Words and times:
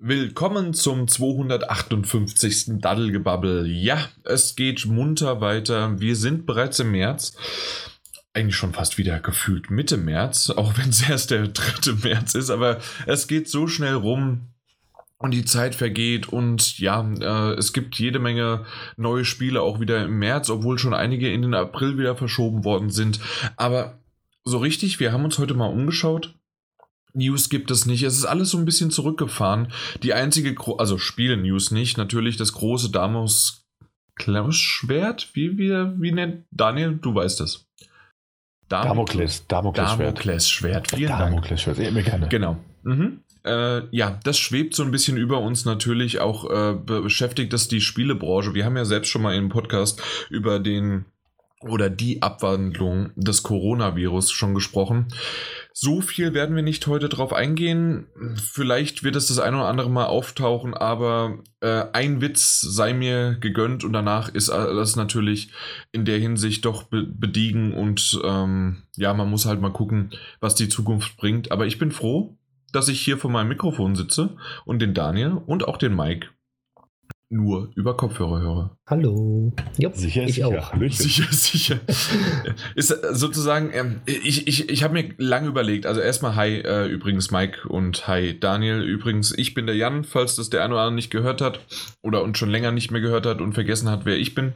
Willkommen 0.00 0.74
zum 0.74 1.08
258. 1.08 2.78
Daddelgebabbel. 2.80 3.66
Ja, 3.66 4.08
es 4.22 4.54
geht 4.54 4.86
munter 4.86 5.40
weiter. 5.40 5.98
Wir 5.98 6.14
sind 6.14 6.46
bereits 6.46 6.78
im 6.78 6.92
März. 6.92 7.36
Eigentlich 8.32 8.54
schon 8.54 8.72
fast 8.72 8.96
wieder 8.96 9.18
gefühlt 9.18 9.72
Mitte 9.72 9.96
März, 9.96 10.50
auch 10.50 10.78
wenn 10.78 10.90
es 10.90 11.02
erst 11.10 11.32
der 11.32 11.48
3. 11.48 11.94
März 12.04 12.36
ist, 12.36 12.50
aber 12.50 12.78
es 13.06 13.26
geht 13.26 13.48
so 13.48 13.66
schnell 13.66 13.94
rum 13.94 14.52
und 15.16 15.32
die 15.32 15.44
Zeit 15.44 15.74
vergeht 15.74 16.28
und 16.28 16.78
ja, 16.78 17.04
äh, 17.20 17.54
es 17.54 17.72
gibt 17.72 17.98
jede 17.98 18.20
Menge 18.20 18.66
neue 18.96 19.24
Spiele 19.24 19.62
auch 19.62 19.80
wieder 19.80 20.04
im 20.04 20.20
März, 20.20 20.48
obwohl 20.48 20.78
schon 20.78 20.94
einige 20.94 21.28
in 21.32 21.42
den 21.42 21.54
April 21.54 21.98
wieder 21.98 22.14
verschoben 22.14 22.64
worden 22.64 22.90
sind. 22.90 23.18
Aber 23.56 23.98
so 24.44 24.58
richtig, 24.58 25.00
wir 25.00 25.10
haben 25.10 25.24
uns 25.24 25.38
heute 25.40 25.54
mal 25.54 25.66
umgeschaut 25.66 26.38
News 27.18 27.50
gibt 27.50 27.70
es 27.70 27.84
nicht. 27.84 28.02
Es 28.02 28.16
ist 28.16 28.24
alles 28.24 28.50
so 28.50 28.58
ein 28.58 28.64
bisschen 28.64 28.90
zurückgefahren. 28.90 29.72
Die 30.02 30.14
einzige, 30.14 30.54
Gro 30.54 30.76
also 30.76 30.96
Spiele-News 30.96 31.70
nicht. 31.70 31.98
Natürlich 31.98 32.36
das 32.36 32.52
große 32.52 32.90
Damos 32.90 33.66
Schwert. 34.50 35.28
Wie, 35.34 35.58
wie, 35.58 35.70
wie 36.00 36.12
nennt 36.12 36.44
Daniel? 36.50 36.98
Du 37.00 37.14
weißt 37.14 37.40
es. 37.40 37.66
Damokles, 38.68 39.46
Damokles, 39.46 39.96
Damokles 39.96 40.50
Schwert. 40.50 40.90
Vielen 40.90 41.08
Damokles 41.08 41.62
Schwert. 41.62 41.78
Ja, 41.78 41.90
mir 41.90 42.02
gerne. 42.02 42.28
Genau. 42.28 42.58
Mhm. 42.82 43.20
Äh, 43.44 43.82
ja, 43.96 44.18
das 44.24 44.38
schwebt 44.38 44.74
so 44.74 44.82
ein 44.82 44.90
bisschen 44.90 45.16
über 45.16 45.40
uns 45.40 45.64
natürlich. 45.64 46.20
Auch 46.20 46.50
äh, 46.50 46.74
beschäftigt 46.74 47.52
das 47.52 47.68
die 47.68 47.80
Spielebranche. 47.80 48.54
Wir 48.54 48.64
haben 48.64 48.76
ja 48.76 48.84
selbst 48.84 49.08
schon 49.08 49.22
mal 49.22 49.34
im 49.34 49.48
Podcast 49.48 50.02
über 50.30 50.58
den 50.58 51.06
oder 51.60 51.90
die 51.90 52.22
Abwandlung 52.22 53.10
des 53.16 53.42
Coronavirus 53.42 54.30
schon 54.30 54.54
gesprochen. 54.54 55.08
So 55.80 56.00
viel 56.00 56.34
werden 56.34 56.56
wir 56.56 56.64
nicht 56.64 56.88
heute 56.88 57.08
drauf 57.08 57.32
eingehen. 57.32 58.08
Vielleicht 58.34 59.04
wird 59.04 59.14
es 59.14 59.28
das 59.28 59.38
eine 59.38 59.58
oder 59.58 59.68
andere 59.68 59.88
Mal 59.88 60.06
auftauchen, 60.06 60.74
aber 60.74 61.38
äh, 61.60 61.84
ein 61.92 62.20
Witz 62.20 62.60
sei 62.60 62.92
mir 62.94 63.36
gegönnt 63.38 63.84
und 63.84 63.92
danach 63.92 64.28
ist 64.28 64.50
alles 64.50 64.96
natürlich 64.96 65.52
in 65.92 66.04
der 66.04 66.18
Hinsicht 66.18 66.64
doch 66.64 66.82
be 66.82 67.04
bediegen 67.04 67.74
und 67.74 68.20
ähm, 68.24 68.82
ja, 68.96 69.14
man 69.14 69.30
muss 69.30 69.46
halt 69.46 69.60
mal 69.60 69.72
gucken, 69.72 70.10
was 70.40 70.56
die 70.56 70.68
Zukunft 70.68 71.16
bringt. 71.16 71.52
Aber 71.52 71.64
ich 71.64 71.78
bin 71.78 71.92
froh, 71.92 72.36
dass 72.72 72.88
ich 72.88 73.00
hier 73.00 73.16
vor 73.16 73.30
meinem 73.30 73.46
Mikrofon 73.46 73.94
sitze 73.94 74.36
und 74.64 74.82
den 74.82 74.94
Daniel 74.94 75.34
und 75.46 75.68
auch 75.68 75.76
den 75.76 75.94
Mike 75.94 76.26
nur 77.30 77.70
über 77.74 77.96
Kopfhörer 77.96 78.40
höre. 78.40 78.76
Hallo. 78.86 79.52
Jupp, 79.76 79.94
sicher, 79.94 80.24
ich 80.24 80.36
sicher. 80.36 80.48
Auch. 80.48 80.74
Sicher, 80.90 81.26
sicher. 81.30 81.80
ist 82.74 82.90
äh, 82.90 83.14
sozusagen, 83.14 83.70
ähm, 83.72 84.00
ich, 84.06 84.46
ich, 84.46 84.68
ich 84.70 84.82
habe 84.82 84.94
mir 84.94 85.14
lange 85.18 85.48
überlegt, 85.48 85.86
also 85.86 86.00
erstmal 86.00 86.36
hi 86.36 86.60
äh, 86.60 86.86
übrigens 86.86 87.30
Mike 87.30 87.68
und 87.68 88.08
hi 88.08 88.38
Daniel. 88.38 88.82
Übrigens, 88.82 89.36
ich 89.36 89.54
bin 89.54 89.66
der 89.66 89.76
Jan, 89.76 90.04
falls 90.04 90.36
das 90.36 90.48
der 90.50 90.64
eine 90.64 90.74
oder 90.74 90.82
andere 90.82 90.94
nicht 90.94 91.10
gehört 91.10 91.40
hat 91.40 91.60
oder 92.02 92.22
uns 92.22 92.38
schon 92.38 92.50
länger 92.50 92.72
nicht 92.72 92.90
mehr 92.90 93.00
gehört 93.00 93.26
hat 93.26 93.40
und 93.40 93.52
vergessen 93.52 93.90
hat, 93.90 94.06
wer 94.06 94.16
ich 94.16 94.34
bin. 94.34 94.54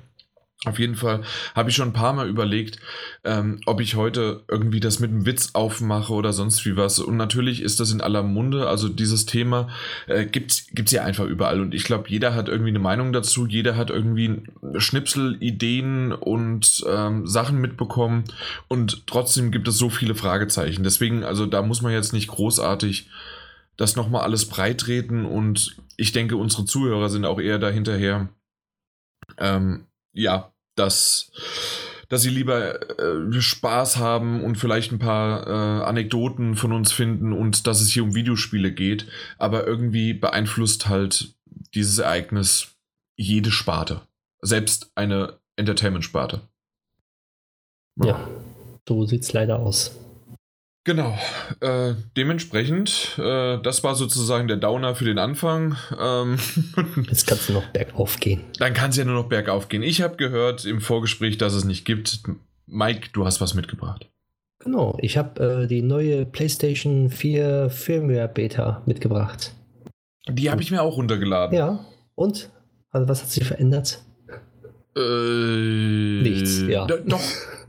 Auf 0.64 0.78
jeden 0.78 0.94
Fall 0.94 1.22
habe 1.56 1.70
ich 1.70 1.76
schon 1.76 1.88
ein 1.88 1.92
paar 1.92 2.12
Mal 2.12 2.28
überlegt, 2.28 2.78
ähm, 3.24 3.60
ob 3.66 3.80
ich 3.80 3.96
heute 3.96 4.44
irgendwie 4.46 4.78
das 4.78 5.00
mit 5.00 5.10
einem 5.10 5.26
Witz 5.26 5.50
aufmache 5.54 6.12
oder 6.12 6.32
sonst 6.32 6.64
wie 6.64 6.76
was. 6.76 7.00
Und 7.00 7.16
natürlich 7.16 7.62
ist 7.62 7.80
das 7.80 7.90
in 7.90 8.00
aller 8.00 8.22
Munde. 8.22 8.68
Also 8.68 8.88
dieses 8.88 9.26
Thema 9.26 9.68
äh, 10.06 10.24
gibt 10.24 10.52
es 10.52 10.90
ja 10.92 11.02
einfach 11.02 11.24
überall. 11.24 11.60
Und 11.60 11.74
ich 11.74 11.82
glaube, 11.82 12.08
jeder 12.08 12.34
hat 12.34 12.48
irgendwie 12.48 12.70
eine 12.70 12.78
Meinung 12.78 13.12
dazu. 13.12 13.46
Jeder 13.46 13.76
hat 13.76 13.90
irgendwie 13.90 14.42
Schnipsel, 14.76 15.36
Ideen 15.40 16.12
und 16.12 16.84
ähm, 16.88 17.26
Sachen 17.26 17.60
mitbekommen. 17.60 18.22
Und 18.68 19.08
trotzdem 19.08 19.50
gibt 19.50 19.66
es 19.66 19.78
so 19.78 19.90
viele 19.90 20.14
Fragezeichen. 20.14 20.84
Deswegen, 20.84 21.24
also 21.24 21.46
da 21.46 21.62
muss 21.62 21.82
man 21.82 21.92
jetzt 21.92 22.12
nicht 22.12 22.28
großartig 22.28 23.10
das 23.76 23.96
nochmal 23.96 24.22
alles 24.22 24.48
breitreten. 24.48 25.24
Und 25.24 25.76
ich 25.96 26.12
denke, 26.12 26.36
unsere 26.36 26.66
Zuhörer 26.66 27.08
sind 27.08 27.24
auch 27.24 27.40
eher 27.40 27.58
dahinterher. 27.58 28.28
Ähm, 29.38 29.86
ja, 30.12 30.51
dass, 30.74 31.30
dass 32.08 32.22
sie 32.22 32.30
lieber 32.30 32.98
äh, 32.98 33.40
Spaß 33.40 33.96
haben 33.98 34.42
und 34.42 34.56
vielleicht 34.56 34.92
ein 34.92 34.98
paar 34.98 35.46
äh, 35.46 35.84
Anekdoten 35.84 36.56
von 36.56 36.72
uns 36.72 36.92
finden 36.92 37.32
und 37.32 37.66
dass 37.66 37.80
es 37.80 37.90
hier 37.90 38.02
um 38.02 38.14
Videospiele 38.14 38.72
geht. 38.72 39.06
Aber 39.38 39.66
irgendwie 39.66 40.14
beeinflusst 40.14 40.88
halt 40.88 41.34
dieses 41.74 41.98
Ereignis 41.98 42.68
jede 43.16 43.50
Sparte. 43.50 44.02
Selbst 44.40 44.90
eine 44.94 45.38
Entertainment-Sparte. 45.56 46.40
Ja. 47.96 48.06
ja, 48.06 48.28
so 48.88 49.04
es 49.04 49.32
leider 49.32 49.58
aus. 49.58 50.01
Genau. 50.84 51.16
Äh, 51.60 51.94
dementsprechend, 52.16 53.16
äh, 53.16 53.58
das 53.62 53.84
war 53.84 53.94
sozusagen 53.94 54.48
der 54.48 54.56
Downer 54.56 54.96
für 54.96 55.04
den 55.04 55.18
Anfang. 55.18 55.76
Ähm 56.00 56.38
Jetzt 57.08 57.26
kannst 57.28 57.48
du 57.48 57.52
noch 57.52 57.66
bergauf 57.68 58.18
gehen. 58.18 58.40
Dann 58.58 58.74
kann 58.74 58.90
es 58.90 58.96
ja 58.96 59.04
nur 59.04 59.14
noch 59.14 59.28
bergauf 59.28 59.68
gehen. 59.68 59.84
Ich 59.84 60.02
habe 60.02 60.16
gehört 60.16 60.64
im 60.64 60.80
Vorgespräch, 60.80 61.38
dass 61.38 61.54
es 61.54 61.64
nicht 61.64 61.84
gibt. 61.84 62.22
Mike, 62.66 63.10
du 63.12 63.24
hast 63.24 63.40
was 63.40 63.54
mitgebracht. 63.54 64.08
Genau, 64.58 64.96
ich 65.00 65.16
habe 65.16 65.62
äh, 65.62 65.66
die 65.66 65.82
neue 65.82 66.26
PlayStation 66.26 67.10
4 67.10 67.70
Firmware 67.70 68.28
Beta 68.28 68.82
mitgebracht. 68.86 69.54
Die 70.28 70.50
habe 70.50 70.62
ich 70.62 70.70
mir 70.70 70.82
auch 70.82 70.96
runtergeladen. 70.96 71.56
Ja, 71.56 71.84
und? 72.14 72.50
Also 72.90 73.08
was 73.08 73.22
hat 73.22 73.30
sich 73.30 73.44
verändert? 73.44 74.02
Äh, 74.96 76.22
Nichts, 76.22 76.60
ja. 76.68 76.86
Doch, 76.86 77.20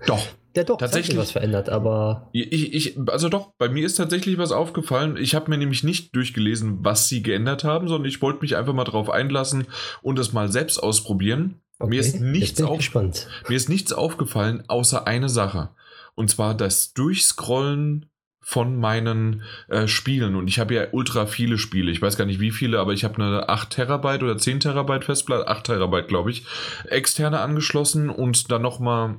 doch. 0.05 0.27
Ja, 0.55 0.63
doch, 0.63 0.77
tatsächlich 0.77 1.17
was 1.17 1.31
verändert, 1.31 1.69
aber. 1.69 2.29
Ich, 2.31 2.73
ich, 2.73 2.97
also 3.07 3.29
doch, 3.29 3.53
bei 3.57 3.69
mir 3.69 3.85
ist 3.85 3.95
tatsächlich 3.95 4.37
was 4.37 4.51
aufgefallen. 4.51 5.17
Ich 5.17 5.33
habe 5.33 5.49
mir 5.49 5.57
nämlich 5.57 5.83
nicht 5.83 6.15
durchgelesen, 6.15 6.79
was 6.81 7.09
sie 7.09 7.23
geändert 7.23 7.63
haben, 7.63 7.87
sondern 7.87 8.07
ich 8.07 8.21
wollte 8.21 8.41
mich 8.41 8.55
einfach 8.55 8.73
mal 8.73 8.83
drauf 8.83 9.09
einlassen 9.09 9.65
und 10.01 10.19
es 10.19 10.31
mal 10.31 10.51
selbst 10.51 10.77
ausprobieren. 10.77 11.61
Okay, 11.79 11.89
mir, 11.89 11.99
ist 11.99 12.21
nichts 12.21 12.61
auf, 12.61 12.77
gespannt. 12.77 13.27
mir 13.49 13.55
ist 13.55 13.67
nichts 13.67 13.93
aufgefallen, 13.93 14.63
außer 14.67 15.07
eine 15.07 15.27
Sache. 15.27 15.69
Und 16.15 16.29
zwar 16.29 16.55
das 16.55 16.93
Durchscrollen 16.93 18.05
von 18.43 18.75
meinen 18.75 19.43
äh, 19.69 19.87
Spielen. 19.87 20.35
Und 20.35 20.47
ich 20.47 20.59
habe 20.59 20.75
ja 20.75 20.87
ultra 20.91 21.25
viele 21.25 21.57
Spiele. 21.57 21.89
Ich 21.91 22.01
weiß 22.01 22.17
gar 22.17 22.25
nicht 22.25 22.41
wie 22.41 22.51
viele, 22.51 22.79
aber 22.79 22.93
ich 22.93 23.05
habe 23.05 23.15
eine 23.15 23.49
8 23.49 23.69
Terabyte 23.69 24.21
oder 24.21 24.37
10 24.37 24.59
Terabyte 24.59 25.05
Festplatte, 25.05 25.47
8 25.47 25.65
Terabyte 25.65 26.09
glaube 26.09 26.29
ich, 26.29 26.45
externe 26.89 27.39
angeschlossen 27.39 28.09
und 28.09 28.51
dann 28.51 28.61
nochmal 28.61 29.15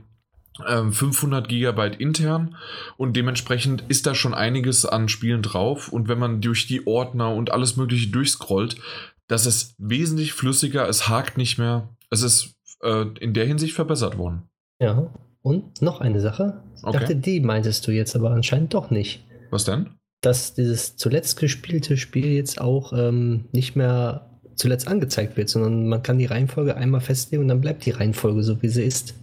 500 0.56 1.44
ähm, 1.44 1.48
Gigabyte 1.48 1.96
intern 1.96 2.56
und 2.96 3.16
dementsprechend 3.16 3.84
ist 3.88 4.06
da 4.06 4.14
schon 4.14 4.34
einiges 4.34 4.86
an 4.86 5.08
Spielen 5.08 5.42
drauf 5.42 5.88
und 5.88 6.08
wenn 6.08 6.18
man 6.18 6.40
durch 6.40 6.66
die 6.66 6.86
Ordner 6.86 7.34
und 7.34 7.50
alles 7.50 7.76
mögliche 7.76 8.08
durchscrollt, 8.10 8.76
das 9.26 9.46
ist 9.46 9.74
wesentlich 9.78 10.32
flüssiger, 10.32 10.88
es 10.88 11.08
hakt 11.08 11.38
nicht 11.38 11.58
mehr, 11.58 11.88
es 12.10 12.22
ist 12.22 12.54
äh, 12.82 13.06
in 13.18 13.34
der 13.34 13.46
Hinsicht 13.46 13.74
verbessert 13.74 14.16
worden. 14.16 14.42
Ja, 14.80 15.10
und 15.42 15.82
noch 15.82 16.00
eine 16.00 16.20
Sache. 16.20 16.62
Ich 16.76 16.84
okay. 16.84 16.98
dachte, 16.98 17.16
die 17.16 17.40
meintest 17.40 17.86
du 17.86 17.90
jetzt 17.90 18.14
aber 18.14 18.30
anscheinend 18.30 18.74
doch 18.74 18.90
nicht. 18.90 19.24
Was 19.50 19.64
denn? 19.64 19.90
Dass 20.20 20.54
dieses 20.54 20.96
zuletzt 20.96 21.38
gespielte 21.38 21.96
Spiel 21.96 22.32
jetzt 22.32 22.60
auch 22.60 22.92
ähm, 22.92 23.46
nicht 23.52 23.76
mehr 23.76 24.30
zuletzt 24.56 24.88
angezeigt 24.88 25.36
wird, 25.36 25.48
sondern 25.48 25.88
man 25.88 26.02
kann 26.02 26.18
die 26.18 26.26
Reihenfolge 26.26 26.76
einmal 26.76 27.00
festlegen 27.00 27.42
und 27.42 27.48
dann 27.48 27.60
bleibt 27.60 27.84
die 27.84 27.90
Reihenfolge 27.90 28.42
so, 28.42 28.62
wie 28.62 28.68
sie 28.68 28.84
ist. 28.84 29.14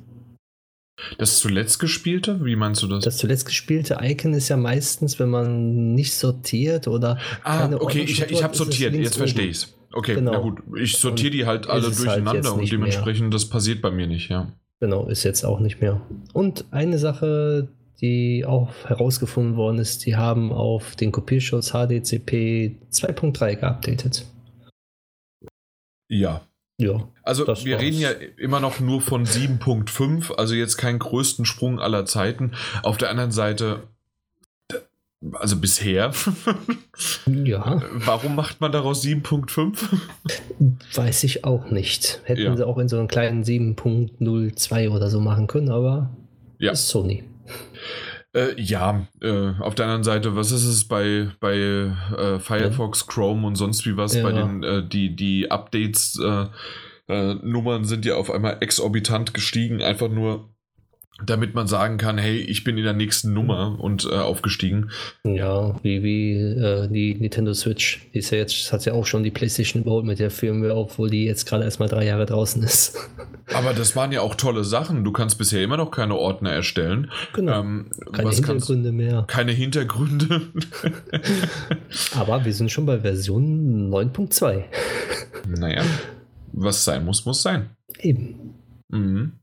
Das 1.17 1.39
zuletzt 1.39 1.79
gespielte? 1.79 2.43
Wie 2.43 2.55
meinst 2.55 2.81
du 2.83 2.87
das? 2.87 3.03
Das 3.03 3.17
zuletzt 3.17 3.45
gespielte 3.45 3.97
Icon 4.01 4.33
ist 4.33 4.49
ja 4.49 4.57
meistens, 4.57 5.19
wenn 5.19 5.29
man 5.29 5.93
nicht 5.93 6.13
sortiert 6.13 6.87
oder. 6.87 7.17
Ah, 7.43 7.69
okay, 7.79 8.01
ich, 8.01 8.21
ich 8.21 8.43
habe 8.43 8.55
sortiert, 8.55 8.93
jetzt 8.93 9.17
verstehe 9.17 9.47
ich 9.47 9.57
es. 9.57 9.77
Okay, 9.93 10.15
genau. 10.15 10.31
na 10.31 10.39
gut. 10.39 10.59
Ich 10.77 10.97
sortiere 10.97 11.31
die 11.31 11.45
halt 11.45 11.67
alle 11.67 11.87
halt 11.87 11.97
durcheinander 11.97 12.49
halt 12.51 12.61
und 12.61 12.71
dementsprechend, 12.71 13.23
mehr. 13.23 13.31
das 13.31 13.45
passiert 13.49 13.81
bei 13.81 13.91
mir 13.91 14.07
nicht, 14.07 14.29
ja. 14.29 14.51
Genau, 14.79 15.07
ist 15.07 15.23
jetzt 15.23 15.43
auch 15.43 15.59
nicht 15.59 15.81
mehr. 15.81 16.01
Und 16.33 16.65
eine 16.71 16.97
Sache, 16.97 17.67
die 17.99 18.45
auch 18.45 18.73
herausgefunden 18.85 19.55
worden 19.55 19.77
ist, 19.77 20.05
die 20.05 20.15
haben 20.15 20.51
auf 20.51 20.95
den 20.95 21.11
Kopierschutz 21.11 21.71
HDCP 21.71 22.77
2.3 22.91 23.55
geupdatet. 23.57 24.25
Ja, 26.09 26.41
ja. 26.81 27.07
Also 27.23 27.45
wir 27.47 27.53
war's. 27.53 27.63
reden 27.63 27.99
ja 27.99 28.09
immer 28.37 28.59
noch 28.59 28.79
nur 28.79 29.01
von 29.01 29.25
7.5, 29.25 30.33
also 30.33 30.55
jetzt 30.55 30.77
keinen 30.77 30.99
größten 30.99 31.45
Sprung 31.45 31.79
aller 31.79 32.05
Zeiten. 32.05 32.51
Auf 32.83 32.97
der 32.97 33.09
anderen 33.09 33.31
Seite, 33.31 33.83
also 35.33 35.57
bisher. 35.57 36.11
ja. 37.27 37.81
Warum 37.93 38.35
macht 38.35 38.59
man 38.61 38.71
daraus 38.71 39.03
7.5? 39.03 39.77
Weiß 40.95 41.23
ich 41.23 41.45
auch 41.45 41.69
nicht. 41.69 42.21
Hätten 42.23 42.41
ja. 42.41 42.57
sie 42.57 42.65
auch 42.65 42.77
in 42.79 42.89
so 42.89 42.97
einem 42.97 43.07
kleinen 43.07 43.43
7.02 43.43 44.89
oder 44.89 45.09
so 45.09 45.19
machen 45.19 45.47
können, 45.47 45.69
aber 45.69 46.09
ja. 46.57 46.71
ist 46.71 46.87
Sony. 46.87 47.23
Äh, 48.33 48.59
ja, 48.61 49.07
äh, 49.21 49.51
auf 49.59 49.75
der 49.75 49.85
anderen 49.85 50.03
Seite, 50.03 50.35
was 50.35 50.51
ist 50.51 50.65
es 50.65 50.87
bei, 50.87 51.29
bei 51.39 51.55
äh, 51.57 52.39
Firefox, 52.39 53.07
Chrome 53.07 53.45
und 53.45 53.55
sonst 53.55 53.85
wie 53.85 53.97
was? 53.97 54.15
Ja. 54.15 54.23
Bei 54.23 54.31
den, 54.31 54.63
äh, 54.63 54.87
die, 54.87 55.15
die 55.15 55.51
Updates, 55.51 56.17
äh, 56.17 56.45
äh, 57.11 57.35
Nummern 57.35 57.83
sind 57.83 58.05
ja 58.05 58.15
auf 58.15 58.31
einmal 58.31 58.57
exorbitant 58.61 59.33
gestiegen, 59.33 59.81
einfach 59.81 60.09
nur, 60.09 60.49
damit 61.25 61.53
man 61.55 61.67
sagen 61.67 61.97
kann, 61.97 62.17
hey, 62.17 62.37
ich 62.37 62.63
bin 62.63 62.77
in 62.77 62.83
der 62.83 62.93
nächsten 62.93 63.33
Nummer 63.33 63.79
und 63.79 64.05
äh, 64.05 64.15
aufgestiegen. 64.15 64.91
Ja, 65.23 65.79
wie, 65.83 66.03
wie 66.03 66.33
äh, 66.33 66.87
die 66.87 67.15
Nintendo 67.15 67.53
Switch. 67.53 68.09
Die 68.13 68.19
ist 68.19 68.31
ja 68.31 68.37
jetzt, 68.37 68.71
hat 68.71 68.85
ja 68.85 68.93
auch 68.93 69.05
schon 69.05 69.23
die 69.23 69.31
PlayStation 69.31 69.81
überholt 69.81 70.05
mit 70.05 70.19
der 70.19 70.31
Firmware, 70.31 70.75
obwohl 70.75 71.09
die 71.09 71.25
jetzt 71.25 71.45
gerade 71.45 71.63
erst 71.63 71.79
mal 71.79 71.87
drei 71.87 72.05
Jahre 72.05 72.25
draußen 72.25 72.61
ist. 72.63 72.97
Aber 73.53 73.73
das 73.73 73.95
waren 73.95 74.11
ja 74.11 74.21
auch 74.21 74.35
tolle 74.35 74.63
Sachen. 74.63 75.03
Du 75.03 75.11
kannst 75.11 75.37
bisher 75.37 75.63
immer 75.63 75.77
noch 75.77 75.91
keine 75.91 76.15
Ordner 76.15 76.51
erstellen. 76.51 77.11
Genau. 77.33 77.59
Ähm, 77.59 77.91
keine 78.11 78.29
Hintergründe 78.29 78.89
kannst, 78.89 78.97
mehr. 78.97 79.25
Keine 79.27 79.51
Hintergründe. 79.51 80.41
Aber 82.15 82.45
wir 82.45 82.53
sind 82.53 82.71
schon 82.71 82.85
bei 82.85 82.99
Version 82.99 83.91
9.2. 83.91 84.63
Naja, 85.47 85.83
was 86.53 86.85
sein 86.85 87.03
muss, 87.03 87.25
muss 87.25 87.41
sein. 87.41 87.71
Eben. 87.99 88.55
Mhm. 88.89 89.33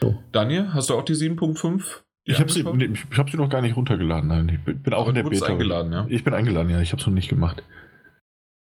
So. 0.00 0.22
Daniel, 0.32 0.72
hast 0.72 0.90
du 0.90 0.94
auch 0.94 1.04
die 1.04 1.14
7.5? 1.14 2.02
Ich 2.24 2.38
habe 2.38 2.52
sie, 2.52 2.62
nee, 2.62 2.90
hab 3.16 3.30
sie 3.30 3.36
noch 3.38 3.48
gar 3.48 3.62
nicht 3.62 3.76
runtergeladen. 3.76 4.28
Nein, 4.28 4.60
ich 4.66 4.82
bin 4.82 4.92
auch 4.92 5.02
Aber 5.02 5.08
in 5.10 5.14
der 5.14 5.22
Beta. 5.22 5.46
eingeladen, 5.46 5.92
ja? 5.92 6.06
Ich 6.10 6.24
bin 6.24 6.34
eingeladen, 6.34 6.68
ja. 6.68 6.80
Ich 6.80 6.92
habe 6.92 7.00
es 7.00 7.06
noch 7.06 7.14
nicht 7.14 7.28
gemacht. 7.28 7.62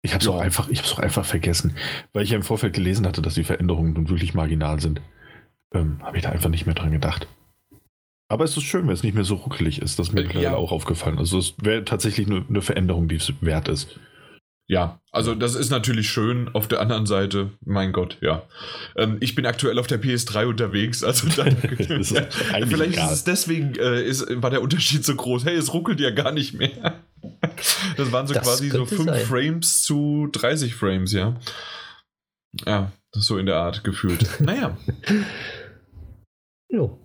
Ich 0.03 0.13
habe 0.13 0.21
es 0.21 0.27
ja. 0.27 0.33
auch, 0.33 0.41
einfach, 0.41 0.69
auch 0.71 0.99
einfach 0.99 1.25
vergessen, 1.25 1.75
weil 2.13 2.23
ich 2.23 2.31
ja 2.31 2.37
im 2.37 2.43
Vorfeld 2.43 2.75
gelesen 2.75 3.07
hatte, 3.07 3.23
dass 3.23 3.35
die 3.35 3.45
Veränderungen 3.45 3.95
nun 3.95 4.09
wirklich 4.09 4.35
marginal 4.35 4.79
sind. 4.81 5.01
Ähm, 5.73 6.01
habe 6.03 6.19
ich 6.19 6.23
da 6.23 6.31
einfach 6.31 6.51
nicht 6.51 6.67
mehr 6.67 6.75
dran 6.75 6.93
gedacht. 6.93 7.27
Aber 8.29 8.45
es 8.45 8.57
ist 8.57 8.65
schön, 8.65 8.87
wenn 8.87 8.95
es 8.95 9.03
nicht 9.03 9.15
mehr 9.15 9.25
so 9.25 9.37
ruckelig 9.37 9.81
ist. 9.81 9.99
Das 9.99 10.09
ist 10.09 10.15
mir 10.15 10.23
äh, 10.35 10.43
ja. 10.43 10.55
auch 10.55 10.73
aufgefallen. 10.73 11.19
Also 11.19 11.39
es 11.39 11.55
wäre 11.63 11.85
tatsächlich 11.85 12.27
eine, 12.27 12.45
eine 12.49 12.61
Veränderung, 12.61 13.09
die 13.09 13.17
es 13.17 13.33
wert 13.41 13.69
ist. 13.69 13.99
Ja, 14.69 15.01
also 15.13 15.37
das 15.37 15.55
ist 15.55 15.71
natürlich 15.71 16.09
schön. 16.09 16.51
Auf 16.53 16.67
der 16.67 16.81
anderen 16.81 17.07
Seite, 17.07 17.53
mein 17.65 17.93
Gott, 17.93 18.19
ja. 18.21 18.43
Ähm, 18.97 19.17
ich 19.21 19.37
bin 19.37 19.47
aktuell 19.47 19.79
auf 19.79 19.87
der 19.87 20.03
PS3 20.03 20.47
unterwegs, 20.47 21.05
also 21.05 21.29
dann, 21.37 21.57
ist 21.57 22.11
ja, 22.17 22.23
vielleicht 22.31 22.95
egal. 22.95 23.07
ist 23.07 23.13
es 23.13 23.25
deswegen 23.25 23.77
äh, 23.77 24.03
ist, 24.03 24.27
war 24.43 24.51
der 24.51 24.63
Unterschied 24.63 25.05
so 25.05 25.15
groß. 25.15 25.45
Hey, 25.45 25.55
es 25.55 25.73
ruckelt 25.73 26.01
ja 26.01 26.11
gar 26.11 26.33
nicht 26.33 26.55
mehr. 26.55 26.95
Das 27.97 28.13
waren 28.13 28.27
so 28.29 28.35
das 28.35 28.45
quasi 28.45 28.69
so 28.69 28.85
5 28.87 29.25
Frames 29.25 29.83
zu 29.83 30.29
30 30.31 30.75
Frames, 30.77 31.13
ja. 31.13 31.35
Ja, 32.65 32.93
so 33.11 33.37
in 33.39 33.47
der 33.47 33.57
Art 33.57 33.83
gefühlt. 33.83 34.29
naja. 34.41 34.77
Jo. 36.69 37.01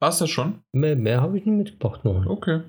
War's 0.00 0.18
das 0.18 0.30
schon? 0.30 0.62
Mehr, 0.72 0.96
mehr 0.96 1.20
habe 1.20 1.36
ich 1.36 1.44
nicht 1.44 1.56
mitgebracht 1.56 2.04
noch. 2.04 2.24
Okay. 2.24 2.60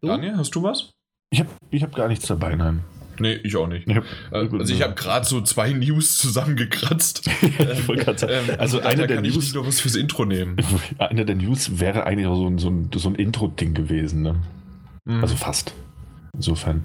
Daniel, 0.00 0.36
hast 0.36 0.54
du 0.54 0.62
was? 0.62 0.90
Ich 1.30 1.40
habe 1.40 1.50
ich 1.70 1.82
hab 1.82 1.94
gar 1.94 2.06
nichts 2.06 2.26
dabei, 2.26 2.54
nein. 2.54 2.84
Nee, 3.20 3.34
ich 3.42 3.56
auch 3.56 3.66
nicht. 3.66 3.88
Ja, 3.88 4.02
also 4.30 4.72
ich 4.72 4.82
habe 4.82 4.94
gerade 4.94 5.26
so 5.26 5.40
zwei 5.40 5.72
News 5.72 6.16
zusammengekratzt. 6.18 7.24
gerade 7.86 8.18
sagen, 8.18 8.32
ähm, 8.48 8.56
also 8.58 8.80
eine 8.80 9.06
der 9.06 9.20
News. 9.20 9.48
Ich 9.48 9.54
noch 9.54 9.66
was 9.66 9.80
fürs 9.80 9.96
Intro 9.96 10.24
nehmen. 10.24 10.56
Eine 10.98 11.24
der 11.24 11.36
News 11.36 11.80
wäre 11.80 12.04
eigentlich 12.04 12.26
auch 12.26 12.36
so 12.36 12.46
ein, 12.46 12.58
so 12.58 12.68
ein, 12.70 12.90
so 12.94 13.08
ein 13.08 13.14
Intro-Ding 13.14 13.74
gewesen. 13.74 14.22
Ne? 14.22 14.36
Mhm. 15.04 15.20
Also 15.20 15.36
fast. 15.36 15.74
Insofern. 16.34 16.82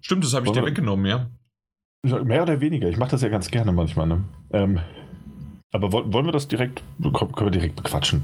Stimmt, 0.00 0.24
das 0.24 0.34
habe 0.34 0.46
ich 0.46 0.52
dir 0.52 0.64
weggenommen, 0.64 1.06
ja. 1.06 1.30
Mehr 2.02 2.42
oder 2.42 2.60
weniger. 2.60 2.88
Ich 2.88 2.96
mache 2.96 3.10
das 3.10 3.22
ja 3.22 3.28
ganz 3.28 3.50
gerne 3.50 3.72
manchmal. 3.72 4.06
Ne? 4.06 4.24
Ähm, 4.52 4.80
aber 5.72 5.92
wollen 5.92 6.26
wir 6.26 6.32
das 6.32 6.48
direkt, 6.48 6.82
können 7.02 7.46
wir 7.46 7.50
direkt 7.50 7.76
bequatschen? 7.76 8.22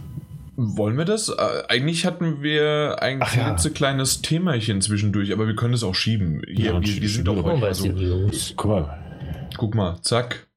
Wollen 0.56 0.98
wir 0.98 1.04
das? 1.04 1.28
Äh, 1.28 1.62
eigentlich 1.68 2.04
hatten 2.04 2.42
wir 2.42 2.96
ein 3.00 3.20
Ach 3.22 3.32
klitzekleines 3.32 4.16
ja. 4.16 4.28
Themachen 4.28 4.80
zwischendurch, 4.80 5.32
aber 5.32 5.46
wir 5.46 5.56
können 5.56 5.74
es 5.74 5.82
auch 5.82 5.94
schieben. 5.94 6.42
Hier, 6.46 6.72
ja, 6.72 6.80
wir, 6.80 7.02
wir 7.02 7.08
sind 7.08 7.26
doch 7.26 7.42
heute 7.42 7.74
so. 7.74 7.88
Guck 8.56 8.70
mal. 8.70 8.98
Guck 9.56 9.74
mal, 9.74 10.00
zack. 10.02 10.48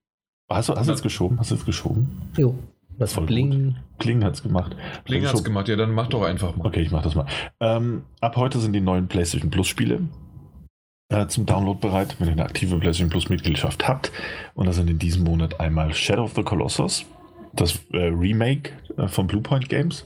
Hast 0.49 0.69
du, 0.69 0.75
hast 0.75 0.87
du 0.87 0.93
es 0.93 1.01
geschoben? 1.01 1.39
Hast 1.39 1.51
du 1.51 1.55
es 1.55 1.65
geschoben? 1.65 2.21
Jo. 2.37 2.55
Das 2.97 3.13
Voll 3.13 3.25
Bling. 3.25 3.75
Kling 3.99 4.23
hat 4.23 4.35
es 4.35 4.43
gemacht. 4.43 4.75
Kling 5.05 5.25
hat 5.25 5.33
es 5.33 5.43
gemacht, 5.43 5.67
ja, 5.67 5.75
dann 5.75 5.91
mach 5.91 6.07
doch 6.07 6.23
einfach 6.23 6.55
mal. 6.55 6.67
Okay, 6.67 6.81
ich 6.81 6.91
mach 6.91 7.03
das 7.03 7.15
mal. 7.15 7.25
Ähm, 7.59 8.03
ab 8.21 8.37
heute 8.37 8.59
sind 8.59 8.73
die 8.73 8.81
neuen 8.81 9.07
PlayStation 9.07 9.49
Plus 9.49 9.67
Spiele 9.67 10.01
äh, 11.09 11.27
zum 11.27 11.45
Download 11.45 11.79
bereit, 11.79 12.15
wenn 12.19 12.27
ihr 12.27 12.33
eine 12.33 12.45
aktive 12.45 12.77
PlayStation 12.77 13.09
Plus 13.09 13.29
Mitgliedschaft 13.29 13.87
habt. 13.87 14.11
Und 14.53 14.67
das 14.67 14.75
sind 14.75 14.89
in 14.89 14.99
diesem 14.99 15.23
Monat 15.23 15.59
einmal 15.59 15.93
Shadow 15.93 16.23
of 16.23 16.33
the 16.35 16.43
Colossus, 16.43 17.05
das 17.55 17.79
äh, 17.91 18.07
Remake 18.07 18.71
äh, 18.97 19.07
von 19.07 19.27
Bluepoint 19.27 19.69
Games. 19.69 20.05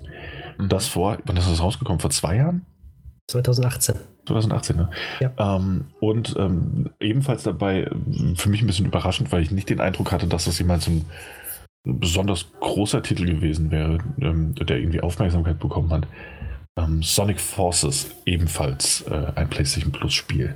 Mhm. 0.58 0.70
Das 0.70 0.88
vor, 0.88 1.18
wann 1.26 1.38
ist 1.38 1.50
das 1.50 1.62
rausgekommen? 1.62 2.00
Vor 2.00 2.10
zwei 2.10 2.38
Jahren? 2.38 2.66
2018. 3.30 3.96
2018, 4.26 4.76
ne? 4.76 4.90
Ja. 5.20 5.32
Ähm, 5.38 5.86
und 6.00 6.36
ähm, 6.38 6.90
ebenfalls 7.00 7.44
dabei, 7.44 7.90
für 8.36 8.50
mich 8.50 8.62
ein 8.62 8.68
bisschen 8.68 8.86
überraschend, 8.86 9.32
weil 9.32 9.42
ich 9.42 9.52
nicht 9.52 9.70
den 9.70 9.82
Eindruck 9.82 10.12
hatte, 10.12 10.28
dass 10.28 10.46
das 10.46 10.60
jemals 10.60 10.88
ein 10.88 11.06
besonders 11.84 12.52
großer 12.60 13.02
Titel 13.02 13.26
gewesen 13.26 13.72
wäre, 13.72 14.00
ähm, 14.20 14.54
der 14.56 14.78
irgendwie 14.78 15.02
Aufmerksamkeit 15.02 15.60
bekommen 15.60 15.92
hat. 15.92 16.08
Ähm, 16.78 17.02
Sonic 17.02 17.40
Forces, 17.40 18.12
ebenfalls 18.26 19.02
äh, 19.04 19.32
ein 19.36 19.50
PlayStation 19.50 19.92
Plus 19.92 20.14
Spiel 20.14 20.56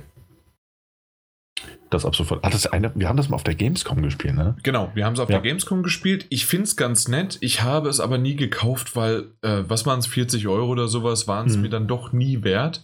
das 1.94 2.04
ab 2.04 2.14
sofort. 2.14 2.44
Ah, 2.44 2.50
das 2.50 2.66
eine, 2.66 2.92
wir 2.94 3.08
haben 3.08 3.16
das 3.16 3.28
mal 3.28 3.36
auf 3.36 3.44
der 3.44 3.54
Gamescom 3.54 4.02
gespielt, 4.02 4.34
ne? 4.34 4.56
Genau, 4.62 4.90
wir 4.94 5.06
haben 5.06 5.14
es 5.14 5.20
auf 5.20 5.30
ja. 5.30 5.38
der 5.38 5.50
Gamescom 5.50 5.82
gespielt. 5.82 6.26
Ich 6.28 6.46
finde 6.46 6.64
es 6.64 6.76
ganz 6.76 7.08
nett. 7.08 7.38
Ich 7.40 7.62
habe 7.62 7.88
es 7.88 8.00
aber 8.00 8.18
nie 8.18 8.36
gekauft, 8.36 8.96
weil, 8.96 9.30
äh, 9.42 9.62
was 9.66 9.86
waren 9.86 10.00
es, 10.00 10.06
40 10.06 10.46
Euro 10.48 10.68
oder 10.68 10.88
sowas, 10.88 11.26
waren 11.26 11.46
es 11.46 11.56
mhm. 11.56 11.62
mir 11.62 11.68
dann 11.70 11.86
doch 11.86 12.12
nie 12.12 12.42
wert. 12.42 12.82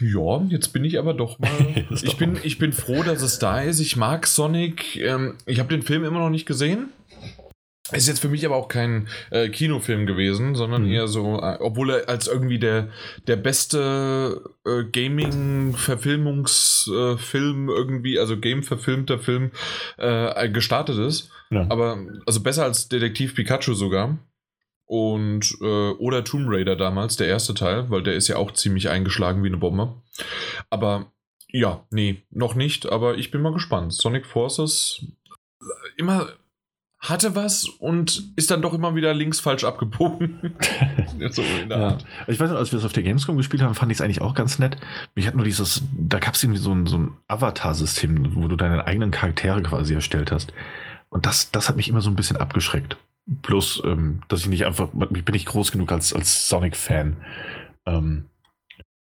Ja, 0.00 0.42
jetzt 0.48 0.68
bin 0.68 0.84
ich 0.84 0.98
aber 0.98 1.14
doch 1.14 1.38
mal. 1.38 1.50
ich, 1.90 2.16
bin, 2.16 2.38
ich 2.42 2.58
bin 2.58 2.72
froh, 2.72 3.02
dass 3.02 3.22
es 3.22 3.38
da 3.38 3.60
ist. 3.60 3.80
Ich 3.80 3.96
mag 3.96 4.26
Sonic. 4.26 4.96
Ähm, 4.96 5.34
ich 5.46 5.58
habe 5.58 5.68
den 5.68 5.82
Film 5.82 6.04
immer 6.04 6.20
noch 6.20 6.30
nicht 6.30 6.46
gesehen. 6.46 6.88
Ist 7.92 8.08
jetzt 8.08 8.20
für 8.20 8.28
mich 8.28 8.44
aber 8.46 8.56
auch 8.56 8.68
kein 8.68 9.08
äh, 9.30 9.48
Kinofilm 9.48 10.06
gewesen, 10.06 10.54
sondern 10.54 10.84
mhm. 10.84 10.90
eher 10.90 11.08
so, 11.08 11.40
äh, 11.40 11.56
obwohl 11.60 11.90
er 11.90 12.08
als 12.08 12.28
irgendwie 12.28 12.58
der, 12.58 12.88
der 13.26 13.36
beste 13.36 14.42
äh, 14.66 14.84
Gaming-Verfilmungsfilm 14.84 17.68
äh, 17.68 17.72
irgendwie, 17.72 18.18
also 18.18 18.38
Game-verfilmter 18.38 19.18
Film 19.18 19.50
äh, 19.98 20.48
gestartet 20.50 20.98
ist. 20.98 21.30
Ja. 21.50 21.66
Aber 21.68 21.98
also 22.26 22.42
besser 22.42 22.64
als 22.64 22.88
Detektiv 22.88 23.34
Pikachu 23.34 23.74
sogar. 23.74 24.18
Und 24.86 25.56
äh, 25.60 25.90
oder 25.92 26.24
Tomb 26.24 26.46
Raider 26.48 26.74
damals, 26.74 27.16
der 27.16 27.28
erste 27.28 27.54
Teil, 27.54 27.90
weil 27.90 28.02
der 28.02 28.14
ist 28.14 28.26
ja 28.26 28.34
auch 28.36 28.50
ziemlich 28.52 28.88
eingeschlagen 28.88 29.44
wie 29.44 29.48
eine 29.48 29.58
Bombe. 29.58 30.02
Aber 30.68 31.12
ja, 31.52 31.86
nee, 31.90 32.24
noch 32.30 32.56
nicht, 32.56 32.90
aber 32.90 33.16
ich 33.16 33.30
bin 33.30 33.40
mal 33.40 33.52
gespannt. 33.52 33.92
Sonic 33.92 34.26
Forces 34.26 35.04
immer 35.96 36.32
hatte 37.00 37.34
was 37.34 37.64
und 37.64 38.30
ist 38.36 38.50
dann 38.50 38.60
doch 38.60 38.74
immer 38.74 38.94
wieder 38.94 39.14
links 39.14 39.40
falsch 39.40 39.64
abgebogen. 39.64 40.54
so 41.30 41.42
ja. 41.68 41.96
Ich 42.26 42.38
weiß 42.38 42.50
noch, 42.50 42.58
als 42.58 42.72
wir 42.72 42.78
es 42.78 42.84
auf 42.84 42.92
der 42.92 43.02
Gamescom 43.02 43.38
gespielt 43.38 43.62
haben, 43.62 43.74
fand 43.74 43.90
ich 43.90 43.96
es 43.96 44.02
eigentlich 44.02 44.20
auch 44.20 44.34
ganz 44.34 44.58
nett. 44.58 44.76
Mich 45.14 45.26
hat 45.26 45.34
nur 45.34 45.46
dieses, 45.46 45.82
da 45.96 46.18
gab 46.18 46.34
es 46.34 46.42
irgendwie 46.42 46.60
so 46.60 46.72
ein, 46.72 46.86
so 46.86 46.98
ein 46.98 47.12
Avatar-System, 47.26 48.34
wo 48.34 48.48
du 48.48 48.56
deine 48.56 48.86
eigenen 48.86 49.10
Charaktere 49.10 49.62
quasi 49.62 49.94
erstellt 49.94 50.30
hast. 50.30 50.52
Und 51.08 51.24
das, 51.24 51.50
das 51.50 51.70
hat 51.70 51.76
mich 51.76 51.88
immer 51.88 52.02
so 52.02 52.10
ein 52.10 52.16
bisschen 52.16 52.36
abgeschreckt. 52.36 52.98
Plus, 53.42 53.82
ähm, 53.84 54.20
dass 54.28 54.40
ich 54.40 54.48
nicht 54.48 54.66
einfach, 54.66 54.88
ich 55.14 55.24
bin 55.24 55.32
nicht 55.32 55.46
groß 55.46 55.72
genug 55.72 55.92
als, 55.92 56.12
als 56.12 56.50
Sonic-Fan, 56.50 57.16
ähm, 57.86 58.26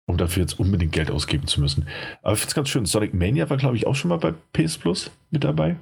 um 0.05 0.17
dafür 0.17 0.41
jetzt 0.41 0.57
unbedingt 0.57 0.93
Geld 0.93 1.11
ausgeben 1.11 1.47
zu 1.47 1.59
müssen. 1.59 1.87
Aber 2.21 2.33
ich 2.33 2.39
finde 2.39 2.49
es 2.49 2.55
ganz 2.55 2.69
schön. 2.69 2.85
Sonic 2.85 3.13
Mania 3.13 3.49
war, 3.49 3.57
glaube 3.57 3.75
ich, 3.75 3.87
auch 3.87 3.95
schon 3.95 4.09
mal 4.09 4.17
bei 4.17 4.33
PS 4.53 4.77
Plus 4.77 5.11
mit 5.31 5.43
dabei. 5.43 5.75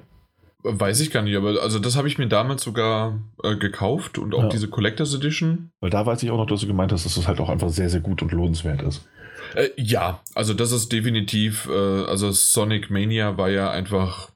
Weiß 0.64 0.98
ich 1.00 1.12
gar 1.12 1.22
nicht, 1.22 1.36
aber 1.36 1.62
also 1.62 1.78
das 1.78 1.96
habe 1.96 2.08
ich 2.08 2.18
mir 2.18 2.26
damals 2.26 2.62
sogar 2.62 3.22
äh, 3.44 3.56
gekauft 3.56 4.18
und 4.18 4.34
auch 4.34 4.44
ja. 4.44 4.48
diese 4.48 4.68
Collectors 4.68 5.14
Edition. 5.14 5.70
Weil 5.80 5.90
da 5.90 6.04
weiß 6.04 6.22
ich 6.22 6.30
auch 6.30 6.36
noch, 6.36 6.46
dass 6.46 6.62
du 6.62 6.66
gemeint 6.66 6.90
hast, 6.90 7.04
dass 7.04 7.14
das 7.14 7.28
halt 7.28 7.38
auch 7.38 7.48
einfach 7.48 7.68
sehr, 7.68 7.88
sehr 7.88 8.00
gut 8.00 8.22
und 8.22 8.32
lohnenswert 8.32 8.82
ist. 8.82 9.06
Äh, 9.54 9.68
ja, 9.76 10.20
also 10.34 10.54
das 10.54 10.72
ist 10.72 10.90
definitiv, 10.90 11.68
äh, 11.68 12.04
also 12.04 12.32
Sonic 12.32 12.90
Mania 12.90 13.36
war 13.38 13.50
ja 13.50 13.70
einfach 13.70 14.32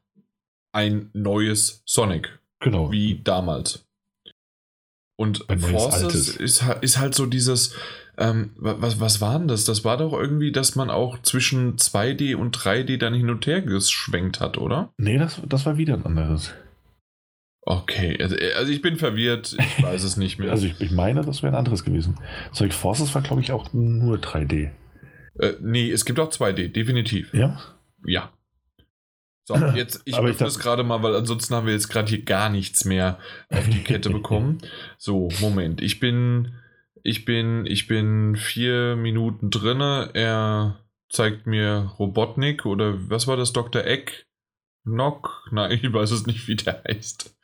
ein 0.72 1.10
neues 1.12 1.82
Sonic. 1.86 2.38
Genau. 2.60 2.92
Wie 2.92 3.20
damals. 3.22 3.84
Und 5.16 5.44
Forces 5.58 6.36
ist, 6.36 6.64
ist 6.80 6.98
halt 6.98 7.14
so 7.14 7.26
dieses, 7.26 7.74
ähm, 8.22 8.50
was, 8.56 9.00
was 9.00 9.20
war 9.20 9.36
denn 9.38 9.48
das? 9.48 9.64
Das 9.64 9.84
war 9.84 9.96
doch 9.96 10.12
irgendwie, 10.12 10.52
dass 10.52 10.76
man 10.76 10.90
auch 10.90 11.20
zwischen 11.22 11.76
2D 11.76 12.36
und 12.36 12.56
3D 12.56 12.96
dann 12.96 13.14
hin 13.14 13.30
und 13.30 13.46
her 13.46 13.62
geschwenkt 13.62 14.40
hat, 14.40 14.58
oder? 14.58 14.92
Nee, 14.96 15.18
das, 15.18 15.42
das 15.48 15.66
war 15.66 15.76
wieder 15.76 15.94
ein 15.94 16.06
anderes. 16.06 16.54
Okay, 17.62 18.16
also, 18.20 18.36
also 18.56 18.72
ich 18.72 18.80
bin 18.80 18.96
verwirrt, 18.96 19.56
ich 19.58 19.82
weiß 19.82 20.04
es 20.04 20.16
nicht 20.16 20.38
mehr. 20.38 20.52
also 20.52 20.66
ich, 20.66 20.80
ich 20.80 20.92
meine, 20.92 21.22
das 21.22 21.42
wäre 21.42 21.52
ein 21.52 21.58
anderes 21.58 21.84
gewesen. 21.84 22.16
Sonic 22.52 22.74
Forces 22.74 23.12
war, 23.14 23.22
glaube 23.22 23.42
ich, 23.42 23.50
auch 23.50 23.72
nur 23.72 24.18
3D. 24.18 24.70
Äh, 25.40 25.52
nee, 25.60 25.90
es 25.90 26.04
gibt 26.04 26.20
auch 26.20 26.30
2D, 26.30 26.68
definitiv. 26.68 27.34
Ja? 27.34 27.60
Ja. 28.06 28.32
So, 29.44 29.56
jetzt, 29.74 30.02
ich 30.04 30.16
öffne 30.16 30.46
es 30.46 30.60
gerade 30.60 30.84
mal, 30.84 31.02
weil 31.02 31.16
ansonsten 31.16 31.56
haben 31.56 31.66
wir 31.66 31.72
jetzt 31.72 31.88
gerade 31.88 32.08
hier 32.08 32.22
gar 32.22 32.50
nichts 32.50 32.84
mehr 32.84 33.18
auf 33.50 33.68
die 33.68 33.82
Kette 33.82 34.10
bekommen. 34.10 34.58
So, 34.96 35.28
Moment, 35.40 35.82
ich 35.82 35.98
bin 35.98 36.52
ich 37.02 37.24
bin, 37.24 37.66
ich 37.66 37.86
bin 37.86 38.36
vier 38.36 38.96
Minuten 38.96 39.50
drinne. 39.50 40.10
Er 40.14 40.78
zeigt 41.08 41.46
mir 41.46 41.92
Robotnik 41.98 42.66
oder 42.66 42.94
was 43.10 43.26
war 43.26 43.36
das, 43.36 43.52
Dr. 43.52 43.84
Eck? 43.84 44.26
Nock, 44.84 45.46
nein, 45.52 45.78
ich 45.80 45.92
weiß 45.92 46.10
es 46.10 46.26
nicht, 46.26 46.48
wie 46.48 46.56
der 46.56 46.82
heißt. 46.88 47.36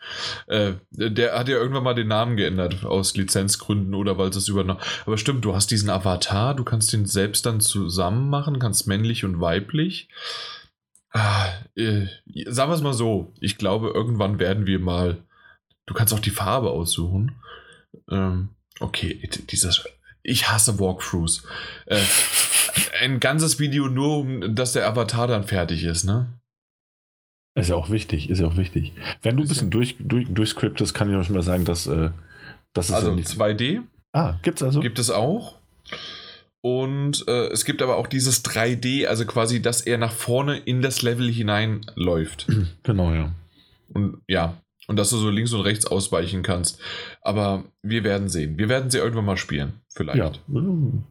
Äh, 0.48 0.74
der 0.90 1.38
hat 1.38 1.48
ja 1.48 1.56
irgendwann 1.56 1.84
mal 1.84 1.94
den 1.94 2.08
Namen 2.08 2.36
geändert 2.36 2.84
aus 2.84 3.16
Lizenzgründen 3.16 3.94
oder 3.94 4.18
weil 4.18 4.30
es 4.30 4.48
übernommen. 4.48 4.80
Aber 5.06 5.18
stimmt, 5.18 5.44
du 5.44 5.54
hast 5.54 5.70
diesen 5.70 5.90
Avatar, 5.90 6.54
du 6.54 6.64
kannst 6.64 6.92
den 6.92 7.06
selbst 7.06 7.46
dann 7.46 7.60
zusammen 7.60 8.28
machen, 8.28 8.58
kannst 8.58 8.88
männlich 8.88 9.24
und 9.24 9.40
weiblich. 9.40 10.08
Ah, 11.12 11.48
äh, 11.76 12.06
sagen 12.46 12.70
wir 12.70 12.74
es 12.74 12.82
mal 12.82 12.92
so, 12.92 13.32
ich 13.40 13.56
glaube, 13.56 13.90
irgendwann 13.94 14.38
werden 14.38 14.66
wir 14.66 14.78
mal. 14.78 15.22
Du 15.86 15.94
kannst 15.94 16.12
auch 16.12 16.20
die 16.20 16.30
Farbe 16.30 16.70
aussuchen. 16.70 17.40
Ähm, 18.10 18.50
okay, 18.80 19.28
dieses. 19.50 19.84
Ich 20.22 20.50
hasse 20.50 20.78
Walkthroughs. 20.78 21.44
Äh, 21.86 22.00
ein 23.00 23.20
ganzes 23.20 23.58
Video 23.58 23.88
nur, 23.88 24.18
um 24.18 24.54
dass 24.54 24.72
der 24.72 24.86
Avatar 24.86 25.26
dann 25.26 25.44
fertig 25.44 25.84
ist, 25.84 26.04
ne? 26.04 26.38
Ist 27.54 27.70
ja 27.70 27.76
auch 27.76 27.90
wichtig, 27.90 28.30
ist 28.30 28.40
ja 28.40 28.46
auch 28.46 28.56
wichtig. 28.56 28.92
Wenn 29.22 29.36
du 29.36 29.42
ein 29.42 29.48
bisschen 29.48 29.70
durch, 29.70 29.96
durch, 29.98 30.26
durchscriptest, 30.28 30.94
kann 30.94 31.08
ich 31.12 31.26
schon 31.26 31.34
mal 31.34 31.42
sagen, 31.42 31.64
dass 31.64 31.86
äh, 31.86 32.10
das 32.72 32.90
ist 32.90 32.94
also 32.94 33.14
nicht 33.14 33.28
2D. 33.28 33.82
Ah, 34.12 34.34
gibt's 34.42 34.62
also? 34.62 34.80
Gibt 34.80 34.98
es 34.98 35.10
auch. 35.10 35.56
Und 36.60 37.26
äh, 37.28 37.48
es 37.48 37.64
gibt 37.64 37.82
aber 37.82 37.96
auch 37.96 38.06
dieses 38.06 38.44
3D, 38.44 39.06
also 39.06 39.24
quasi, 39.26 39.62
dass 39.62 39.80
er 39.80 39.98
nach 39.98 40.12
vorne 40.12 40.58
in 40.58 40.82
das 40.82 41.02
Level 41.02 41.30
hineinläuft. 41.30 42.46
Genau, 42.82 43.12
ja. 43.12 43.32
Und 43.92 44.20
ja, 44.28 44.60
und 44.88 44.96
dass 44.96 45.10
du 45.10 45.16
so 45.16 45.30
links 45.30 45.52
und 45.52 45.60
rechts 45.60 45.86
ausweichen 45.86 46.42
kannst. 46.42 46.80
Aber 47.22 47.64
wir 47.82 48.02
werden 48.02 48.28
sehen. 48.28 48.58
Wir 48.58 48.68
werden 48.68 48.90
sie 48.90 48.98
irgendwann 48.98 49.26
mal 49.26 49.36
spielen. 49.36 49.74
Vielleicht. 49.94 50.18
Ja, 50.18 50.32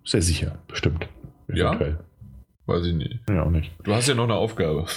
sehr 0.03 0.21
sicher, 0.21 0.59
bestimmt. 0.67 1.07
Eventuell. 1.47 1.91
Ja. 1.91 1.99
Weiß 2.65 2.85
ich 2.85 2.93
nicht. 2.93 3.19
Ja, 3.29 3.43
auch 3.43 3.49
nicht. 3.49 3.71
Du 3.83 3.93
hast 3.93 4.09
ja 4.09 4.15
noch 4.15 4.25
eine 4.25 4.33
Aufgabe. 4.33 4.87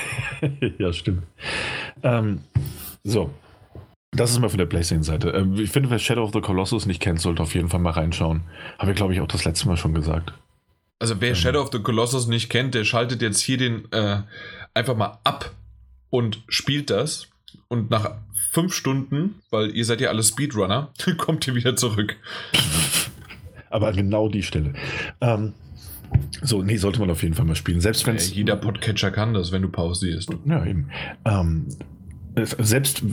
ja, 0.78 0.92
stimmt. 0.92 1.24
Ähm, 2.04 2.42
so. 3.02 3.30
Das 4.12 4.30
ist 4.30 4.38
mal 4.38 4.48
von 4.48 4.58
der 4.58 4.66
PlayStation-Seite. 4.66 5.30
Ähm, 5.30 5.54
ich 5.54 5.70
finde, 5.70 5.90
wer 5.90 5.98
Shadow 5.98 6.22
of 6.22 6.32
the 6.32 6.40
Colossus 6.40 6.86
nicht 6.86 7.00
kennt, 7.00 7.20
sollte 7.20 7.42
auf 7.42 7.54
jeden 7.54 7.68
Fall 7.68 7.80
mal 7.80 7.90
reinschauen. 7.90 8.42
Habe 8.78 8.92
ich, 8.92 8.96
glaube 8.96 9.12
ich, 9.12 9.20
auch 9.20 9.28
das 9.28 9.44
letzte 9.44 9.66
Mal 9.66 9.76
schon 9.76 9.94
gesagt. 9.94 10.32
Also, 11.00 11.20
wer 11.20 11.30
ähm. 11.30 11.34
Shadow 11.34 11.62
of 11.62 11.70
the 11.72 11.80
Colossus 11.80 12.26
nicht 12.26 12.48
kennt, 12.48 12.74
der 12.74 12.84
schaltet 12.84 13.22
jetzt 13.22 13.40
hier 13.40 13.56
den 13.56 13.90
äh, 13.92 14.22
einfach 14.74 14.96
mal 14.96 15.18
ab 15.24 15.52
und 16.10 16.42
spielt 16.48 16.90
das. 16.90 17.28
Und 17.70 17.88
nach 17.88 18.16
fünf 18.50 18.74
Stunden, 18.74 19.36
weil 19.50 19.70
ihr 19.76 19.84
seid 19.84 20.00
ja 20.00 20.08
alle 20.08 20.24
Speedrunner, 20.24 20.92
kommt 21.16 21.46
ihr 21.46 21.54
wieder 21.54 21.76
zurück. 21.76 22.16
Aber 23.70 23.88
an 23.88 23.96
genau 23.96 24.28
die 24.28 24.42
Stelle. 24.42 24.74
Ähm, 25.20 25.54
so, 26.42 26.62
nee, 26.62 26.76
sollte 26.76 26.98
man 26.98 27.10
auf 27.10 27.22
jeden 27.22 27.34
Fall 27.34 27.44
mal 27.44 27.54
spielen. 27.54 27.80
Selbst 27.80 28.04
wenn 28.08 28.16
ja, 28.16 28.22
Jeder 28.22 28.56
Podcatcher 28.56 29.12
kann 29.12 29.34
das, 29.34 29.52
wenn 29.52 29.62
du 29.62 29.68
pausierst. 29.68 30.30
Ja, 30.46 30.66
eben. 30.66 30.90
Ähm, 31.24 31.68
selbst, 32.58 33.04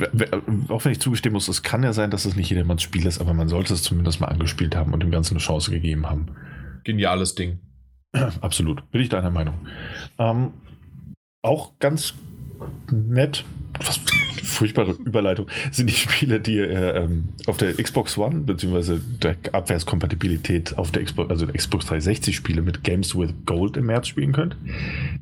auch 0.70 0.86
wenn 0.86 0.92
ich 0.92 1.00
zugestehen 1.00 1.34
muss, 1.34 1.48
es 1.48 1.62
kann 1.62 1.84
ja 1.84 1.94
sein, 1.94 2.10
dass 2.10 2.26
es 2.26 2.36
nicht 2.36 2.50
jedermanns 2.50 2.82
Spiel 2.82 3.06
ist, 3.06 3.22
aber 3.22 3.36
man 3.36 3.50
sollte 3.50 3.76
es 3.76 3.84
zumindest 3.84 4.20
mal 4.20 4.28
angespielt 4.28 4.76
haben 4.76 4.92
und 4.92 5.02
dem 5.02 5.12
Ganzen 5.12 5.36
eine 5.36 5.40
Chance 5.40 5.70
gegeben 5.70 6.10
haben. 6.10 6.28
Geniales 6.84 7.36
Ding. 7.36 7.60
Absolut, 8.42 8.90
bin 8.90 9.02
ich 9.02 9.10
deiner 9.10 9.30
Meinung. 9.30 9.68
Ähm, 10.18 10.54
auch 11.44 11.78
ganz 11.78 12.16
nett, 12.92 13.44
was 13.80 14.00
furchtbare 14.44 14.92
Überleitung, 14.92 15.48
sind 15.72 15.90
die 15.90 15.96
Spiele, 15.96 16.40
die 16.40 16.56
ihr 16.56 16.96
ähm, 16.96 17.26
auf 17.46 17.58
der 17.58 17.74
Xbox 17.74 18.18
One, 18.18 18.40
beziehungsweise 18.42 19.00
der 19.22 19.36
Abwärtskompatibilität 19.52 20.78
auf 20.78 20.92
der 20.92 21.04
Xbox, 21.04 21.30
also 21.30 21.46
der 21.46 21.56
Xbox 21.56 21.86
360 21.86 22.36
Spiele 22.36 22.62
mit 22.62 22.84
Games 22.84 23.16
with 23.16 23.34
Gold 23.46 23.78
im 23.78 23.86
März 23.86 24.08
spielen 24.08 24.34
könnt. 24.34 24.58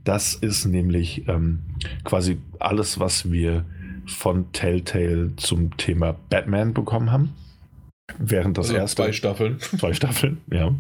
Das 0.04 0.36
ist 0.36 0.66
nämlich 0.66 1.28
ähm, 1.28 1.60
quasi 2.04 2.38
alles, 2.60 3.00
was 3.00 3.32
wir 3.32 3.66
von 4.06 4.52
Telltale 4.54 5.36
zum 5.36 5.76
Thema 5.78 6.16
Batman 6.30 6.74
bekommen 6.74 7.12
haben. 7.12 7.34
Während 8.18 8.58
das 8.58 8.68
also 8.68 8.78
erste. 8.78 9.04
Zwei 9.04 9.12
Staffeln. 9.12 9.60
Zwei 9.60 9.94
Staffeln, 9.94 10.42
ja. 10.52 10.74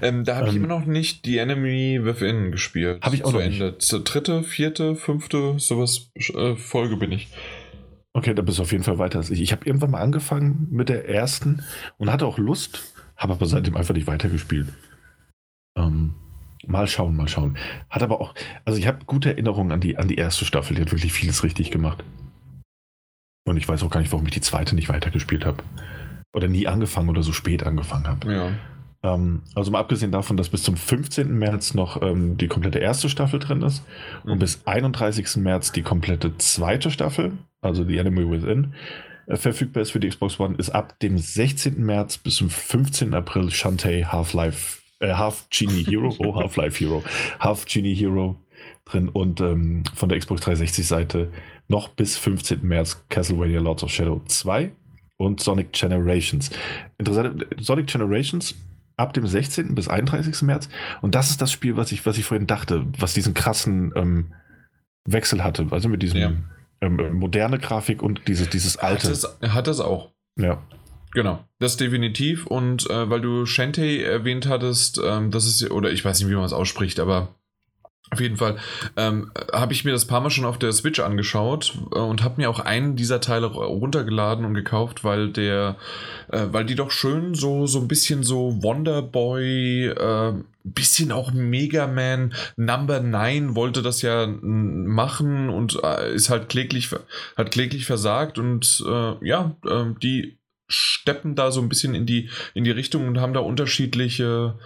Ähm, 0.00 0.24
da 0.24 0.36
habe 0.36 0.48
ich 0.48 0.54
ähm, 0.54 0.64
immer 0.64 0.78
noch 0.78 0.86
nicht 0.86 1.26
The 1.26 1.38
Enemy 1.38 2.00
Within 2.02 2.52
gespielt. 2.52 3.02
Habe 3.02 3.16
ich 3.16 3.24
auch 3.24 3.32
noch 3.32 3.40
Ende. 3.40 3.72
nicht. 3.72 3.82
Zur 3.82 4.04
dritte, 4.04 4.42
vierte, 4.42 4.94
fünfte, 4.94 5.58
sowas 5.58 6.10
äh, 6.34 6.54
Folge 6.54 6.96
bin 6.96 7.12
ich. 7.12 7.28
Okay, 8.12 8.32
da 8.34 8.42
bist 8.42 8.58
du 8.58 8.62
auf 8.62 8.72
jeden 8.72 8.84
Fall 8.84 8.98
weiter 8.98 9.18
als 9.18 9.30
ich. 9.30 9.40
Ich 9.40 9.52
habe 9.52 9.66
irgendwann 9.66 9.90
mal 9.90 10.00
angefangen 10.00 10.68
mit 10.70 10.88
der 10.88 11.08
ersten 11.08 11.62
und 11.98 12.10
hatte 12.10 12.26
auch 12.26 12.38
Lust, 12.38 12.94
habe 13.16 13.34
aber 13.34 13.46
seitdem 13.46 13.76
einfach 13.76 13.94
nicht 13.94 14.06
weitergespielt. 14.06 14.68
Ähm, 15.76 16.14
mal 16.66 16.86
schauen, 16.86 17.16
mal 17.16 17.28
schauen. 17.28 17.58
Hat 17.90 18.02
aber 18.02 18.20
auch, 18.20 18.34
also 18.64 18.78
ich 18.78 18.86
habe 18.86 19.04
gute 19.04 19.30
Erinnerungen 19.30 19.72
an 19.72 19.80
die, 19.80 19.98
an 19.98 20.08
die 20.08 20.16
erste 20.16 20.44
Staffel. 20.44 20.74
Die 20.74 20.82
hat 20.82 20.92
wirklich 20.92 21.12
vieles 21.12 21.44
richtig 21.44 21.70
gemacht. 21.70 22.02
Und 23.44 23.56
ich 23.56 23.68
weiß 23.68 23.82
auch 23.82 23.90
gar 23.90 24.00
nicht, 24.00 24.12
warum 24.12 24.26
ich 24.26 24.32
die 24.32 24.40
zweite 24.40 24.74
nicht 24.74 24.88
weitergespielt 24.88 25.44
habe 25.44 25.62
oder 26.32 26.48
nie 26.48 26.66
angefangen 26.66 27.08
oder 27.08 27.22
so 27.22 27.32
spät 27.32 27.64
angefangen 27.64 28.06
habe. 28.06 28.32
Ja. 28.32 28.52
Ähm, 29.02 29.42
also 29.54 29.70
mal 29.70 29.80
abgesehen 29.80 30.12
davon, 30.12 30.36
dass 30.36 30.48
bis 30.48 30.62
zum 30.62 30.76
15. 30.76 31.32
März 31.38 31.74
noch 31.74 32.02
ähm, 32.02 32.36
die 32.36 32.48
komplette 32.48 32.78
erste 32.78 33.08
Staffel 33.08 33.38
drin 33.38 33.62
ist 33.62 33.84
mhm. 34.24 34.32
und 34.32 34.38
bis 34.38 34.66
31. 34.66 35.36
März 35.36 35.72
die 35.72 35.82
komplette 35.82 36.36
zweite 36.38 36.90
Staffel, 36.90 37.32
also 37.60 37.84
die 37.84 37.98
Enemy 37.98 38.28
Within, 38.30 38.74
äh, 39.26 39.36
verfügbar 39.36 39.82
ist 39.82 39.92
für 39.92 40.00
die 40.00 40.08
Xbox 40.08 40.40
One, 40.40 40.56
ist 40.56 40.70
ab 40.70 40.98
dem 41.00 41.18
16. 41.18 41.84
März 41.84 42.18
bis 42.18 42.36
zum 42.36 42.50
15. 42.50 43.14
April 43.14 43.50
Shantae 43.50 44.04
Half-Life, 44.04 44.82
äh, 45.00 45.14
Half 45.14 45.46
Genie 45.50 45.84
Hero, 45.84 46.14
oh 46.18 46.34
Half-Life 46.34 46.84
Hero, 46.84 47.04
Half 47.38 47.66
Genie 47.66 47.94
Hero 47.94 48.36
drin 48.84 49.08
und 49.08 49.40
ähm, 49.40 49.84
von 49.94 50.08
der 50.08 50.18
Xbox 50.18 50.40
360 50.40 50.86
Seite 50.86 51.30
noch 51.68 51.88
bis 51.88 52.16
15. 52.16 52.66
März 52.66 53.04
Castlevania 53.08 53.60
Lords 53.60 53.84
of 53.84 53.90
Shadow 53.90 54.22
2 54.26 54.72
und 55.18 55.40
Sonic 55.40 55.72
Generations. 55.72 56.50
Interessant, 56.96 57.46
Sonic 57.60 57.86
Generations 57.88 58.54
ab 58.96 59.12
dem 59.12 59.26
16. 59.26 59.74
bis 59.74 59.88
31. 59.88 60.42
März. 60.42 60.68
Und 61.02 61.14
das 61.14 61.30
ist 61.30 61.42
das 61.42 61.52
Spiel, 61.52 61.76
was 61.76 61.92
ich, 61.92 62.06
was 62.06 62.18
ich 62.18 62.24
vorhin 62.24 62.46
dachte, 62.46 62.86
was 62.98 63.14
diesen 63.14 63.34
krassen 63.34 63.92
ähm, 63.94 64.32
Wechsel 65.04 65.44
hatte. 65.44 65.66
Also 65.70 65.88
mit 65.88 66.02
diesem 66.02 66.20
ja. 66.20 66.32
ähm, 66.80 67.14
moderne 67.14 67.58
Grafik 67.58 68.02
und 68.02 68.26
dieses, 68.26 68.48
dieses 68.48 68.76
alte. 68.76 69.08
Hat 69.08 69.12
es, 69.12 69.38
hat 69.54 69.68
es 69.68 69.80
auch. 69.80 70.12
Ja. 70.38 70.62
Genau, 71.12 71.44
das 71.58 71.76
definitiv. 71.76 72.46
Und 72.46 72.88
äh, 72.90 73.08
weil 73.08 73.20
du 73.20 73.46
Shantae 73.46 74.02
erwähnt 74.02 74.46
hattest, 74.46 75.00
ähm, 75.02 75.30
das 75.30 75.46
ist, 75.46 75.70
oder 75.70 75.90
ich 75.90 76.04
weiß 76.04 76.20
nicht, 76.20 76.30
wie 76.30 76.34
man 76.34 76.44
es 76.44 76.52
ausspricht, 76.52 77.00
aber 77.00 77.34
auf 78.10 78.20
jeden 78.20 78.36
Fall. 78.36 78.56
Ähm, 78.96 79.30
habe 79.52 79.72
ich 79.72 79.84
mir 79.84 79.92
das 79.92 80.06
paar 80.06 80.20
Mal 80.20 80.30
schon 80.30 80.44
auf 80.44 80.58
der 80.58 80.72
Switch 80.72 81.00
angeschaut 81.00 81.74
äh, 81.92 81.98
und 81.98 82.22
habe 82.22 82.40
mir 82.40 82.50
auch 82.50 82.60
einen 82.60 82.96
dieser 82.96 83.20
Teile 83.20 83.46
runtergeladen 83.46 84.44
und 84.44 84.54
gekauft, 84.54 85.04
weil 85.04 85.30
der, 85.30 85.76
äh, 86.28 86.46
weil 86.50 86.64
die 86.64 86.74
doch 86.74 86.90
schön 86.90 87.34
so 87.34 87.66
so 87.66 87.80
ein 87.80 87.88
bisschen 87.88 88.22
so 88.22 88.62
Wonderboy, 88.62 89.88
äh, 89.88 90.32
bisschen 90.64 91.12
auch 91.12 91.32
Mega 91.32 91.86
Man 91.86 92.34
Number 92.56 93.00
9 93.00 93.54
wollte 93.54 93.82
das 93.82 94.02
ja 94.02 94.26
machen 94.26 95.48
und 95.48 95.78
äh, 95.82 96.14
ist 96.14 96.30
halt 96.30 96.48
kläglich 96.48 96.90
hat 97.36 97.50
kläglich 97.50 97.86
versagt 97.86 98.38
und 98.38 98.84
äh, 98.86 99.26
ja, 99.26 99.56
äh, 99.66 99.84
die 100.02 100.38
steppen 100.68 101.34
da 101.34 101.50
so 101.50 101.60
ein 101.60 101.68
bisschen 101.68 101.94
in 101.94 102.06
die 102.06 102.28
in 102.54 102.64
die 102.64 102.70
Richtung 102.70 103.08
und 103.08 103.18
haben 103.18 103.32
da 103.32 103.40
unterschiedliche 103.40 104.58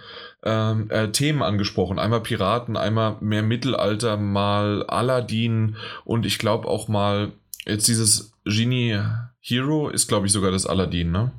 ähm, 0.43 0.89
äh, 0.89 1.09
Themen 1.09 1.41
angesprochen. 1.41 1.99
Einmal 1.99 2.21
Piraten, 2.21 2.77
einmal 2.77 3.17
mehr 3.21 3.43
Mittelalter, 3.43 4.17
mal 4.17 4.85
Aladdin 4.87 5.75
und 6.05 6.25
ich 6.25 6.37
glaube 6.37 6.67
auch 6.67 6.87
mal 6.87 7.31
jetzt 7.65 7.87
dieses 7.87 8.33
Genie 8.45 8.99
Hero 9.39 9.89
ist, 9.89 10.07
glaube 10.07 10.27
ich, 10.27 10.33
sogar 10.33 10.51
das 10.51 10.65
Aladdin, 10.65 11.11
ne? 11.11 11.31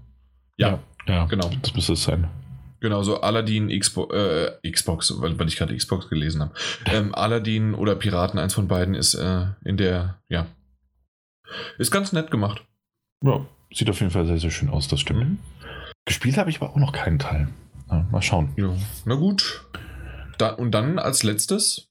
Ja, 0.56 0.78
ja, 1.06 1.14
ja, 1.14 1.24
genau. 1.26 1.50
Das 1.62 1.74
müsste 1.74 1.94
es 1.94 2.04
sein. 2.04 2.28
Genau, 2.80 3.02
so 3.02 3.22
Aladdin, 3.22 3.68
Xbo 3.68 4.10
äh, 4.12 4.70
Xbox, 4.70 5.14
weil, 5.20 5.38
weil 5.38 5.48
ich 5.48 5.56
gerade 5.56 5.74
Xbox 5.74 6.10
gelesen 6.10 6.42
habe. 6.42 6.54
Ähm, 6.84 7.14
Aladdin 7.14 7.74
oder 7.74 7.94
Piraten, 7.94 8.38
eins 8.38 8.52
von 8.52 8.68
beiden 8.68 8.94
ist 8.94 9.14
äh, 9.14 9.46
in 9.64 9.78
der, 9.78 10.20
ja. 10.28 10.46
Ist 11.78 11.90
ganz 11.90 12.12
nett 12.12 12.30
gemacht. 12.30 12.62
Ja, 13.22 13.46
sieht 13.72 13.88
auf 13.88 14.00
jeden 14.00 14.12
Fall 14.12 14.26
sehr, 14.26 14.38
sehr 14.38 14.50
schön 14.50 14.68
aus, 14.68 14.88
das 14.88 15.00
stimmt. 15.00 15.20
Mhm. 15.20 15.38
Gespielt 16.04 16.36
habe 16.36 16.50
ich 16.50 16.60
aber 16.60 16.70
auch 16.70 16.76
noch 16.76 16.92
keinen 16.92 17.18
Teil. 17.18 17.48
Mal 17.86 18.22
schauen. 18.22 18.52
Ja, 18.56 18.74
na 19.04 19.14
gut. 19.14 19.66
Da, 20.38 20.50
und 20.50 20.72
dann 20.72 20.98
als 20.98 21.22
letztes? 21.22 21.88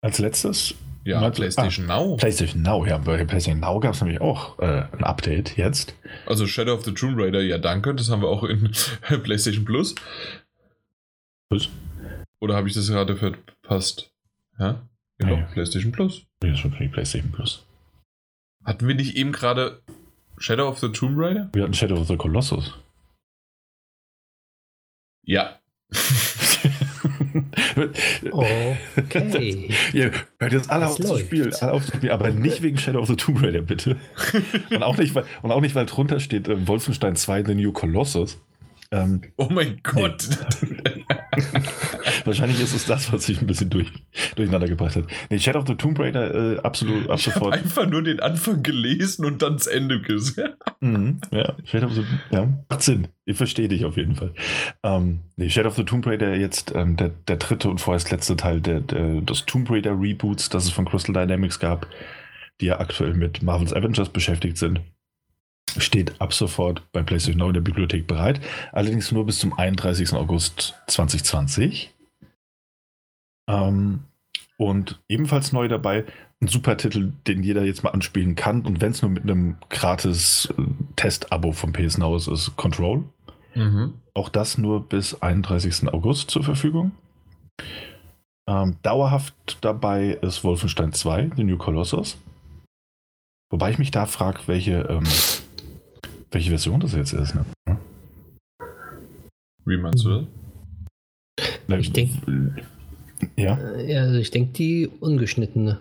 Als 0.00 0.18
letztes? 0.18 0.74
Ja, 1.04 1.20
Mal, 1.20 1.32
PlayStation 1.32 1.90
ah, 1.90 1.96
Now. 1.96 2.16
PlayStation 2.16 2.62
Now, 2.62 2.86
ja. 2.86 2.98
Bei 2.98 3.24
PlayStation 3.24 3.60
Now 3.60 3.80
gab 3.80 3.94
es 3.94 4.00
nämlich 4.00 4.20
auch 4.20 4.58
äh, 4.60 4.84
ein 4.92 5.02
Update 5.02 5.56
jetzt. 5.56 5.94
Also 6.26 6.46
Shadow 6.46 6.74
of 6.74 6.84
the 6.84 6.92
Tomb 6.92 7.18
Raider, 7.18 7.40
ja 7.40 7.58
danke, 7.58 7.94
das 7.94 8.08
haben 8.10 8.22
wir 8.22 8.28
auch 8.28 8.44
in 8.44 8.70
PlayStation 9.22 9.64
Plus. 9.64 9.94
Was? 11.50 11.68
Oder 12.40 12.54
habe 12.54 12.68
ich 12.68 12.74
das 12.74 12.88
gerade 12.88 13.16
verpasst? 13.16 14.12
Ja? 14.58 14.82
Genau, 15.18 15.36
ja, 15.36 15.48
PlayStation 15.52 15.92
Plus. 15.92 16.22
Ja, 16.42 16.54
schon 16.54 16.72
für 16.72 16.84
die 16.84 16.88
PlayStation 16.88 17.32
Plus. 17.32 17.64
Hatten 18.64 18.86
wir 18.86 18.94
nicht 18.94 19.16
eben 19.16 19.32
gerade 19.32 19.82
Shadow 20.38 20.68
of 20.68 20.78
the 20.78 20.88
Tomb 20.88 21.14
Raider? 21.16 21.50
Wir 21.52 21.64
hatten 21.64 21.74
Shadow 21.74 22.00
of 22.00 22.06
the 22.06 22.16
Colossus. 22.16 22.74
Ja. 25.24 25.58
okay. 28.96 29.70
ja, 29.92 30.10
hört 30.38 30.52
jetzt 30.52 30.70
alle 30.70 30.86
auf 30.86 30.96
zu 30.96 31.18
spielen, 31.18 31.52
alle 31.60 31.72
auf 31.72 31.84
zu 31.84 31.96
spielen, 31.96 32.12
aber 32.12 32.30
nicht 32.30 32.62
wegen 32.62 32.78
Shadow 32.78 33.00
of 33.00 33.08
the 33.08 33.16
Tomb 33.16 33.42
Raider, 33.42 33.62
bitte. 33.62 33.96
und, 34.70 34.82
auch 34.82 34.96
nicht, 34.96 35.14
weil, 35.14 35.24
und 35.42 35.50
auch 35.50 35.60
nicht, 35.60 35.74
weil 35.74 35.86
drunter 35.86 36.20
steht 36.20 36.48
äh, 36.48 36.66
Wolfenstein 36.66 37.16
2 37.16 37.44
The 37.44 37.54
New 37.54 37.72
Colossus. 37.72 38.40
Ähm, 38.92 39.22
oh 39.38 39.48
mein 39.50 39.80
Gott. 39.82 40.28
Nee. 40.60 41.04
Wahrscheinlich 42.26 42.60
ist 42.60 42.74
es 42.74 42.84
das, 42.84 43.10
was 43.10 43.24
sich 43.24 43.40
ein 43.40 43.46
bisschen 43.46 43.70
durch, 43.70 43.90
durcheinander 44.36 44.68
gebracht 44.68 44.96
hat. 44.96 45.06
Nee, 45.30 45.38
Shadow 45.38 45.60
of 45.60 45.66
the 45.66 45.74
Tomb 45.74 45.98
Raider 45.98 46.34
äh, 46.34 46.58
absolut 46.58 47.08
ab 47.08 47.18
ich 47.18 47.24
sofort. 47.24 47.54
einfach 47.54 47.86
nur 47.86 48.02
den 48.02 48.20
Anfang 48.20 48.62
gelesen 48.62 49.24
und 49.24 49.40
dann 49.40 49.54
das 49.54 49.66
Ende 49.66 50.02
gesehen. 50.02 50.50
mhm, 50.80 51.20
ja, 51.30 51.54
Shadow 51.64 51.86
of 51.86 51.94
the 51.94 52.04
ja, 52.30 52.48
macht 52.68 52.82
Sinn. 52.82 53.08
Ich 53.24 53.36
verstehe 53.38 53.68
dich 53.68 53.86
auf 53.86 53.96
jeden 53.96 54.14
Fall. 54.14 54.34
Ähm, 54.82 55.20
nee, 55.36 55.48
Shadow 55.48 55.68
of 55.68 55.76
the 55.76 55.84
Tomb 55.84 56.06
Raider 56.06 56.36
jetzt 56.36 56.72
ähm, 56.74 56.96
der, 56.96 57.08
der 57.08 57.36
dritte 57.36 57.70
und 57.70 57.80
vorerst 57.80 58.10
letzte 58.10 58.36
Teil 58.36 58.60
der, 58.60 58.80
der, 58.80 59.22
des 59.22 59.46
Tomb 59.46 59.70
Raider 59.70 59.98
Reboots, 59.98 60.50
das 60.50 60.64
es 60.64 60.70
von 60.70 60.84
Crystal 60.84 61.14
Dynamics 61.14 61.58
gab, 61.58 61.86
die 62.60 62.66
ja 62.66 62.78
aktuell 62.78 63.14
mit 63.14 63.42
Marvel's 63.42 63.72
Avengers 63.72 64.10
beschäftigt 64.10 64.58
sind 64.58 64.80
steht 65.78 66.20
ab 66.20 66.34
sofort 66.34 66.82
bei 66.92 67.02
PlayStation 67.02 67.38
Now 67.38 67.48
in 67.48 67.54
der 67.54 67.60
Bibliothek 67.60 68.06
bereit. 68.06 68.40
Allerdings 68.72 69.12
nur 69.12 69.26
bis 69.26 69.38
zum 69.38 69.52
31. 69.52 70.12
August 70.12 70.74
2020. 70.86 71.92
Ähm, 73.48 74.04
und 74.58 75.00
ebenfalls 75.08 75.52
neu 75.52 75.68
dabei 75.68 76.04
ein 76.40 76.48
super 76.48 76.76
Titel, 76.76 77.12
den 77.26 77.42
jeder 77.42 77.64
jetzt 77.64 77.84
mal 77.84 77.90
anspielen 77.90 78.34
kann. 78.34 78.62
Und 78.62 78.80
wenn 78.80 78.92
es 78.92 79.02
nur 79.02 79.10
mit 79.10 79.22
einem 79.22 79.56
gratis 79.70 80.52
äh, 80.58 80.62
Test-Abo 80.96 81.52
vom 81.52 81.72
PS 81.72 81.98
Now 81.98 82.16
ist, 82.16 82.28
ist 82.28 82.56
Control. 82.56 83.04
Mhm. 83.54 83.94
Auch 84.14 84.28
das 84.28 84.58
nur 84.58 84.88
bis 84.88 85.22
31. 85.22 85.92
August 85.92 86.30
zur 86.30 86.42
Verfügung. 86.42 86.92
Ähm, 88.48 88.76
dauerhaft 88.82 89.58
dabei 89.60 90.18
ist 90.20 90.42
Wolfenstein 90.42 90.92
2, 90.92 91.30
The 91.36 91.44
New 91.44 91.58
Colossus. 91.58 92.18
Wobei 93.50 93.70
ich 93.70 93.78
mich 93.78 93.90
da 93.90 94.06
frage, 94.06 94.40
welche 94.46 94.80
ähm, 94.88 95.04
welche 96.32 96.50
Version 96.50 96.80
das 96.80 96.94
jetzt 96.94 97.12
ist. 97.12 97.34
Ne? 97.34 97.44
Wie 99.64 99.76
meinst 99.76 100.04
du 100.04 100.26
das? 101.68 101.78
Ich 101.78 101.92
denke. 101.92 102.56
Ja. 103.36 103.76
ja. 103.78 104.02
Also 104.02 104.18
ich 104.18 104.30
denke 104.30 104.52
die 104.52 104.88
ungeschnittene. 104.88 105.80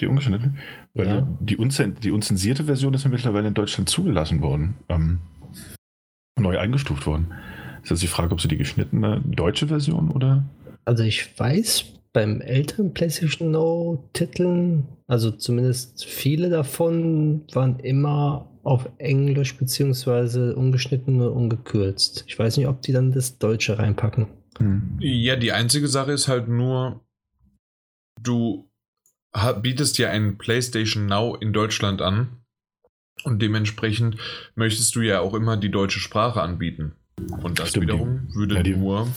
Die 0.00 0.06
ungeschnittene? 0.06 0.54
Weil 0.94 1.06
ja. 1.06 1.28
die, 1.40 1.56
unzen 1.56 1.96
die 2.00 2.10
unzensierte 2.10 2.64
Version 2.64 2.94
ist 2.94 3.04
ja 3.04 3.10
mittlerweile 3.10 3.48
in 3.48 3.54
Deutschland 3.54 3.88
zugelassen 3.88 4.42
worden. 4.42 4.74
Ähm, 4.88 5.20
neu 6.38 6.58
eingestuft 6.58 7.06
worden. 7.06 7.32
Ist 7.82 7.90
jetzt 7.90 8.02
die 8.02 8.08
Frage, 8.08 8.32
ob 8.32 8.40
sie 8.40 8.48
die 8.48 8.56
geschnittene 8.56 9.22
deutsche 9.24 9.68
Version 9.68 10.10
oder? 10.10 10.44
Also 10.84 11.02
ich 11.02 11.38
weiß, 11.38 11.84
beim 12.12 12.40
älteren 12.40 12.94
PlayStation 12.94 13.50
Now-Titeln, 13.50 14.84
also 15.06 15.30
zumindest 15.30 16.04
viele 16.04 16.50
davon, 16.50 17.42
waren 17.52 17.78
immer 17.80 18.48
auf 18.66 18.88
Englisch 18.98 19.56
beziehungsweise 19.56 20.56
ungeschnitten 20.56 21.20
und 21.20 21.32
ungekürzt. 21.32 22.24
Ich 22.26 22.36
weiß 22.36 22.56
nicht, 22.56 22.66
ob 22.66 22.82
die 22.82 22.92
dann 22.92 23.12
das 23.12 23.38
Deutsche 23.38 23.78
reinpacken. 23.78 24.26
Hm. 24.58 24.96
Ja, 24.98 25.36
die 25.36 25.52
einzige 25.52 25.86
Sache 25.86 26.12
ist 26.12 26.26
halt 26.26 26.48
nur, 26.48 27.00
du 28.20 28.68
bietest 29.62 29.98
ja 29.98 30.10
ein 30.10 30.36
PlayStation 30.36 31.06
Now 31.06 31.36
in 31.36 31.52
Deutschland 31.52 32.02
an 32.02 32.42
und 33.22 33.40
dementsprechend 33.40 34.16
möchtest 34.56 34.96
du 34.96 35.00
ja 35.00 35.20
auch 35.20 35.34
immer 35.34 35.56
die 35.56 35.70
deutsche 35.70 36.00
Sprache 36.00 36.42
anbieten. 36.42 36.96
Und 37.42 37.58
das 37.58 37.70
Stimmt, 37.70 37.84
wiederum 37.84 38.28
würde 38.34 38.56
ja, 38.56 38.76
nur 38.76 39.08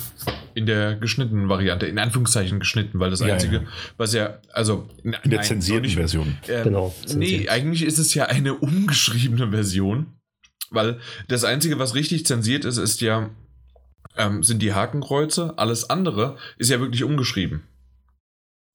in 0.53 0.65
der 0.65 0.95
geschnittenen 0.95 1.49
Variante, 1.49 1.85
in 1.85 1.99
Anführungszeichen 1.99 2.59
geschnitten, 2.59 2.99
weil 2.99 3.09
das 3.09 3.19
ja, 3.19 3.33
Einzige, 3.33 3.57
ja. 3.57 3.63
was 3.97 4.13
ja, 4.13 4.39
also 4.53 4.87
in, 5.03 5.15
in 5.23 5.31
der 5.31 5.41
zensierten 5.41 5.89
Version. 5.89 6.37
Äh, 6.47 6.63
genau. 6.63 6.95
Zensiert. 7.05 7.41
Nee, 7.41 7.49
eigentlich 7.49 7.83
ist 7.83 7.99
es 7.99 8.13
ja 8.13 8.25
eine 8.25 8.53
umgeschriebene 8.53 9.49
Version, 9.49 10.07
weil 10.71 10.99
das 11.27 11.43
Einzige, 11.43 11.77
was 11.77 11.93
richtig 11.93 12.25
zensiert 12.25 12.63
ist, 12.63 12.77
ist 12.77 13.01
ja, 13.01 13.31
ähm, 14.15 14.43
sind 14.43 14.61
die 14.61 14.73
Hakenkreuze. 14.73 15.57
Alles 15.57 15.89
andere 15.89 16.37
ist 16.57 16.69
ja 16.69 16.79
wirklich 16.79 17.03
umgeschrieben. 17.03 17.63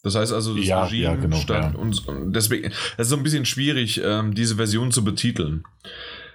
Das 0.02 0.16
heißt 0.16 0.35
also, 0.35 0.54
das 0.54 0.66
ja, 0.66 0.85
Regime 0.85 1.02
ja, 1.02 1.14
genau, 1.14 1.37
stand 1.38 1.76
und, 1.76 2.07
und, 2.07 2.35
deswegen, 2.35 2.71
das 2.99 3.07
ist 3.07 3.09
so 3.09 3.16
ein 3.16 3.23
bisschen 3.23 3.47
schwierig, 3.47 4.02
ähm, 4.04 4.35
diese 4.35 4.57
Version 4.57 4.92
zu 4.92 5.03
betiteln. 5.03 5.64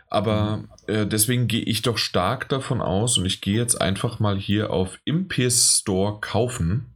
Aber 0.10 0.64
äh, 0.88 1.06
deswegen 1.06 1.48
gehe 1.48 1.62
ich 1.62 1.84
doch 1.84 1.98
stark 1.98 2.50
davon 2.50 2.82
aus 2.82 3.18
und 3.18 3.26
ich 3.26 3.42
gehe 3.42 3.58
jetzt 3.58 3.80
einfach 3.80 4.20
mal 4.20 4.38
hier 4.38 4.72
auf 4.72 5.00
im 5.06 5.28
PS 5.28 5.80
Store 5.80 6.20
kaufen 6.20 6.94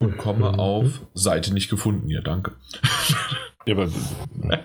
und 0.00 0.18
komme 0.18 0.52
mhm. 0.52 0.58
auf 0.58 1.00
Seite 1.14 1.54
nicht 1.54 1.70
gefunden. 1.70 2.08
Ja, 2.10 2.20
danke. 2.20 2.52
Ja, 3.66 3.74
aber 3.74 3.90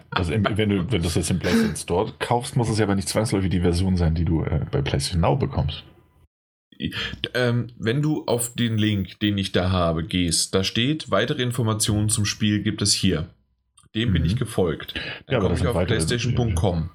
also 0.09 0.31
wenn, 0.31 0.69
du, 0.69 0.89
wenn 0.89 0.89
du 0.89 0.99
das 1.01 1.15
jetzt 1.15 1.29
im 1.29 1.39
PlayStation 1.39 1.75
Store 1.75 2.13
kaufst, 2.17 2.55
muss 2.55 2.69
es 2.69 2.79
ja 2.79 2.85
aber 2.85 2.95
nicht 2.95 3.09
zwangsläufig 3.09 3.49
die 3.49 3.59
Version 3.59 3.97
sein, 3.97 4.15
die 4.15 4.23
du 4.23 4.43
äh, 4.43 4.65
bei 4.71 4.81
PlayStation 4.81 5.19
Now 5.19 5.35
bekommst. 5.35 5.83
Ähm, 7.33 7.67
wenn 7.77 8.01
du 8.01 8.23
auf 8.25 8.53
den 8.53 8.77
Link, 8.77 9.19
den 9.19 9.37
ich 9.37 9.51
da 9.51 9.69
habe, 9.71 10.05
gehst, 10.05 10.55
da 10.55 10.63
steht, 10.63 11.11
weitere 11.11 11.43
Informationen 11.43 12.07
zum 12.07 12.25
Spiel 12.25 12.63
gibt 12.63 12.81
es 12.81 12.93
hier. 12.93 13.27
Dem 13.95 14.09
mhm. 14.09 14.13
bin 14.13 14.25
ich 14.25 14.35
gefolgt. 14.35 14.93
Dann 15.27 15.33
ja, 15.35 15.39
komme 15.39 15.55
ich 15.55 15.65
auf 15.65 15.85
PlayStation.com. 15.85 16.91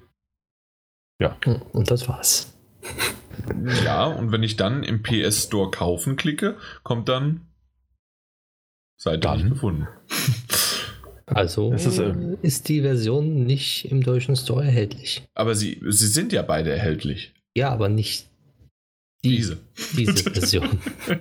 Ja. 1.19 1.37
Hm, 1.43 1.61
und 1.73 1.91
das 1.91 2.07
war's. 2.07 2.57
Ja, 3.85 4.05
und 4.05 4.31
wenn 4.31 4.43
ich 4.43 4.57
dann 4.57 4.83
im 4.83 5.01
PS 5.03 5.45
Store 5.45 5.71
kaufen 5.71 6.15
klicke, 6.15 6.57
kommt 6.83 7.07
dann 7.09 7.47
Seite 8.97 9.19
dann. 9.19 9.37
nicht 9.39 9.49
gefunden. 9.49 9.87
Also 11.33 11.71
ist, 11.71 11.97
äh, 11.97 12.13
ist, 12.41 12.67
die 12.67 12.81
Version 12.81 13.45
nicht 13.45 13.89
im 13.89 14.03
deutschen 14.03 14.35
Store 14.35 14.65
erhältlich. 14.65 15.23
Aber 15.33 15.55
sie, 15.55 15.81
sie 15.87 16.07
sind 16.07 16.33
ja 16.33 16.41
beide 16.41 16.71
erhältlich. 16.71 17.33
Ja, 17.55 17.69
aber 17.69 17.87
nicht 17.87 18.27
die, 19.23 19.37
diese. 19.37 19.57
Diese 19.95 20.29
Version. 20.31 20.67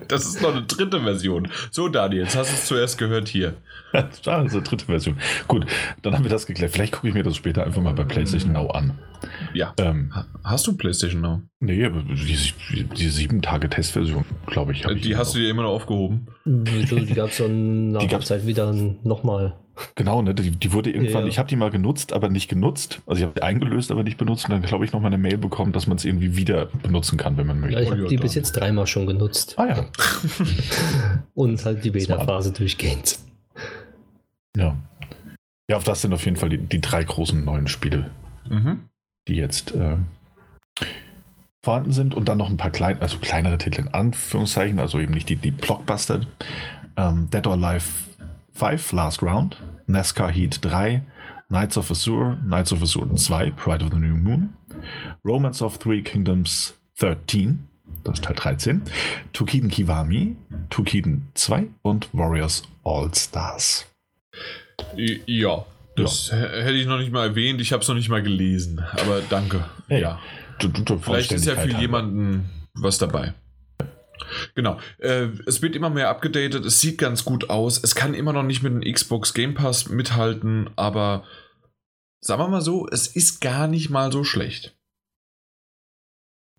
das 0.08 0.26
ist 0.26 0.40
noch 0.40 0.54
eine 0.54 0.62
dritte 0.62 1.00
Version. 1.02 1.48
So, 1.70 1.88
Daniel, 1.88 2.22
jetzt 2.22 2.36
hast 2.36 2.50
du 2.50 2.54
es 2.54 2.66
zuerst 2.66 2.98
gehört 2.98 3.28
hier. 3.28 3.54
das 3.92 4.20
ist 4.20 4.28
eine 4.28 4.48
dritte 4.62 4.86
Version. 4.86 5.18
Gut, 5.48 5.66
dann 6.02 6.14
haben 6.14 6.24
wir 6.24 6.30
das 6.30 6.46
geklärt. 6.46 6.72
Vielleicht 6.72 6.92
gucke 6.92 7.08
ich 7.08 7.14
mir 7.14 7.22
das 7.22 7.36
später 7.36 7.64
einfach 7.64 7.82
mal 7.82 7.92
bei 7.92 8.04
PlayStation 8.04 8.52
Now 8.52 8.70
an. 8.70 8.98
Ja. 9.52 9.74
Ähm, 9.78 10.12
hast 10.44 10.66
du 10.66 10.76
PlayStation 10.76 11.20
Now? 11.20 11.42
Nee, 11.60 11.84
aber 11.84 12.02
die, 12.02 12.84
die 12.84 13.08
sieben 13.08 13.42
Tage 13.42 13.68
Testversion, 13.68 14.24
glaube 14.46 14.72
ich. 14.72 14.82
Die 14.82 15.10
ich 15.10 15.16
hast 15.16 15.34
du 15.34 15.38
dir 15.38 15.50
immer 15.50 15.62
noch 15.62 15.72
aufgehoben? 15.72 16.28
Die 16.44 17.14
gab 17.14 17.30
es 17.30 17.36
dann 17.36 17.88
nach 17.92 18.04
der 18.04 18.20
Zeit 18.20 18.46
wieder 18.46 18.72
nochmal. 19.02 19.56
Genau, 19.94 20.22
ne? 20.22 20.34
Die, 20.34 20.50
die 20.50 20.72
wurde 20.72 20.90
irgendwann, 20.90 21.24
ja. 21.24 21.28
ich 21.28 21.38
habe 21.38 21.48
die 21.48 21.56
mal 21.56 21.70
genutzt, 21.70 22.12
aber 22.12 22.28
nicht 22.28 22.48
genutzt. 22.48 23.00
Also 23.06 23.20
ich 23.20 23.26
habe 23.26 23.34
die 23.34 23.42
eingelöst, 23.42 23.90
aber 23.90 24.02
nicht 24.02 24.18
benutzt. 24.18 24.46
Und 24.46 24.52
dann 24.52 24.62
glaube 24.62 24.84
ich 24.84 24.92
noch 24.92 25.00
mal 25.00 25.08
eine 25.08 25.18
Mail 25.18 25.38
bekommen, 25.38 25.72
dass 25.72 25.86
man 25.86 25.96
es 25.96 26.04
irgendwie 26.04 26.36
wieder 26.36 26.66
benutzen 26.82 27.16
kann, 27.16 27.36
wenn 27.36 27.46
man 27.46 27.60
möchte. 27.60 27.76
Ja, 27.76 27.82
ich 27.82 27.90
habe 27.90 28.06
die 28.06 28.16
bis 28.16 28.34
jetzt 28.34 28.52
dreimal 28.52 28.86
schon 28.86 29.06
genutzt. 29.06 29.54
Ah 29.58 29.66
ja. 29.66 29.86
Und 31.34 31.64
halt 31.64 31.84
die 31.84 31.90
Beta-Phase 31.90 32.52
durchgehend. 32.52 33.18
Ja. 34.56 34.76
Ja, 35.70 35.76
auf 35.76 35.84
das 35.84 36.02
sind 36.02 36.12
auf 36.12 36.24
jeden 36.24 36.36
Fall 36.36 36.48
die, 36.48 36.58
die 36.58 36.80
drei 36.80 37.04
großen 37.04 37.44
neuen 37.44 37.68
Spiele, 37.68 38.10
mhm. 38.48 38.80
die 39.28 39.36
jetzt 39.36 39.72
äh, 39.72 39.96
vorhanden 41.62 41.92
sind. 41.92 42.14
Und 42.14 42.28
dann 42.28 42.38
noch 42.38 42.50
ein 42.50 42.56
paar 42.56 42.70
klein, 42.70 43.00
also 43.00 43.18
kleinere 43.18 43.58
Titel 43.58 43.82
in 43.82 43.88
Anführungszeichen, 43.88 44.80
also 44.80 44.98
eben 44.98 45.14
nicht 45.14 45.28
die, 45.28 45.36
die 45.36 45.52
Blockbuster. 45.52 46.22
Ähm, 46.96 47.28
Dead 47.30 47.46
or 47.46 47.52
Alive 47.52 47.86
5 48.52 48.92
Last 48.92 49.22
Round, 49.22 49.56
NASCAR 49.90 50.30
Heat 50.30 50.60
3, 50.62 51.02
Knights 51.48 51.76
of 51.76 51.90
Azure, 51.90 52.38
Knights 52.44 52.72
of 52.72 52.82
Azure 52.82 53.08
2, 53.14 53.50
Pride 53.52 53.84
of 53.84 53.90
the 53.90 53.98
New 53.98 54.16
Moon, 54.16 54.54
Romance 55.24 55.62
of 55.62 55.78
Three 55.78 56.02
Kingdoms 56.02 56.74
13, 56.98 57.66
das 58.04 58.14
ist 58.14 58.24
Teil 58.24 58.36
13, 58.36 58.82
Tukiden 59.32 59.68
Kiwami, 59.68 60.36
Tukiden 60.70 61.28
2 61.34 61.66
und 61.82 62.08
Warriors 62.12 62.62
All 62.84 63.10
Stars. 63.14 63.86
Ja, 64.96 65.64
das 65.96 66.30
ja. 66.30 66.36
hätte 66.36 66.72
ich 66.72 66.86
noch 66.86 66.98
nicht 66.98 67.12
mal 67.12 67.28
erwähnt, 67.28 67.60
ich 67.60 67.72
habe 67.72 67.82
es 67.82 67.88
noch 67.88 67.96
nicht 67.96 68.08
mal 68.08 68.22
gelesen, 68.22 68.80
aber 68.92 69.20
danke. 69.28 69.64
Hey, 69.88 70.02
ja. 70.02 70.20
Du, 70.58 70.68
du, 70.68 70.82
du 70.82 70.98
Vielleicht 70.98 71.32
ist 71.32 71.46
ja 71.46 71.56
für 71.56 71.70
jemanden 71.70 72.50
was 72.74 72.98
dabei. 72.98 73.34
Genau. 74.54 74.78
Äh, 74.98 75.28
es 75.46 75.62
wird 75.62 75.76
immer 75.76 75.90
mehr 75.90 76.08
abgedatet. 76.08 76.64
Es 76.64 76.80
sieht 76.80 76.98
ganz 76.98 77.24
gut 77.24 77.50
aus. 77.50 77.82
Es 77.82 77.94
kann 77.94 78.14
immer 78.14 78.32
noch 78.32 78.42
nicht 78.42 78.62
mit 78.62 78.72
dem 78.72 78.92
Xbox 78.92 79.34
Game 79.34 79.54
Pass 79.54 79.88
mithalten, 79.88 80.70
aber 80.76 81.24
sagen 82.20 82.42
wir 82.42 82.48
mal 82.48 82.60
so, 82.60 82.86
es 82.88 83.06
ist 83.06 83.40
gar 83.40 83.66
nicht 83.66 83.90
mal 83.90 84.12
so 84.12 84.24
schlecht. 84.24 84.76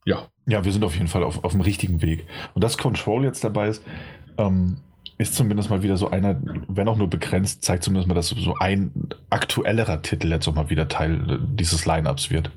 Ja. 0.05 0.29
Ja, 0.47 0.65
wir 0.65 0.71
sind 0.71 0.83
auf 0.83 0.95
jeden 0.95 1.07
Fall 1.07 1.23
auf, 1.23 1.43
auf 1.43 1.51
dem 1.51 1.61
richtigen 1.61 2.01
Weg. 2.01 2.25
Und 2.53 2.63
dass 2.63 2.77
Control 2.77 3.23
jetzt 3.23 3.43
dabei 3.43 3.67
ist, 3.67 3.83
ähm, 4.37 4.77
ist 5.17 5.35
zumindest 5.35 5.69
mal 5.69 5.83
wieder 5.83 5.97
so 5.97 6.09
einer, 6.09 6.41
wenn 6.67 6.87
auch 6.87 6.97
nur 6.97 7.09
begrenzt, 7.09 7.63
zeigt 7.63 7.83
zumindest 7.83 8.07
mal, 8.07 8.15
dass 8.15 8.29
so 8.29 8.55
ein 8.59 8.91
aktuellerer 9.29 10.01
Titel 10.01 10.29
jetzt 10.29 10.47
auch 10.47 10.55
mal 10.55 10.71
wieder 10.71 10.87
Teil 10.87 11.39
dieses 11.43 11.85
Lineups 11.85 12.31
wird. 12.31 12.49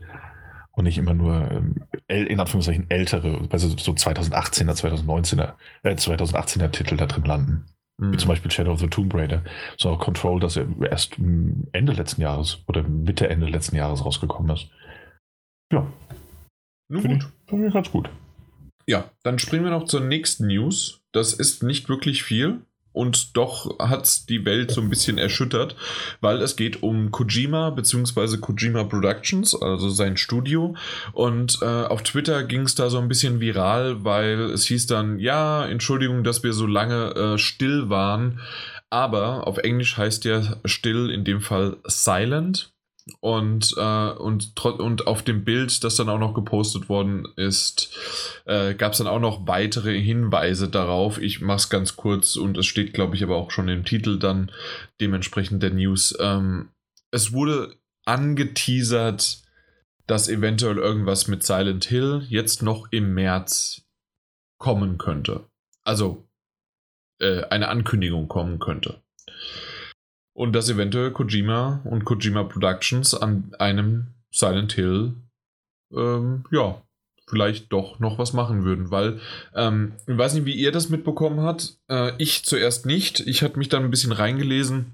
Und 0.76 0.84
nicht 0.84 0.98
immer 0.98 1.14
nur 1.14 1.50
ähm, 1.50 1.76
in 2.08 2.40
Anführungszeichen 2.40 2.90
ältere, 2.90 3.46
also 3.50 3.68
so 3.68 3.92
2018er, 3.92 4.72
2019er, 4.72 5.54
äh, 5.82 5.94
2018er 5.94 6.70
Titel 6.70 6.96
da 6.96 7.06
drin 7.06 7.24
landen. 7.24 7.66
Mhm. 7.98 8.12
Wie 8.12 8.16
zum 8.16 8.28
Beispiel 8.28 8.50
Shadow 8.50 8.72
of 8.72 8.80
the 8.80 8.88
Tomb 8.88 9.14
Raider. 9.14 9.42
So 9.78 9.90
auch 9.90 10.00
Control, 10.00 10.40
das 10.40 10.56
erst 10.56 11.16
Ende 11.18 11.92
letzten 11.92 12.22
Jahres 12.22 12.58
oder 12.66 12.82
Mitte, 12.82 13.28
Ende 13.28 13.46
letzten 13.46 13.76
Jahres 13.76 14.04
rausgekommen 14.04 14.54
ist. 14.54 14.68
Ja. 15.72 15.87
Nun 16.88 17.02
gut. 17.02 17.66
Ich, 17.66 17.72
ganz 17.72 17.90
gut. 17.90 18.10
Ja, 18.87 19.10
dann 19.22 19.38
springen 19.38 19.64
wir 19.64 19.70
noch 19.70 19.84
zur 19.84 20.00
nächsten 20.00 20.48
News. 20.48 21.02
Das 21.12 21.32
ist 21.32 21.62
nicht 21.62 21.88
wirklich 21.88 22.22
viel 22.22 22.62
und 22.94 23.37
doch 23.37 23.78
hat 23.80 24.28
die 24.30 24.44
Welt 24.46 24.70
so 24.70 24.80
ein 24.80 24.88
bisschen 24.88 25.18
erschüttert, 25.18 25.76
weil 26.20 26.40
es 26.40 26.57
geht 26.57 26.83
um 26.83 27.11
Kojima 27.11 27.70
bzw. 27.70 28.38
Kojima 28.38 28.85
Productions, 28.85 29.61
also 29.61 29.90
sein 29.90 30.16
Studio. 30.16 30.74
Und 31.12 31.59
äh, 31.61 31.66
auf 31.66 32.02
Twitter 32.04 32.44
ging 32.44 32.62
es 32.62 32.76
da 32.76 32.88
so 32.88 32.98
ein 32.98 33.09
bisschen 33.09 33.40
viral, 33.40 34.04
weil 34.04 34.40
es 34.52 34.64
hieß 34.66 34.87
dann, 34.87 35.18
ja, 35.18 35.66
Entschuldigung, 35.66 36.24
dass 36.24 36.42
wir 36.44 36.52
so 36.52 36.66
lange 36.66 37.14
äh, 37.14 37.38
still 37.38 37.90
waren. 37.90 38.40
Aber 38.90 39.48
auf 39.48 39.59
Englisch 39.59 39.96
heißt 39.96 40.24
ja 40.24 40.57
still 40.64 41.11
in 41.11 41.24
dem 41.24 41.40
Fall 41.40 41.78
silent. 41.85 42.73
Und, 43.20 43.74
äh, 43.76 44.10
und, 44.12 44.64
und 44.64 45.06
auf 45.06 45.22
dem 45.22 45.44
Bild, 45.44 45.84
das 45.84 45.96
dann 45.96 46.08
auch 46.08 46.18
noch 46.18 46.32
gepostet 46.32 46.88
worden 46.88 47.28
ist, 47.36 47.90
äh, 48.46 48.74
gab 48.74 48.92
es 48.92 48.98
dann 48.98 49.08
auch 49.08 49.20
noch 49.20 49.46
weitere 49.46 50.00
Hinweise 50.00 50.68
darauf. 50.70 51.18
Ich 51.18 51.42
mache 51.42 51.58
es 51.58 51.68
ganz 51.68 51.96
kurz 51.96 52.36
und 52.36 52.56
es 52.56 52.66
steht, 52.66 52.94
glaube 52.94 53.14
ich, 53.14 53.22
aber 53.22 53.36
auch 53.36 53.50
schon 53.50 53.68
im 53.68 53.84
Titel 53.84 54.18
dann 54.18 54.50
dementsprechend 55.02 55.62
der 55.62 55.70
News. 55.70 56.16
Ähm, 56.18 56.70
es 57.10 57.32
wurde 57.32 57.76
angeteasert, 58.06 59.42
dass 60.06 60.28
eventuell 60.28 60.78
irgendwas 60.78 61.28
mit 61.28 61.42
Silent 61.42 61.84
Hill 61.84 62.24
jetzt 62.28 62.62
noch 62.62 62.88
im 62.90 63.12
März 63.12 63.82
kommen 64.58 64.96
könnte. 64.96 65.46
Also 65.84 66.26
äh, 67.20 67.42
eine 67.44 67.68
Ankündigung 67.68 68.28
kommen 68.28 68.58
könnte 68.58 69.03
und 70.35 70.53
dass 70.53 70.68
eventuell 70.68 71.12
Kojima 71.12 71.81
und 71.85 72.05
Kojima 72.05 72.44
Productions 72.44 73.14
an 73.14 73.55
einem 73.59 74.09
Silent 74.31 74.73
Hill, 74.73 75.14
ähm, 75.92 76.44
ja, 76.51 76.83
vielleicht 77.27 77.73
doch 77.73 78.01
noch 78.01 78.18
was 78.18 78.33
machen 78.33 78.64
würden, 78.64 78.90
weil 78.90 79.20
ähm, 79.55 79.92
ich 80.07 80.18
weiß 80.18 80.35
nicht, 80.35 80.44
wie 80.44 80.55
ihr 80.55 80.73
das 80.73 80.90
mitbekommen 80.90 81.40
habt. 81.40 81.79
Äh, 81.88 82.12
ich 82.18 82.44
zuerst 82.44 82.85
nicht. 82.85 83.20
Ich 83.20 83.42
hatte 83.42 83.59
mich 83.59 83.68
dann 83.68 83.85
ein 83.85 83.90
bisschen 83.90 84.12
reingelesen. 84.12 84.92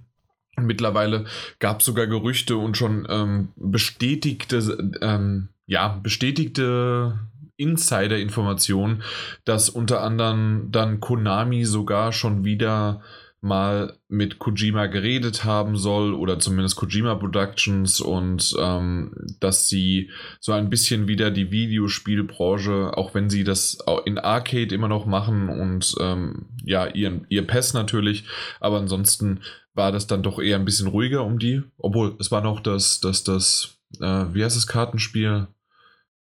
Mittlerweile 0.57 1.25
gab 1.59 1.81
es 1.81 1.87
sogar 1.87 2.07
Gerüchte 2.07 2.57
und 2.57 2.77
schon 2.77 3.07
ähm, 3.09 3.49
bestätigte, 3.57 4.91
ähm, 5.01 5.49
ja, 5.67 5.99
bestätigte 6.03 7.19
Insider-Informationen, 7.57 9.03
dass 9.45 9.69
unter 9.69 10.03
anderem 10.03 10.69
dann 10.71 11.01
Konami 11.01 11.65
sogar 11.65 12.13
schon 12.13 12.45
wieder 12.45 13.03
mal 13.43 13.97
mit 14.09 14.39
Kojima 14.39 14.87
geredet 14.87 15.45
haben 15.45 15.77
soll 15.77 16.13
oder 16.15 16.39
zumindest 16.39 16.77
Kojima 16.77 17.15
Productions 17.15 18.01
und 18.01 18.55
ähm, 18.61 19.15
dass 19.41 19.69
sie 19.69 20.11
so 20.41 20.53
ein 20.53 20.69
bisschen 20.69 21.09
wieder 21.09 21.31
die 21.31 21.51
Videospielbranche, 21.51 22.97
auch 22.97 23.15
wenn 23.15 23.31
sie 23.31 23.45
das 23.45 23.79
in 24.05 24.19
Arcade 24.19 24.75
immer 24.75 24.89
noch 24.89 25.07
machen 25.07 25.49
und 25.49 25.95
ähm, 26.01 26.47
ja, 26.65 26.87
ihr, 26.87 27.23
ihr 27.29 27.47
PES 27.47 27.73
natürlich, 27.73 28.25
aber 28.61 28.79
ansonsten 28.79 29.41
war 29.73 29.91
das 29.91 30.07
dann 30.07 30.23
doch 30.23 30.39
eher 30.39 30.57
ein 30.57 30.67
bisschen 30.67 30.89
ruhiger 30.89 31.25
um 31.25 31.39
die, 31.39 31.63
obwohl 31.79 32.17
es 32.19 32.31
war 32.31 32.43
noch 32.43 32.61
das, 32.61 33.01
das, 33.01 33.25
das, 33.25 33.79
äh, 34.01 34.27
wie 34.35 34.45
heißt 34.45 34.57
das 34.57 34.67
Kartenspiel? 34.67 35.47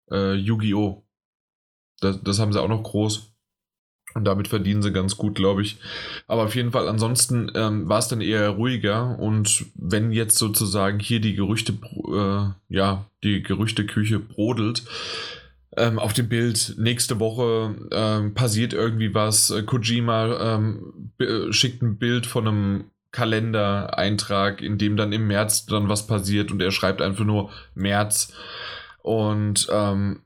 Äh, 0.10 0.36
Yu-Gi-Oh! 0.36 1.04
Das, 2.00 2.22
das 2.24 2.40
haben 2.40 2.54
sie 2.54 2.62
auch 2.62 2.70
noch 2.70 2.84
groß. 2.84 3.34
Und 4.16 4.26
damit 4.26 4.48
verdienen 4.48 4.82
sie 4.82 4.92
ganz 4.92 5.18
gut, 5.18 5.36
glaube 5.36 5.62
ich. 5.62 5.78
Aber 6.28 6.44
auf 6.44 6.56
jeden 6.56 6.72
Fall, 6.72 6.88
ansonsten 6.88 7.52
ähm, 7.56 7.88
war 7.88 8.00
es 8.00 8.08
dann 8.08 8.22
eher 8.22 8.50
ruhiger. 8.50 9.20
Und 9.20 9.66
wenn 9.76 10.12
jetzt 10.12 10.38
sozusagen 10.38 11.00
hier 11.00 11.20
die 11.20 11.36
Gerüchte, 11.36 11.74
äh, 11.74 12.74
ja, 12.74 13.06
die 13.24 13.44
Gerüchteküche 13.44 14.20
brodelt, 14.20 14.84
ähm, 15.78 16.00
auf 16.00 16.14
dem 16.14 16.28
Bild 16.28 16.76
nächste 16.78 17.20
Woche 17.20 17.76
ähm, 17.92 18.34
passiert 18.34 18.74
irgendwie 18.74 19.14
was. 19.14 19.54
Kojima 19.66 20.58
ähm, 20.58 21.12
schickt 21.52 21.84
ein 21.84 21.98
Bild 21.98 22.26
von 22.26 22.48
einem 22.48 22.84
Kalendereintrag, 23.12 24.62
in 24.62 24.78
dem 24.78 24.98
dann 24.98 25.14
im 25.14 25.28
März 25.28 25.66
dann 25.66 25.90
was 25.90 26.08
passiert 26.08 26.52
und 26.52 26.62
er 26.62 26.72
schreibt 26.72 27.02
einfach 27.02 27.26
nur 27.26 27.52
März. 27.76 28.34
Und 29.02 29.68
ähm, 29.72 30.22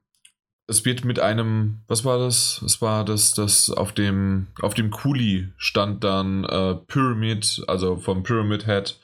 es 0.67 0.85
wird 0.85 1.03
mit 1.03 1.19
einem, 1.19 1.81
was 1.87 2.05
war 2.05 2.17
das? 2.17 2.61
Es 2.61 2.81
war 2.81 3.03
das, 3.03 3.33
das 3.33 3.69
auf 3.69 3.91
dem, 3.91 4.47
auf 4.61 4.73
dem 4.73 4.91
Kuli 4.91 5.49
stand 5.57 6.03
dann 6.03 6.45
äh, 6.45 6.75
Pyramid, 6.75 7.63
also 7.67 7.97
vom 7.97 8.23
Pyramid 8.23 8.65
Head. 8.65 8.99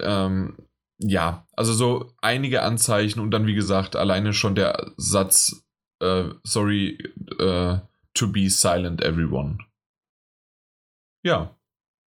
Ähm, 0.00 0.56
ja, 0.98 1.46
also 1.56 1.72
so 1.72 2.12
einige 2.20 2.62
Anzeichen 2.62 3.20
und 3.20 3.30
dann, 3.30 3.46
wie 3.46 3.54
gesagt, 3.54 3.96
alleine 3.96 4.32
schon 4.34 4.54
der 4.54 4.92
Satz, 4.96 5.64
äh, 6.00 6.24
sorry, 6.44 6.98
äh, 7.38 7.78
to 8.14 8.28
be 8.30 8.50
silent 8.50 9.02
everyone. 9.02 9.58
Ja. 11.24 11.54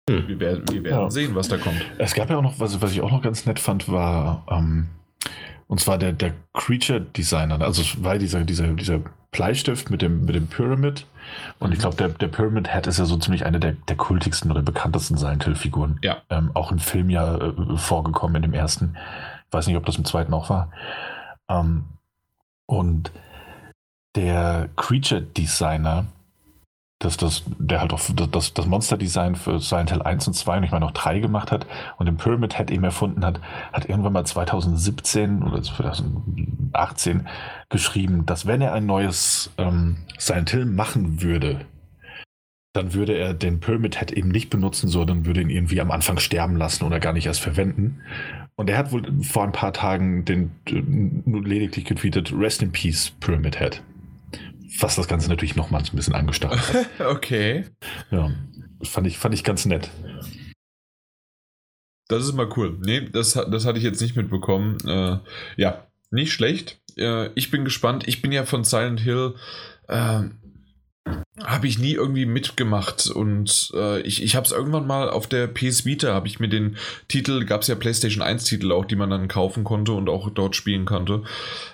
Hm. 0.09 0.27
Wir 0.27 0.39
werden, 0.39 0.65
wir 0.69 0.83
werden 0.83 1.01
ja. 1.01 1.09
sehen, 1.11 1.35
was 1.35 1.47
da 1.47 1.57
kommt. 1.57 1.85
Es 1.99 2.15
gab 2.15 2.29
ja 2.29 2.37
auch 2.37 2.41
noch, 2.41 2.59
was, 2.59 2.81
was 2.81 2.91
ich 2.91 3.01
auch 3.01 3.11
noch 3.11 3.21
ganz 3.21 3.45
nett 3.45 3.59
fand, 3.59 3.87
war, 3.87 4.45
ähm, 4.49 4.89
und 5.71 5.79
zwar 5.79 5.97
der, 5.97 6.11
der 6.11 6.33
Creature 6.53 6.99
Designer, 6.99 7.61
also 7.61 7.81
weil 8.03 8.19
dieser, 8.19 8.43
dieser, 8.43 8.67
dieser 8.73 8.99
Bleistift 9.31 9.89
mit 9.89 10.01
dem, 10.01 10.25
mit 10.25 10.35
dem 10.35 10.47
Pyramid. 10.47 11.05
Und 11.59 11.69
mhm. 11.69 11.73
ich 11.73 11.79
glaube, 11.79 11.95
der, 11.95 12.09
der 12.09 12.27
Pyramid 12.27 12.73
Head 12.73 12.87
ist 12.87 12.99
ja 12.99 13.05
so 13.05 13.15
ziemlich 13.15 13.45
eine 13.45 13.57
der, 13.57 13.71
der 13.87 13.95
kultigsten 13.95 14.51
oder 14.51 14.61
bekanntesten 14.63 15.15
Silent 15.15 15.45
Hill-Figuren. 15.45 15.97
Ja. 16.01 16.17
Ähm, 16.29 16.51
auch 16.55 16.73
im 16.73 16.79
Film 16.79 17.09
ja 17.09 17.37
äh, 17.37 17.77
vorgekommen 17.77 18.35
in 18.35 18.41
dem 18.41 18.53
ersten. 18.53 18.97
Ich 19.47 19.53
weiß 19.53 19.67
nicht, 19.67 19.77
ob 19.77 19.85
das 19.85 19.95
im 19.95 20.03
zweiten 20.03 20.33
auch 20.33 20.49
war. 20.49 20.71
Ähm, 21.47 21.85
und 22.65 23.13
der 24.17 24.67
Creature 24.75 25.21
Designer 25.21 26.07
dass 27.03 27.17
das, 27.17 27.43
der 27.57 27.81
halt 27.81 27.93
auch 27.93 28.01
das, 28.31 28.53
das 28.53 28.65
Monster-Design 28.65 29.35
für 29.35 29.59
Silent 29.59 29.91
Hill 29.91 30.01
1 30.01 30.27
und 30.27 30.33
2 30.33 30.57
und 30.57 30.63
ich 30.63 30.71
meine 30.71 30.85
auch 30.85 30.91
3 30.91 31.19
gemacht 31.19 31.51
hat 31.51 31.65
und 31.97 32.05
den 32.05 32.17
Pyramid 32.17 32.57
Head 32.57 32.71
eben 32.71 32.83
erfunden 32.83 33.25
hat, 33.25 33.39
hat 33.73 33.89
irgendwann 33.89 34.13
mal 34.13 34.25
2017 34.25 35.41
oder 35.43 35.61
2018 35.61 37.27
geschrieben, 37.69 38.25
dass 38.25 38.45
wenn 38.45 38.61
er 38.61 38.73
ein 38.73 38.85
neues 38.85 39.51
ähm, 39.57 39.97
Silent 40.17 40.51
Hill 40.51 40.65
machen 40.65 41.21
würde, 41.21 41.65
dann 42.73 42.93
würde 42.93 43.13
er 43.13 43.33
den 43.33 43.59
Pyramid 43.59 43.99
Head 43.99 44.11
eben 44.11 44.29
nicht 44.29 44.49
benutzen, 44.49 44.87
sondern 44.87 45.25
würde 45.25 45.41
ihn 45.41 45.49
irgendwie 45.49 45.81
am 45.81 45.91
Anfang 45.91 46.19
sterben 46.19 46.55
lassen 46.55 46.85
oder 46.85 46.99
gar 46.99 47.13
nicht 47.13 47.25
erst 47.25 47.41
verwenden. 47.41 48.01
Und 48.55 48.69
er 48.69 48.77
hat 48.77 48.91
wohl 48.91 49.03
vor 49.23 49.43
ein 49.43 49.51
paar 49.51 49.73
Tagen 49.73 50.23
den 50.23 50.51
nur 51.25 51.43
lediglich 51.43 51.85
getweetet, 51.85 52.31
Rest 52.31 52.61
in 52.61 52.71
Peace 52.71 53.11
Pyramid 53.19 53.59
Head 53.59 53.81
was 54.79 54.95
das 54.95 55.07
Ganze 55.07 55.29
natürlich 55.29 55.55
nochmal 55.55 55.81
ein 55.81 55.95
bisschen 55.95 56.15
angestachelt 56.15 56.87
hat. 56.99 57.07
okay. 57.07 57.65
Ja, 58.09 58.31
fand 58.83 59.07
ich, 59.07 59.17
fand 59.17 59.33
ich 59.33 59.43
ganz 59.43 59.65
nett. 59.65 59.89
Das 62.07 62.23
ist 62.23 62.33
mal 62.33 62.49
cool. 62.57 62.77
Nee, 62.81 63.09
das, 63.09 63.33
das 63.33 63.65
hatte 63.65 63.77
ich 63.77 63.83
jetzt 63.83 64.01
nicht 64.01 64.15
mitbekommen. 64.15 64.77
Äh, 64.85 65.19
ja, 65.55 65.87
nicht 66.09 66.33
schlecht. 66.33 66.81
Äh, 66.97 67.29
ich 67.35 67.51
bin 67.51 67.63
gespannt. 67.63 68.07
Ich 68.07 68.21
bin 68.21 68.31
ja 68.31 68.45
von 68.45 68.63
Silent 68.63 68.99
Hill 68.99 69.35
äh, 69.87 70.23
habe 71.43 71.67
ich 71.67 71.79
nie 71.79 71.93
irgendwie 71.93 72.25
mitgemacht 72.25 73.09
und 73.09 73.71
äh, 73.73 74.01
ich, 74.01 74.21
ich 74.21 74.35
habe 74.35 74.45
es 74.45 74.51
irgendwann 74.51 74.85
mal 74.85 75.09
auf 75.09 75.27
der 75.27 75.47
PS 75.47 75.85
Vita, 75.85 76.13
habe 76.13 76.27
ich 76.27 76.39
mir 76.39 76.49
den 76.49 76.77
Titel, 77.07 77.45
gab 77.45 77.61
es 77.61 77.67
ja 77.67 77.75
PlayStation 77.75 78.21
1 78.21 78.43
Titel 78.43 78.71
auch, 78.71 78.85
die 78.85 78.95
man 78.95 79.09
dann 79.09 79.27
kaufen 79.27 79.63
konnte 79.63 79.93
und 79.93 80.09
auch 80.09 80.29
dort 80.29 80.55
spielen 80.55 80.85
konnte, 80.85 81.23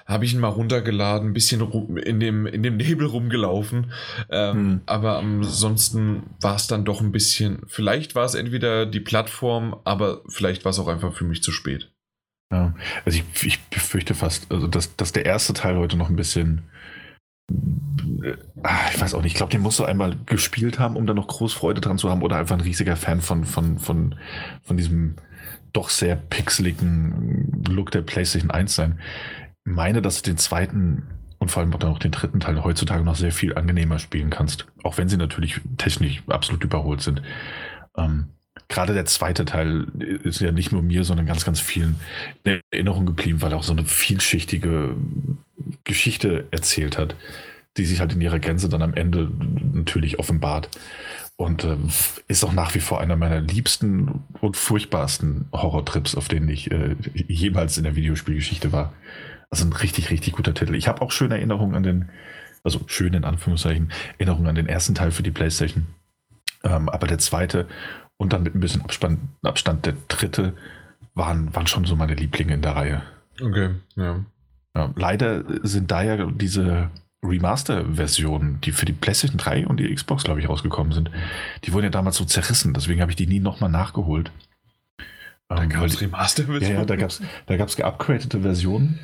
habe 0.05 0.25
ich 0.25 0.33
ihn 0.33 0.39
mal 0.39 0.47
runtergeladen, 0.47 1.29
ein 1.29 1.33
bisschen 1.33 1.61
in, 1.97 2.19
dem, 2.19 2.45
in 2.45 2.63
dem 2.63 2.77
Nebel 2.77 3.07
rumgelaufen, 3.07 3.91
ähm, 4.29 4.55
hm. 4.55 4.81
aber 4.85 5.17
ansonsten 5.17 6.23
war 6.39 6.55
es 6.55 6.67
dann 6.67 6.85
doch 6.85 7.01
ein 7.01 7.11
bisschen, 7.11 7.61
vielleicht 7.67 8.15
war 8.15 8.25
es 8.25 8.35
entweder 8.35 8.85
die 8.85 9.01
Plattform, 9.01 9.75
aber 9.83 10.21
vielleicht 10.29 10.65
war 10.65 10.69
es 10.69 10.79
auch 10.79 10.87
einfach 10.87 11.13
für 11.13 11.25
mich 11.25 11.43
zu 11.43 11.51
spät. 11.51 11.91
Ja, 12.51 12.73
also 13.03 13.19
ich, 13.19 13.45
ich 13.45 13.59
befürchte 13.65 14.15
fast, 14.15 14.49
also 14.49 14.67
dass, 14.67 14.95
dass 14.95 15.11
der 15.11 15.25
erste 15.25 15.53
Teil 15.53 15.75
heute 15.77 15.97
noch 15.97 16.09
ein 16.09 16.15
bisschen 16.15 16.63
ich 17.49 19.01
weiß 19.01 19.13
auch 19.13 19.21
nicht, 19.21 19.33
ich 19.33 19.37
glaube, 19.37 19.51
den 19.51 19.61
musst 19.61 19.79
du 19.79 19.85
einmal 19.85 20.15
gespielt 20.25 20.79
haben, 20.79 20.95
um 20.95 21.05
da 21.05 21.13
noch 21.13 21.27
groß 21.27 21.53
Freude 21.53 21.81
dran 21.81 21.97
zu 21.97 22.09
haben 22.09 22.21
oder 22.21 22.37
einfach 22.37 22.55
ein 22.55 22.61
riesiger 22.61 22.95
Fan 22.95 23.21
von, 23.21 23.45
von, 23.45 23.79
von, 23.79 24.15
von 24.63 24.77
diesem 24.77 25.15
doch 25.73 25.89
sehr 25.89 26.15
pixeligen 26.15 27.63
Look 27.69 27.91
der 27.91 28.01
PlayStation 28.01 28.51
1 28.51 28.75
sein. 28.75 28.99
Ich 29.65 29.71
meine, 29.71 30.01
dass 30.01 30.21
du 30.21 30.31
den 30.31 30.37
zweiten 30.37 31.03
und 31.39 31.51
vor 31.51 31.61
allem 31.61 31.73
auch 31.73 31.79
noch 31.79 31.99
den 31.99 32.11
dritten 32.11 32.39
Teil 32.39 32.63
heutzutage 32.63 33.03
noch 33.03 33.15
sehr 33.15 33.31
viel 33.31 33.55
angenehmer 33.55 33.99
spielen 33.99 34.29
kannst. 34.29 34.65
Auch 34.83 34.97
wenn 34.97 35.07
sie 35.07 35.17
natürlich 35.17 35.61
technisch 35.77 36.23
absolut 36.27 36.63
überholt 36.63 37.01
sind. 37.01 37.21
Ähm, 37.95 38.29
gerade 38.69 38.93
der 38.93 39.05
zweite 39.05 39.45
Teil 39.45 39.87
ist 40.23 40.41
ja 40.41 40.51
nicht 40.51 40.71
nur 40.71 40.81
mir, 40.81 41.03
sondern 41.03 41.25
ganz, 41.25 41.45
ganz 41.45 41.59
vielen 41.59 41.99
in 42.43 42.59
Erinnerung 42.71 43.05
geblieben, 43.05 43.41
weil 43.41 43.51
er 43.51 43.57
auch 43.57 43.63
so 43.63 43.73
eine 43.73 43.85
vielschichtige 43.85 44.95
Geschichte 45.83 46.45
erzählt 46.51 46.97
hat, 46.97 47.15
die 47.77 47.85
sich 47.85 47.99
halt 47.99 48.13
in 48.13 48.21
ihrer 48.21 48.39
Gänze 48.39 48.69
dann 48.69 48.81
am 48.81 48.93
Ende 48.93 49.31
natürlich 49.73 50.19
offenbart. 50.19 50.69
Und 51.35 51.63
äh, 51.63 51.77
ist 52.27 52.43
auch 52.43 52.53
nach 52.53 52.73
wie 52.73 52.79
vor 52.79 52.99
einer 52.99 53.15
meiner 53.15 53.39
liebsten 53.39 54.23
und 54.41 54.57
furchtbarsten 54.57 55.47
Horrortrips, 55.53 56.15
auf 56.15 56.27
denen 56.27 56.49
ich 56.49 56.71
äh, 56.71 56.95
jemals 57.13 57.77
in 57.77 57.83
der 57.83 57.95
Videospielgeschichte 57.95 58.71
war. 58.71 58.93
Also 59.51 59.63
ein 59.65 59.73
richtig, 59.73 60.09
richtig 60.09 60.33
guter 60.33 60.55
Titel. 60.55 60.73
Ich 60.73 60.87
habe 60.87 61.01
auch 61.01 61.11
schöne 61.11 61.35
Erinnerungen 61.35 61.75
an 61.75 61.83
den, 61.83 62.09
also 62.63 62.81
schöne 62.87 63.17
in 63.17 63.23
Anführungszeichen, 63.23 63.91
Erinnerungen 64.17 64.47
an 64.47 64.55
den 64.55 64.67
ersten 64.67 64.95
Teil 64.95 65.11
für 65.11 65.21
die 65.21 65.31
Playstation. 65.31 65.85
Ähm, 66.63 66.89
aber 66.89 67.05
der 67.05 67.19
zweite 67.19 67.67
und 68.17 68.33
dann 68.33 68.43
mit 68.43 68.55
ein 68.55 68.59
bisschen 68.59 68.81
Abstand, 68.81 69.19
Abstand 69.43 69.85
der 69.85 69.95
dritte 70.07 70.53
waren, 71.13 71.53
waren 71.55 71.67
schon 71.67 71.85
so 71.85 71.95
meine 71.95 72.15
Lieblinge 72.15 72.53
in 72.53 72.61
der 72.61 72.75
Reihe. 72.75 73.01
Okay, 73.41 73.71
ja. 73.95 74.25
ja 74.75 74.93
leider 74.95 75.43
sind 75.63 75.91
da 75.91 76.03
ja 76.03 76.25
diese 76.25 76.89
Remaster-Versionen, 77.23 78.61
die 78.61 78.71
für 78.71 78.85
die 78.85 78.93
PlayStation 78.93 79.37
3 79.37 79.67
und 79.67 79.79
die 79.79 79.93
Xbox, 79.93 80.23
glaube 80.23 80.39
ich, 80.39 80.49
rausgekommen 80.49 80.93
sind, 80.93 81.11
die 81.63 81.73
wurden 81.73 81.85
ja 81.85 81.89
damals 81.89 82.17
so 82.17 82.25
zerrissen, 82.25 82.73
deswegen 82.73 83.01
habe 83.01 83.11
ich 83.11 83.15
die 83.15 83.27
nie 83.27 83.39
nochmal 83.39 83.69
nachgeholt. 83.69 84.31
Da 85.49 85.63
ähm, 85.63 85.69
gab 85.69 85.85
es 85.85 86.01
Remaster-Versionen? 86.01 86.73
Ja, 86.73 86.79
ja, 86.79 86.85
da 86.85 86.95
gab 86.95 87.09
es 87.09 87.21
da 87.45 87.57
gab's 87.57 87.75
geupgradete 87.75 88.41
Versionen, 88.41 88.99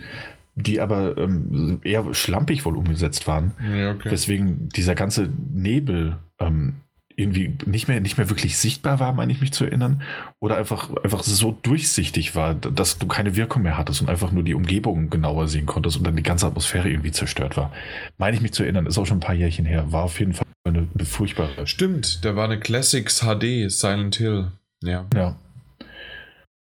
die 0.55 0.81
aber 0.81 1.17
ähm, 1.17 1.79
eher 1.83 2.13
schlampig 2.13 2.65
wohl 2.65 2.77
umgesetzt 2.77 3.27
waren. 3.27 3.53
Ja, 3.73 3.91
okay. 3.91 4.09
Deswegen 4.09 4.69
dieser 4.69 4.95
ganze 4.95 5.29
Nebel 5.51 6.17
ähm, 6.39 6.75
irgendwie 7.15 7.57
nicht 7.65 7.87
mehr, 7.87 7.99
nicht 7.99 8.17
mehr 8.17 8.29
wirklich 8.29 8.57
sichtbar 8.57 8.99
war, 8.99 9.13
meine 9.13 9.31
ich 9.31 9.41
mich 9.41 9.53
zu 9.53 9.65
erinnern, 9.65 10.01
oder 10.39 10.57
einfach, 10.57 10.89
einfach 11.03 11.23
so 11.23 11.57
durchsichtig 11.63 12.35
war, 12.35 12.55
dass 12.55 12.97
du 12.97 13.07
keine 13.07 13.35
Wirkung 13.35 13.63
mehr 13.63 13.77
hattest 13.77 14.01
und 14.01 14.09
einfach 14.09 14.31
nur 14.31 14.43
die 14.43 14.53
Umgebung 14.53 15.09
genauer 15.09 15.47
sehen 15.47 15.65
konntest 15.65 15.97
und 15.97 16.05
dann 16.05 16.15
die 16.15 16.23
ganze 16.23 16.47
Atmosphäre 16.47 16.89
irgendwie 16.89 17.11
zerstört 17.11 17.57
war. 17.57 17.71
Meine 18.17 18.35
ich 18.35 18.41
mich 18.41 18.53
zu 18.53 18.63
erinnern, 18.63 18.85
ist 18.85 18.97
auch 18.97 19.05
schon 19.05 19.17
ein 19.17 19.21
paar 19.21 19.35
Jährchen 19.35 19.65
her, 19.65 19.91
war 19.91 20.03
auf 20.03 20.19
jeden 20.19 20.33
Fall 20.33 20.45
eine, 20.65 20.87
eine 20.93 21.05
furchtbare. 21.05 21.67
Stimmt, 21.67 22.23
da 22.25 22.35
war 22.35 22.45
eine 22.45 22.59
Classics 22.59 23.21
HD, 23.21 23.71
Silent 23.71 24.15
Hill. 24.15 24.51
Ja. 24.83 25.05
Ja. 25.15 25.35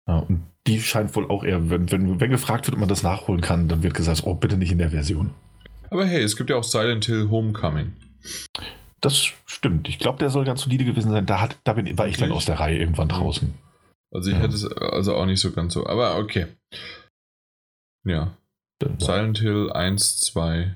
ja 0.09 0.19
und 0.19 0.43
die 0.67 0.81
scheint 0.81 1.15
wohl 1.15 1.31
auch 1.31 1.45
eher, 1.45 1.71
wenn, 1.71 1.91
wenn, 1.91 2.21
wenn 2.21 2.31
gefragt 2.31 2.67
wird, 2.67 2.75
ob 2.75 2.81
man 2.81 2.89
das 2.89 3.03
nachholen 3.03 3.41
kann, 3.41 3.69
dann 3.69 3.83
wird 3.83 3.95
gesagt, 3.95 4.23
oh, 4.25 4.35
bitte 4.35 4.57
nicht 4.57 4.73
in 4.73 4.79
der 4.79 4.91
Version. 4.91 5.31
Aber 5.91 6.05
hey, 6.05 6.23
es 6.23 6.37
gibt 6.37 6.51
ja 6.51 6.57
auch 6.57 6.65
Silent 6.65 7.05
Hill 7.05 7.29
Homecoming. 7.31 7.93
Das 9.07 9.33
stimmt. 9.45 9.88
Ich 9.88 10.01
glaube, 10.01 10.19
der 10.19 10.31
soll 10.31 10.45
ganz 10.45 10.62
solide 10.62 10.85
gewesen 10.85 11.12
sein. 11.12 11.27
Da, 11.27 11.40
hat, 11.40 11.61
da 11.62 11.75
bin, 11.75 11.97
war 11.97 12.09
ich 12.09 12.16
dann 12.16 12.33
aus 12.33 12.45
der 12.45 12.59
Reihe 12.59 12.77
irgendwann 12.77 13.09
draußen. 13.09 13.55
Also 14.11 14.31
ich 14.31 14.37
ja. 14.37 14.42
hätte 14.42 14.57
es 14.57 14.66
also 14.66 15.14
auch 15.14 15.27
nicht 15.27 15.38
so 15.38 15.53
ganz 15.53 15.75
so. 15.75 15.87
Aber 15.87 16.19
okay. 16.19 16.49
Ja. 18.05 18.37
Dann 18.81 18.99
Silent 18.99 19.38
Hill 19.38 19.71
1, 19.71 20.23
2. 20.23 20.75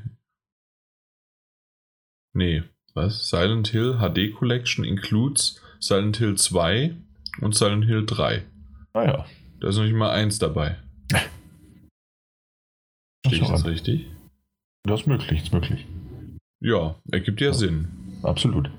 Nee, 2.35 2.63
was? 2.95 3.29
Silent 3.29 3.67
Hill 3.67 3.99
HD 3.99 4.33
Collection 4.33 4.85
includes 4.85 5.61
Silent 5.81 6.19
Hill 6.19 6.37
2 6.37 6.95
und 7.41 7.57
Silent 7.57 7.85
Hill 7.87 8.07
3. 8.07 8.45
Ah 8.93 9.03
ja. 9.03 9.27
Da 9.59 9.69
ist 9.71 9.77
noch 9.77 9.83
nicht 9.83 9.97
mal 9.97 10.13
eins 10.13 10.39
dabei. 10.39 10.77
Stehe 13.27 13.43
ich 13.43 13.49
das 13.49 13.65
richtig? 13.65 14.07
Das 14.85 15.01
ist 15.01 15.07
möglich, 15.09 15.43
ist 15.43 15.53
möglich. 15.53 15.85
Ja, 16.61 16.95
ergibt 17.11 17.41
ja, 17.41 17.49
ja. 17.49 17.55
Sinn 17.55 18.00
absolut. 18.23 18.71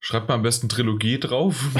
Schreibt 0.00 0.28
mal 0.28 0.34
am 0.34 0.42
besten 0.42 0.68
Trilogie 0.68 1.18
drauf. 1.18 1.64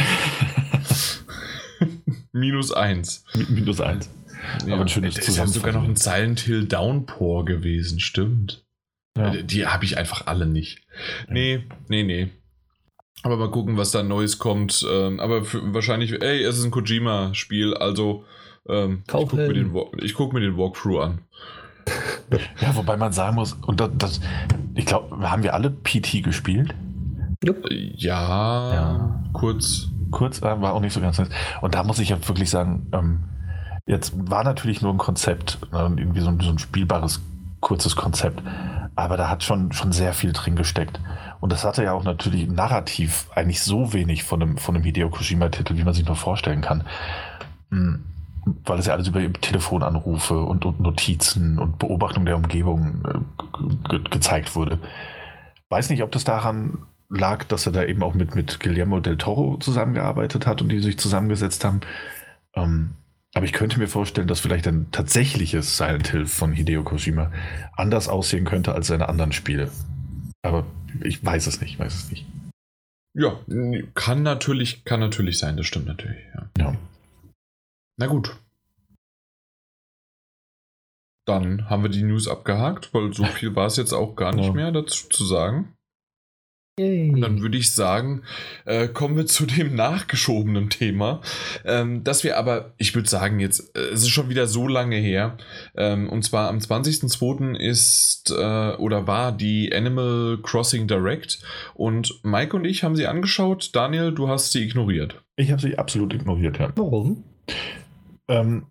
Minus 2.33 2.73
eins. 2.73 3.25
Minus 3.49 3.81
eins. 3.81 4.11
Ja, 4.67 4.75
Aber 4.75 4.83
ein 4.83 4.89
schönes 4.89 5.15
Das 5.15 5.29
ist 5.29 5.37
ja 5.39 5.47
sogar 5.47 5.73
noch 5.73 5.85
ein 5.85 5.97
Silent 5.97 6.41
Hill 6.41 6.67
Downpour 6.67 7.45
gewesen, 7.45 8.01
stimmt. 8.01 8.65
Ja. 9.17 9.31
Die, 9.31 9.45
die 9.45 9.67
habe 9.67 9.85
ich 9.85 9.97
einfach 9.97 10.27
alle 10.27 10.47
nicht. 10.47 10.83
Nee, 11.29 11.65
nee, 11.89 12.03
nee. 12.03 12.31
Aber 13.23 13.37
mal 13.37 13.51
gucken, 13.51 13.77
was 13.77 13.91
da 13.91 14.03
Neues 14.03 14.39
kommt. 14.39 14.87
Ähm, 14.91 15.21
aber 15.21 15.45
für, 15.45 15.75
wahrscheinlich, 15.75 16.21
ey, 16.23 16.43
es 16.43 16.59
ist 16.59 16.65
ein 16.65 16.71
Kojima-Spiel, 16.71 17.75
also 17.75 18.25
ähm, 18.69 19.03
ich 19.07 19.13
gucke 19.13 19.37
mir, 19.37 20.13
guck 20.15 20.33
mir 20.33 20.41
den 20.41 20.57
Walkthrough 20.57 21.01
an. 21.01 21.23
Ja, 22.61 22.75
wobei 22.75 22.97
man 22.97 23.13
sagen 23.13 23.37
muss, 23.37 23.53
und 23.53 23.81
das, 23.81 23.91
das 23.95 24.21
ich 24.75 24.87
glaube, 24.87 25.31
haben 25.31 25.43
wir 25.43 25.55
alle 25.55 25.71
PT 25.71 26.23
gespielt? 26.23 26.75
Ja, 27.97 28.75
ja. 28.75 29.25
kurz. 29.33 29.89
Kurz 30.11 30.41
äh, 30.41 30.61
war 30.61 30.73
auch 30.73 30.81
nicht 30.81 30.93
so 30.93 31.01
ganz 31.01 31.19
nett. 31.19 31.31
Und 31.61 31.75
da 31.75 31.83
muss 31.83 31.99
ich 31.99 32.11
ja 32.11 32.29
wirklich 32.29 32.49
sagen, 32.49 32.87
ähm, 32.93 33.25
jetzt 33.87 34.13
war 34.31 34.45
natürlich 34.45 34.83
nur 34.83 34.93
ein 34.93 34.99
Konzept, 34.99 35.59
äh, 35.73 35.77
irgendwie 35.77 36.21
so 36.21 36.29
ein, 36.29 36.41
so 36.41 36.51
ein, 36.51 36.59
spielbares, 36.59 37.21
kurzes 37.61 37.97
Konzept, 37.97 38.41
aber 38.95 39.17
da 39.17 39.29
hat 39.29 39.43
schon, 39.43 39.73
schon 39.73 39.91
sehr 39.91 40.13
viel 40.13 40.33
drin 40.33 40.55
gesteckt. 40.55 41.01
Und 41.41 41.53
das 41.53 41.65
hatte 41.65 41.83
ja 41.83 41.93
auch 41.93 42.05
natürlich 42.05 42.49
narrativ 42.49 43.27
eigentlich 43.35 43.63
so 43.63 43.93
wenig 43.93 44.23
von 44.23 44.43
einem, 44.43 44.59
von 44.59 44.77
einem 44.77 44.85
Hideo 44.85 45.11
Kojima-Titel, 45.11 45.77
wie 45.77 45.85
man 45.85 45.95
sich 45.95 46.07
nur 46.07 46.17
vorstellen 46.17 46.61
kann. 46.61 46.85
Mhm 47.71 48.05
weil 48.47 48.79
es 48.79 48.87
ja 48.87 48.95
alles 48.95 49.09
über 49.09 49.21
Telefonanrufe 49.33 50.39
und, 50.39 50.65
und 50.65 50.81
Notizen 50.81 51.59
und 51.59 51.79
Beobachtung 51.79 52.25
der 52.25 52.37
Umgebung 52.37 53.03
äh, 53.05 53.89
ge 53.89 54.01
gezeigt 54.09 54.55
wurde. 54.55 54.79
Weiß 55.69 55.91
nicht, 55.91 56.03
ob 56.03 56.13
das 56.13 56.25
daran 56.25 56.79
lag, 57.09 57.45
dass 57.45 57.67
er 57.67 57.73
da 57.73 57.85
eben 57.85 58.03
auch 58.03 58.15
mit, 58.15 58.35
mit 58.35 58.61
Guillermo 58.61 59.01
del 59.01 59.17
Toro 59.17 59.57
zusammengearbeitet 59.59 60.47
hat 60.47 60.63
und 60.63 60.69
die 60.71 60.81
sich 60.81 60.99
zusammengesetzt 60.99 61.65
haben. 61.65 61.81
Ähm, 62.55 62.91
aber 63.35 63.45
ich 63.45 63.53
könnte 63.53 63.79
mir 63.79 63.89
vorstellen, 63.89 64.29
dass 64.29 64.41
vielleicht 64.41 64.67
ein 64.67 64.91
tatsächliches 64.93 65.77
Silent 65.77 66.09
Hill 66.09 66.27
von 66.27 66.53
Hideo 66.53 66.85
Kojima 66.85 67.33
anders 67.77 68.09
aussehen 68.09 68.45
könnte 68.45 68.73
als 68.73 68.87
seine 68.87 69.09
anderen 69.09 69.33
Spiele. 69.33 69.71
Aber 70.43 70.65
ich 71.03 71.25
weiß 71.25 71.47
es 71.49 71.61
nicht, 71.61 71.79
weiß 71.79 71.95
es 71.95 72.11
nicht. 72.11 72.25
Ja, 73.15 73.39
kann 73.95 74.23
natürlich, 74.23 74.85
kann 74.85 75.01
natürlich 75.01 75.39
sein, 75.39 75.57
das 75.57 75.67
stimmt 75.67 75.87
natürlich. 75.87 76.19
Ja. 76.35 76.49
ja. 76.59 76.77
Na 77.99 78.07
gut. 78.07 78.37
Dann 81.27 81.69
haben 81.69 81.83
wir 81.83 81.91
die 81.91 82.05
News 82.05 82.29
abgehakt, 82.29 82.95
weil 82.95 83.13
so 83.13 83.25
viel 83.25 83.57
war 83.57 83.67
es 83.67 83.77
jetzt 83.77 83.93
auch 83.93 84.15
gar 84.15 84.33
nicht 84.35 84.55
mehr 84.55 84.71
dazu 84.71 85.09
zu 85.09 85.25
sagen. 85.25 85.77
Und 86.79 87.23
dann 87.23 87.41
würde 87.41 87.57
ich 87.57 87.75
sagen, 87.75 88.23
äh, 88.67 88.87
kommen 88.87 89.17
wir 89.17 89.25
zu 89.25 89.47
dem 89.47 89.75
nachgeschobenen 89.75 90.69
Thema, 90.69 91.23
ähm, 91.65 92.05
dass 92.05 92.23
wir 92.23 92.37
aber, 92.37 92.75
ich 92.77 92.95
würde 92.95 93.09
sagen, 93.09 93.41
jetzt, 93.41 93.75
äh, 93.75 93.81
es 93.95 94.03
ist 94.03 94.11
schon 94.11 94.29
wieder 94.29 94.47
so 94.47 94.69
lange 94.69 94.97
her, 94.97 95.39
ähm, 95.75 96.07
und 96.11 96.23
zwar 96.23 96.51
am 96.51 96.59
20.02. 96.59 97.57
ist 97.57 98.31
äh, 98.31 98.75
oder 98.77 99.07
war 99.07 99.33
die 99.33 99.75
Animal 99.75 100.39
Crossing 100.43 100.87
Direct 100.87 101.39
und 101.73 102.21
Mike 102.25 102.55
und 102.55 102.67
ich 102.67 102.85
haben 102.85 102.95
sie 102.95 103.07
angeschaut. 103.07 103.75
Daniel, 103.75 104.13
du 104.13 104.29
hast 104.29 104.53
sie 104.53 104.63
ignoriert. 104.63 105.23
Ich 105.37 105.51
habe 105.53 105.63
sie 105.63 105.79
absolut 105.79 106.13
ignoriert, 106.13 106.59
ja. 106.59 106.73
Warum? 106.77 107.25
Ähm, 108.29 108.67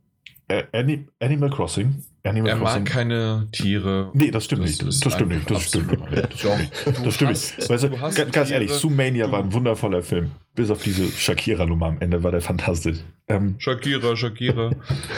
Animal 1.20 1.50
Crossing. 1.50 2.04
Animal 2.24 2.52
er 2.52 2.58
Crossing. 2.58 2.84
mag 2.84 2.92
keine 2.92 3.48
Tiere. 3.52 4.12
Nee, 4.14 4.32
das 4.32 4.46
stimmt 4.46 4.64
das 4.64 4.82
nicht. 4.82 5.06
Das 5.06 5.14
stimmt 5.14 5.32
nicht. 5.32 5.50
Das 5.50 5.64
stimmt 5.64 5.92
nicht. 5.92 6.02
Das 6.32 6.40
stimmt, 6.40 7.06
das 7.06 7.16
stimmt 7.16 7.32
nicht. 7.32 7.70
Weißt 7.70 7.84
du, 7.84 7.90
ganz, 7.90 8.32
ganz 8.32 8.52
ehrlich, 8.52 8.72
Sumania 8.72 9.32
war 9.32 9.40
ein 9.40 9.54
wundervoller 9.54 10.04
Film. 10.04 10.32
Bis 10.54 10.70
auf 10.70 10.82
diese 10.84 11.08
Shakira-Nummer 11.08 11.88
am 11.88 11.98
Ende 12.00 12.24
war 12.24 12.32
der 12.32 12.42
fantastisch. 12.42 13.00
Ähm, 13.28 13.56
Shakira, 13.58 14.16
Shakira. 14.16 14.72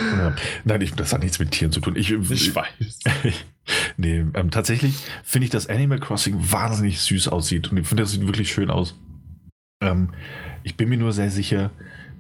Nein, 0.63 0.82
ich, 0.82 0.93
das 0.93 1.13
hat 1.13 1.21
nichts 1.21 1.39
mit 1.39 1.52
Tieren 1.52 1.71
zu 1.71 1.80
tun. 1.80 1.95
Ich, 1.95 2.12
ich 2.12 2.56
weiß. 2.56 3.00
nee, 3.97 4.26
ähm, 4.34 4.52
tatsächlich 4.52 4.95
finde 5.23 5.45
ich, 5.45 5.52
dass 5.52 5.67
Animal 5.67 6.00
Crossing 6.00 6.36
wahnsinnig 6.39 7.00
süß 7.02 7.28
aussieht. 7.28 7.71
Und 7.71 7.78
ich 7.78 7.88
finde, 7.88 8.04
das 8.04 8.12
sieht 8.12 8.26
wirklich 8.26 8.52
schön 8.52 8.69
aus. 8.69 8.95
Ähm, 9.82 10.10
ich 10.63 10.76
bin 10.76 10.89
mir 10.89 10.97
nur 10.97 11.13
sehr 11.13 11.32
sicher, 11.32 11.71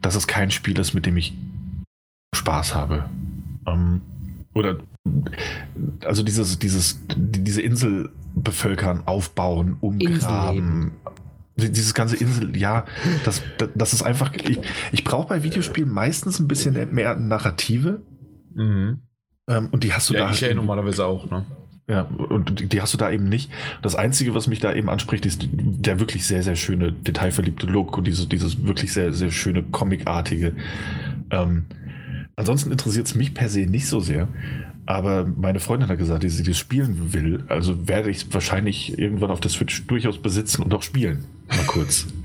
dass 0.01 0.15
es 0.15 0.27
kein 0.27 0.51
Spiel 0.51 0.77
ist, 0.77 0.93
mit 0.93 1.05
dem 1.05 1.17
ich 1.17 1.33
Spaß 2.35 2.75
habe. 2.75 3.09
Ähm, 3.65 4.01
oder 4.53 4.77
also 6.05 6.23
dieses, 6.23 6.59
dieses, 6.59 6.99
diese 7.15 7.61
Insel 7.61 8.09
bevölkern, 8.35 9.03
aufbauen, 9.05 9.77
umgraben. 9.79 10.91
Dieses 11.55 11.95
ganze 11.95 12.17
Insel, 12.17 12.55
ja, 12.55 12.85
das, 13.25 13.41
das 13.73 13.93
ist 13.93 14.03
einfach. 14.03 14.31
Ich, 14.33 14.59
ich 14.91 15.03
brauche 15.03 15.27
bei 15.27 15.41
Videospielen 15.43 15.91
meistens 15.91 16.39
ein 16.39 16.47
bisschen 16.47 16.93
mehr 16.93 17.15
Narrative. 17.15 18.01
Mhm. 18.53 18.99
Ähm, 19.47 19.69
und 19.71 19.83
die 19.83 19.91
hast 19.91 20.09
du 20.09 20.13
ja, 20.13 20.25
da. 20.25 20.31
Ich 20.31 20.43
halt 20.43 20.55
normalerweise 20.55 21.05
auch, 21.05 21.29
ne? 21.31 21.45
Ja, 21.89 22.01
und 22.01 22.73
die 22.73 22.81
hast 22.81 22.93
du 22.93 22.97
da 22.97 23.09
eben 23.09 23.29
nicht. 23.29 23.49
Das 23.81 23.95
Einzige, 23.95 24.35
was 24.35 24.47
mich 24.47 24.59
da 24.59 24.73
eben 24.73 24.89
anspricht, 24.89 25.25
ist 25.25 25.47
der 25.51 26.01
wirklich 26.01 26.27
sehr, 26.27 26.43
sehr 26.43 26.57
schöne, 26.57 26.91
detailverliebte 26.91 27.65
Look 27.65 27.97
und 27.97 28.05
dieses, 28.05 28.27
dieses 28.27 28.65
wirklich 28.65 28.91
sehr, 28.91 29.13
sehr 29.13 29.31
schöne, 29.31 29.63
comicartige. 29.63 30.53
Ähm, 31.31 31.65
Ansonsten 32.37 32.71
interessiert 32.71 33.07
es 33.07 33.15
mich 33.15 33.33
per 33.33 33.49
se 33.49 33.61
nicht 33.61 33.87
so 33.87 33.99
sehr. 33.99 34.27
Aber 34.85 35.25
meine 35.25 35.59
Freundin 35.59 35.89
hat 35.89 35.97
gesagt, 35.97 36.23
dass 36.23 36.37
sie 36.37 36.43
das 36.43 36.57
spielen 36.57 37.11
will. 37.11 37.43
Also 37.49 37.87
werde 37.87 38.11
ich 38.11 38.17
es 38.17 38.33
wahrscheinlich 38.33 38.97
irgendwann 38.97 39.31
auf 39.31 39.41
der 39.41 39.49
Switch 39.49 39.85
durchaus 39.87 40.19
besitzen 40.21 40.61
und 40.61 40.73
auch 40.73 40.83
spielen. 40.83 41.25
Mal 41.49 41.65
kurz. 41.65 42.07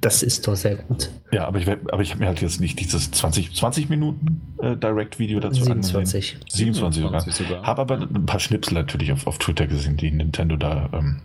Das 0.00 0.24
ist 0.24 0.48
doch 0.48 0.56
sehr 0.56 0.74
gut. 0.74 1.10
Ja, 1.30 1.46
aber 1.46 1.60
ich, 1.60 1.68
aber 1.68 2.02
ich 2.02 2.10
habe 2.10 2.20
mir 2.20 2.26
halt 2.26 2.42
jetzt 2.42 2.60
nicht 2.60 2.80
dieses 2.80 3.12
20, 3.12 3.54
20 3.54 3.88
Minuten 3.88 4.40
äh, 4.60 4.76
Direct-Video 4.76 5.38
dazu 5.38 5.62
27. 5.62 5.94
angesehen. 5.94 6.40
27, 6.48 7.02
27 7.02 7.34
sogar. 7.34 7.60
sogar. 7.60 7.62
Habe 7.64 7.82
aber 7.82 8.00
ein 8.00 8.26
paar 8.26 8.40
Schnipsel 8.40 8.74
natürlich 8.74 9.12
auf, 9.12 9.28
auf 9.28 9.38
Twitter 9.38 9.68
gesehen, 9.68 9.96
die 9.96 10.10
Nintendo 10.10 10.56
da 10.56 10.90
ähm, 10.92 11.20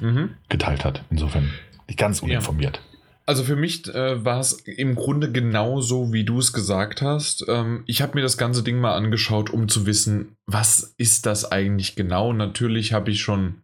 mhm. 0.00 0.30
geteilt 0.48 0.84
hat. 0.84 1.04
Insofern 1.10 1.52
nicht 1.86 2.00
ganz 2.00 2.20
uninformiert. 2.20 2.80
Ja. 2.82 2.87
Also 3.28 3.44
für 3.44 3.56
mich 3.56 3.86
äh, 3.94 4.24
war 4.24 4.40
es 4.40 4.54
im 4.54 4.94
Grunde 4.94 5.30
genauso, 5.30 6.14
wie 6.14 6.24
du 6.24 6.38
es 6.38 6.54
gesagt 6.54 7.02
hast. 7.02 7.44
Ähm, 7.46 7.82
ich 7.84 8.00
habe 8.00 8.14
mir 8.14 8.22
das 8.22 8.38
ganze 8.38 8.62
Ding 8.62 8.80
mal 8.80 8.94
angeschaut, 8.94 9.50
um 9.50 9.68
zu 9.68 9.84
wissen, 9.84 10.38
was 10.46 10.94
ist 10.96 11.26
das 11.26 11.52
eigentlich 11.52 11.94
genau. 11.94 12.32
Natürlich 12.32 12.94
habe 12.94 13.10
ich 13.10 13.20
schon 13.20 13.60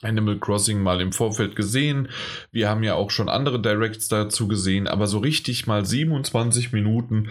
Animal 0.00 0.38
Crossing 0.38 0.80
mal 0.80 1.02
im 1.02 1.12
Vorfeld 1.12 1.56
gesehen. 1.56 2.08
Wir 2.52 2.70
haben 2.70 2.82
ja 2.82 2.94
auch 2.94 3.10
schon 3.10 3.28
andere 3.28 3.60
Directs 3.60 4.08
dazu 4.08 4.48
gesehen, 4.48 4.88
aber 4.88 5.06
so 5.06 5.18
richtig 5.18 5.66
mal 5.66 5.84
27 5.84 6.72
Minuten 6.72 7.28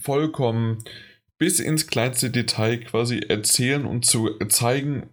vollkommen 0.00 0.84
bis 1.36 1.58
ins 1.58 1.88
kleinste 1.88 2.30
Detail 2.30 2.76
quasi 2.76 3.18
erzählen 3.18 3.84
und 3.84 4.06
zu 4.06 4.38
zeigen, 4.50 5.10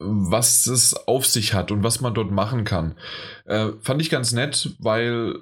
was 0.00 0.66
es 0.66 0.94
auf 0.94 1.26
sich 1.26 1.54
hat 1.54 1.70
und 1.70 1.84
was 1.84 2.00
man 2.00 2.14
dort 2.14 2.30
machen 2.30 2.64
kann. 2.64 2.96
Äh, 3.44 3.68
fand 3.80 4.00
ich 4.00 4.10
ganz 4.10 4.32
nett, 4.32 4.74
weil 4.78 5.36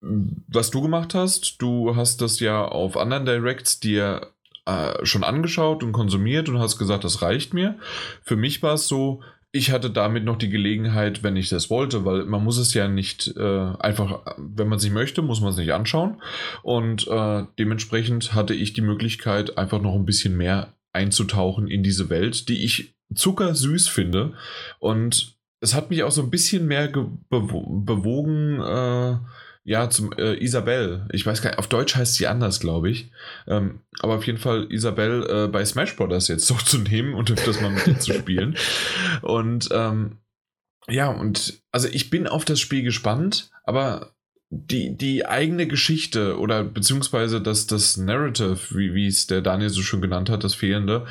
was 0.00 0.70
du 0.70 0.82
gemacht 0.82 1.14
hast, 1.14 1.60
du 1.62 1.96
hast 1.96 2.20
das 2.20 2.40
ja 2.40 2.64
auf 2.64 2.96
anderen 2.96 3.24
Directs 3.24 3.80
dir 3.80 4.32
äh, 4.66 5.04
schon 5.04 5.24
angeschaut 5.24 5.82
und 5.82 5.92
konsumiert 5.92 6.48
und 6.48 6.58
hast 6.58 6.78
gesagt, 6.78 7.04
das 7.04 7.22
reicht 7.22 7.54
mir. 7.54 7.78
Für 8.22 8.36
mich 8.36 8.62
war 8.62 8.74
es 8.74 8.88
so, 8.88 9.22
ich 9.52 9.70
hatte 9.70 9.90
damit 9.90 10.24
noch 10.24 10.36
die 10.36 10.50
Gelegenheit, 10.50 11.22
wenn 11.22 11.36
ich 11.36 11.48
das 11.48 11.70
wollte, 11.70 12.04
weil 12.04 12.24
man 12.24 12.44
muss 12.44 12.58
es 12.58 12.74
ja 12.74 12.88
nicht 12.88 13.34
äh, 13.36 13.72
einfach, 13.78 14.20
wenn 14.36 14.68
man 14.68 14.76
es 14.78 14.84
nicht 14.84 14.92
möchte, 14.92 15.22
muss 15.22 15.40
man 15.40 15.50
es 15.50 15.56
nicht 15.56 15.72
anschauen. 15.72 16.20
Und 16.62 17.08
äh, 17.08 17.44
dementsprechend 17.58 18.34
hatte 18.34 18.54
ich 18.54 18.74
die 18.74 18.82
Möglichkeit, 18.82 19.56
einfach 19.56 19.80
noch 19.80 19.94
ein 19.94 20.04
bisschen 20.04 20.36
mehr 20.36 20.74
einzutauchen 20.92 21.68
in 21.68 21.82
diese 21.82 22.10
Welt, 22.10 22.48
die 22.48 22.64
ich 22.64 22.95
zuckersüß 23.14 23.88
finde. 23.88 24.34
Und 24.78 25.36
es 25.60 25.74
hat 25.74 25.90
mich 25.90 26.02
auch 26.02 26.10
so 26.10 26.22
ein 26.22 26.30
bisschen 26.30 26.66
mehr 26.66 26.88
bewogen, 26.88 28.60
äh, 28.60 29.18
ja, 29.68 29.90
zum 29.90 30.12
äh, 30.12 30.34
Isabelle. 30.34 31.08
Ich 31.10 31.26
weiß 31.26 31.42
gar 31.42 31.50
nicht, 31.50 31.58
auf 31.58 31.66
Deutsch 31.66 31.96
heißt 31.96 32.14
sie 32.14 32.28
anders, 32.28 32.60
glaube 32.60 32.88
ich. 32.88 33.10
Ähm, 33.48 33.80
aber 33.98 34.14
auf 34.14 34.26
jeden 34.26 34.38
Fall 34.38 34.68
Isabelle 34.70 35.44
äh, 35.44 35.48
bei 35.48 35.64
Smash 35.64 35.96
Bros. 35.96 36.28
jetzt 36.28 36.46
so 36.46 36.54
zu 36.54 36.78
nehmen 36.78 37.14
und 37.14 37.30
das 37.30 37.60
mal 37.60 37.70
mit 37.70 37.86
ihr 37.86 37.98
zu 37.98 38.12
spielen. 38.12 38.56
Und 39.22 39.68
ähm, 39.72 40.18
ja, 40.88 41.08
und 41.10 41.60
also 41.72 41.88
ich 41.88 42.10
bin 42.10 42.28
auf 42.28 42.44
das 42.44 42.60
Spiel 42.60 42.84
gespannt, 42.84 43.50
aber 43.64 44.15
die, 44.50 44.96
die 44.96 45.26
eigene 45.26 45.66
Geschichte 45.66 46.38
oder 46.38 46.62
beziehungsweise 46.62 47.40
das, 47.40 47.66
das 47.66 47.96
Narrative, 47.96 48.58
wie, 48.70 48.94
wie 48.94 49.08
es 49.08 49.26
der 49.26 49.40
Daniel 49.40 49.70
so 49.70 49.82
schön 49.82 50.00
genannt 50.00 50.30
hat, 50.30 50.44
das 50.44 50.54
Fehlende, 50.54 51.04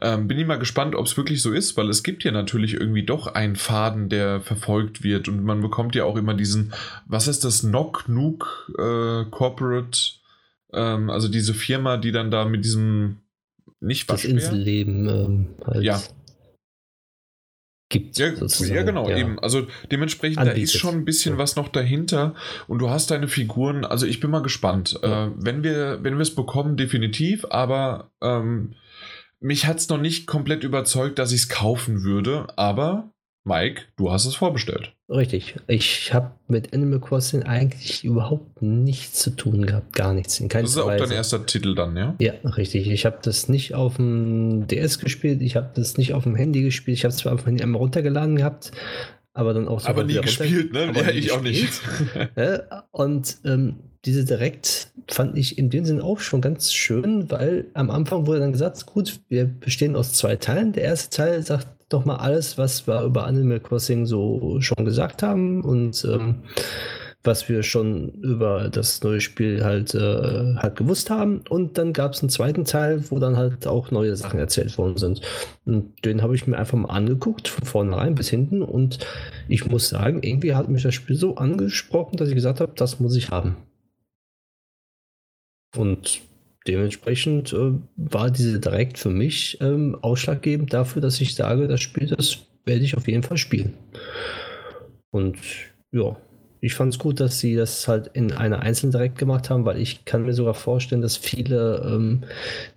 ähm, 0.00 0.28
bin 0.28 0.38
ich 0.38 0.46
mal 0.46 0.58
gespannt, 0.58 0.94
ob 0.94 1.06
es 1.06 1.16
wirklich 1.16 1.40
so 1.40 1.52
ist, 1.52 1.76
weil 1.76 1.88
es 1.88 2.02
gibt 2.02 2.22
ja 2.22 2.32
natürlich 2.32 2.74
irgendwie 2.74 3.04
doch 3.04 3.28
einen 3.28 3.56
Faden, 3.56 4.10
der 4.10 4.42
verfolgt 4.42 5.02
wird 5.02 5.28
und 5.28 5.42
man 5.42 5.62
bekommt 5.62 5.94
ja 5.94 6.04
auch 6.04 6.16
immer 6.16 6.34
diesen, 6.34 6.74
was 7.06 7.28
ist 7.28 7.44
das, 7.44 7.60
Knock 7.62 8.08
Nook 8.08 8.70
äh, 8.78 9.24
Corporate, 9.30 9.98
ähm, 10.74 11.08
also 11.08 11.28
diese 11.28 11.54
Firma, 11.54 11.96
die 11.96 12.12
dann 12.12 12.30
da 12.30 12.44
mit 12.44 12.64
diesem 12.64 13.22
nicht 13.80 14.08
Das 14.10 14.24
Inselleben 14.24 15.08
ähm, 15.08 15.46
halt. 15.66 15.82
Ja, 15.82 16.00
gibt. 17.92 18.18
Ja, 18.18 18.26
ja, 18.28 18.82
genau, 18.82 19.08
ja. 19.08 19.16
eben. 19.16 19.38
Also 19.38 19.68
dementsprechend, 19.92 20.38
Anbietet. 20.38 20.58
da 20.58 20.62
ist 20.62 20.76
schon 20.76 20.94
ein 20.96 21.04
bisschen 21.04 21.34
ja. 21.34 21.38
was 21.38 21.54
noch 21.54 21.68
dahinter 21.68 22.34
und 22.66 22.80
du 22.80 22.90
hast 22.90 23.12
deine 23.12 23.28
Figuren, 23.28 23.84
also 23.84 24.06
ich 24.06 24.18
bin 24.18 24.30
mal 24.30 24.42
gespannt. 24.42 24.98
Äh, 25.02 25.28
wenn 25.36 25.62
wir 25.62 26.00
wenn 26.02 26.14
wir 26.14 26.22
es 26.22 26.34
bekommen, 26.34 26.76
definitiv, 26.76 27.46
aber 27.50 28.10
ähm, 28.20 28.74
mich 29.38 29.66
hat 29.66 29.78
es 29.78 29.88
noch 29.88 29.98
nicht 29.98 30.26
komplett 30.26 30.64
überzeugt, 30.64 31.18
dass 31.18 31.32
ich 31.32 31.42
es 31.42 31.48
kaufen 31.48 32.02
würde, 32.02 32.46
aber 32.56 33.12
Mike, 33.44 33.82
du 33.96 34.12
hast 34.12 34.24
es 34.24 34.36
vorbestellt. 34.36 34.92
Richtig. 35.08 35.56
Ich 35.66 36.14
habe 36.14 36.30
mit 36.46 36.72
Animal 36.72 37.00
Crossing 37.00 37.42
eigentlich 37.42 38.04
überhaupt 38.04 38.62
nichts 38.62 39.18
zu 39.18 39.30
tun 39.30 39.66
gehabt, 39.66 39.92
gar 39.94 40.14
nichts. 40.14 40.38
In 40.38 40.48
das 40.48 40.70
ist 40.70 40.78
auch 40.78 40.86
Weise. 40.86 41.04
dein 41.04 41.12
erster 41.12 41.44
Titel 41.44 41.74
dann, 41.74 41.96
ja? 41.96 42.14
Ja, 42.20 42.34
richtig. 42.44 42.88
Ich 42.88 43.04
habe 43.04 43.18
das 43.22 43.48
nicht 43.48 43.74
auf 43.74 43.96
dem 43.96 44.68
DS 44.68 45.00
gespielt, 45.00 45.42
ich 45.42 45.56
habe 45.56 45.70
das 45.74 45.96
nicht 45.96 46.14
auf 46.14 46.22
dem 46.22 46.36
Handy 46.36 46.62
gespielt. 46.62 46.98
Ich 46.98 47.04
habe 47.04 47.12
es 47.12 47.18
zwar 47.18 47.32
auf 47.34 47.42
dem 47.42 47.46
Handy 47.46 47.62
einmal 47.64 47.80
runtergeladen 47.80 48.36
gehabt, 48.36 48.70
aber 49.34 49.54
dann 49.54 49.66
auch 49.66 49.80
so. 49.80 49.88
Aber 49.88 50.04
nie 50.04 50.20
gespielt, 50.20 50.72
ne? 50.72 50.92
Ja, 50.94 51.08
ich 51.10 51.32
auch 51.32 51.42
nicht. 51.42 51.68
Und 52.92 53.38
ähm, 53.44 53.76
diese 54.04 54.24
Direkt 54.24 54.92
fand 55.08 55.36
ich 55.36 55.58
in 55.58 55.68
dem 55.70 55.84
Sinn 55.84 56.00
auch 56.00 56.20
schon 56.20 56.40
ganz 56.40 56.72
schön, 56.72 57.30
weil 57.30 57.66
am 57.74 57.90
Anfang 57.90 58.26
wurde 58.26 58.40
dann 58.40 58.52
gesagt, 58.52 58.86
gut, 58.86 59.20
wir 59.28 59.44
bestehen 59.46 59.96
aus 59.96 60.12
zwei 60.12 60.36
Teilen. 60.36 60.72
Der 60.72 60.84
erste 60.84 61.16
Teil 61.16 61.42
sagt 61.42 61.66
doch 61.92 62.04
mal 62.04 62.16
alles, 62.16 62.58
was 62.58 62.86
wir 62.86 63.02
über 63.02 63.26
Animal 63.26 63.60
Crossing 63.60 64.06
so 64.06 64.60
schon 64.60 64.84
gesagt 64.84 65.22
haben 65.22 65.62
und 65.62 66.04
ähm, 66.04 66.42
was 67.24 67.48
wir 67.48 67.62
schon 67.62 68.08
über 68.22 68.68
das 68.68 69.02
neue 69.02 69.20
Spiel 69.20 69.62
halt, 69.64 69.94
äh, 69.94 70.56
halt 70.56 70.76
gewusst 70.76 71.08
haben. 71.08 71.42
Und 71.48 71.78
dann 71.78 71.92
gab 71.92 72.14
es 72.14 72.20
einen 72.20 72.30
zweiten 72.30 72.64
Teil, 72.64 73.04
wo 73.10 73.18
dann 73.18 73.36
halt 73.36 73.66
auch 73.66 73.90
neue 73.92 74.16
Sachen 74.16 74.40
erzählt 74.40 74.76
worden 74.76 74.96
sind. 74.96 75.20
Und 75.64 76.04
den 76.04 76.22
habe 76.22 76.34
ich 76.34 76.46
mir 76.46 76.58
einfach 76.58 76.76
mal 76.76 76.88
angeguckt, 76.88 77.46
von 77.46 77.64
vornherein 77.64 78.16
bis 78.16 78.28
hinten. 78.28 78.62
Und 78.62 78.98
ich 79.48 79.66
muss 79.66 79.88
sagen, 79.88 80.22
irgendwie 80.22 80.54
hat 80.54 80.68
mich 80.68 80.82
das 80.82 80.94
Spiel 80.94 81.16
so 81.16 81.36
angesprochen, 81.36 82.16
dass 82.16 82.28
ich 82.28 82.34
gesagt 82.34 82.60
habe, 82.60 82.72
das 82.74 82.98
muss 82.98 83.14
ich 83.14 83.30
haben. 83.30 83.56
Und 85.76 86.20
dementsprechend 86.66 87.52
äh, 87.52 87.72
war 87.96 88.30
diese 88.30 88.60
direkt 88.60 88.98
für 88.98 89.10
mich 89.10 89.58
ähm, 89.60 89.96
ausschlaggebend 90.00 90.72
dafür, 90.72 91.02
dass 91.02 91.20
ich 91.20 91.34
sage, 91.34 91.68
das 91.68 91.80
Spiel, 91.80 92.06
das 92.06 92.38
werde 92.64 92.84
ich 92.84 92.96
auf 92.96 93.08
jeden 93.08 93.22
Fall 93.22 93.36
spielen. 93.36 93.74
Und 95.10 95.36
ja, 95.90 96.16
ich 96.60 96.74
fand 96.74 96.94
es 96.94 96.98
gut, 96.98 97.20
dass 97.20 97.40
sie 97.40 97.56
das 97.56 97.88
halt 97.88 98.10
in 98.14 98.32
einer 98.32 98.60
einzelnen 98.60 98.92
direkt 98.92 99.18
gemacht 99.18 99.50
haben, 99.50 99.64
weil 99.64 99.80
ich 99.80 100.04
kann 100.04 100.24
mir 100.24 100.32
sogar 100.32 100.54
vorstellen, 100.54 101.02
dass 101.02 101.16
viele 101.16 101.82
ähm, 101.84 102.22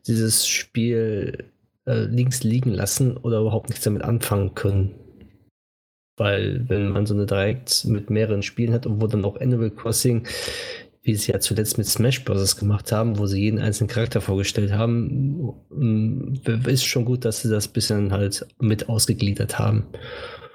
dieses 0.07 0.47
Spiel 0.47 1.45
äh, 1.85 2.05
links 2.05 2.43
liegen 2.43 2.71
lassen 2.71 3.15
oder 3.15 3.41
überhaupt 3.41 3.69
nichts 3.69 3.85
damit 3.85 4.01
anfangen 4.01 4.55
können. 4.55 4.95
Weil 6.17 6.67
wenn 6.67 6.89
man 6.89 7.05
so 7.05 7.13
eine 7.13 7.25
Direkt 7.25 7.85
mit 7.85 8.09
mehreren 8.09 8.41
Spielen 8.41 8.73
hat 8.73 8.85
und 8.85 9.01
wo 9.01 9.07
dann 9.07 9.25
auch 9.25 9.39
Animal 9.39 9.69
Crossing 9.69 10.25
wie 11.05 11.15
sie 11.15 11.31
ja 11.31 11.39
zuletzt 11.39 11.77
mit 11.77 11.87
Smash 11.87 12.25
Bros. 12.25 12.57
gemacht 12.57 12.91
haben, 12.91 13.17
wo 13.19 13.27
sie 13.27 13.39
jeden 13.39 13.59
einzelnen 13.59 13.89
Charakter 13.89 14.21
vorgestellt 14.21 14.73
haben, 14.73 15.53
mm, 15.69 16.33
ist 16.65 16.85
schon 16.85 17.05
gut, 17.05 17.25
dass 17.25 17.41
sie 17.41 17.49
das 17.49 17.67
bisschen 17.67 18.11
halt 18.11 18.45
mit 18.59 18.89
ausgegliedert 18.89 19.59
haben. 19.59 19.85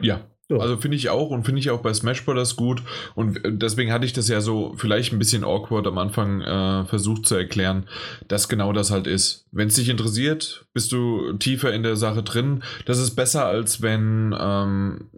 Ja, 0.01 0.25
also 0.59 0.77
finde 0.79 0.97
ich 0.97 1.09
auch 1.09 1.31
und 1.31 1.45
finde 1.45 1.61
ich 1.61 1.71
auch 1.71 1.81
bei 1.81 1.95
Smash 1.95 2.25
Bros. 2.25 2.57
gut. 2.57 2.83
Und 3.15 3.41
deswegen 3.45 3.93
hatte 3.93 4.05
ich 4.05 4.13
das 4.13 4.29
ja 4.29 4.41
so 4.41 4.75
vielleicht 4.77 5.13
ein 5.13 5.19
bisschen 5.21 5.45
awkward 5.45 5.87
am 5.87 5.99
Anfang 5.99 6.41
äh, 6.41 6.85
versucht 6.87 7.27
zu 7.27 7.37
erklären, 7.37 7.87
dass 8.27 8.49
genau 8.49 8.73
das 8.73 8.91
halt 8.91 9.07
ist. 9.07 9.47
Wenn 9.53 9.69
es 9.69 9.77
dich 9.77 9.89
interessiert, 9.89 10.67
bist 10.73 10.91
du 10.91 11.35
tiefer 11.35 11.73
in 11.73 11.85
der 11.85 11.95
Sache 11.95 12.25
drin. 12.25 12.65
Das 12.87 12.99
ist 12.99 13.15
besser, 13.15 13.47
als 13.47 13.83
wenn 13.83 14.35
ähm, 14.39 15.11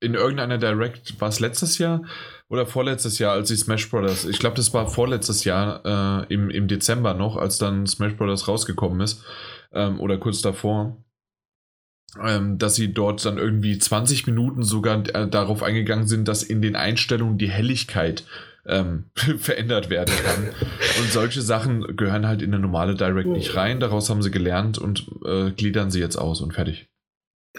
in 0.00 0.14
irgendeiner 0.14 0.58
Direct, 0.58 1.20
war 1.20 1.28
es 1.28 1.40
letztes 1.40 1.78
Jahr, 1.78 2.02
oder 2.50 2.66
vorletztes 2.66 3.20
Jahr, 3.20 3.32
als 3.32 3.50
ich 3.50 3.60
Smash 3.60 3.88
Bros. 3.88 4.24
Ich 4.24 4.40
glaube, 4.40 4.56
das 4.56 4.74
war 4.74 4.88
vorletztes 4.88 5.44
Jahr 5.44 6.26
äh, 6.28 6.34
im, 6.34 6.50
im 6.50 6.66
Dezember 6.66 7.14
noch, 7.14 7.36
als 7.36 7.58
dann 7.58 7.86
Smash 7.86 8.16
Bros. 8.16 8.48
rausgekommen 8.48 9.00
ist. 9.00 9.24
Ähm, 9.72 10.00
oder 10.00 10.18
kurz 10.18 10.42
davor. 10.42 10.96
Ähm, 12.20 12.58
dass 12.58 12.74
sie 12.74 12.92
dort 12.92 13.24
dann 13.24 13.38
irgendwie 13.38 13.78
20 13.78 14.26
Minuten 14.26 14.64
sogar 14.64 15.08
äh, 15.14 15.28
darauf 15.28 15.62
eingegangen 15.62 16.08
sind, 16.08 16.26
dass 16.26 16.42
in 16.42 16.60
den 16.60 16.74
Einstellungen 16.74 17.38
die 17.38 17.48
Helligkeit 17.48 18.24
ähm, 18.66 19.04
verändert 19.14 19.88
werden 19.88 20.12
kann. 20.24 20.48
und 21.00 21.12
solche 21.12 21.42
Sachen 21.42 21.96
gehören 21.96 22.26
halt 22.26 22.42
in 22.42 22.52
eine 22.52 22.60
normale 22.60 22.96
Direct 22.96 23.28
nicht 23.28 23.54
rein. 23.54 23.78
Daraus 23.78 24.10
haben 24.10 24.22
sie 24.22 24.32
gelernt 24.32 24.76
und 24.76 25.06
äh, 25.24 25.52
gliedern 25.52 25.92
sie 25.92 26.00
jetzt 26.00 26.16
aus 26.16 26.40
und 26.40 26.52
fertig. 26.52 26.88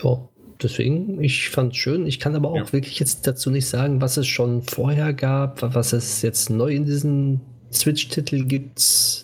Ja, 0.03 0.27
deswegen, 0.63 1.21
ich 1.21 1.49
fand 1.49 1.73
es 1.73 1.77
schön. 1.77 2.05
Ich 2.05 2.19
kann 2.19 2.35
aber 2.35 2.49
auch 2.49 2.55
ja. 2.55 2.73
wirklich 2.73 2.99
jetzt 2.99 3.27
dazu 3.27 3.49
nicht 3.49 3.67
sagen, 3.67 4.01
was 4.01 4.17
es 4.17 4.27
schon 4.27 4.61
vorher 4.63 5.13
gab, 5.13 5.61
was 5.75 5.93
es 5.93 6.21
jetzt 6.21 6.49
neu 6.49 6.73
in 6.73 6.85
diesen 6.85 7.41
Switch-Titel 7.71 8.45
gibt. 8.45 9.23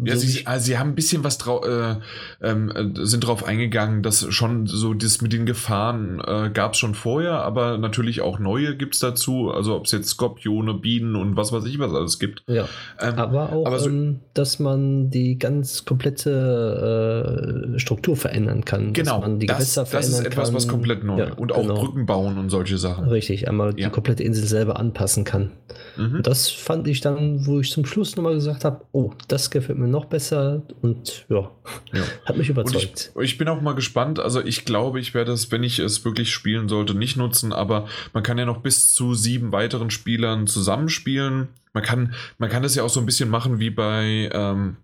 Ja, 0.00 0.14
so 0.16 0.26
sie, 0.26 0.46
also 0.46 0.64
sie 0.66 0.78
haben 0.78 0.90
ein 0.90 0.94
bisschen 0.94 1.24
was 1.24 1.38
drauf, 1.38 1.64
äh, 1.66 1.96
ähm, 2.40 2.70
äh, 2.70 3.04
sind 3.06 3.26
drauf 3.26 3.44
eingegangen, 3.44 4.02
dass 4.02 4.32
schon 4.32 4.66
so 4.66 4.94
das 4.94 5.20
mit 5.22 5.32
den 5.32 5.44
Gefahren 5.44 6.20
äh, 6.24 6.50
gab 6.54 6.74
es 6.74 6.78
schon 6.78 6.94
vorher, 6.94 7.42
aber 7.42 7.78
natürlich 7.78 8.20
auch 8.20 8.38
neue 8.38 8.76
gibt 8.76 8.94
es 8.94 9.00
dazu. 9.00 9.50
Also 9.50 9.74
ob 9.74 9.86
es 9.86 9.92
jetzt 9.92 10.08
Skorpione, 10.10 10.74
Bienen 10.74 11.16
und 11.16 11.36
was 11.36 11.50
weiß 11.52 11.64
ich 11.64 11.78
was 11.80 11.92
alles 11.92 12.18
gibt. 12.18 12.42
Ja, 12.46 12.68
Ähm, 13.00 13.14
aber 13.18 13.52
auch, 13.52 13.66
aber 13.66 13.78
so- 13.80 13.88
ähm, 13.90 14.20
dass 14.34 14.58
man 14.60 15.10
die 15.10 15.36
ganz 15.38 15.84
komplette 15.84 17.72
äh, 17.74 17.78
Struktur 17.78 18.16
verändern 18.16 18.64
kann. 18.64 18.92
genau, 18.92 19.14
dass 19.18 19.20
man 19.20 19.38
die 19.40 19.46
das, 19.46 19.74
das 19.74 19.84
ist 19.86 19.90
verändern 19.90 20.26
etwas, 20.26 20.48
kann. 20.48 20.54
was 20.56 20.68
komplett 20.68 21.04
neu. 21.04 21.18
Ja, 21.18 21.32
und 21.34 21.52
auch 21.52 21.62
genau. 21.62 21.74
Brücken 21.74 22.06
bauen 22.06 22.38
und 22.38 22.50
solche 22.50 22.78
Sachen. 22.78 23.08
Richtig, 23.08 23.48
einmal 23.48 23.78
Ja. 23.78 23.88
die 23.88 23.92
komplette 23.92 24.22
Insel 24.22 24.44
selber 24.46 24.78
anpassen 24.78 25.24
kann. 25.24 25.50
Mhm. 25.96 26.20
Das 26.22 26.48
fand 26.48 26.86
ich 26.88 27.00
dann, 27.00 27.46
wo 27.46 27.60
ich 27.60 27.70
zum 27.70 27.84
Schluss 27.84 28.16
nochmal 28.16 28.34
gesagt 28.34 28.64
habe, 28.64 28.82
oh, 28.92 29.12
das 29.28 29.50
gefällt 29.50 29.78
mir 29.78 29.87
noch 29.90 30.06
besser 30.06 30.62
und 30.82 31.26
ja, 31.28 31.50
Ja. 31.92 32.02
hat 32.24 32.36
mich 32.36 32.48
überzeugt. 32.48 33.12
ich, 33.16 33.22
ich 33.22 33.38
bin 33.38 33.48
auch 33.48 33.60
mal 33.60 33.74
gespannt. 33.74 34.20
Also 34.20 34.42
ich 34.44 34.64
glaube, 34.64 35.00
ich 35.00 35.14
werde 35.14 35.32
es, 35.32 35.50
wenn 35.50 35.62
ich 35.62 35.78
es 35.78 36.04
wirklich 36.04 36.32
spielen 36.32 36.68
sollte, 36.68 36.94
nicht 36.94 37.16
nutzen. 37.16 37.52
Aber 37.52 37.86
man 38.12 38.22
kann 38.22 38.38
ja 38.38 38.44
noch 38.46 38.58
bis 38.62 38.92
zu 38.92 39.14
sieben 39.14 39.52
weiteren 39.52 39.90
Spielern 39.90 40.46
zusammenspielen. 40.46 41.48
Man 41.72 41.82
kann, 41.82 42.14
man 42.38 42.48
kann 42.50 42.62
das 42.62 42.74
ja 42.74 42.82
auch 42.82 42.88
so 42.88 43.00
ein 43.00 43.06
bisschen 43.06 43.28
machen 43.30 43.58
wie 43.58 43.70
bei, 43.70 44.30
ähm, 44.32 44.76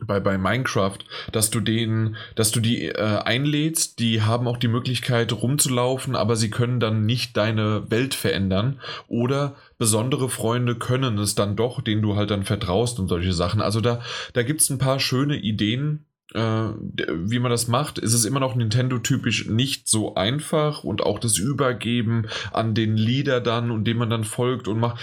bei, 0.00 0.20
bei 0.20 0.38
Minecraft, 0.38 0.98
dass 1.32 1.50
du 1.50 1.60
den, 1.60 2.16
dass 2.34 2.50
du 2.50 2.60
die 2.60 2.86
äh, 2.86 3.18
einlädst, 3.24 3.98
die 3.98 4.22
haben 4.22 4.48
auch 4.48 4.56
die 4.56 4.68
Möglichkeit 4.68 5.32
rumzulaufen, 5.32 6.16
aber 6.16 6.36
sie 6.36 6.50
können 6.50 6.80
dann 6.80 7.06
nicht 7.06 7.36
deine 7.36 7.90
Welt 7.90 8.14
verändern. 8.14 8.80
Oder 9.08 9.56
besondere 9.78 10.28
Freunde 10.28 10.76
können 10.76 11.18
es 11.18 11.34
dann 11.34 11.56
doch, 11.56 11.80
denen 11.80 12.02
du 12.02 12.16
halt 12.16 12.30
dann 12.30 12.44
vertraust 12.44 12.98
und 12.98 13.08
solche 13.08 13.32
Sachen. 13.32 13.60
Also 13.60 13.80
da, 13.80 14.00
da 14.32 14.42
gibt 14.42 14.60
es 14.60 14.70
ein 14.70 14.78
paar 14.78 15.00
schöne 15.00 15.36
Ideen, 15.36 16.04
äh, 16.32 16.40
wie 16.40 17.38
man 17.38 17.50
das 17.50 17.68
macht, 17.68 17.98
ist 17.98 18.14
es 18.14 18.24
immer 18.24 18.40
noch 18.40 18.54
Nintendo-typisch 18.54 19.46
nicht 19.46 19.88
so 19.88 20.14
einfach 20.14 20.82
und 20.82 21.02
auch 21.02 21.18
das 21.18 21.38
Übergeben 21.38 22.26
an 22.52 22.74
den 22.74 22.96
Leader 22.96 23.40
dann 23.40 23.70
und 23.70 23.84
dem 23.84 23.98
man 23.98 24.10
dann 24.10 24.24
folgt 24.24 24.66
und 24.66 24.80
macht. 24.80 25.00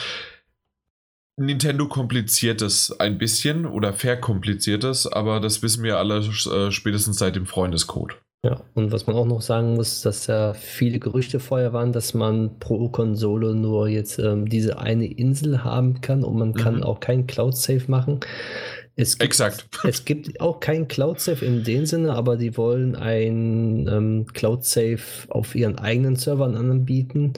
Nintendo 1.46 1.88
kompliziert 1.88 2.62
es 2.62 2.98
ein 3.00 3.18
bisschen 3.18 3.66
oder 3.66 3.94
verkompliziert 3.94 4.84
es, 4.84 5.08
aber 5.08 5.40
das 5.40 5.62
wissen 5.62 5.84
wir 5.84 5.98
alle 5.98 6.18
äh, 6.20 6.72
spätestens 6.72 7.18
seit 7.20 7.36
dem 7.36 7.46
Freundescode. 7.46 8.16
Ja, 8.44 8.60
und 8.74 8.92
was 8.92 9.06
man 9.06 9.16
auch 9.16 9.26
noch 9.28 9.42
sagen 9.44 9.76
muss, 9.76 10.02
dass 10.02 10.26
ja 10.26 10.54
viele 10.56 10.98
Gerüchte 10.98 11.40
vorher 11.40 11.74
waren, 11.74 11.92
dass 11.92 12.16
man 12.16 12.58
pro 12.58 12.90
Konsole 12.90 13.54
nur 13.54 13.88
jetzt 13.88 14.18
ähm, 14.18 14.50
diese 14.50 14.80
eine 14.80 15.06
Insel 15.06 15.64
haben 15.64 16.02
kann 16.02 16.24
und 16.24 16.38
man 16.40 16.54
kann 16.56 16.78
Mhm. 16.78 16.84
auch 16.84 17.00
kein 17.00 17.28
Cloud-Save 17.28 17.84
machen. 17.88 18.20
Es 18.96 19.20
gibt, 19.20 19.24
Exakt. 19.30 19.68
Es 19.84 20.06
gibt 20.06 20.42
auch 20.42 20.60
kein 20.60 20.88
Cloud-Save 20.88 21.46
in 21.46 21.64
dem 21.64 21.86
Sinne, 21.86 22.14
aber 22.14 22.36
die 22.36 22.58
wollen 22.58 22.96
ein 22.96 23.88
ähm, 23.88 24.26
Cloud-Save 24.34 25.00
auf 25.30 25.54
ihren 25.54 25.78
eigenen 25.78 26.16
Servern 26.16 26.56
anbieten, 26.56 27.34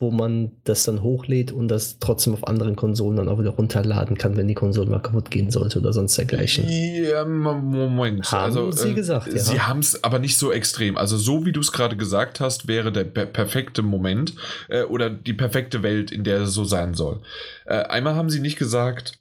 wo 0.00 0.12
man 0.12 0.52
das 0.62 0.84
dann 0.84 1.02
hochlädt 1.02 1.50
und 1.50 1.66
das 1.66 1.98
trotzdem 1.98 2.32
auf 2.32 2.46
anderen 2.46 2.76
Konsolen 2.76 3.16
dann 3.16 3.28
auch 3.28 3.40
wieder 3.40 3.50
runterladen 3.50 4.16
kann, 4.16 4.36
wenn 4.36 4.46
die 4.46 4.54
Konsole 4.54 4.88
mal 4.88 5.00
kaputt 5.00 5.28
gehen 5.30 5.50
sollte 5.50 5.80
oder 5.80 5.92
sonst 5.92 6.16
dergleichen. 6.16 6.66
Ja, 6.68 7.24
Moment. 7.24 8.30
Haben 8.30 8.44
also, 8.44 8.70
Sie 8.70 8.90
äh, 8.90 8.94
gesagt, 8.94 9.26
ja. 9.26 9.38
Sie 9.38 9.60
haben 9.60 9.80
es 9.80 10.04
aber 10.04 10.20
nicht 10.20 10.38
so 10.38 10.52
extrem. 10.52 10.96
Also 10.96 11.16
so 11.16 11.44
wie 11.46 11.52
du 11.52 11.58
es 11.58 11.72
gerade 11.72 11.96
gesagt 11.96 12.38
hast, 12.38 12.68
wäre 12.68 12.92
der 12.92 13.04
per 13.04 13.26
perfekte 13.26 13.82
Moment 13.82 14.34
äh, 14.68 14.84
oder 14.84 15.10
die 15.10 15.34
perfekte 15.34 15.82
Welt, 15.82 16.12
in 16.12 16.22
der 16.22 16.42
es 16.42 16.54
so 16.54 16.62
sein 16.62 16.94
soll. 16.94 17.20
Äh, 17.66 17.78
einmal 17.78 18.14
haben 18.14 18.30
sie 18.30 18.40
nicht 18.40 18.58
gesagt, 18.58 19.18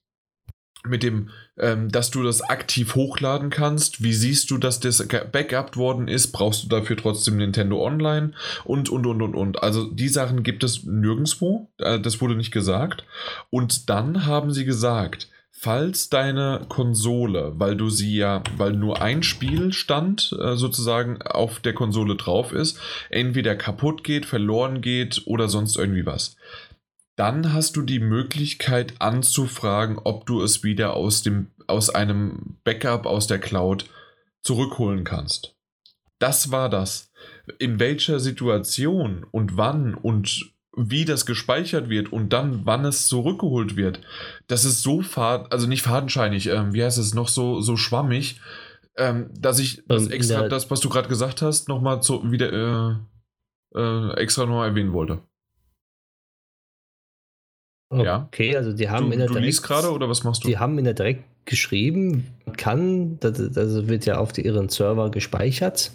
mit 0.85 1.01
dem, 1.01 1.29
ähm, 1.59 1.91
dass 1.91 2.11
du 2.11 2.23
das 2.23 2.41
aktiv 2.41 2.95
hochladen 2.95 3.49
kannst. 3.49 4.03
Wie 4.03 4.13
siehst 4.13 4.51
du, 4.51 4.57
dass 4.57 4.79
das 4.79 5.05
backupt 5.31 5.77
worden 5.77 6.07
ist? 6.07 6.31
Brauchst 6.31 6.63
du 6.63 6.67
dafür 6.67 6.97
trotzdem 6.97 7.37
Nintendo 7.37 7.83
Online? 7.85 8.33
Und, 8.63 8.89
und, 8.89 9.05
und, 9.05 9.21
und, 9.21 9.35
und. 9.35 9.63
Also 9.63 9.85
die 9.85 10.09
Sachen 10.09 10.43
gibt 10.43 10.63
es 10.63 10.83
nirgendwo. 10.83 11.69
Äh, 11.79 11.99
das 11.99 12.21
wurde 12.21 12.35
nicht 12.35 12.51
gesagt. 12.51 13.05
Und 13.49 13.89
dann 13.89 14.25
haben 14.25 14.51
sie 14.51 14.65
gesagt, 14.65 15.27
falls 15.59 16.09
deine 16.09 16.65
Konsole, 16.69 17.53
weil 17.55 17.75
du 17.75 17.89
sie 17.89 18.15
ja, 18.15 18.43
weil 18.57 18.73
nur 18.73 19.01
ein 19.01 19.23
Spielstand 19.23 20.35
äh, 20.39 20.55
sozusagen 20.55 21.21
auf 21.23 21.59
der 21.59 21.73
Konsole 21.73 22.15
drauf 22.15 22.53
ist, 22.53 22.79
entweder 23.09 23.55
kaputt 23.55 24.03
geht, 24.03 24.27
verloren 24.27 24.81
geht 24.81 25.23
oder 25.25 25.49
sonst 25.49 25.75
irgendwie 25.75 26.05
was. 26.05 26.35
Dann 27.17 27.51
hast 27.51 27.75
du 27.75 27.81
die 27.81 27.99
Möglichkeit 27.99 28.93
anzufragen, 28.99 29.99
ob 30.01 30.25
du 30.27 30.41
es 30.41 30.63
wieder 30.63 30.93
aus, 30.93 31.23
dem, 31.23 31.47
aus 31.65 31.89
einem 31.89 32.57
Backup 32.63 33.05
aus 33.05 33.27
der 33.27 33.39
Cloud 33.39 33.89
zurückholen 34.43 35.03
kannst. 35.03 35.55
Das 36.19 36.51
war 36.51 36.69
das. 36.69 37.11
In 37.59 37.79
welcher 37.79 38.19
Situation 38.19 39.25
und 39.31 39.57
wann 39.57 39.93
und 39.95 40.53
wie 40.75 41.05
das 41.05 41.25
gespeichert 41.25 41.89
wird 41.89 42.13
und 42.13 42.33
dann 42.33 42.65
wann 42.65 42.85
es 42.85 43.07
zurückgeholt 43.07 43.75
wird, 43.75 43.99
das 44.45 44.63
ist 44.63 44.83
so 44.83 45.01
fad, 45.01 45.51
also 45.51 45.67
nicht 45.67 45.81
fadenscheinig, 45.81 46.47
ähm, 46.47 46.73
wie 46.73 46.83
heißt 46.83 46.99
es 46.99 47.15
noch 47.15 47.29
so, 47.29 47.61
so 47.61 47.77
schwammig, 47.77 48.39
ähm, 48.95 49.31
dass 49.33 49.57
ich 49.57 49.83
das 49.87 50.05
Ähm, 50.05 50.11
extra, 50.11 50.47
das, 50.47 50.69
was 50.69 50.81
du 50.81 50.89
gerade 50.89 51.09
gesagt 51.09 51.41
hast, 51.41 51.67
nochmal 51.67 51.99
wieder 52.01 52.99
äh, 53.73 53.79
äh, 53.79 54.13
extra 54.17 54.45
noch 54.45 54.63
erwähnen 54.63 54.93
wollte. 54.93 55.23
Ja. 57.93 58.25
Okay, 58.27 58.55
also 58.55 58.73
die 58.73 58.89
haben 58.89 59.05
Du, 59.07 59.11
in 59.13 59.19
der 59.19 59.27
du 59.27 59.33
Direkt- 59.33 59.45
liest 59.45 59.63
gerade 59.63 59.91
oder 59.91 60.09
was 60.09 60.23
machst 60.23 60.43
du? 60.43 60.47
Die 60.47 60.57
haben 60.57 60.77
in 60.77 60.85
der 60.85 60.93
Direkt 60.93 61.23
geschrieben, 61.45 62.27
kann, 62.57 63.17
das, 63.19 63.51
das 63.53 63.87
wird 63.87 64.05
ja 64.05 64.17
auf 64.17 64.33
die, 64.33 64.45
ihren 64.45 64.67
Server 64.67 65.09
gespeichert, 65.09 65.91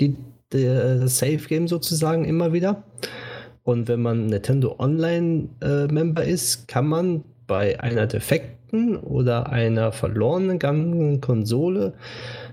die, 0.00 0.16
das 0.50 1.18
Save 1.18 1.38
Game 1.38 1.66
sozusagen 1.66 2.24
immer 2.24 2.52
wieder. 2.52 2.84
Und 3.64 3.88
wenn 3.88 4.00
man 4.00 4.26
Nintendo 4.26 4.76
Online 4.78 5.48
äh, 5.60 5.86
Member 5.88 6.24
ist, 6.24 6.68
kann 6.68 6.86
man 6.86 7.24
bei 7.48 7.80
einer 7.80 8.06
defekten 8.06 8.96
oder 8.96 9.48
einer 9.50 9.90
verlorenen 9.90 10.60
gegangenen 10.60 11.20
Konsole 11.20 11.94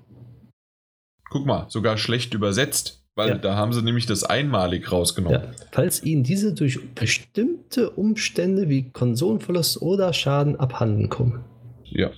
Guck 1.30 1.46
mal, 1.46 1.66
sogar 1.68 1.96
schlecht 1.96 2.34
übersetzt, 2.34 2.99
weil 3.20 3.28
Ja. 3.28 3.38
da 3.38 3.54
haben 3.54 3.74
sie 3.74 3.82
nämlich 3.82 4.06
das 4.06 4.24
einmalig 4.24 4.90
rausgenommen. 4.90 5.42
Ja. 5.42 5.50
Falls 5.72 6.02
Ihnen 6.02 6.22
diese 6.22 6.54
durch 6.54 6.80
bestimmte 6.94 7.90
Umstände 7.90 8.70
wie 8.70 8.90
Konsolenverlust 8.90 9.82
oder 9.82 10.14
Schaden 10.14 10.56
abhanden 10.56 11.10
kommen. 11.10 11.44
Ja. 11.84 12.10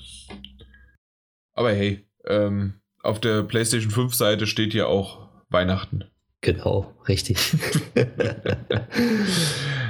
Aber 1.54 1.72
hey, 1.72 2.06
ähm, 2.26 2.74
auf 3.02 3.20
der 3.20 3.42
PlayStation 3.42 3.90
5 3.90 4.14
Seite 4.14 4.46
steht 4.46 4.74
ja 4.74 4.86
auch 4.86 5.28
Weihnachten. 5.48 6.04
Genau, 6.42 6.92
richtig. 7.06 7.38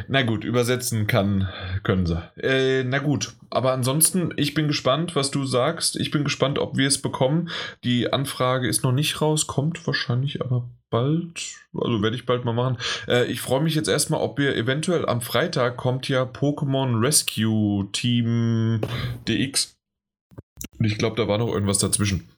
Na 0.08 0.22
gut, 0.22 0.44
übersetzen 0.44 1.06
kann, 1.06 1.48
können 1.82 2.04
sie. 2.04 2.22
Äh, 2.36 2.84
na 2.84 2.98
gut, 2.98 3.32
aber 3.48 3.72
ansonsten, 3.72 4.34
ich 4.36 4.52
bin 4.52 4.68
gespannt, 4.68 5.16
was 5.16 5.30
du 5.30 5.46
sagst. 5.46 5.96
Ich 5.96 6.10
bin 6.10 6.24
gespannt, 6.24 6.58
ob 6.58 6.76
wir 6.76 6.88
es 6.88 7.00
bekommen. 7.00 7.48
Die 7.84 8.12
Anfrage 8.12 8.68
ist 8.68 8.84
noch 8.84 8.92
nicht 8.92 9.22
raus, 9.22 9.46
kommt 9.46 9.86
wahrscheinlich 9.86 10.42
aber 10.42 10.68
bald. 10.90 11.40
Also 11.74 12.02
werde 12.02 12.16
ich 12.16 12.26
bald 12.26 12.44
mal 12.44 12.52
machen. 12.52 12.76
Äh, 13.08 13.32
ich 13.32 13.40
freue 13.40 13.62
mich 13.62 13.74
jetzt 13.74 13.88
erstmal, 13.88 14.20
ob 14.20 14.38
wir 14.38 14.54
eventuell 14.54 15.06
am 15.06 15.22
Freitag 15.22 15.78
kommt 15.78 16.06
ja 16.08 16.24
Pokémon 16.24 17.00
Rescue 17.00 17.88
Team 17.92 18.82
DX. 19.26 19.74
Und 20.78 20.84
ich 20.84 20.98
glaube, 20.98 21.16
da 21.16 21.28
war 21.28 21.38
noch 21.38 21.48
irgendwas 21.48 21.78
dazwischen. 21.78 22.28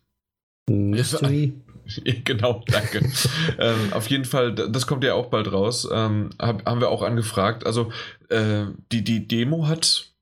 Mystery. 0.70 1.54
genau, 2.24 2.62
danke. 2.66 2.98
ähm, 3.58 3.92
auf 3.92 4.08
jeden 4.08 4.24
Fall, 4.24 4.54
das 4.54 4.86
kommt 4.86 5.04
ja 5.04 5.14
auch 5.14 5.26
bald 5.26 5.52
raus. 5.52 5.88
Ähm, 5.90 6.30
hab, 6.38 6.64
haben 6.66 6.80
wir 6.80 6.90
auch 6.90 7.02
angefragt. 7.02 7.66
Also, 7.66 7.90
äh, 8.28 8.66
die, 8.92 9.02
die 9.02 9.26
Demo 9.28 9.66
hat 9.66 10.12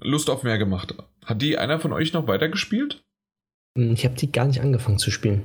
Lust 0.00 0.30
auf 0.30 0.42
mehr 0.42 0.58
gemacht. 0.58 0.94
Hat 1.24 1.42
die 1.42 1.58
einer 1.58 1.80
von 1.80 1.92
euch 1.92 2.12
noch 2.12 2.26
weitergespielt? 2.26 3.02
Ich 3.76 4.04
habe 4.04 4.14
die 4.14 4.32
gar 4.32 4.46
nicht 4.46 4.60
angefangen 4.60 4.98
zu 4.98 5.10
spielen. 5.10 5.44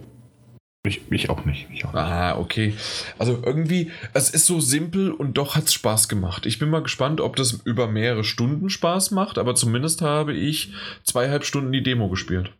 Ich, 0.83 1.01
ich 1.11 1.29
auch 1.29 1.45
nicht. 1.45 1.67
Ich 1.71 1.85
auch 1.85 1.93
nicht. 1.93 2.01
Ah, 2.01 2.37
okay. 2.39 2.73
Also 3.19 3.39
irgendwie, 3.45 3.91
es 4.13 4.31
ist 4.31 4.47
so 4.47 4.59
simpel 4.59 5.11
und 5.11 5.37
doch 5.37 5.55
hat 5.55 5.65
es 5.65 5.73
Spaß 5.73 6.09
gemacht. 6.09 6.45
Ich 6.45 6.57
bin 6.57 6.69
mal 6.69 6.81
gespannt, 6.81 7.21
ob 7.21 7.35
das 7.35 7.61
über 7.65 7.87
mehrere 7.87 8.23
Stunden 8.23 8.69
Spaß 8.69 9.11
macht, 9.11 9.37
aber 9.37 9.53
zumindest 9.53 10.01
habe 10.01 10.33
ich 10.33 10.73
zweieinhalb 11.03 11.45
Stunden 11.45 11.71
die 11.71 11.83
Demo 11.83 12.09
gespielt. 12.09 12.51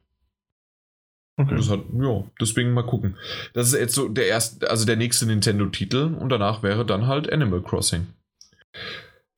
Okay. 1.38 1.56
Das 1.56 1.70
hat, 1.70 1.80
ja, 2.00 2.24
deswegen 2.40 2.74
mal 2.74 2.86
gucken. 2.86 3.18
Das 3.54 3.68
ist 3.68 3.80
jetzt 3.80 3.96
so 3.96 4.08
der 4.10 4.28
erste, 4.28 4.70
also 4.70 4.86
der 4.86 4.96
nächste 4.98 5.26
Nintendo-Titel 5.26 6.16
und 6.20 6.30
danach 6.30 6.62
wäre 6.62 6.86
dann 6.86 7.08
halt 7.08 7.32
Animal 7.32 7.62
Crossing. 7.62 8.08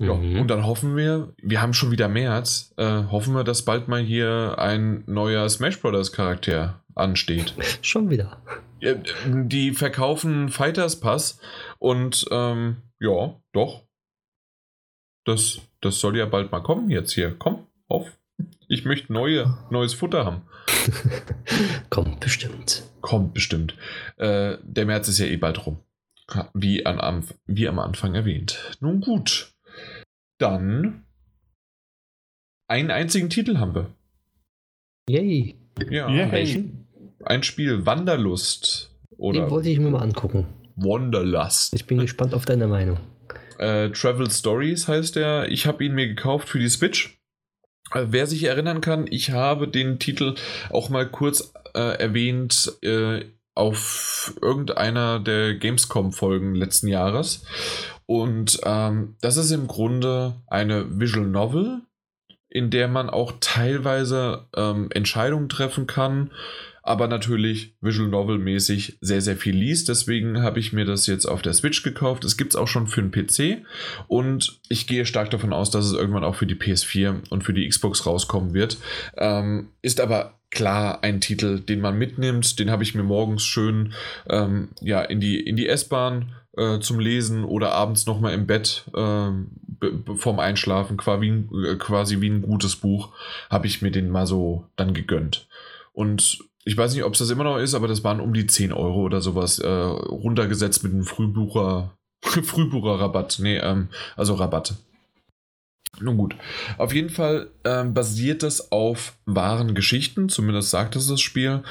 Ja, 0.02 0.16
Mhm. 0.16 0.40
und 0.42 0.48
dann 0.50 0.66
hoffen 0.66 0.98
wir, 0.98 1.34
wir 1.42 1.62
haben 1.62 1.74
schon 1.74 1.92
wieder 1.92 2.10
März, 2.10 2.74
äh, 2.78 3.04
hoffen 3.12 3.36
wir, 3.36 3.44
dass 3.44 3.64
bald 3.64 3.88
mal 3.88 4.02
hier 4.02 4.56
ein 4.58 5.04
neuer 5.06 5.48
Smash 5.50 5.80
Brothers 5.80 6.12
Charakter 6.12 6.84
ansteht. 6.96 7.54
Schon 7.82 8.10
wieder. 8.10 8.42
Die 9.26 9.72
verkaufen 9.72 10.50
Fighters 10.50 11.00
Pass 11.00 11.40
und 11.80 12.26
ähm, 12.32 12.78
ja, 13.00 13.40
doch. 13.54 13.84
Das, 15.26 15.62
das 15.80 16.00
soll 16.00 16.18
ja 16.18 16.26
bald 16.26 16.52
mal 16.52 16.60
kommen 16.62 16.90
jetzt 16.90 17.14
hier. 17.14 17.34
Komm, 17.38 17.66
auf. 17.88 18.12
Ich 18.74 18.86
möchte 18.86 19.14
neue, 19.14 19.56
neues 19.70 19.94
Futter 19.94 20.26
haben. 20.26 20.42
Kommt 21.92 22.20
bestimmt. 22.20 22.82
Kommt 23.02 23.36
bestimmt. 23.36 23.76
Äh, 24.18 24.58
der 24.64 24.88
März 24.88 25.08
ist 25.10 25.20
ja 25.20 25.28
eh 25.28 25.38
bald 25.38 25.64
rum. 25.68 25.78
Wie, 26.56 26.84
an, 26.84 27.00
am, 27.00 27.24
wie 27.46 27.68
am 27.68 27.78
Anfang 27.78 28.16
erwähnt. 28.16 28.76
Nun 28.80 29.00
gut. 29.02 29.54
Dann 30.40 31.06
einen 32.68 32.90
einzigen 32.90 33.30
Titel 33.30 33.60
haben 33.60 33.76
wir. 33.76 33.94
Yay. 35.08 35.56
Ja. 35.92 36.10
Yay. 36.10 36.32
Welchen? 36.32 36.88
Ein 37.24 37.44
Spiel 37.44 37.86
Wanderlust 37.86 38.92
Den 39.12 39.18
oder 39.20 39.52
wollte 39.52 39.70
ich 39.70 39.78
mir 39.78 39.92
mal 39.92 40.02
angucken. 40.02 40.48
Wanderlust. 40.78 41.76
Ich 41.76 41.86
bin 41.86 42.00
gespannt 42.00 42.34
auf 42.34 42.46
deine 42.46 42.66
Meinung. 42.66 42.98
Äh, 43.60 43.92
Travel 43.92 44.32
Stories 44.32 44.88
heißt 44.88 45.16
er. 45.18 45.50
Ich 45.50 45.68
habe 45.68 45.86
ihn 45.86 45.94
mir 45.94 46.08
gekauft 46.08 46.50
für 46.50 46.58
die 46.58 46.70
Switch. 46.70 47.20
Äh, 47.94 48.08
wer 48.10 48.28
sich 48.28 48.44
erinnern 48.44 48.82
kann, 48.82 49.08
ich 49.10 49.32
habe 49.32 49.68
den 49.68 50.00
Titel 50.00 50.36
auch 50.70 50.90
mal 50.90 51.08
kurz 51.10 51.54
äh, 51.74 51.98
erwähnt 52.00 52.74
äh, 52.82 53.26
auf 53.56 54.34
irgendeiner 54.42 55.20
der 55.20 55.56
Gamescom-Folgen 55.56 56.56
letzten 56.56 56.88
Jahres. 56.88 57.46
Und 58.06 58.60
ähm, 58.64 59.16
das 59.22 59.38
ist 59.38 59.52
im 59.52 59.68
Grunde 59.68 60.36
eine 60.48 61.00
Visual 61.00 61.28
Novel, 61.28 61.82
in 62.50 62.70
der 62.70 62.88
man 62.88 63.10
auch 63.10 63.34
teilweise 63.40 64.48
ähm, 64.56 64.90
Entscheidungen 64.92 65.50
treffen 65.50 65.88
kann, 65.88 66.32
aber 66.84 67.08
natürlich 67.08 67.76
Visual 67.82 68.10
Novel 68.10 68.38
mäßig 68.38 68.98
sehr, 69.02 69.22
sehr 69.22 69.38
viel 69.38 69.56
liest. 69.56 69.88
Deswegen 69.90 70.42
habe 70.44 70.60
ich 70.60 70.74
mir 70.74 70.84
das 70.86 71.08
jetzt 71.08 71.26
auf 71.26 71.42
der 71.42 71.54
Switch 71.54 71.82
gekauft. 71.82 72.26
Es 72.26 72.38
gibt 72.38 72.52
es 72.54 72.56
auch 72.58 72.68
schon 72.68 72.88
für 72.88 73.02
den 73.02 73.12
PC 73.12 73.66
und 74.08 74.60
ich 74.70 74.86
gehe 74.86 75.06
stark 75.06 75.30
davon 75.32 75.54
aus, 75.54 75.72
dass 75.72 75.86
es 75.86 75.94
irgendwann 75.94 76.26
auch 76.26 76.36
für 76.36 76.46
die 76.46 76.56
PS4 76.56 77.30
und 77.30 77.44
für 77.44 77.54
die 77.54 77.68
Xbox 77.68 78.06
rauskommen 78.06 78.54
wird. 78.54 78.78
Ähm, 79.18 79.70
ist 79.82 80.02
aber 80.02 80.38
klar 80.52 81.04
ein 81.04 81.22
Titel, 81.22 81.60
den 81.60 81.80
man 81.80 81.98
mitnimmt. 81.98 82.60
Den 82.60 82.70
habe 82.70 82.84
ich 82.84 82.94
mir 82.94 83.04
morgens 83.04 83.44
schön 83.44 83.94
ähm, 84.30 84.68
ja, 84.82 85.02
in 85.02 85.20
die, 85.22 85.40
in 85.40 85.56
die 85.56 85.68
S-Bahn 85.70 86.34
äh, 86.58 86.80
zum 86.80 87.00
Lesen 87.00 87.46
oder 87.46 87.72
abends 87.72 88.06
nochmal 88.06 88.34
im 88.34 88.46
Bett 88.46 88.84
be- 88.92 89.92
be- 89.92 90.16
vorm 90.18 90.40
Einschlafen, 90.40 90.98
quasi, 90.98 91.28
äh, 91.28 91.76
quasi 91.78 92.22
wie 92.22 92.30
ein 92.30 92.42
gutes 92.42 92.76
Buch, 92.76 93.14
habe 93.50 93.68
ich 93.68 93.82
mir 93.82 93.90
den 93.90 94.10
mal 94.10 94.28
so 94.28 94.68
dann 94.76 94.94
gegönnt. 94.94 95.48
Und 95.94 96.40
ich 96.66 96.78
weiß 96.78 96.94
nicht, 96.94 97.04
ob 97.04 97.14
es 97.14 97.20
das 97.20 97.30
immer 97.30 97.44
noch 97.44 97.58
ist, 97.58 97.74
aber 97.74 97.88
das 97.88 98.04
waren 98.04 98.20
um 98.20 98.34
die 98.34 98.48
10 98.48 98.72
Euro 98.72 99.02
oder 99.02 99.22
sowas, 99.22 99.60
äh, 99.60 99.68
runtergesetzt 99.68 100.84
mit 100.84 100.94
einem 100.94 101.04
Frühbucher, 101.04 101.96
Frühbucher-Rabatt. 102.22 103.40
Nee, 103.40 103.58
ähm, 103.58 103.90
also 104.16 104.36
Rabatt. 104.36 104.76
Nun 106.00 106.18
gut. 106.18 106.36
Auf 106.78 106.94
jeden 106.94 107.10
Fall 107.10 107.50
ähm, 107.66 107.94
basiert 107.94 108.44
es 108.44 108.72
auf 108.72 109.14
wahren 109.26 109.76
Geschichten, 109.76 110.28
zumindest 110.30 110.72
sagt 110.72 110.96
es 110.96 111.08
das 111.08 111.22
Spiel. 111.22 111.64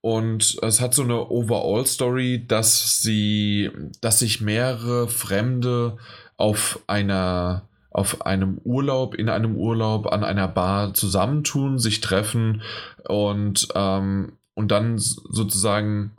Und 0.00 0.56
es 0.62 0.80
hat 0.80 0.94
so 0.94 1.02
eine 1.02 1.28
Overall-Story, 1.30 2.44
dass 2.46 3.02
sie, 3.02 3.70
dass 4.00 4.20
sich 4.20 4.40
mehrere 4.40 5.08
Fremde 5.08 5.98
auf 6.36 6.80
einer, 6.86 7.68
auf 7.96 8.26
einem 8.26 8.58
Urlaub, 8.62 9.14
in 9.14 9.30
einem 9.30 9.56
Urlaub 9.56 10.12
an 10.12 10.22
einer 10.22 10.48
Bar 10.48 10.92
zusammentun, 10.92 11.78
sich 11.78 12.02
treffen 12.02 12.60
und, 13.08 13.68
ähm, 13.74 14.32
und 14.52 14.70
dann 14.70 14.98
sozusagen 14.98 16.14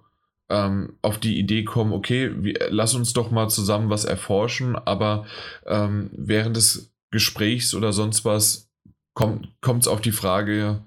ähm, 0.50 0.98
auf 1.04 1.20
die 1.20 1.38
Idee 1.38 1.66
kommen, 1.66 1.94
okay, 1.94 2.32
wir, 2.42 2.70
lass 2.72 2.96
uns 2.96 3.14
doch 3.14 3.30
mal 3.30 3.48
zusammen 3.50 3.92
was 3.92 4.06
erforschen, 4.06 4.76
aber 4.76 5.28
ähm, 5.68 6.10
während 6.14 6.58
des 6.58 6.92
Gesprächs 7.12 7.76
oder 7.76 7.94
sonst 7.94 8.26
was 8.26 8.72
kommt 9.14 9.48
es 9.82 9.88
auf 9.88 10.02
die 10.02 10.12
Frage 10.12 10.82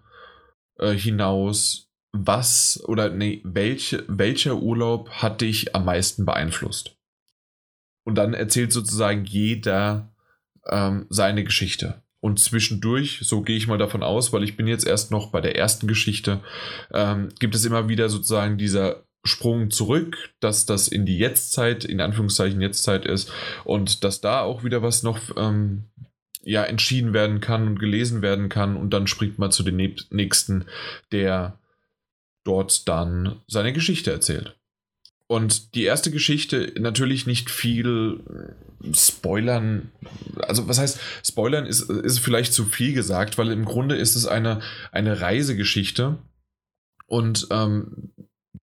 äh, 0.78 0.92
hinaus, 0.92 1.88
was 2.12 2.82
oder 2.84 3.10
nee, 3.10 3.42
welche, 3.44 4.04
welcher 4.08 4.56
Urlaub 4.56 5.08
hat 5.10 5.40
dich 5.40 5.72
am 5.76 5.84
meisten 5.84 6.24
beeinflusst? 6.24 6.96
Und 8.04 8.16
dann 8.16 8.34
erzählt 8.34 8.72
sozusagen 8.72 9.24
jeder 9.24 10.10
ähm, 10.68 11.06
seine 11.08 11.44
Geschichte. 11.44 12.02
Und 12.20 12.38
zwischendurch, 12.38 13.20
so 13.22 13.40
gehe 13.40 13.56
ich 13.56 13.66
mal 13.66 13.78
davon 13.78 14.02
aus, 14.02 14.32
weil 14.32 14.44
ich 14.44 14.56
bin 14.56 14.66
jetzt 14.66 14.86
erst 14.86 15.10
noch 15.10 15.30
bei 15.30 15.40
der 15.40 15.56
ersten 15.56 15.86
Geschichte, 15.86 16.40
ähm, 16.92 17.30
gibt 17.38 17.54
es 17.54 17.64
immer 17.64 17.88
wieder 17.88 18.10
sozusagen 18.10 18.58
dieser 18.58 19.04
Sprung 19.24 19.70
zurück, 19.70 20.30
dass 20.40 20.66
das 20.66 20.88
in 20.88 21.06
die 21.06 21.18
Jetztzeit, 21.18 21.84
in 21.84 22.00
Anführungszeichen 22.00 22.60
Jetztzeit 22.60 23.06
ist 23.06 23.32
und 23.64 24.04
dass 24.04 24.20
da 24.20 24.40
auch 24.42 24.64
wieder 24.64 24.82
was 24.82 25.02
noch 25.02 25.18
ähm, 25.36 25.84
ja, 26.42 26.64
entschieden 26.64 27.12
werden 27.12 27.40
kann 27.40 27.66
und 27.66 27.78
gelesen 27.78 28.22
werden 28.22 28.48
kann 28.48 28.76
und 28.76 28.90
dann 28.90 29.06
springt 29.06 29.38
man 29.38 29.50
zu 29.50 29.62
dem 29.62 29.76
nächsten, 30.10 30.66
der 31.12 31.58
dort 32.44 32.88
dann 32.88 33.40
seine 33.46 33.72
Geschichte 33.72 34.10
erzählt. 34.10 34.56
Und 35.26 35.74
die 35.74 35.84
erste 35.84 36.10
Geschichte 36.10 36.72
natürlich 36.78 37.26
nicht 37.26 37.50
viel 37.50 38.24
Spoilern. 38.92 39.90
Also, 40.40 40.68
was 40.68 40.78
heißt, 40.78 41.00
Spoilern 41.24 41.66
ist, 41.66 41.90
ist 41.90 42.20
vielleicht 42.20 42.52
zu 42.52 42.64
viel 42.64 42.92
gesagt, 42.92 43.38
weil 43.38 43.50
im 43.50 43.64
Grunde 43.64 43.96
ist 43.96 44.16
es 44.16 44.26
eine, 44.26 44.60
eine 44.92 45.20
Reisegeschichte. 45.20 46.18
Und 47.06 47.48
ähm, 47.50 48.12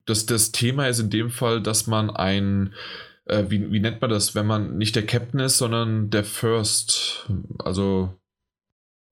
das, 0.05 0.25
das 0.25 0.51
Thema 0.51 0.87
ist 0.87 0.99
in 0.99 1.09
dem 1.09 1.29
Fall, 1.29 1.61
dass 1.61 1.85
man 1.85 2.09
ein, 2.09 2.73
äh, 3.25 3.45
wie, 3.49 3.71
wie 3.71 3.79
nennt 3.79 4.01
man 4.01 4.09
das, 4.09 4.35
wenn 4.35 4.47
man 4.47 4.77
nicht 4.77 4.95
der 4.95 5.05
Captain 5.05 5.41
ist, 5.41 5.57
sondern 5.57 6.09
der 6.09 6.23
First, 6.23 7.29
also 7.59 8.13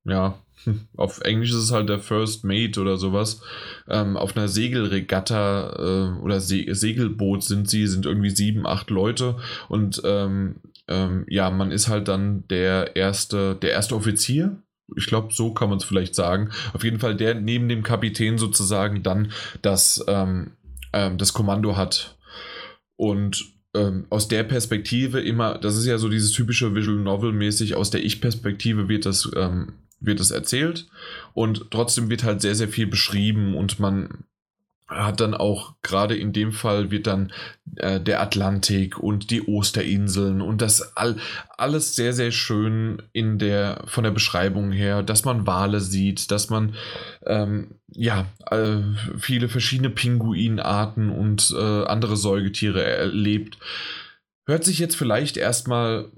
ja, 0.06 0.40
auf 0.96 1.22
Englisch 1.22 1.52
ist 1.52 1.58
es 1.58 1.72
halt 1.72 1.90
der 1.90 2.00
First 2.00 2.44
Mate 2.44 2.80
oder 2.80 2.98
sowas. 2.98 3.42
Ähm, 3.88 4.18
auf 4.18 4.36
einer 4.36 4.48
Segelregatta 4.48 6.16
äh, 6.18 6.22
oder 6.22 6.40
Se 6.40 6.64
Segelboot 6.74 7.44
sind 7.44 7.70
sie, 7.70 7.88
sind 7.88 8.06
irgendwie 8.06 8.30
sieben, 8.30 8.66
acht 8.66 8.90
Leute 8.90 9.38
und 9.68 10.02
ähm, 10.06 10.56
ähm, 10.88 11.26
ja, 11.28 11.50
man 11.50 11.72
ist 11.72 11.88
halt 11.88 12.08
dann 12.08 12.48
der 12.48 12.96
erste, 12.96 13.56
der 13.56 13.72
erste 13.72 13.96
Offizier. 13.96 14.62
Ich 14.96 15.08
glaube, 15.08 15.34
so 15.34 15.54
kann 15.54 15.70
man 15.70 15.80
es 15.80 15.84
vielleicht 15.84 16.14
sagen. 16.14 16.52
Auf 16.74 16.84
jeden 16.84 17.00
Fall 17.00 17.16
der 17.16 17.36
neben 17.36 17.68
dem 17.68 17.82
Kapitän 17.82 18.38
sozusagen 18.38 19.02
dann 19.02 19.32
das, 19.62 20.04
ähm, 20.08 20.52
ähm, 20.94 21.18
das 21.18 21.34
Kommando 21.34 21.76
hat. 21.76 22.18
Und 22.96 23.46
ähm, 23.76 24.06
aus 24.10 24.28
der 24.28 24.44
Perspektive 24.44 25.20
immer, 25.20 25.58
das 25.58 25.76
ist 25.76 25.86
ja 25.86 25.98
so 25.98 26.08
dieses 26.08 26.32
typische 26.32 26.76
Visual 26.76 27.00
Novel 27.00 27.34
mäßig, 27.34 27.76
aus 27.76 27.90
der 27.90 28.06
Ich-Perspektive 28.06 28.88
wird 28.88 29.06
das 29.06 29.30
ähm, 29.36 29.74
wird 30.00 30.20
es 30.20 30.32
erzählt 30.32 30.88
und 31.34 31.72
trotzdem 31.72 32.10
wird 32.10 32.24
halt 32.24 32.42
sehr, 32.42 32.56
sehr 32.56 32.68
viel 32.68 32.88
beschrieben 32.88 33.56
und 33.56 33.80
man 33.80 34.26
hat 34.88 35.20
dann 35.20 35.34
auch 35.34 35.74
gerade 35.82 36.16
in 36.16 36.32
dem 36.32 36.52
Fall 36.52 36.92
wird 36.92 37.08
dann 37.08 37.32
äh, 37.78 38.00
der 38.00 38.22
Atlantik 38.22 39.00
und 39.00 39.32
die 39.32 39.48
Osterinseln 39.48 40.42
und 40.42 40.62
das 40.62 40.96
all, 40.96 41.18
alles 41.58 41.96
sehr 41.96 42.14
sehr 42.14 42.32
schön 42.32 43.02
in 43.12 43.40
der 43.40 43.84
von 43.88 44.04
der 44.04 44.12
Beschreibung 44.12 44.72
her, 44.72 45.02
dass 45.02 45.26
man 45.26 45.48
Wale 45.48 45.80
sieht, 45.80 46.30
dass 46.30 46.52
man 46.52 46.76
ähm, 47.26 47.80
ja 47.88 48.28
äh, 48.52 48.78
viele 49.18 49.50
verschiedene 49.50 49.90
Pinguinarten 49.90 51.10
und 51.10 51.54
äh, 51.58 51.86
andere 51.86 52.16
Säugetiere 52.16 52.84
erlebt. 52.84 53.58
Hört 54.46 54.64
sich 54.64 54.78
jetzt 54.78 54.96
vielleicht 54.96 55.38
erstmal 55.38 56.12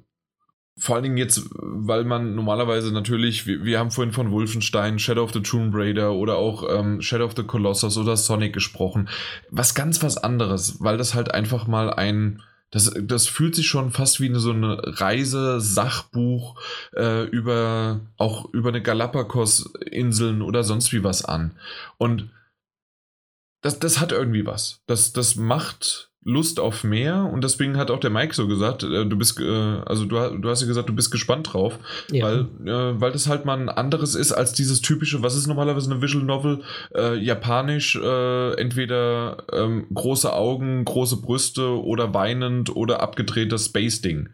vor 0.78 0.96
allen 0.96 1.04
Dingen 1.04 1.18
jetzt, 1.18 1.50
weil 1.54 2.04
man 2.04 2.36
normalerweise 2.36 2.92
natürlich, 2.92 3.48
wir, 3.48 3.64
wir, 3.64 3.80
haben 3.80 3.90
vorhin 3.90 4.14
von 4.14 4.32
Wolfenstein, 4.32 5.00
Shadow 5.00 5.24
of 5.24 5.34
the 5.34 5.42
Tomb 5.42 5.74
Raider 5.74 6.14
oder 6.14 6.38
auch 6.38 6.64
ähm, 6.70 7.02
Shadow 7.02 7.26
of 7.26 7.34
the 7.36 7.44
Colossus 7.44 7.98
oder 7.98 8.16
Sonic 8.16 8.54
gesprochen. 8.54 9.10
Was 9.50 9.74
ganz 9.74 10.04
was 10.04 10.18
anderes, 10.18 10.78
weil 10.80 10.98
das 10.98 11.16
halt 11.16 11.34
einfach 11.34 11.66
mal 11.66 11.92
ein, 11.92 12.44
das, 12.70 12.94
das 13.02 13.28
fühlt 13.28 13.56
sich 13.56 13.68
schon 13.68 13.92
fast 13.92 14.20
wie 14.20 14.30
eine, 14.30 14.40
so 14.40 14.52
eine 14.52 14.80
Reise-Sachbuch 14.84 16.60
äh, 16.96 17.24
über, 17.24 18.02
auch 18.18 18.54
über 18.54 18.70
eine 18.70 18.82
Galapagos-Inseln 18.82 20.44
oder 20.44 20.64
sonst 20.64 20.94
wie 20.94 21.04
was 21.04 21.26
an. 21.26 21.56
Und 21.98 22.30
das, 23.62 23.80
das 23.80 24.00
hat 24.00 24.12
irgendwie 24.12 24.46
was. 24.46 24.82
Das, 24.86 25.12
das 25.12 25.36
macht 25.36 26.07
Lust 26.28 26.60
auf 26.60 26.84
mehr 26.84 27.24
und 27.24 27.42
deswegen 27.42 27.78
hat 27.78 27.90
auch 27.90 28.02
der 28.02 28.10
Mike 28.10 28.36
so 28.36 28.50
gesagt, 28.50 28.84
äh, 28.84 29.06
du 29.06 29.18
bist, 29.18 29.40
äh, 29.40 29.80
also 29.86 30.04
du, 30.04 30.38
du 30.38 30.50
hast 30.50 30.60
ja 30.60 30.68
gesagt, 30.68 30.90
du 30.90 30.94
bist 30.94 31.10
gespannt 31.10 31.54
drauf, 31.54 31.80
ja. 32.12 32.26
weil, 32.26 32.40
äh, 32.66 33.00
weil 33.00 33.14
das 33.14 33.30
halt 33.30 33.46
mal 33.46 33.58
ein 33.58 33.70
anderes 33.70 34.14
ist 34.14 34.34
als 34.34 34.52
dieses 34.52 34.82
typische, 34.82 35.24
was 35.24 35.38
ist 35.38 35.48
normalerweise 35.48 35.90
eine 35.90 36.02
Visual 36.02 36.26
Novel, 36.26 36.64
äh, 36.94 37.16
japanisch, 37.16 37.96
äh, 37.96 38.54
entweder 38.56 39.38
ähm, 39.54 39.88
große 39.94 40.34
Augen, 40.34 40.84
große 40.84 41.22
Brüste 41.22 41.82
oder 41.82 42.14
weinend 42.14 42.76
oder 42.76 43.02
abgedrehtes 43.02 43.68
Space-Ding. 43.68 44.28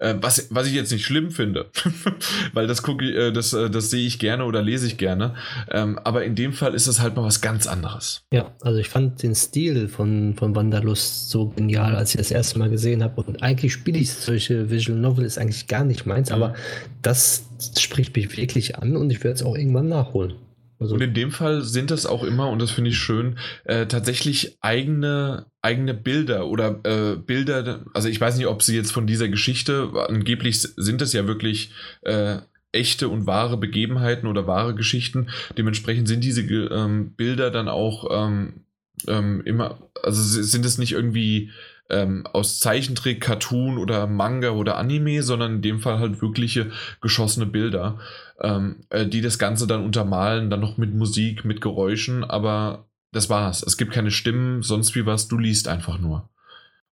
Äh, 0.00 0.16
was, 0.20 0.48
was 0.50 0.66
ich 0.66 0.74
jetzt 0.74 0.92
nicht 0.92 1.06
schlimm 1.06 1.30
finde, 1.30 1.70
weil 2.52 2.66
das 2.66 2.82
gucke 2.82 3.06
ich, 3.06 3.32
das, 3.32 3.52
das 3.52 3.88
sehe 3.88 4.06
ich 4.06 4.18
gerne 4.18 4.44
oder 4.44 4.60
lese 4.60 4.86
ich 4.86 4.98
gerne, 4.98 5.34
ähm, 5.70 5.98
aber 6.04 6.24
in 6.24 6.34
dem 6.34 6.52
Fall 6.52 6.74
ist 6.74 6.88
es 6.88 7.00
halt 7.00 7.16
mal 7.16 7.24
was 7.24 7.40
ganz 7.40 7.66
anderes. 7.66 8.26
Ja, 8.30 8.52
also 8.60 8.78
ich 8.78 8.90
fand 8.90 9.22
den 9.22 9.34
Stil 9.34 9.88
von, 9.88 10.34
von 10.34 10.54
Wanderlust 10.54 11.30
so 11.30 11.37
so 11.38 11.48
genial, 11.48 11.94
als 11.94 12.10
ich 12.10 12.18
das 12.18 12.30
erste 12.30 12.58
Mal 12.58 12.70
gesehen 12.70 13.02
habe. 13.02 13.20
Und 13.22 13.42
eigentlich 13.42 13.72
spiele 13.72 13.98
ich 13.98 14.12
solche 14.12 14.70
Visual 14.70 14.98
Novel, 14.98 15.24
ist 15.24 15.38
eigentlich 15.38 15.66
gar 15.68 15.84
nicht 15.84 16.06
meins, 16.06 16.30
aber 16.32 16.54
das 17.02 17.44
spricht 17.78 18.16
mich 18.16 18.36
wirklich 18.36 18.76
an 18.76 18.96
und 18.96 19.10
ich 19.10 19.22
werde 19.22 19.36
es 19.36 19.42
auch 19.42 19.56
irgendwann 19.56 19.88
nachholen. 19.88 20.34
Also 20.80 20.94
und 20.94 21.00
in 21.00 21.14
dem 21.14 21.32
Fall 21.32 21.62
sind 21.62 21.90
es 21.90 22.06
auch 22.06 22.22
immer, 22.22 22.50
und 22.50 22.62
das 22.62 22.70
finde 22.70 22.90
ich 22.90 22.98
schön, 22.98 23.36
äh, 23.64 23.86
tatsächlich 23.86 24.58
eigene, 24.60 25.46
eigene 25.60 25.92
Bilder 25.92 26.46
oder 26.46 26.80
äh, 26.84 27.16
Bilder, 27.16 27.84
also 27.94 28.08
ich 28.08 28.20
weiß 28.20 28.36
nicht, 28.36 28.46
ob 28.46 28.62
sie 28.62 28.76
jetzt 28.76 28.92
von 28.92 29.06
dieser 29.06 29.28
Geschichte, 29.28 29.90
angeblich 30.08 30.60
sind 30.60 31.02
es 31.02 31.12
ja 31.12 31.26
wirklich 31.26 31.72
äh, 32.02 32.38
echte 32.70 33.08
und 33.08 33.26
wahre 33.26 33.56
Begebenheiten 33.56 34.28
oder 34.28 34.46
wahre 34.46 34.74
Geschichten. 34.74 35.28
Dementsprechend 35.56 36.06
sind 36.06 36.22
diese 36.22 36.42
ähm, 36.42 37.12
Bilder 37.16 37.50
dann 37.50 37.66
auch 37.68 38.06
ähm, 38.10 38.60
ähm, 39.06 39.42
immer, 39.44 39.78
also 40.02 40.22
sind 40.42 40.64
es 40.64 40.78
nicht 40.78 40.92
irgendwie 40.92 41.50
ähm, 41.90 42.26
aus 42.26 42.58
Zeichentrick, 42.58 43.20
Cartoon 43.20 43.78
oder 43.78 44.06
Manga 44.06 44.50
oder 44.50 44.76
Anime, 44.76 45.22
sondern 45.22 45.56
in 45.56 45.62
dem 45.62 45.80
Fall 45.80 45.98
halt 45.98 46.20
wirkliche 46.20 46.70
geschossene 47.00 47.46
Bilder, 47.46 47.98
ähm, 48.40 48.80
äh, 48.90 49.06
die 49.06 49.20
das 49.20 49.38
Ganze 49.38 49.66
dann 49.66 49.84
untermalen, 49.84 50.50
dann 50.50 50.60
noch 50.60 50.76
mit 50.76 50.94
Musik, 50.94 51.44
mit 51.44 51.60
Geräuschen, 51.60 52.24
aber 52.24 52.86
das 53.12 53.30
war's. 53.30 53.62
Es 53.62 53.76
gibt 53.76 53.92
keine 53.92 54.10
Stimmen, 54.10 54.62
sonst 54.62 54.94
wie 54.94 55.06
was, 55.06 55.28
du 55.28 55.38
liest 55.38 55.68
einfach 55.68 55.98
nur. 55.98 56.28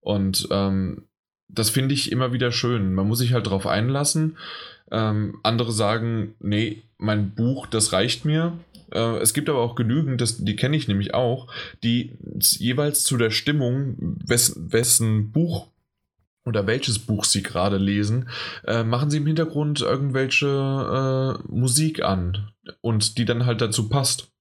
Und 0.00 0.48
ähm, 0.50 1.04
das 1.48 1.70
finde 1.70 1.94
ich 1.94 2.10
immer 2.10 2.32
wieder 2.32 2.52
schön. 2.52 2.94
Man 2.94 3.06
muss 3.06 3.18
sich 3.18 3.32
halt 3.32 3.46
darauf 3.46 3.66
einlassen. 3.66 4.36
Ähm, 4.90 5.38
andere 5.42 5.72
sagen, 5.72 6.34
nee, 6.38 6.84
mein 6.96 7.34
Buch, 7.34 7.66
das 7.66 7.92
reicht 7.92 8.24
mir. 8.24 8.52
Äh, 8.96 9.18
es 9.18 9.34
gibt 9.34 9.48
aber 9.48 9.60
auch 9.60 9.74
genügend, 9.74 10.20
das, 10.20 10.38
die 10.38 10.56
kenne 10.56 10.76
ich 10.76 10.88
nämlich 10.88 11.14
auch, 11.14 11.52
die 11.82 12.18
jeweils 12.40 13.04
zu 13.04 13.16
der 13.18 13.30
Stimmung, 13.30 14.16
wessen, 14.24 14.72
wessen 14.72 15.30
Buch 15.32 15.70
oder 16.44 16.66
welches 16.66 16.98
Buch 16.98 17.24
Sie 17.24 17.42
gerade 17.42 17.76
lesen, 17.76 18.30
äh, 18.66 18.84
machen 18.84 19.10
Sie 19.10 19.18
im 19.18 19.26
Hintergrund 19.26 19.82
irgendwelche 19.82 20.46
äh, 20.46 21.52
Musik 21.52 22.02
an 22.02 22.50
und 22.80 23.18
die 23.18 23.26
dann 23.26 23.44
halt 23.44 23.60
dazu 23.60 23.88
passt. 23.88 24.32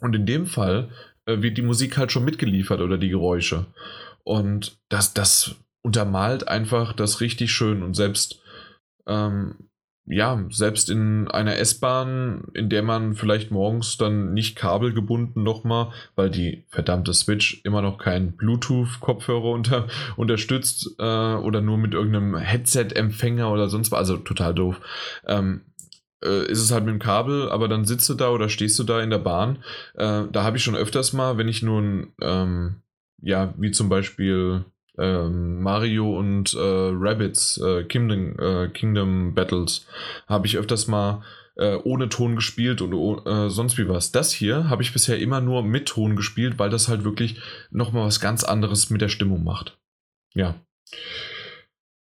Und 0.00 0.14
in 0.14 0.26
dem 0.26 0.46
Fall 0.46 0.90
äh, 1.26 1.42
wird 1.42 1.58
die 1.58 1.62
Musik 1.62 1.98
halt 1.98 2.12
schon 2.12 2.24
mitgeliefert 2.24 2.80
oder 2.80 2.96
die 2.96 3.08
Geräusche. 3.10 3.66
Und 4.24 4.78
das, 4.88 5.12
das 5.12 5.56
untermalt 5.82 6.48
einfach 6.48 6.92
das 6.92 7.20
richtig 7.20 7.50
schön 7.50 7.82
und 7.82 7.94
selbst 7.94 8.40
ähm, 9.06 9.67
ja, 10.10 10.42
selbst 10.50 10.88
in 10.88 11.28
einer 11.28 11.56
S-Bahn, 11.58 12.44
in 12.54 12.70
der 12.70 12.82
man 12.82 13.14
vielleicht 13.14 13.50
morgens 13.50 13.98
dann 13.98 14.32
nicht 14.32 14.56
kabelgebunden 14.56 15.42
nochmal, 15.42 15.92
weil 16.16 16.30
die 16.30 16.64
verdammte 16.68 17.12
Switch 17.12 17.60
immer 17.64 17.82
noch 17.82 17.98
keinen 17.98 18.32
Bluetooth-Kopfhörer 18.32 19.50
unter, 19.50 19.86
unterstützt 20.16 20.96
äh, 20.98 21.02
oder 21.02 21.60
nur 21.60 21.76
mit 21.76 21.92
irgendeinem 21.92 22.36
Headset-Empfänger 22.36 23.52
oder 23.52 23.68
sonst 23.68 23.92
was, 23.92 23.98
also 23.98 24.16
total 24.16 24.54
doof. 24.54 24.80
Ähm, 25.26 25.62
äh, 26.24 26.50
ist 26.50 26.62
es 26.62 26.72
halt 26.72 26.84
mit 26.84 26.94
dem 26.94 27.00
Kabel, 27.00 27.50
aber 27.50 27.68
dann 27.68 27.84
sitzt 27.84 28.08
du 28.08 28.14
da 28.14 28.30
oder 28.30 28.48
stehst 28.48 28.78
du 28.78 28.84
da 28.84 29.00
in 29.00 29.10
der 29.10 29.18
Bahn. 29.18 29.58
Äh, 29.94 30.24
da 30.32 30.42
habe 30.42 30.56
ich 30.56 30.64
schon 30.64 30.76
öfters 30.76 31.12
mal, 31.12 31.36
wenn 31.36 31.48
ich 31.48 31.62
nun, 31.62 32.12
ähm, 32.22 32.76
ja, 33.20 33.52
wie 33.58 33.72
zum 33.72 33.88
Beispiel 33.88 34.64
ähm, 34.98 35.62
Mario 35.62 36.18
und 36.18 36.54
äh, 36.54 36.58
Rabbits 36.58 37.58
äh, 37.58 37.84
Kingdom, 37.84 38.38
äh, 38.38 38.68
Kingdom 38.68 39.34
Battles 39.34 39.86
habe 40.26 40.46
ich 40.46 40.56
öfters 40.56 40.86
mal 40.86 41.22
äh, 41.56 41.76
ohne 41.76 42.08
Ton 42.08 42.36
gespielt 42.36 42.80
und 42.80 43.26
äh, 43.26 43.50
sonst 43.50 43.78
wie 43.78 43.88
was. 43.88 44.12
Das 44.12 44.32
hier 44.32 44.68
habe 44.68 44.82
ich 44.82 44.92
bisher 44.92 45.18
immer 45.18 45.40
nur 45.40 45.62
mit 45.62 45.86
Ton 45.86 46.16
gespielt, 46.16 46.58
weil 46.58 46.70
das 46.70 46.88
halt 46.88 47.04
wirklich 47.04 47.40
nochmal 47.70 48.06
was 48.06 48.20
ganz 48.20 48.44
anderes 48.44 48.90
mit 48.90 49.00
der 49.00 49.08
Stimmung 49.08 49.44
macht. 49.44 49.78
Ja. 50.34 50.54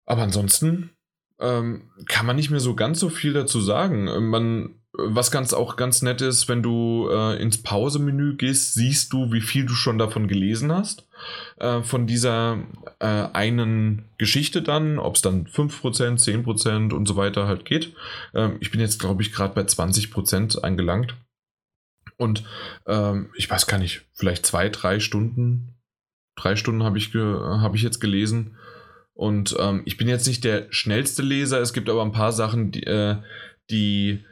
Aber 0.05 0.23
ansonsten 0.23 0.91
ähm, 1.39 1.89
kann 2.07 2.25
man 2.25 2.35
nicht 2.35 2.49
mehr 2.49 2.59
so 2.59 2.75
ganz 2.75 2.99
so 2.99 3.09
viel 3.09 3.33
dazu 3.33 3.59
sagen. 3.61 4.29
Man 4.29 4.75
was 4.95 5.31
ganz 5.31 5.53
auch 5.53 5.75
ganz 5.75 6.01
nett 6.03 6.21
ist, 6.21 6.47
wenn 6.47 6.61
du 6.61 7.09
äh, 7.11 7.41
ins 7.41 7.61
Pause-Menü 7.63 8.35
gehst, 8.35 8.75
siehst 8.75 9.11
du, 9.11 9.31
wie 9.31 9.41
viel 9.41 9.65
du 9.65 9.73
schon 9.73 9.97
davon 9.97 10.27
gelesen 10.27 10.71
hast. 10.71 11.07
Äh, 11.57 11.81
von 11.81 12.07
dieser 12.07 12.59
äh, 12.99 13.05
einen 13.05 14.05
Geschichte 14.17 14.61
dann, 14.61 14.99
ob 14.99 15.15
es 15.15 15.21
dann 15.21 15.45
5%, 15.47 16.23
10% 16.23 16.93
und 16.93 17.07
so 17.07 17.15
weiter 17.15 17.47
halt 17.47 17.65
geht. 17.65 17.93
Ähm, 18.33 18.57
ich 18.59 18.71
bin 18.71 18.79
jetzt, 18.79 18.99
glaube 18.99 19.21
ich, 19.21 19.31
gerade 19.31 19.53
bei 19.53 19.61
20% 19.61 20.61
angelangt. 20.61 21.15
Und 22.17 22.43
ähm, 22.85 23.29
ich 23.35 23.49
weiß 23.49 23.67
gar 23.67 23.77
nicht, 23.77 24.05
vielleicht 24.13 24.45
zwei, 24.45 24.69
drei 24.69 24.99
Stunden, 24.99 25.75
drei 26.35 26.55
Stunden 26.55 26.83
habe 26.83 26.97
ich, 26.97 27.13
hab 27.13 27.75
ich 27.75 27.81
jetzt 27.81 27.99
gelesen. 27.99 28.57
Und 29.13 29.55
ähm, 29.59 29.81
ich 29.85 29.97
bin 29.97 30.07
jetzt 30.07 30.27
nicht 30.27 30.43
der 30.43 30.67
schnellste 30.71 31.21
Leser. 31.21 31.59
Es 31.59 31.73
gibt 31.73 31.89
aber 31.89 32.03
ein 32.03 32.11
paar 32.11 32.31
Sachen, 32.31 32.71
die, 32.71 32.83
äh, 32.83 33.17
die 33.69 34.23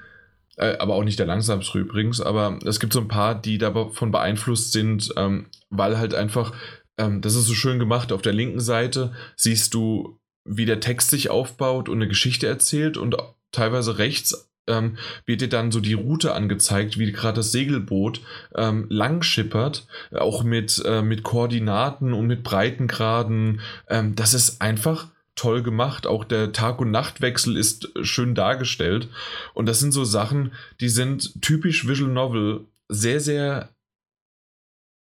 äh, 0.57 0.77
aber 0.77 0.95
auch 0.95 1.03
nicht 1.03 1.19
der 1.19 1.25
langsamste 1.25 1.79
übrigens, 1.79 2.21
aber 2.21 2.59
es 2.65 2.79
gibt 2.79 2.93
so 2.93 2.99
ein 2.99 3.07
paar, 3.07 3.35
die 3.35 3.57
davon 3.57 4.11
beeinflusst 4.11 4.71
sind, 4.71 5.11
ähm, 5.17 5.47
weil 5.69 5.97
halt 5.97 6.13
einfach, 6.13 6.53
ähm, 6.97 7.21
das 7.21 7.35
ist 7.35 7.45
so 7.45 7.53
schön 7.53 7.79
gemacht, 7.79 8.11
auf 8.11 8.21
der 8.21 8.33
linken 8.33 8.59
Seite 8.59 9.13
siehst 9.35 9.73
du, 9.73 10.19
wie 10.45 10.65
der 10.65 10.79
Text 10.79 11.09
sich 11.09 11.29
aufbaut 11.29 11.89
und 11.89 11.97
eine 11.97 12.07
Geschichte 12.07 12.47
erzählt 12.47 12.97
und 12.97 13.15
teilweise 13.51 13.97
rechts 13.97 14.49
ähm, 14.67 14.97
wird 15.25 15.41
dir 15.41 15.49
dann 15.49 15.71
so 15.71 15.79
die 15.79 15.93
Route 15.93 16.33
angezeigt, 16.33 16.97
wie 16.97 17.11
gerade 17.11 17.37
das 17.37 17.51
Segelboot 17.51 18.21
ähm, 18.55 18.85
lang 18.89 19.23
schippert, 19.23 19.87
auch 20.11 20.43
mit, 20.43 20.81
äh, 20.85 21.01
mit 21.01 21.23
Koordinaten 21.23 22.13
und 22.13 22.27
mit 22.27 22.43
Breitengraden. 22.43 23.61
Ähm, 23.89 24.15
das 24.15 24.33
ist 24.33 24.61
einfach 24.61 25.07
toll 25.35 25.63
gemacht. 25.63 26.05
Auch 26.05 26.23
der 26.23 26.51
Tag- 26.51 26.79
und 26.79 26.91
Nachtwechsel 26.91 27.57
ist 27.57 27.89
schön 28.01 28.35
dargestellt. 28.35 29.07
Und 29.53 29.65
das 29.67 29.79
sind 29.79 29.91
so 29.91 30.03
Sachen, 30.03 30.51
die 30.79 30.89
sind 30.89 31.41
typisch 31.41 31.87
Visual 31.87 32.11
Novel 32.11 32.65
sehr, 32.87 33.19
sehr 33.19 33.69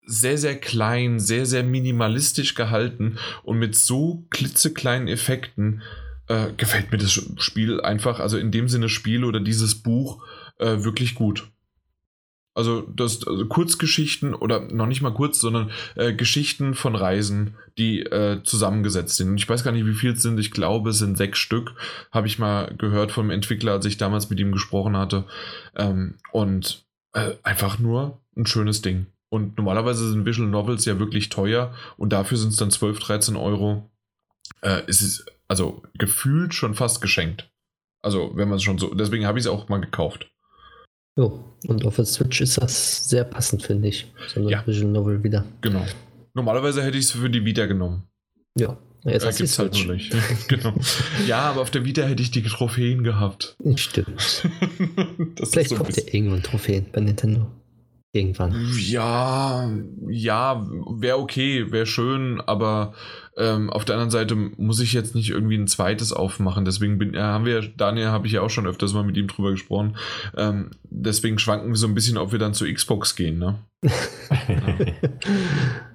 sehr, 0.05 0.37
sehr 0.37 0.59
klein, 0.59 1.19
sehr, 1.19 1.45
sehr 1.45 1.63
minimalistisch 1.63 2.55
gehalten 2.55 3.17
und 3.43 3.57
mit 3.57 3.75
so 3.75 4.25
klitzekleinen 4.29 5.07
Effekten 5.07 5.81
äh, 6.27 6.47
gefällt 6.57 6.91
mir 6.91 6.97
das 6.97 7.11
Spiel 7.11 7.81
einfach, 7.81 8.19
also 8.19 8.37
in 8.37 8.51
dem 8.51 8.67
Sinne 8.67 8.89
Spiel 8.89 9.23
oder 9.23 9.39
dieses 9.39 9.75
Buch 9.75 10.23
äh, 10.59 10.83
wirklich 10.83 11.15
gut. 11.15 11.49
Also 12.55 12.81
das 12.81 13.25
also 13.25 13.45
Kurzgeschichten 13.47 14.35
oder 14.35 14.61
noch 14.71 14.85
nicht 14.85 15.01
mal 15.01 15.13
kurz, 15.13 15.39
sondern 15.39 15.71
äh, 15.95 16.13
Geschichten 16.13 16.75
von 16.75 16.95
Reisen, 16.95 17.55
die 17.79 18.01
äh, 18.01 18.43
zusammengesetzt 18.43 19.15
sind. 19.15 19.29
Und 19.29 19.37
ich 19.37 19.49
weiß 19.49 19.63
gar 19.63 19.71
nicht, 19.71 19.87
wie 19.87 19.95
viel 19.95 20.11
es 20.11 20.21
sind. 20.21 20.39
Ich 20.39 20.51
glaube, 20.51 20.91
es 20.91 20.99
sind 20.99 21.17
sechs 21.17 21.39
Stück. 21.39 21.73
Habe 22.11 22.27
ich 22.27 22.37
mal 22.37 22.71
gehört 22.77 23.11
vom 23.11 23.31
Entwickler, 23.31 23.71
als 23.71 23.85
ich 23.85 23.97
damals 23.97 24.29
mit 24.29 24.39
ihm 24.39 24.51
gesprochen 24.51 24.95
hatte. 24.95 25.25
Ähm, 25.75 26.15
und 26.31 26.85
äh, 27.13 27.31
einfach 27.41 27.79
nur 27.79 28.21
ein 28.37 28.45
schönes 28.45 28.83
Ding. 28.83 29.07
Und 29.33 29.57
normalerweise 29.57 30.11
sind 30.11 30.27
Visual 30.27 30.47
Novels 30.47 30.85
ja 30.85 30.99
wirklich 30.99 31.29
teuer 31.29 31.73
und 31.97 32.13
dafür 32.13 32.37
sind 32.37 32.49
es 32.49 32.57
dann 32.57 32.69
12, 32.69 32.99
13 32.99 33.35
Euro. 33.35 33.89
Äh, 34.61 34.83
es 34.85 35.01
ist 35.01 35.25
also 35.47 35.81
gefühlt 35.97 36.53
schon 36.53 36.75
fast 36.75 37.01
geschenkt. 37.01 37.51
Also, 38.03 38.33
wenn 38.35 38.47
man 38.47 38.57
es 38.57 38.63
schon 38.63 38.77
so. 38.77 38.93
Deswegen 38.93 39.25
habe 39.25 39.39
ich 39.39 39.45
es 39.45 39.51
auch 39.51 39.69
mal 39.69 39.81
gekauft. 39.81 40.31
Jo, 41.17 41.43
und 41.65 41.83
auf 41.83 41.95
der 41.95 42.05
Switch 42.05 42.41
ist 42.41 42.61
das 42.61 43.09
sehr 43.09 43.23
passend, 43.23 43.63
finde 43.63 43.87
ich. 43.87 44.13
So 44.27 44.39
eine 44.39 44.51
ja. 44.51 44.67
Visual 44.67 44.91
Novel 44.91 45.23
wieder. 45.23 45.45
Genau. 45.61 45.83
Normalerweise 46.35 46.83
hätte 46.83 46.99
ich 46.99 47.05
es 47.05 47.11
für 47.13 47.31
die 47.31 47.43
Vita 47.43 47.65
genommen. 47.65 48.03
Ja, 48.55 48.77
jetzt 49.03 49.25
äh, 49.25 49.33
gibt's 49.35 49.57
halt 49.57 49.73
nur 49.73 49.95
nicht. 49.95 50.15
genau. 50.47 50.75
Ja, 51.25 51.39
aber 51.39 51.61
auf 51.61 51.71
der 51.71 51.85
Vita 51.85 52.03
hätte 52.03 52.21
ich 52.21 52.29
die 52.29 52.43
Trophäen 52.43 53.03
gehabt. 53.03 53.57
Stimmt. 53.77 54.21
Vielleicht 55.43 55.71
so 55.71 55.77
kommt 55.77 55.97
ja 55.97 56.03
irgendwann 56.05 56.43
Trophäen 56.43 56.85
bei 56.91 57.01
Nintendo. 57.01 57.49
Irgendwann. 58.15 58.69
Ja, 58.77 59.71
ja, 60.07 60.67
wäre 60.87 61.17
okay, 61.17 61.71
wäre 61.71 61.87
schön, 61.87 62.41
aber 62.41 62.93
ähm, 63.35 63.71
auf 63.71 63.85
der 63.85 63.95
anderen 63.95 64.11
Seite 64.11 64.35
muss 64.35 64.79
ich 64.79 64.93
jetzt 64.93 65.15
nicht 65.15 65.31
irgendwie 65.31 65.57
ein 65.57 65.65
zweites 65.65 66.13
aufmachen. 66.13 66.63
Deswegen 66.63 66.99
bin, 66.99 67.15
ja, 67.15 67.23
haben 67.23 67.45
wir, 67.45 67.61
Daniel 67.61 68.09
habe 68.09 68.27
ich 68.27 68.33
ja 68.33 68.41
auch 68.41 68.51
schon 68.51 68.67
öfters 68.67 68.93
mal 68.93 69.03
mit 69.03 69.17
ihm 69.17 69.27
drüber 69.27 69.49
gesprochen. 69.49 69.97
Ähm, 70.37 70.69
deswegen 70.83 71.39
schwanken 71.39 71.69
wir 71.69 71.75
so 71.75 71.87
ein 71.87 71.95
bisschen, 71.95 72.19
ob 72.19 72.31
wir 72.31 72.37
dann 72.37 72.53
zur 72.53 72.71
Xbox 72.71 73.15
gehen, 73.15 73.39
ne? 73.39 73.55
ja. 73.81 73.91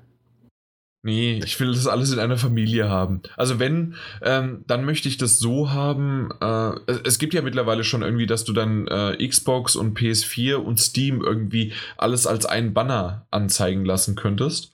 Nee, 1.03 1.41
ich 1.45 1.59
will 1.61 1.69
das 1.69 1.87
alles 1.87 2.13
in 2.13 2.19
einer 2.19 2.39
Familie 2.39 2.89
haben. 2.89 3.23
Also 3.37 3.61
wenn, 3.61 3.95
ähm, 4.21 4.65
dann 4.67 4.85
möchte 4.85 5.09
ich 5.09 5.17
das 5.17 5.39
so 5.39 5.71
haben. 5.71 6.31
Äh, 6.41 6.73
es 7.05 7.19
gibt 7.21 7.35
ja 7.35 7.43
mittlerweile 7.43 7.85
schon 7.85 8.03
irgendwie, 8.03 8.27
dass 8.27 8.45
du 8.45 8.53
dann 8.53 8.89
äh, 8.89 9.27
Xbox 9.27 9.77
und 9.77 9.97
PS4 9.97 10.57
und 10.57 10.81
Steam 10.81 11.23
irgendwie 11.23 11.73
alles 11.97 12.27
als 12.27 12.47
einen 12.47 12.75
Banner 12.75 13.27
anzeigen 13.31 13.85
lassen 13.85 14.17
könntest. 14.17 14.73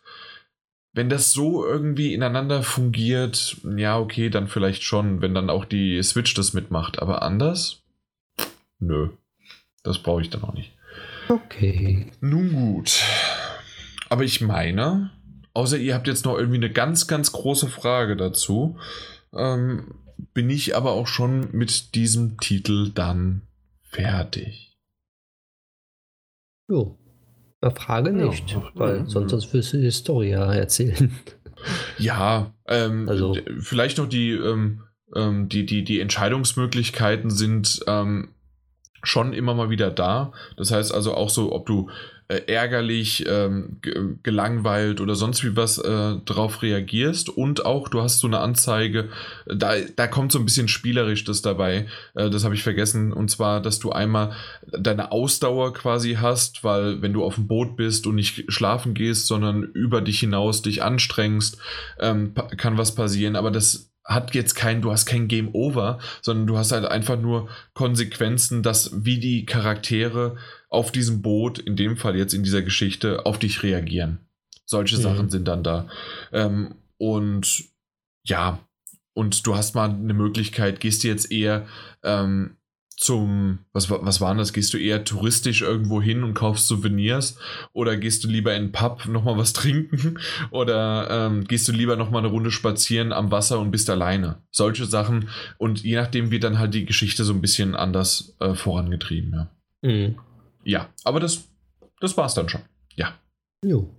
Wenn 0.95 1.11
das 1.11 1.33
so 1.33 1.67
irgendwie 1.67 2.15
ineinander 2.15 2.63
fungiert, 2.63 3.57
ja, 3.77 3.99
okay, 3.99 4.31
dann 4.31 4.49
vielleicht 4.49 4.83
schon, 4.83 5.21
wenn 5.21 5.35
dann 5.35 5.51
auch 5.51 5.67
die 5.67 6.03
Switch 6.03 6.33
das 6.35 6.55
mitmacht. 6.55 7.03
Aber 7.03 7.23
anders? 7.23 7.83
Nö. 8.79 9.11
Das 9.83 9.99
brauche 9.99 10.23
ich 10.23 10.31
dann 10.31 10.43
auch 10.45 10.55
nicht. 10.55 10.73
Okay. 11.29 12.07
Nun 12.21 12.53
gut. 12.53 13.03
Aber 14.09 14.25
ich 14.25 14.41
meine, 14.41 15.11
Außer 15.55 15.79
ihr 15.79 15.95
habt 15.95 16.09
jetzt 16.09 16.25
noch 16.25 16.37
irgendwie 16.37 16.57
eine 16.57 16.71
ganz, 16.71 17.07
ganz 17.07 17.33
große 17.33 17.69
Frage 17.69 18.17
dazu. 18.17 18.77
Ähm, 19.33 19.95
bin 20.33 20.51
ich 20.51 20.77
aber 20.77 20.93
auch 20.93 21.07
schon 21.07 21.49
mit 21.53 21.95
diesem 21.95 22.39
Titel 22.39 22.91
dann 22.91 23.43
fertig. 23.83 24.77
Jo. 26.69 26.99
Frage 27.77 28.13
nicht, 28.13 28.51
ja, 28.51 28.63
weil 28.75 29.09
sonst 29.09 29.55
wirst 29.55 29.73
du 29.73 29.79
die 29.79 29.91
Story 29.91 30.31
ja 30.31 30.53
erzählen. 30.53 31.11
Ja, 31.99 32.53
ähm, 32.67 33.09
also. 33.09 33.35
vielleicht 33.61 33.97
noch 33.97 34.09
die, 34.09 34.33
ähm, 34.33 34.83
ähm, 35.15 35.49
die, 35.49 35.65
die, 35.65 35.83
die 35.83 36.01
Entscheidungsmöglichkeiten 36.01 37.31
sind 37.31 37.81
ähm, 37.87 38.35
schon 39.03 39.33
immer 39.33 39.55
mal 39.55 39.71
wieder 39.71 39.91
da. 39.91 40.33
Das 40.57 40.71
heißt 40.71 40.93
also 40.93 41.15
auch 41.15 41.31
so, 41.31 41.53
ob 41.53 41.67
du 41.67 41.89
äh, 42.29 42.41
ärgerlich, 42.47 43.25
ähm, 43.29 43.81
gelangweilt 44.23 45.01
oder 45.01 45.15
sonst 45.15 45.45
wie 45.45 45.57
was 45.57 45.79
äh, 45.79 46.17
drauf 46.25 46.63
reagierst. 46.63 47.29
Und 47.29 47.67
auch 47.67 47.89
du 47.89 48.01
hast 48.01 48.21
so 48.21 48.27
eine 48.27 48.41
Anzeige, 48.41 49.11
da, 49.47 49.75
da 49.97 50.07
kommt 50.07 50.33
so 50.33 50.39
ein 50.39 50.45
bisschen 50.45 50.69
spielerisch 50.69 51.25
das 51.25 51.43
dabei, 51.43 51.87
äh, 52.15 52.31
das 52.31 52.45
habe 52.45 52.55
ich 52.55 52.63
vergessen. 52.63 53.13
Und 53.13 53.31
zwar, 53.31 53.61
dass 53.61 53.79
du 53.79 53.93
einmal 53.93 54.33
deine 54.67 55.13
Ausdauer 55.13 55.75
quasi 55.75 56.15
hast, 56.15 56.65
weil 56.65 57.03
wenn 57.03 57.13
du 57.13 57.25
auf 57.25 57.35
dem 57.35 57.47
Boot 57.47 57.77
bist 57.77 58.07
und 58.07 58.15
nicht 58.15 58.51
schlafen 58.53 58.95
gehst, 58.95 59.27
sondern 59.27 59.63
über 59.63 60.01
dich 60.01 60.21
hinaus 60.21 60.63
dich 60.63 60.83
anstrengst, 60.83 61.59
ähm, 62.01 62.35
kann 62.57 62.79
was 62.79 62.95
passieren, 62.95 63.37
aber 63.37 63.51
das 63.51 63.94
hat 64.05 64.35
jetzt 64.35 64.55
kein, 64.55 64.83
du 64.83 64.93
hast 64.93 65.07
kein 65.07 65.29
Game 65.29 65.55
Over, 65.55 65.99
sondern 66.21 66.47
du 66.47 66.59
hast 66.59 66.73
halt 66.73 66.85
einfach 66.85 67.19
nur 67.19 67.49
Konsequenzen, 67.73 68.63
dass 68.63 69.05
wie 69.05 69.19
die 69.19 69.47
Charaktere 69.47 70.37
auf 70.69 70.93
diesem 70.93 71.23
Boot, 71.23 71.59
in 71.59 71.77
dem 71.77 71.97
Fall 71.97 72.17
jetzt 72.17 72.35
in 72.35 72.43
dieser 72.43 72.63
Geschichte, 72.63 73.25
auf 73.25 73.39
dich 73.39 73.63
reagieren. 73.63 74.19
Solche 74.67 74.99
mhm. 74.99 75.03
Sachen 75.03 75.31
sind 75.31 75.49
dann 75.49 75.63
da. 75.63 75.89
Ähm, 76.33 76.75
und 76.99 77.65
ja, 78.25 78.59
und 79.15 79.47
du 79.47 79.57
hast 79.57 79.75
mal 79.75 79.91
eine 79.91 80.15
Möglichkeit, 80.15 80.81
gehst 80.81 81.05
du 81.05 81.09
jetzt 81.09 81.31
eher 81.31 81.67
ähm, 82.03 82.57
zum, 82.97 83.61
was, 83.73 83.91
was 83.91 84.21
war 84.21 84.35
das? 84.35 84.53
Gehst 84.53 84.73
du 84.73 84.79
eher 84.79 85.05
touristisch 85.05 85.63
irgendwo 85.63 86.01
hin 86.01 86.23
und 86.23 86.35
kaufst 86.35 86.69
Souvenirs? 86.69 87.39
Oder 87.73 87.97
gehst 87.97 88.25
du 88.25 88.29
lieber 88.29 88.55
in 88.55 88.67
den 88.67 88.73
Pub 88.73 89.07
nochmal 89.07 89.37
was 89.37 89.53
trinken? 89.55 90.19
Oder 90.51 91.09
ähm, 91.11 91.45
gehst 91.45 91.67
du 91.69 91.73
lieber 91.73 91.97
nochmal 91.97 92.21
eine 92.21 92.29
Runde 92.33 92.51
spazieren 92.51 93.13
am 93.13 93.31
Wasser 93.31 93.59
und 93.59 93.71
bist 93.71 93.91
alleine? 93.91 94.43
Solche 94.51 94.87
Sachen. 94.87 95.29
Und 95.59 95.83
je 95.83 95.97
nachdem 95.97 96.31
wird 96.31 96.45
dann 96.45 96.59
halt 96.59 96.75
die 96.75 96.85
Geschichte 96.85 97.25
so 97.25 97.33
ein 97.33 97.41
bisschen 97.41 97.75
anders 97.75 98.37
äh, 98.41 98.55
vorangetrieben. 98.55 99.33
Ja. 99.33 99.51
Mhm. 99.83 100.19
ja, 100.65 100.89
aber 101.05 101.21
das, 101.21 101.49
das 102.01 102.17
war's 102.17 102.35
dann 102.35 102.49
schon. 102.49 102.63
Ja. 102.95 103.19
Jo. 103.65 103.95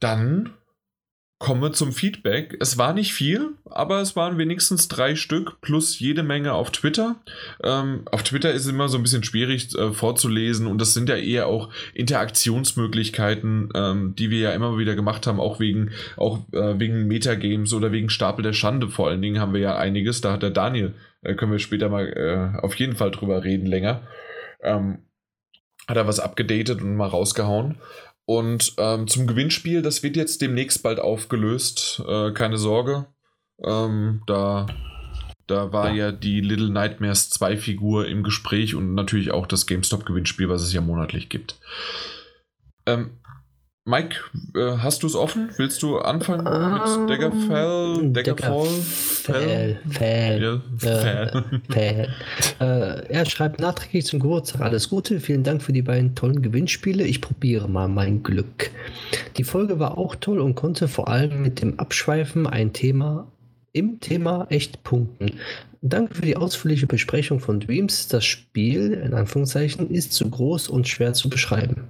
Dann 0.00 0.50
Kommen 1.44 1.60
wir 1.60 1.74
zum 1.74 1.92
Feedback. 1.92 2.56
Es 2.58 2.78
war 2.78 2.94
nicht 2.94 3.12
viel, 3.12 3.50
aber 3.66 4.00
es 4.00 4.16
waren 4.16 4.38
wenigstens 4.38 4.88
drei 4.88 5.14
Stück 5.14 5.60
plus 5.60 5.98
jede 5.98 6.22
Menge 6.22 6.54
auf 6.54 6.70
Twitter. 6.70 7.16
Ähm, 7.62 8.04
auf 8.10 8.22
Twitter 8.22 8.50
ist 8.52 8.62
es 8.62 8.72
immer 8.72 8.88
so 8.88 8.96
ein 8.96 9.02
bisschen 9.02 9.24
schwierig 9.24 9.76
äh, 9.76 9.92
vorzulesen 9.92 10.66
und 10.66 10.80
das 10.80 10.94
sind 10.94 11.10
ja 11.10 11.16
eher 11.16 11.46
auch 11.46 11.68
Interaktionsmöglichkeiten, 11.92 13.68
ähm, 13.74 14.14
die 14.16 14.30
wir 14.30 14.38
ja 14.38 14.50
immer 14.52 14.78
wieder 14.78 14.94
gemacht 14.94 15.26
haben, 15.26 15.38
auch 15.38 15.60
wegen, 15.60 15.90
auch, 16.16 16.38
äh, 16.52 16.80
wegen 16.80 17.08
Metagames 17.08 17.74
oder 17.74 17.92
wegen 17.92 18.08
Stapel 18.08 18.42
der 18.42 18.54
Schande 18.54 18.88
vor 18.88 19.10
allen 19.10 19.20
Dingen 19.20 19.38
haben 19.38 19.52
wir 19.52 19.60
ja 19.60 19.76
einiges. 19.76 20.22
Da 20.22 20.32
hat 20.32 20.42
der 20.42 20.48
Daniel, 20.48 20.94
äh, 21.20 21.34
können 21.34 21.52
wir 21.52 21.58
später 21.58 21.90
mal 21.90 22.06
äh, 22.06 22.58
auf 22.64 22.74
jeden 22.76 22.96
Fall 22.96 23.10
drüber 23.10 23.44
reden 23.44 23.66
länger. 23.66 24.00
Ähm, 24.62 25.00
hat 25.86 25.98
er 25.98 26.06
was 26.06 26.20
abgedatet 26.20 26.80
und 26.80 26.96
mal 26.96 27.08
rausgehauen. 27.08 27.76
Und 28.26 28.74
ähm, 28.78 29.06
zum 29.06 29.26
Gewinnspiel, 29.26 29.82
das 29.82 30.02
wird 30.02 30.16
jetzt 30.16 30.40
demnächst 30.40 30.82
bald 30.82 30.98
aufgelöst. 30.98 32.02
Äh, 32.06 32.32
keine 32.32 32.56
Sorge. 32.56 33.06
Ähm, 33.62 34.22
da, 34.26 34.66
da 35.46 35.72
war 35.72 35.90
ja. 35.90 36.06
ja. 36.06 36.12
die 36.12 36.40
Little 36.40 36.70
Nightmares 36.70 37.30
2 37.30 37.56
Figur 37.58 38.06
im 38.06 38.22
Gespräch 38.22 38.74
und 38.74 38.94
natürlich 38.94 39.30
auch 39.30 39.46
das 39.46 39.66
GameStop-Gewinnspiel, 39.66 40.48
was 40.48 40.62
es 40.62 40.72
ja 40.72 40.80
monatlich 40.80 41.28
gibt. 41.28 41.58
Ähm, 42.86 43.18
Mike, 43.86 44.16
äh, 44.54 44.78
hast 44.78 45.02
du 45.02 45.06
es 45.06 45.14
offen? 45.14 45.50
Willst 45.58 45.82
du 45.82 45.98
anfangen 45.98 46.46
um, 46.46 46.72
mit 46.72 46.82
ähm, 46.88 47.06
Daggerfall? 47.06 48.12
Daggerfall? 48.12 48.66
Fell. 48.66 49.80
Fell. 49.90 50.62
Fell. 51.68 52.08
Äh, 52.60 53.06
er 53.08 53.26
schreibt 53.26 53.60
nachträglich 53.60 54.06
zum 54.06 54.20
Geburtstag 54.20 54.62
alles 54.62 54.88
Gute. 54.88 55.20
Vielen 55.20 55.42
Dank 55.42 55.62
für 55.62 55.74
die 55.74 55.82
beiden 55.82 56.14
tollen 56.14 56.40
Gewinnspiele. 56.40 57.04
Ich 57.04 57.20
probiere 57.20 57.68
mal 57.68 57.88
mein 57.88 58.22
Glück. 58.22 58.70
Die 59.36 59.44
Folge 59.44 59.78
war 59.78 59.98
auch 59.98 60.14
toll 60.16 60.40
und 60.40 60.54
konnte 60.54 60.88
vor 60.88 61.08
allem 61.08 61.42
mit 61.42 61.60
dem 61.60 61.78
Abschweifen 61.78 62.46
ein 62.46 62.72
Thema 62.72 63.30
im 63.72 64.00
Thema 64.00 64.46
echt 64.48 64.82
punkten. 64.82 65.32
Danke 65.82 66.14
für 66.14 66.22
die 66.22 66.38
ausführliche 66.38 66.86
Besprechung 66.86 67.38
von 67.38 67.60
Dreams. 67.60 68.08
Das 68.08 68.24
Spiel, 68.24 68.94
in 68.94 69.12
Anführungszeichen, 69.12 69.90
ist 69.90 70.14
zu 70.14 70.30
groß 70.30 70.68
und 70.68 70.88
schwer 70.88 71.12
zu 71.12 71.28
beschreiben. 71.28 71.84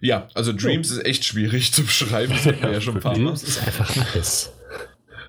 Ja, 0.00 0.28
also 0.34 0.52
Dreams 0.52 0.90
oh. 0.90 0.94
ist 0.94 1.06
echt 1.06 1.24
schwierig 1.24 1.72
zu 1.72 1.82
beschreiben, 1.82 2.32
das 2.32 2.46
hatten 2.46 2.62
wir 2.62 2.72
ja 2.72 2.80
schon 2.80 2.96
ein 2.96 3.00
paar 3.00 3.12
Mal. 3.12 3.24
Dreams 3.24 3.42
ist 3.42 3.66
einfach 3.66 3.96
alles. 4.12 4.52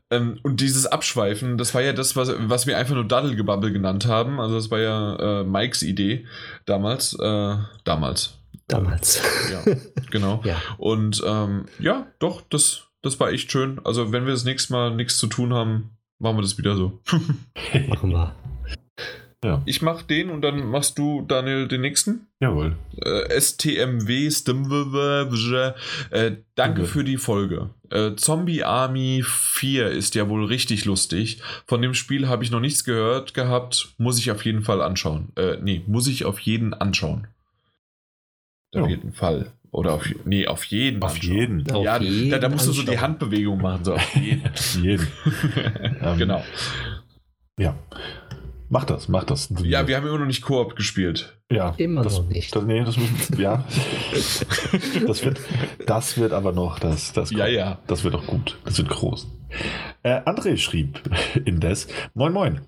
Ähm, 0.09 0.39
und 0.43 0.61
dieses 0.61 0.85
Abschweifen, 0.85 1.57
das 1.57 1.73
war 1.73 1.81
ja 1.81 1.91
das, 1.91 2.15
was, 2.15 2.31
was 2.37 2.65
wir 2.65 2.77
einfach 2.77 2.95
nur 2.95 3.05
Daddelgebabbel 3.05 3.73
genannt 3.73 4.05
haben. 4.05 4.39
Also 4.39 4.55
das 4.55 4.71
war 4.71 4.79
ja 4.79 5.41
äh, 5.41 5.43
Mikes 5.43 5.83
Idee 5.83 6.25
damals. 6.65 7.13
Äh, 7.19 7.57
damals. 7.83 8.37
Damals. 8.67 9.21
Ja, 9.51 9.75
genau. 10.11 10.41
ja. 10.43 10.61
Und 10.77 11.21
ähm, 11.25 11.65
ja, 11.79 12.07
doch, 12.19 12.41
das, 12.49 12.83
das 13.01 13.19
war 13.19 13.31
echt 13.31 13.51
schön. 13.51 13.79
Also, 13.83 14.11
wenn 14.11 14.25
wir 14.25 14.33
das 14.33 14.43
nächste 14.43 14.73
Mal 14.73 14.95
nichts 14.95 15.17
zu 15.17 15.27
tun 15.27 15.53
haben, 15.53 15.91
machen 16.19 16.37
wir 16.37 16.41
das 16.41 16.57
wieder 16.57 16.75
so. 16.75 16.99
Machen 17.87 18.11
wir. 18.11 18.35
Ja. 19.47 19.61
Ich 19.65 19.81
mach 19.81 20.01
den 20.01 20.29
und 20.29 20.41
dann 20.41 20.67
machst 20.69 20.99
du, 20.99 21.21
Daniel, 21.21 21.69
den 21.69 21.79
nächsten. 21.79 22.27
Jawohl. 22.41 22.75
Äh, 23.01 23.39
STMW, 23.39 24.29
STMW, 24.29 25.73
äh, 26.11 26.31
danke 26.55 26.81
okay. 26.81 26.89
für 26.89 27.03
die 27.05 27.15
Folge. 27.15 27.69
Äh, 27.89 28.15
Zombie 28.15 28.65
Army 28.65 29.23
4 29.25 29.89
ist 29.91 30.15
ja 30.15 30.27
wohl 30.27 30.43
richtig 30.43 30.83
lustig. 30.83 31.41
Von 31.65 31.81
dem 31.81 31.93
Spiel 31.93 32.27
habe 32.27 32.43
ich 32.43 32.51
noch 32.51 32.59
nichts 32.59 32.83
gehört 32.83 33.33
gehabt. 33.33 33.95
Muss 33.97 34.19
ich 34.19 34.31
auf 34.31 34.43
jeden 34.43 34.63
Fall 34.63 34.81
anschauen. 34.81 35.29
Äh, 35.37 35.59
nee, 35.61 35.81
muss 35.87 36.07
ich 36.07 36.25
auf 36.25 36.39
jeden 36.39 36.73
anschauen. 36.73 37.27
Auf 38.75 38.81
ja. 38.81 38.87
jeden 38.89 39.13
Fall. 39.13 39.53
Oder 39.71 39.93
auf, 39.93 40.05
nee, 40.25 40.45
auf 40.45 40.65
jeden. 40.65 41.01
Auf 41.01 41.13
anschauen. 41.13 41.35
jeden. 41.37 41.65
Ja, 41.83 41.95
auf 41.95 42.01
jeden 42.01 42.31
da, 42.31 42.39
da, 42.39 42.49
musst 42.49 42.67
du 42.67 42.73
so 42.73 42.83
die 42.83 42.99
Handbewegung 42.99 43.61
machen. 43.61 43.85
So 43.85 43.93
auf 43.93 44.15
jeden. 44.21 44.45
auf 44.45 44.75
jeden. 44.75 45.07
genau. 46.17 46.43
Ja. 47.57 47.77
Mach 48.69 48.83
das, 48.83 49.07
mach 49.07 49.23
das. 49.23 49.49
Ja, 49.63 49.87
wir 49.87 49.95
haben 49.95 50.05
immer 50.05 50.19
noch 50.19 50.25
nicht 50.25 50.41
Koop 50.41 50.75
gespielt. 50.75 51.37
Ja, 51.49 51.73
immer 51.77 52.01
das, 52.01 52.17
noch 52.17 52.27
nicht. 52.27 52.53
Das, 52.53 52.63
nee, 52.63 52.83
das 52.83 52.97
müssen, 52.97 53.39
ja. 53.39 53.63
das, 55.07 55.23
wird, 55.23 55.39
das 55.85 56.17
wird 56.17 56.33
aber 56.33 56.51
noch, 56.51 56.77
das, 56.79 57.13
das, 57.13 57.31
ja, 57.31 57.47
ja. 57.47 57.79
das 57.87 58.03
wird 58.03 58.15
auch 58.15 58.27
gut. 58.27 58.57
Das 58.65 58.77
wird 58.77 58.89
groß. 58.89 59.27
Äh, 60.03 60.19
André 60.25 60.57
schrieb 60.57 60.99
indes: 61.45 61.87
Moin, 62.13 62.33
moin. 62.33 62.59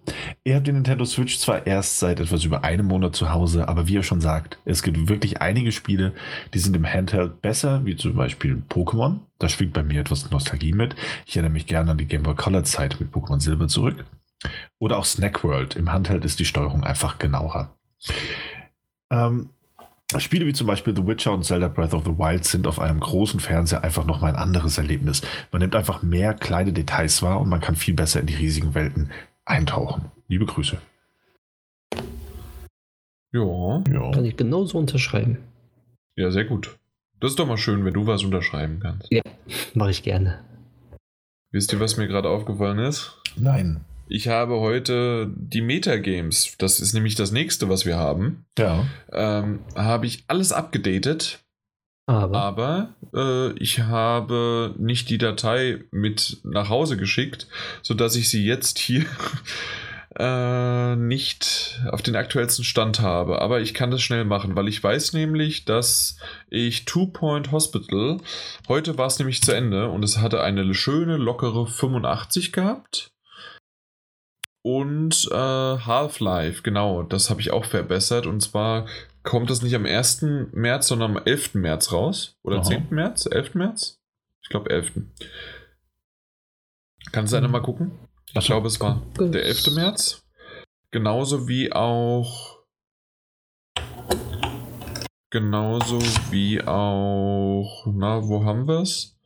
Ihr 0.46 0.56
habt 0.56 0.68
den 0.68 0.76
Nintendo 0.76 1.04
Switch 1.04 1.38
zwar 1.38 1.68
erst 1.68 2.00
seit 2.00 2.22
etwas 2.22 2.46
über 2.46 2.64
einem 2.64 2.86
Monat 2.86 3.18
zu 3.18 3.32
Hause, 3.32 3.68
aber 3.68 3.90
wie 3.90 3.98
er 3.98 4.04
schon 4.04 4.22
sagt, 4.22 4.58
es 4.64 4.82
gibt 4.82 5.10
wirklich 5.10 5.42
einige 5.42 5.74
Spiele, 5.74 6.14
die 6.54 6.60
sind 6.60 6.76
im 6.78 6.86
Handheld 6.86 7.42
besser, 7.42 7.82
wie 7.84 7.98
zum 7.98 8.16
Beispiel 8.16 8.64
Pokémon. 8.70 9.20
Da 9.40 9.50
schwingt 9.50 9.74
bei 9.74 9.84
mir 9.84 10.00
etwas 10.00 10.32
Nostalgie 10.32 10.72
mit. 10.72 10.96
Ich 11.26 11.36
erinnere 11.36 11.52
mich 11.52 11.68
gerne 11.68 11.92
an 11.92 11.98
die 11.98 12.06
Game 12.06 12.24
Boy 12.24 12.36
Color 12.36 12.64
Zeit 12.64 12.98
mit 13.02 13.14
Pokémon 13.14 13.42
Silber 13.42 13.68
zurück. 13.68 14.06
Oder 14.80 14.98
auch 14.98 15.06
Snack 15.06 15.44
World. 15.44 15.76
Im 15.76 15.92
Handheld 15.92 16.26
ist 16.26 16.40
die 16.40 16.46
Steuerung 16.46 16.84
einfach 16.84 17.20
genauer. 17.20 17.76
Ähm, 19.12 19.50
Spiele 20.18 20.48
wie 20.48 20.54
zum 20.54 20.66
Beispiel 20.66 20.96
The 20.96 21.06
Witcher 21.06 21.34
und 21.34 21.44
Zelda 21.44 21.68
Breath 21.68 21.94
of 21.94 22.04
the 22.04 22.18
Wild 22.18 22.44
sind 22.44 22.66
auf 22.66 22.80
einem 22.80 23.00
großen 23.00 23.40
Fernseher 23.40 23.84
einfach 23.84 24.06
nochmal 24.06 24.34
ein 24.34 24.40
anderes 24.40 24.78
Erlebnis. 24.78 25.22
Man 25.52 25.62
nimmt 25.62 25.76
einfach 25.76 26.02
mehr 26.02 26.34
kleine 26.34 26.74
Details 26.74 27.22
wahr 27.22 27.40
und 27.40 27.50
man 27.50 27.62
kann 27.62 27.76
viel 27.76 27.94
besser 27.94 28.20
in 28.20 28.26
die 28.26 28.36
riesigen 28.36 28.74
Welten 28.74 29.12
eintauchen. 29.46 30.06
Liebe 30.28 30.46
Grüße. 30.46 30.78
Ja. 33.32 33.84
ja. 33.92 34.12
Kann 34.12 34.26
ich 34.26 34.36
genauso 34.36 34.80
unterschreiben. 34.80 35.38
Ja, 36.16 36.32
sehr 36.32 36.46
gut. 36.46 36.80
Das 37.20 37.32
ist 37.32 37.40
doch 37.40 37.48
mal 37.48 37.58
schön, 37.58 37.86
wenn 37.86 37.94
du 37.94 38.08
was 38.08 38.24
unterschreiben 38.24 38.80
kannst. 38.80 39.12
Ja, 39.12 39.22
mache 39.76 39.92
ich 39.92 40.02
gerne. 40.02 40.40
Wisst 41.52 41.72
ihr, 41.74 41.80
was 41.80 41.98
mir 41.98 42.08
gerade 42.08 42.30
aufgefallen 42.30 42.80
ist? 42.80 43.22
Nein. 43.36 43.82
Ich 44.12 44.28
habe 44.28 44.60
heute 44.60 45.32
die 45.36 45.62
Metagames, 45.62 46.56
das 46.58 46.80
ist 46.80 46.94
nämlich 46.94 47.14
das 47.14 47.32
nächste, 47.32 47.70
was 47.70 47.86
wir 47.86 47.98
haben. 47.98 48.46
Ja. 48.58 48.88
Ähm, 49.14 49.60
habe 49.76 50.08
ich 50.08 50.24
alles 50.28 50.52
abgedatet. 50.52 51.40
Aber, 52.08 52.42
aber 52.42 52.96
äh, 53.14 53.52
ich 53.60 53.82
habe 53.82 54.74
nicht 54.80 55.12
die 55.12 55.20
Datei 55.20 55.84
mit 55.92 56.40
nach 56.44 56.70
Hause 56.70 56.98
geschickt, 56.98 57.48
sodass 57.84 58.16
ich 58.16 58.32
sie 58.32 58.44
jetzt 58.44 58.80
hier 58.80 59.06
äh, 60.18 60.96
nicht 60.96 61.80
auf 61.92 62.02
den 62.02 62.16
aktuellsten 62.16 62.66
Stand 62.66 63.02
habe. 63.02 63.44
Aber 63.44 63.62
ich 63.62 63.76
kann 63.76 63.92
das 63.92 64.02
schnell 64.02 64.26
machen, 64.26 64.56
weil 64.56 64.68
ich 64.68 64.84
weiß 64.84 65.14
nämlich, 65.14 65.66
dass 65.66 66.18
ich 66.50 66.86
Two 66.86 67.06
Point 67.06 67.52
Hospital, 67.52 68.18
heute 68.68 68.98
war 68.98 69.06
es 69.06 69.20
nämlich 69.20 69.44
zu 69.44 69.52
Ende 69.52 69.90
und 69.90 70.02
es 70.02 70.18
hatte 70.18 70.42
eine 70.42 70.74
schöne, 70.74 71.18
lockere 71.18 71.68
85 71.68 72.52
gehabt. 72.52 73.12
Und 74.62 75.28
äh, 75.32 75.36
Half-Life, 75.36 76.64
genau, 76.64 77.04
das 77.04 77.30
habe 77.30 77.42
ich 77.42 77.52
auch 77.52 77.66
verbessert. 77.66 78.26
Und 78.26 78.42
zwar 78.42 78.88
kommt 79.24 79.50
das 79.50 79.62
nicht 79.62 79.76
am 79.76 79.86
1. 79.86 80.22
März, 80.52 80.88
sondern 80.88 81.18
am 81.18 81.24
11. 81.24 81.56
März 81.56 81.92
raus. 81.92 82.38
Oder 82.44 82.58
Aha. 82.58 82.64
10. 82.66 82.88
März? 82.90 83.26
11. 83.32 83.56
März? 83.56 84.00
Ich 84.42 84.50
glaube 84.50 84.70
11. 84.70 84.92
Kannst 87.12 87.34
du 87.34 87.38
einer 87.38 87.48
mal 87.48 87.62
gucken? 87.62 87.92
Ich 88.28 88.38
Ach, 88.38 88.44
glaube, 88.46 88.68
es 88.68 88.80
war 88.80 89.02
gut. 89.18 89.34
der 89.34 89.46
11. 89.46 89.72
März. 89.76 90.24
Genauso 90.92 91.48
wie 91.48 91.72
auch. 91.72 92.60
Genauso 95.30 96.00
wie 96.32 96.62
auch. 96.64 97.86
Na, 97.88 98.28
wo 98.28 98.44
haben 98.44 98.68
wir 98.68 98.80
es? 98.82 99.19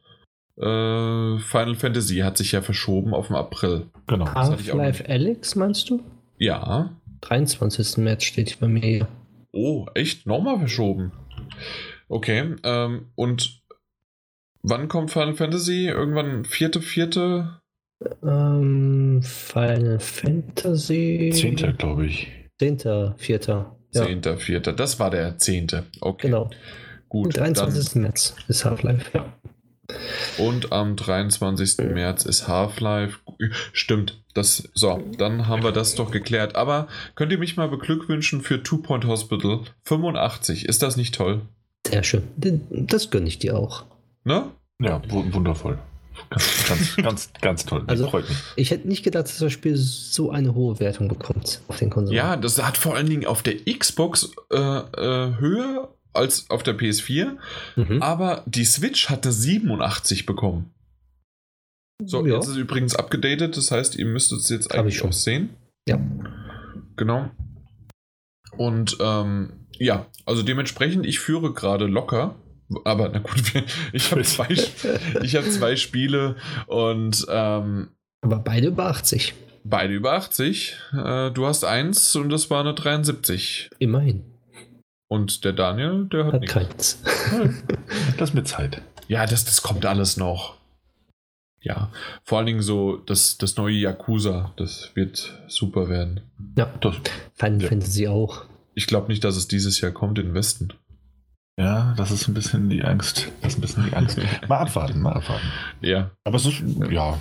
Äh, 0.57 1.39
Final 1.39 1.75
Fantasy 1.75 2.17
hat 2.17 2.37
sich 2.37 2.51
ja 2.51 2.61
verschoben 2.61 3.13
auf 3.13 3.27
den 3.27 3.35
April. 3.35 3.87
Genau. 4.07 4.27
Half-Life 4.33 5.07
Alex 5.07 5.55
meinst 5.55 5.89
du? 5.89 6.03
Ja. 6.37 6.91
23. 7.21 7.97
März 7.97 8.23
steht 8.23 8.49
hier 8.49 8.59
bei 8.59 8.67
mir. 8.67 9.07
Oh, 9.51 9.87
echt? 9.93 10.27
Nochmal 10.27 10.59
verschoben? 10.59 11.11
Okay. 12.07 12.55
Ähm, 12.63 13.07
und 13.15 13.61
wann 14.61 14.87
kommt 14.87 15.11
Final 15.11 15.33
Fantasy? 15.33 15.87
Irgendwann 15.87 16.45
vierte, 16.45 16.81
vierte? 16.81 17.61
Ähm, 18.21 19.21
Final 19.23 19.99
Fantasy. 19.99 21.31
Zehnter, 21.33 21.73
glaube 21.73 22.05
ich. 22.07 22.27
Zehnter, 22.59 23.15
vierter. 23.17 23.77
Ja. 23.93 24.05
Zehnter, 24.05 24.37
vierter. 24.37 24.73
Das 24.73 24.99
war 24.99 25.09
der 25.09 25.37
zehnte. 25.37 25.85
Okay. 26.01 26.27
Genau. 26.27 26.49
Gut. 27.09 27.37
23. 27.37 27.95
März 28.01 28.35
ist 28.47 28.65
Half-Life, 28.65 29.11
ja. 29.13 29.33
Und 30.37 30.71
am 30.71 30.95
23. 30.95 31.77
März 31.93 32.25
ist 32.25 32.47
Half-Life. 32.47 33.19
Stimmt. 33.73 34.23
Das, 34.33 34.69
so, 34.73 35.03
dann 35.17 35.47
haben 35.47 35.63
wir 35.63 35.71
das 35.71 35.95
doch 35.95 36.09
geklärt. 36.09 36.55
Aber 36.55 36.87
könnt 37.15 37.31
ihr 37.31 37.37
mich 37.37 37.57
mal 37.57 37.67
beglückwünschen 37.67 38.41
für 38.41 38.63
Two 38.63 38.77
Point 38.77 39.05
Hospital 39.05 39.61
85? 39.83 40.65
Ist 40.65 40.81
das 40.81 40.95
nicht 40.95 41.13
toll? 41.15 41.41
Sehr 41.85 42.03
schön. 42.03 42.23
Das 42.69 43.11
gönne 43.11 43.27
ich 43.27 43.39
dir 43.39 43.57
auch. 43.57 43.83
Ne? 44.23 44.45
Ja, 44.79 45.01
wundervoll. 45.09 45.77
Ganz, 46.29 46.65
ganz, 46.67 46.95
ganz, 46.95 47.29
ganz 47.41 47.65
toll. 47.65 47.83
Also, 47.87 48.09
freut 48.09 48.29
mich. 48.29 48.37
Ich 48.55 48.71
hätte 48.71 48.87
nicht 48.87 49.03
gedacht, 49.03 49.25
dass 49.25 49.37
das 49.37 49.51
Spiel 49.51 49.75
so 49.75 50.31
eine 50.31 50.53
hohe 50.53 50.79
Wertung 50.79 51.07
bekommt 51.07 51.61
auf 51.67 51.77
den 51.77 51.89
Konsolen. 51.89 52.15
Ja, 52.15 52.37
das 52.37 52.61
hat 52.61 52.77
vor 52.77 52.95
allen 52.95 53.07
Dingen 53.07 53.25
auf 53.25 53.41
der 53.41 53.55
Xbox 53.65 54.31
äh, 54.51 54.57
äh, 54.57 55.37
höher 55.39 55.89
als 56.13 56.49
auf 56.49 56.63
der 56.63 56.77
PS4, 56.77 57.37
mhm. 57.75 58.01
aber 58.01 58.43
die 58.45 58.65
Switch 58.65 59.09
hatte 59.09 59.31
87 59.31 60.25
bekommen. 60.25 60.73
So, 62.05 62.25
ja. 62.25 62.35
jetzt 62.35 62.45
ist 62.45 62.51
es 62.51 62.57
übrigens 62.57 62.95
abgedatet, 62.95 63.55
das 63.57 63.71
heißt, 63.71 63.95
ihr 63.95 64.05
müsst 64.05 64.31
es 64.31 64.49
jetzt 64.49 64.73
eigentlich 64.73 65.03
auch 65.03 65.13
sehen. 65.13 65.51
Ja. 65.87 65.99
Genau. 66.95 67.29
Und 68.57 68.97
ähm, 68.99 69.67
ja, 69.79 70.07
also 70.25 70.43
dementsprechend, 70.43 71.05
ich 71.05 71.19
führe 71.19 71.53
gerade 71.53 71.85
locker. 71.85 72.35
Aber 72.85 73.09
na 73.09 73.19
gut, 73.19 73.41
ich 73.93 74.11
habe 74.11 74.21
zwei, 74.23 74.47
hab 74.47 75.43
zwei 75.45 75.75
Spiele 75.75 76.35
und. 76.67 77.25
Ähm, 77.29 77.89
aber 78.21 78.39
beide 78.39 78.67
über 78.67 78.85
80. 78.85 79.33
Beide 79.65 79.93
über 79.93 80.13
80. 80.13 80.77
Äh, 80.93 81.31
du 81.31 81.45
hast 81.45 81.63
eins 81.63 82.15
und 82.15 82.29
das 82.29 82.49
war 82.49 82.61
eine 82.61 82.73
73. 82.73 83.69
Immerhin. 83.79 84.32
Und 85.13 85.45
der 85.45 85.53
Daniel, 85.53 86.07
der 86.11 86.25
hat, 86.25 86.33
hat 86.33 86.47
keins. 86.47 86.99
das 88.17 88.33
mit 88.33 88.47
Zeit. 88.47 88.81
Ja, 89.07 89.27
das, 89.27 89.45
das 89.45 89.61
kommt 89.61 89.85
alles 89.85 90.17
noch. 90.17 90.57
Ja, 91.61 91.91
vor 92.23 92.39
allen 92.39 92.47
Dingen 92.47 92.63
so 92.63 92.97
das, 92.97 93.37
das 93.37 93.55
neue 93.55 93.75
Yakuza, 93.75 94.53
das 94.55 94.89
wird 94.95 95.39
super 95.47 95.87
werden. 95.87 96.21
Ja, 96.57 96.65
das, 96.81 96.95
Final 97.35 97.61
ja. 97.61 97.67
Fantasy 97.69 98.07
auch. 98.07 98.45
Ich 98.73 98.87
glaube 98.87 99.09
nicht, 99.09 99.23
dass 99.23 99.35
es 99.35 99.47
dieses 99.47 99.79
Jahr 99.81 99.91
kommt 99.91 100.17
in 100.17 100.25
den 100.25 100.33
Westen. 100.33 100.73
Ja, 101.59 101.93
das 101.95 102.09
ist 102.09 102.27
ein 102.27 102.33
bisschen 102.33 102.71
die 102.71 102.83
Angst. 102.83 103.27
Das 103.43 103.51
ist 103.53 103.59
ein 103.59 103.61
bisschen 103.61 103.85
die 103.85 103.95
Angst. 103.95 104.17
Mal 104.47 104.57
abwarten, 104.57 104.99
mal 104.99 105.13
abwarten. 105.13 105.45
Ja. 105.81 106.09
Aber 106.23 106.37
es 106.37 106.47
ist, 106.47 106.63
ja. 106.89 107.19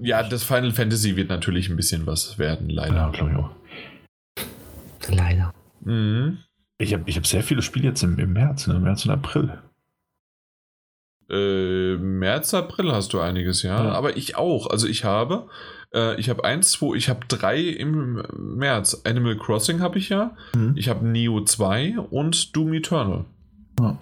Ja, 0.00 0.24
das 0.24 0.42
Final 0.42 0.72
Fantasy 0.72 1.14
wird 1.14 1.28
natürlich 1.28 1.68
ein 1.68 1.76
bisschen 1.76 2.04
was 2.04 2.36
werden, 2.36 2.68
leider. 2.68 2.96
Ja, 2.96 3.10
glaube 3.10 3.30
ich 3.30 3.36
auch. 3.36 3.50
Leider. 5.08 5.54
Mhm. 5.82 6.38
Ich 6.78 6.94
habe 6.94 7.04
ich 7.06 7.16
hab 7.16 7.26
sehr 7.26 7.42
viele 7.42 7.62
Spiele 7.62 7.88
jetzt 7.88 8.02
im, 8.02 8.18
im 8.18 8.32
März, 8.32 8.68
ne? 8.68 8.76
im 8.76 8.84
März 8.84 9.04
und 9.04 9.10
April. 9.10 9.58
Äh, 11.28 11.96
März, 11.96 12.54
April 12.54 12.92
hast 12.92 13.12
du 13.12 13.20
einiges, 13.20 13.62
ja. 13.62 13.84
ja. 13.84 13.92
Aber 13.92 14.16
ich 14.16 14.36
auch. 14.36 14.68
Also 14.68 14.86
ich 14.86 15.04
habe, 15.04 15.48
äh, 15.92 16.18
ich 16.18 16.30
habe 16.30 16.44
eins, 16.44 16.70
zwei, 16.70 16.96
ich 16.96 17.08
habe 17.08 17.26
drei 17.28 17.60
im 17.60 18.22
März. 18.32 19.02
Animal 19.04 19.36
Crossing 19.36 19.80
habe 19.80 19.98
ich 19.98 20.08
ja. 20.08 20.36
Mhm. 20.54 20.74
Ich 20.76 20.88
habe 20.88 21.06
Neo 21.06 21.44
2 21.44 21.98
und 21.98 22.56
Doom 22.56 22.72
Eternal. 22.74 23.24
Ja. 23.80 23.98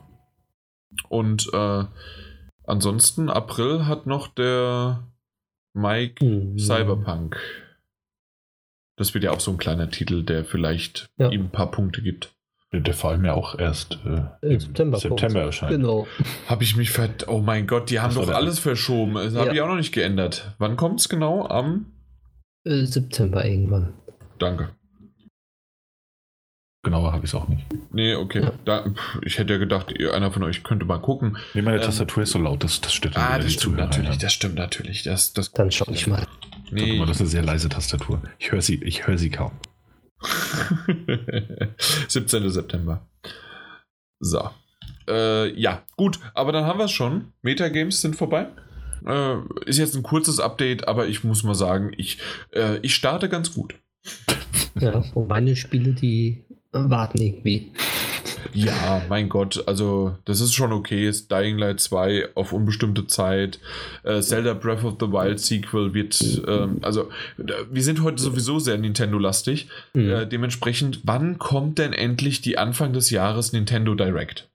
Und 1.08 1.50
äh, 1.52 1.84
ansonsten 2.64 3.28
April 3.28 3.86
hat 3.86 4.06
noch 4.06 4.28
der 4.28 5.02
Mike 5.72 6.24
mhm. 6.24 6.58
Cyberpunk. 6.58 7.38
Das 8.96 9.14
wird 9.14 9.24
ja 9.24 9.32
auch 9.32 9.40
so 9.40 9.50
ein 9.50 9.58
kleiner 9.58 9.90
Titel, 9.90 10.22
der 10.22 10.44
vielleicht 10.44 11.08
ja. 11.18 11.30
ihm 11.30 11.46
ein 11.46 11.50
paar 11.50 11.70
Punkte 11.70 12.02
gibt. 12.02 12.35
Der 12.80 12.94
vor 12.94 13.10
allem 13.10 13.24
ja 13.24 13.34
auch 13.34 13.58
erst 13.58 13.98
äh, 14.04 14.22
im 14.46 14.60
September, 14.60 14.98
September 14.98 15.40
erscheint. 15.40 15.72
Genau. 15.72 16.06
Habe 16.48 16.64
ich 16.64 16.76
mich 16.76 16.90
ver... 16.90 17.08
Oh 17.26 17.40
mein 17.40 17.66
Gott, 17.66 17.90
die 17.90 18.00
haben 18.00 18.14
das 18.14 18.26
doch 18.26 18.34
alles 18.34 18.58
verschoben. 18.58 19.14
Das 19.14 19.34
ja. 19.34 19.40
habe 19.40 19.54
ich 19.54 19.60
auch 19.60 19.68
noch 19.68 19.76
nicht 19.76 19.92
geändert. 19.92 20.54
Wann 20.58 20.76
kommt 20.76 21.00
es 21.00 21.08
genau? 21.08 21.46
Am 21.46 21.86
äh, 22.64 22.84
September 22.84 23.44
irgendwann. 23.44 23.94
Danke. 24.38 24.70
Genauer 26.86 27.12
habe 27.12 27.24
ich 27.24 27.32
es 27.32 27.34
auch 27.34 27.48
nicht. 27.48 27.64
Nee, 27.90 28.14
okay. 28.14 28.42
Ja. 28.42 28.52
Da, 28.64 28.94
ich 29.22 29.38
hätte 29.38 29.54
ja 29.54 29.58
gedacht, 29.58 29.92
einer 30.00 30.30
von 30.30 30.44
euch 30.44 30.62
könnte 30.62 30.84
mal 30.84 30.98
gucken. 30.98 31.36
Nee, 31.52 31.62
meine 31.62 31.78
ähm, 31.78 31.82
Tastatur 31.82 32.22
ist 32.22 32.30
so 32.30 32.38
laut, 32.38 32.62
das, 32.62 32.80
das 32.80 32.92
stört 32.92 33.16
Ah, 33.16 33.40
das 33.40 33.54
stimmt 33.54 33.76
natürlich, 33.76 34.10
rein. 34.10 34.18
das 34.20 34.32
stimmt 34.32 34.54
natürlich. 34.54 35.02
Das, 35.02 35.32
das 35.32 35.50
Dann 35.50 35.72
schau 35.72 35.86
ich 35.90 36.06
mal. 36.06 36.26
Nee. 36.70 36.96
Mal, 36.98 37.06
das 37.06 37.16
ist 37.16 37.22
eine 37.22 37.30
sehr 37.30 37.42
leise 37.42 37.68
Tastatur. 37.68 38.22
Ich 38.38 38.52
höre 38.52 38.62
sie, 38.62 38.76
ich 38.84 39.02
sie 39.16 39.30
kaum. 39.30 39.50
17. 42.08 42.50
September. 42.50 43.06
So. 44.20 44.50
Äh, 45.08 45.52
ja, 45.58 45.82
gut, 45.96 46.18
aber 46.34 46.52
dann 46.52 46.64
haben 46.64 46.78
wir 46.78 46.86
es 46.86 46.92
schon. 46.92 47.32
Metagames 47.42 48.00
sind 48.00 48.16
vorbei. 48.16 48.48
Äh, 49.06 49.36
ist 49.66 49.78
jetzt 49.78 49.94
ein 49.94 50.02
kurzes 50.02 50.40
Update, 50.40 50.88
aber 50.88 51.06
ich 51.06 51.22
muss 51.22 51.44
mal 51.44 51.54
sagen, 51.54 51.92
ich, 51.96 52.18
äh, 52.52 52.78
ich 52.82 52.94
starte 52.94 53.28
ganz 53.28 53.54
gut. 53.54 53.74
Ja, 54.80 55.04
meine 55.14 55.56
Spiele, 55.56 55.92
die 55.92 56.44
warten 56.72 57.20
irgendwie. 57.20 57.72
Ja, 58.54 59.02
mein 59.08 59.28
Gott, 59.28 59.62
also 59.66 60.16
das 60.24 60.40
ist 60.40 60.54
schon 60.54 60.72
okay. 60.72 61.08
Ist 61.08 61.30
Dying 61.30 61.58
Light 61.58 61.80
2 61.80 62.30
auf 62.34 62.52
unbestimmte 62.52 63.06
Zeit. 63.06 63.58
Äh, 64.02 64.20
Zelda 64.20 64.54
Breath 64.54 64.84
of 64.84 64.96
the 65.00 65.06
Wild 65.06 65.40
Sequel 65.40 65.94
wird, 65.94 66.42
ähm, 66.46 66.78
also 66.82 67.10
wir 67.36 67.82
sind 67.82 68.02
heute 68.02 68.22
sowieso 68.22 68.58
sehr 68.58 68.78
Nintendo-lastig. 68.78 69.68
Mhm. 69.94 70.10
Äh, 70.10 70.26
dementsprechend, 70.26 71.00
wann 71.04 71.38
kommt 71.38 71.78
denn 71.78 71.92
endlich 71.92 72.40
die 72.40 72.58
Anfang 72.58 72.92
des 72.92 73.10
Jahres 73.10 73.52
Nintendo 73.52 73.94
Direct? 73.94 74.48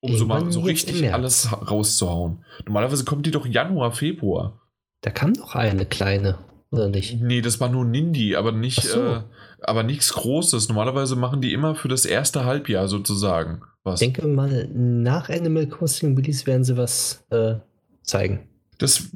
Um 0.00 0.16
so 0.16 0.26
mal 0.26 0.52
so 0.52 0.60
richtig 0.60 1.12
alles 1.14 1.50
rauszuhauen. 1.50 2.44
Normalerweise 2.66 3.04
kommt 3.04 3.24
die 3.24 3.30
doch 3.30 3.46
Januar, 3.46 3.92
Februar. 3.92 4.60
Da 5.00 5.10
kam 5.10 5.32
doch 5.32 5.54
eine 5.54 5.86
kleine, 5.86 6.38
oder 6.70 6.88
nicht? 6.88 7.20
Nee, 7.22 7.40
das 7.40 7.58
war 7.58 7.70
nur 7.70 7.84
Nindy, 7.86 8.36
aber 8.36 8.52
nicht, 8.52 8.82
so. 8.82 9.00
äh, 9.00 9.20
aber 9.68 9.82
nichts 9.82 10.12
Großes. 10.14 10.68
Normalerweise 10.68 11.16
machen 11.16 11.40
die 11.40 11.52
immer 11.52 11.74
für 11.74 11.88
das 11.88 12.04
erste 12.04 12.44
Halbjahr 12.44 12.88
sozusagen 12.88 13.62
was. 13.82 14.00
Ich 14.00 14.12
denke 14.12 14.26
mal, 14.28 14.68
nach 14.72 15.28
Animal 15.28 15.66
Crossing 15.66 16.16
Release 16.16 16.46
werden 16.46 16.64
sie 16.64 16.76
was 16.76 17.24
äh, 17.30 17.56
zeigen. 18.02 18.48
Das 18.78 19.10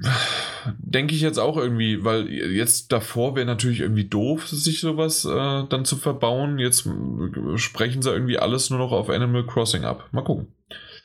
denke 0.79 1.15
ich 1.15 1.21
jetzt 1.21 1.39
auch 1.39 1.57
irgendwie, 1.57 2.05
weil 2.05 2.29
jetzt 2.29 2.93
davor 2.93 3.35
wäre 3.35 3.47
natürlich 3.47 3.81
irgendwie 3.81 4.05
doof, 4.05 4.47
sich 4.49 4.81
sowas 4.81 5.25
äh, 5.25 5.65
dann 5.69 5.85
zu 5.85 5.97
verbauen. 5.97 6.59
Jetzt 6.59 6.89
sprechen 7.57 8.03
sie 8.03 8.11
irgendwie 8.11 8.39
alles 8.39 8.71
nur 8.71 8.79
noch 8.79 8.93
auf 8.93 9.11
Animal 9.11 9.45
Crossing 9.47 9.85
ab. 9.85 10.09
Mal 10.13 10.23
gucken. 10.23 10.49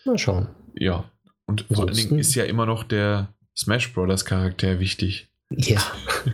Mal 0.06 0.18
schauen. 0.18 0.50
Ja. 0.76 1.06
Und 1.46 1.62
Ansonsten, 1.62 1.76
vor 1.76 1.88
allen 1.88 1.98
Dingen 1.98 2.20
ist 2.20 2.36
ja 2.36 2.44
immer 2.44 2.66
noch 2.66 2.84
der 2.84 3.34
Smash 3.58 3.94
Brothers 3.94 4.26
Charakter 4.26 4.80
wichtig. 4.80 5.33
Ja. 5.58 5.82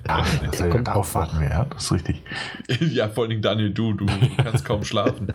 ja 0.08 0.26
der 0.58 0.70
kommt 0.70 0.90
aufwarten 0.90 1.40
wir, 1.40 1.50
ja, 1.50 1.66
das 1.66 1.86
ist 1.86 1.92
richtig. 1.92 2.22
ja, 2.80 3.10
vor 3.10 3.24
allen 3.24 3.30
Dingen 3.30 3.42
Daniel, 3.42 3.74
du, 3.74 3.94
du 3.94 4.06
kannst 4.38 4.66
kaum 4.66 4.84
schlafen. 4.84 5.34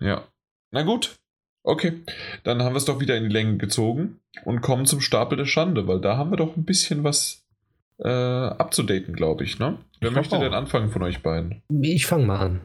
Ja. 0.00 0.24
Na 0.70 0.82
gut. 0.82 1.16
Okay. 1.62 2.00
Dann 2.44 2.62
haben 2.62 2.72
wir 2.72 2.78
es 2.78 2.84
doch 2.84 3.00
wieder 3.00 3.16
in 3.16 3.24
die 3.24 3.32
Länge 3.32 3.58
gezogen 3.58 4.20
und 4.44 4.60
kommen 4.60 4.86
zum 4.86 5.00
Stapel 5.00 5.36
der 5.36 5.44
Schande, 5.44 5.86
weil 5.86 6.00
da 6.00 6.16
haben 6.16 6.30
wir 6.30 6.36
doch 6.36 6.56
ein 6.56 6.64
bisschen 6.64 7.04
was 7.04 7.44
äh, 7.98 8.08
abzudaten, 8.08 9.14
glaube 9.14 9.44
ich, 9.44 9.58
ne? 9.58 9.78
Wer 10.00 10.10
ich 10.10 10.16
möchte 10.16 10.38
denn 10.38 10.54
anfangen 10.54 10.90
von 10.90 11.02
euch 11.02 11.22
beiden? 11.22 11.62
Ich 11.82 12.06
fange 12.06 12.26
mal 12.26 12.38
an. 12.38 12.60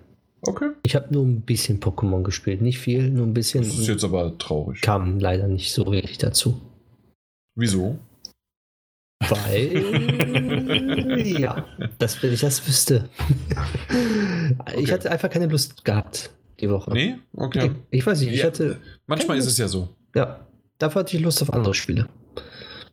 Okay. 0.45 0.71
Ich 0.85 0.95
habe 0.95 1.13
nur 1.13 1.25
ein 1.25 1.41
bisschen 1.41 1.79
Pokémon 1.79 2.23
gespielt, 2.23 2.61
nicht 2.61 2.79
viel, 2.79 3.09
nur 3.09 3.25
ein 3.25 3.33
bisschen. 3.33 3.63
Das 3.63 3.77
ist 3.77 3.87
jetzt 3.87 4.03
aber 4.03 4.37
traurig. 4.37 4.81
Kam 4.81 5.19
leider 5.19 5.47
nicht 5.47 5.73
so 5.73 5.85
wirklich 5.85 6.17
dazu. 6.17 6.61
Wieso? 7.55 7.97
Weil, 9.29 11.17
ja, 11.39 11.65
das, 11.99 12.21
wenn 12.21 12.33
ich 12.33 12.41
das 12.41 12.67
wüsste. 12.67 13.09
Okay. 14.59 14.81
Ich 14.81 14.91
hatte 14.91 15.11
einfach 15.11 15.29
keine 15.29 15.47
Lust 15.47 15.85
gehabt 15.85 16.31
die 16.59 16.69
Woche. 16.69 16.91
Nee? 16.91 17.15
Okay. 17.35 17.71
Ich, 17.91 17.99
ich 17.99 18.05
weiß 18.05 18.21
nicht, 18.21 18.33
ich 18.33 18.39
ja, 18.39 18.45
hatte. 18.47 18.77
Manchmal 19.07 19.37
ist 19.37 19.45
es 19.47 19.57
ja 19.57 19.67
so. 19.67 19.89
Ja, 20.15 20.45
dafür 20.77 21.01
hatte 21.01 21.17
ich 21.17 21.23
Lust 21.23 21.41
auf 21.41 21.53
andere 21.53 21.73
Spiele. 21.73 22.07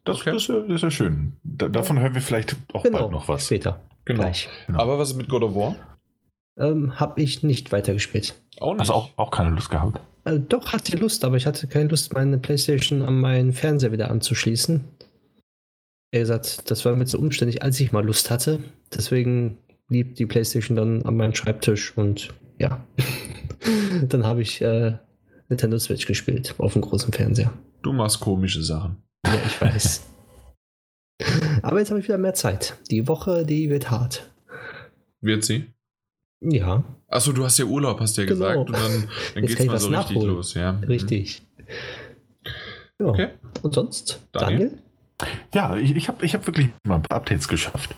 Das, 0.04 0.20
okay. 0.20 0.32
das, 0.32 0.46
das 0.46 0.68
ist 0.68 0.82
ja 0.82 0.90
schön. 0.90 1.34
Da, 1.42 1.68
davon 1.68 1.98
hören 2.00 2.14
wir 2.14 2.22
vielleicht 2.22 2.56
auch 2.72 2.82
genau, 2.82 3.00
bald 3.00 3.12
noch 3.12 3.28
was. 3.28 3.46
Später. 3.46 3.80
Genau. 4.04 4.22
Gleich. 4.22 4.48
genau. 4.66 4.80
Aber 4.80 4.98
was 4.98 5.10
ist 5.10 5.16
mit 5.16 5.28
God 5.28 5.42
of 5.42 5.54
War? 5.54 5.76
Ähm, 6.58 6.98
habe 6.98 7.20
ich 7.20 7.42
nicht 7.42 7.72
weitergespielt. 7.72 8.34
Auch 8.60 8.72
nicht? 8.72 8.80
Hast 8.80 8.90
auch, 8.90 9.10
auch 9.16 9.30
keine 9.30 9.50
Lust 9.50 9.70
gehabt? 9.70 10.00
Äh, 10.24 10.38
doch, 10.38 10.72
hatte 10.72 10.96
Lust, 10.96 11.24
aber 11.24 11.36
ich 11.36 11.46
hatte 11.46 11.66
keine 11.66 11.88
Lust, 11.88 12.12
meine 12.14 12.38
Playstation 12.38 13.02
an 13.02 13.20
meinen 13.20 13.52
Fernseher 13.52 13.92
wieder 13.92 14.10
anzuschließen. 14.10 14.84
Er 16.12 16.20
gesagt, 16.20 16.70
das 16.70 16.84
war 16.84 16.96
mir 16.96 17.04
zu 17.06 17.18
umständlich, 17.18 17.62
als 17.62 17.78
ich 17.78 17.92
mal 17.92 18.04
Lust 18.04 18.30
hatte. 18.30 18.58
Deswegen 18.92 19.58
blieb 19.86 20.16
die 20.16 20.26
Playstation 20.26 20.76
dann 20.76 21.02
an 21.02 21.16
meinem 21.16 21.34
Schreibtisch 21.34 21.96
und 21.96 22.34
ja. 22.58 22.84
dann 24.08 24.26
habe 24.26 24.42
ich 24.42 24.60
äh, 24.60 24.98
Nintendo 25.48 25.78
Switch 25.78 26.06
gespielt 26.06 26.54
auf 26.58 26.72
dem 26.72 26.82
großen 26.82 27.12
Fernseher. 27.12 27.52
Du 27.82 27.92
machst 27.92 28.20
komische 28.20 28.62
Sachen. 28.62 28.96
Ja, 29.24 29.34
ich 29.46 29.60
weiß. 29.60 30.06
Aber 31.62 31.78
jetzt 31.78 31.90
habe 31.90 32.00
ich 32.00 32.06
wieder 32.06 32.18
mehr 32.18 32.34
Zeit. 32.34 32.76
Die 32.90 33.06
Woche, 33.06 33.44
die 33.44 33.70
wird 33.70 33.90
hart. 33.90 34.30
Wird 35.20 35.44
sie? 35.44 35.66
Ja. 36.40 36.84
Achso, 37.08 37.32
du 37.32 37.44
hast 37.44 37.58
ja 37.58 37.66
Urlaub, 37.66 38.00
hast 38.00 38.16
du 38.16 38.22
ja 38.22 38.28
genau. 38.28 38.40
gesagt. 38.40 38.68
Und 38.68 38.72
dann, 38.72 39.08
dann 39.34 39.46
geht 39.46 39.60
es 39.60 39.66
mal 39.66 39.78
so 39.78 39.90
nachholen. 39.90 40.16
richtig 40.16 40.22
los. 40.22 40.54
Ja. 40.54 40.72
Mhm. 40.72 40.84
Richtig. 40.84 41.42
Ja. 42.98 43.06
Okay. 43.06 43.28
Und 43.62 43.74
sonst? 43.74 44.20
Daniel? 44.32 44.58
Daniel? 44.58 44.78
Ja, 45.54 45.76
ich, 45.76 45.96
ich 45.96 46.08
habe 46.08 46.24
ich 46.24 46.34
hab 46.34 46.46
wirklich 46.46 46.68
mal 46.84 46.96
ein 46.96 47.02
paar 47.02 47.18
Updates 47.18 47.48
geschafft. 47.48 47.94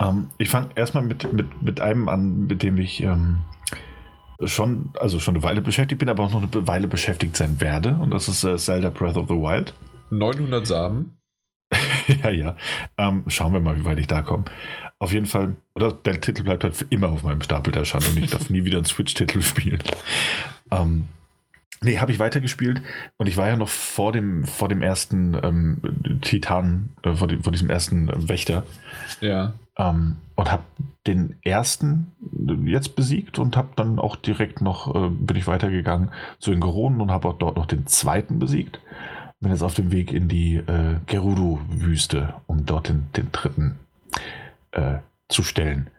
Ähm, 0.00 0.30
ich 0.38 0.48
fange 0.48 0.70
erstmal 0.74 1.04
mit, 1.04 1.32
mit, 1.32 1.62
mit 1.62 1.80
einem 1.80 2.08
an, 2.08 2.46
mit 2.46 2.62
dem 2.62 2.78
ich 2.78 3.02
ähm, 3.02 3.38
schon, 4.44 4.92
also 4.98 5.20
schon 5.20 5.34
eine 5.34 5.44
Weile 5.44 5.60
beschäftigt 5.60 5.98
bin, 5.98 6.08
aber 6.08 6.24
auch 6.24 6.32
noch 6.32 6.42
eine 6.42 6.66
Weile 6.66 6.88
beschäftigt 6.88 7.36
sein 7.36 7.60
werde. 7.60 7.96
Und 8.00 8.10
das 8.10 8.28
ist 8.28 8.44
äh, 8.44 8.56
Zelda 8.56 8.90
Breath 8.90 9.16
of 9.16 9.28
the 9.28 9.34
Wild. 9.34 9.74
900 10.10 10.66
Samen. 10.66 11.18
ja, 12.22 12.30
ja. 12.30 12.56
Ähm, 12.98 13.24
schauen 13.28 13.52
wir 13.52 13.60
mal, 13.60 13.78
wie 13.78 13.84
weit 13.84 13.98
ich 13.98 14.06
da 14.06 14.22
komme. 14.22 14.44
Auf 14.98 15.12
jeden 15.12 15.26
Fall, 15.26 15.56
oder 15.74 15.92
der 15.92 16.20
Titel 16.20 16.42
bleibt 16.42 16.64
halt 16.64 16.76
für 16.76 16.86
immer 16.90 17.08
auf 17.08 17.22
meinem 17.22 17.42
Stapel 17.42 17.72
der 17.72 17.84
Schande 17.84 18.08
und 18.08 18.18
ich 18.18 18.30
darf 18.30 18.50
nie 18.50 18.64
wieder 18.64 18.78
einen 18.78 18.84
Switch-Titel 18.84 19.42
spielen. 19.42 19.82
Ähm, 20.70 21.08
nee, 21.80 21.98
habe 21.98 22.12
ich 22.12 22.18
weitergespielt 22.18 22.82
und 23.16 23.26
ich 23.26 23.36
war 23.36 23.48
ja 23.48 23.56
noch 23.56 23.68
vor 23.68 24.12
dem, 24.12 24.44
vor 24.44 24.68
dem 24.68 24.82
ersten 24.82 25.36
ähm, 25.42 26.20
Titan, 26.20 26.90
äh, 27.02 27.14
vor, 27.14 27.28
dem, 27.28 27.42
vor 27.42 27.52
diesem 27.52 27.70
ersten 27.70 28.08
äh, 28.08 28.28
Wächter. 28.28 28.64
Ja. 29.20 29.54
Ähm, 29.78 30.16
und 30.34 30.50
habe 30.50 30.64
den 31.06 31.36
ersten 31.42 32.12
jetzt 32.64 32.94
besiegt 32.94 33.38
und 33.38 33.56
habe 33.56 33.70
dann 33.76 33.98
auch 33.98 34.16
direkt 34.16 34.60
noch, 34.60 34.94
äh, 34.94 35.08
bin 35.08 35.36
ich 35.36 35.46
weitergegangen 35.46 36.10
zu 36.38 36.50
den 36.50 36.60
Geronen 36.60 37.00
und 37.00 37.10
habe 37.10 37.28
auch 37.28 37.38
dort 37.38 37.56
noch 37.56 37.66
den 37.66 37.86
zweiten 37.86 38.38
besiegt. 38.38 38.80
Bin 39.40 39.50
jetzt 39.50 39.62
auf 39.62 39.74
dem 39.74 39.90
Weg 39.90 40.12
in 40.12 40.28
die 40.28 40.56
äh, 40.56 40.96
Gerudo-Wüste, 41.06 42.34
um 42.46 42.64
dort 42.64 42.88
den, 42.88 43.06
den 43.16 43.32
dritten 43.32 43.78
äh, 44.70 44.98
zu 45.28 45.42
stellen. 45.42 45.90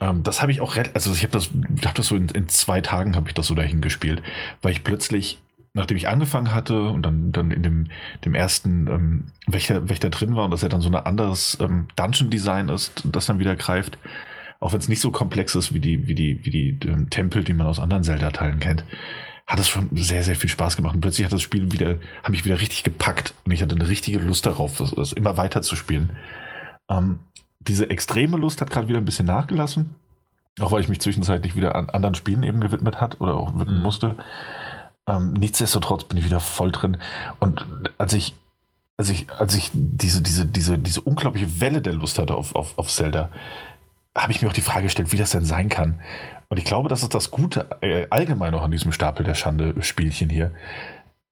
Ähm, 0.00 0.22
das 0.22 0.42
habe 0.42 0.52
ich 0.52 0.60
auch, 0.60 0.76
also 0.94 1.12
ich 1.12 1.22
habe 1.22 1.32
das, 1.32 1.50
hab 1.84 1.94
das 1.94 2.06
so 2.06 2.16
in, 2.16 2.28
in 2.28 2.48
zwei 2.48 2.80
Tagen 2.80 3.16
habe 3.16 3.28
ich 3.28 3.34
das 3.34 3.46
so 3.46 3.54
dahin 3.54 3.80
gespielt, 3.80 4.22
weil 4.62 4.72
ich 4.72 4.84
plötzlich 4.84 5.38
nachdem 5.76 5.98
ich 5.98 6.08
angefangen 6.08 6.54
hatte 6.54 6.88
und 6.88 7.02
dann, 7.02 7.32
dann 7.32 7.50
in 7.50 7.62
dem, 7.62 7.86
dem 8.24 8.34
ersten 8.34 8.86
ähm, 8.86 9.24
Wächter, 9.46 9.90
Wächter 9.90 10.08
drin 10.08 10.34
war 10.34 10.46
und 10.46 10.50
dass 10.50 10.62
er 10.62 10.70
dann 10.70 10.80
so 10.80 10.88
ein 10.88 10.94
anderes 10.94 11.58
ähm, 11.60 11.86
Dungeon-Design 11.96 12.70
ist, 12.70 13.02
das 13.04 13.26
dann 13.26 13.38
wieder 13.38 13.56
greift, 13.56 13.98
auch 14.58 14.72
wenn 14.72 14.80
es 14.80 14.88
nicht 14.88 15.02
so 15.02 15.10
komplex 15.10 15.54
ist 15.54 15.74
wie 15.74 15.80
die, 15.80 16.08
wie 16.08 16.14
die, 16.14 16.44
wie 16.46 16.50
die 16.50 16.88
ähm, 16.88 17.10
Tempel, 17.10 17.44
die 17.44 17.52
man 17.52 17.66
aus 17.66 17.78
anderen 17.78 18.04
Zelda-Teilen 18.04 18.58
kennt, 18.58 18.84
hat 19.46 19.60
es 19.60 19.68
schon 19.68 19.90
sehr, 19.92 20.22
sehr 20.22 20.34
viel 20.34 20.48
Spaß 20.48 20.76
gemacht. 20.76 20.94
Und 20.94 21.02
plötzlich 21.02 21.26
hat 21.26 21.32
das 21.32 21.42
Spiel 21.42 21.70
wieder, 21.70 21.98
hat 22.22 22.30
mich 22.30 22.46
wieder 22.46 22.58
richtig 22.58 22.82
gepackt 22.82 23.34
und 23.44 23.52
ich 23.52 23.60
hatte 23.60 23.74
eine 23.74 23.86
richtige 23.86 24.18
Lust 24.18 24.46
darauf, 24.46 24.78
das, 24.78 24.92
das 24.92 25.12
immer 25.12 25.36
weiter 25.36 25.60
zu 25.60 25.76
spielen. 25.76 26.16
Ähm, 26.88 27.18
diese 27.68 27.90
extreme 27.90 28.36
Lust 28.36 28.60
hat 28.60 28.70
gerade 28.70 28.88
wieder 28.88 28.98
ein 28.98 29.04
bisschen 29.04 29.26
nachgelassen. 29.26 29.94
Auch 30.60 30.72
weil 30.72 30.80
ich 30.80 30.88
mich 30.88 31.00
zwischenzeitlich 31.00 31.54
wieder 31.54 31.74
an 31.74 31.90
anderen 31.90 32.14
Spielen 32.14 32.42
eben 32.42 32.60
gewidmet 32.60 33.00
hat 33.00 33.20
oder 33.20 33.34
auch 33.34 33.58
widmen 33.58 33.78
mhm. 33.78 33.82
musste. 33.82 34.16
Ähm, 35.06 35.34
nichtsdestotrotz 35.34 36.04
bin 36.04 36.18
ich 36.18 36.24
wieder 36.24 36.40
voll 36.40 36.72
drin. 36.72 36.96
Und 37.40 37.66
als 37.98 38.14
ich, 38.14 38.34
als 38.96 39.10
ich, 39.10 39.30
als 39.32 39.54
ich 39.54 39.70
diese, 39.74 40.22
diese, 40.22 40.46
diese, 40.46 40.78
diese 40.78 41.00
unglaubliche 41.02 41.60
Welle 41.60 41.82
der 41.82 41.92
Lust 41.92 42.18
hatte 42.18 42.34
auf, 42.34 42.54
auf, 42.54 42.78
auf 42.78 42.88
Zelda, 42.88 43.28
habe 44.16 44.32
ich 44.32 44.40
mir 44.40 44.48
auch 44.48 44.54
die 44.54 44.62
Frage 44.62 44.84
gestellt, 44.84 45.12
wie 45.12 45.18
das 45.18 45.30
denn 45.30 45.44
sein 45.44 45.68
kann. 45.68 46.00
Und 46.48 46.58
ich 46.58 46.64
glaube, 46.64 46.88
das 46.88 47.02
ist 47.02 47.14
das 47.14 47.30
Gute 47.30 47.68
äh, 47.82 48.06
allgemein 48.08 48.54
auch 48.54 48.62
an 48.62 48.70
diesem 48.70 48.92
Stapel 48.92 49.24
der 49.24 49.34
Schande-Spielchen 49.34 50.30
hier. 50.30 50.52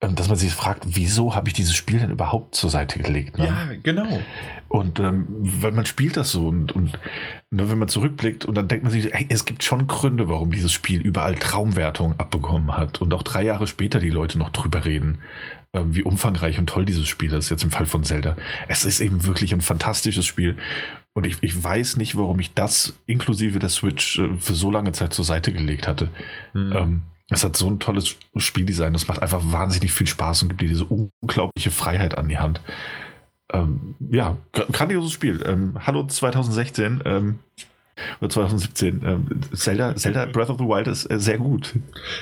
Ähm, 0.01 0.15
dass 0.15 0.29
man 0.29 0.37
sich 0.37 0.53
fragt, 0.53 0.85
wieso 0.87 1.35
habe 1.35 1.49
ich 1.49 1.55
dieses 1.55 1.75
Spiel 1.75 1.99
denn 1.99 2.11
überhaupt 2.11 2.55
zur 2.55 2.71
Seite 2.71 2.99
gelegt? 2.99 3.39
Ne? 3.39 3.47
Ja, 3.47 3.69
genau. 3.83 4.21
Und 4.69 4.99
ähm, 4.99 5.27
weil 5.31 5.73
man 5.73 5.87
spielt 5.87 6.17
das 6.17 6.33
so 6.33 6.49
und, 6.49 6.73
und 6.73 6.99
ne, 7.51 7.71
wenn 7.71 7.79
man 7.79 7.89
zurückblickt 7.89 8.45
und 8.45 8.57
dann 8.57 8.67
denkt 8.67 8.83
man 8.83 8.93
sich, 8.93 9.15
ey, 9.15 9.27
es 9.29 9.45
gibt 9.45 9.63
schon 9.63 9.87
Gründe, 9.87 10.29
warum 10.29 10.51
dieses 10.51 10.73
Spiel 10.73 11.01
überall 11.01 11.37
Traumwertungen 11.37 12.19
abbekommen 12.19 12.77
hat 12.77 13.01
und 13.01 13.15
auch 13.15 13.23
drei 13.23 13.45
Jahre 13.45 13.67
später 13.67 14.01
die 14.01 14.11
Leute 14.11 14.39
noch 14.39 14.51
drüber 14.51 14.85
reden, 14.85 15.19
ähm, 15.73 15.95
wie 15.95 16.03
umfangreich 16.03 16.59
und 16.59 16.67
toll 16.67 16.85
dieses 16.85 17.07
Spiel 17.07 17.33
ist, 17.33 17.51
jetzt 17.51 17.63
im 17.63 17.71
Fall 17.71 17.87
von 17.87 18.03
Zelda. 18.03 18.37
Es 18.67 18.85
ist 18.85 19.01
eben 19.01 19.25
wirklich 19.27 19.55
ein 19.55 19.61
fantastisches 19.61 20.27
Spiel 20.27 20.57
und 21.15 21.25
ich, 21.25 21.37
ich 21.43 21.63
weiß 21.63 21.97
nicht, 21.97 22.17
warum 22.17 22.41
ich 22.41 22.55
das 22.55 22.99
inklusive 23.07 23.61
der 23.61 23.69
Switch 23.69 24.19
äh, 24.19 24.37
für 24.39 24.55
so 24.55 24.71
lange 24.71 24.93
Zeit 24.93 25.13
zur 25.13 25.25
Seite 25.25 25.53
gelegt 25.53 25.87
hatte. 25.87 26.11
Mhm. 26.53 26.73
Ähm, 26.73 27.03
es 27.31 27.45
hat 27.45 27.57
so 27.57 27.69
ein 27.69 27.79
tolles 27.79 28.17
Spieldesign, 28.37 28.93
das 28.93 29.09
macht 29.09 29.23
einfach 29.23 29.41
wahnsinnig 29.45 29.93
viel 29.93 30.07
Spaß 30.07 30.43
und 30.43 30.49
gibt 30.51 30.61
dir 30.61 30.69
diese 30.69 30.85
unglaubliche 30.85 31.71
Freiheit 31.71 32.19
an 32.19 32.29
die 32.29 32.39
Hand. 32.39 32.61
Ähm, 33.53 33.95
ja, 34.11 34.37
grandioses 34.53 35.13
Spiel. 35.13 35.43
Ähm, 35.47 35.79
Hallo 35.87 36.07
2016 36.07 37.03
ähm, 37.05 37.39
oder 38.21 38.31
2017. 38.31 39.03
Ähm, 39.05 39.41
Zelda, 39.55 39.95
Zelda 39.97 40.27
Breath 40.27 40.51
of 40.51 40.59
the 40.59 40.65
Wild 40.65 40.87
ist 40.87 41.11
äh, 41.11 41.19
sehr 41.19 41.39
gut. 41.39 41.75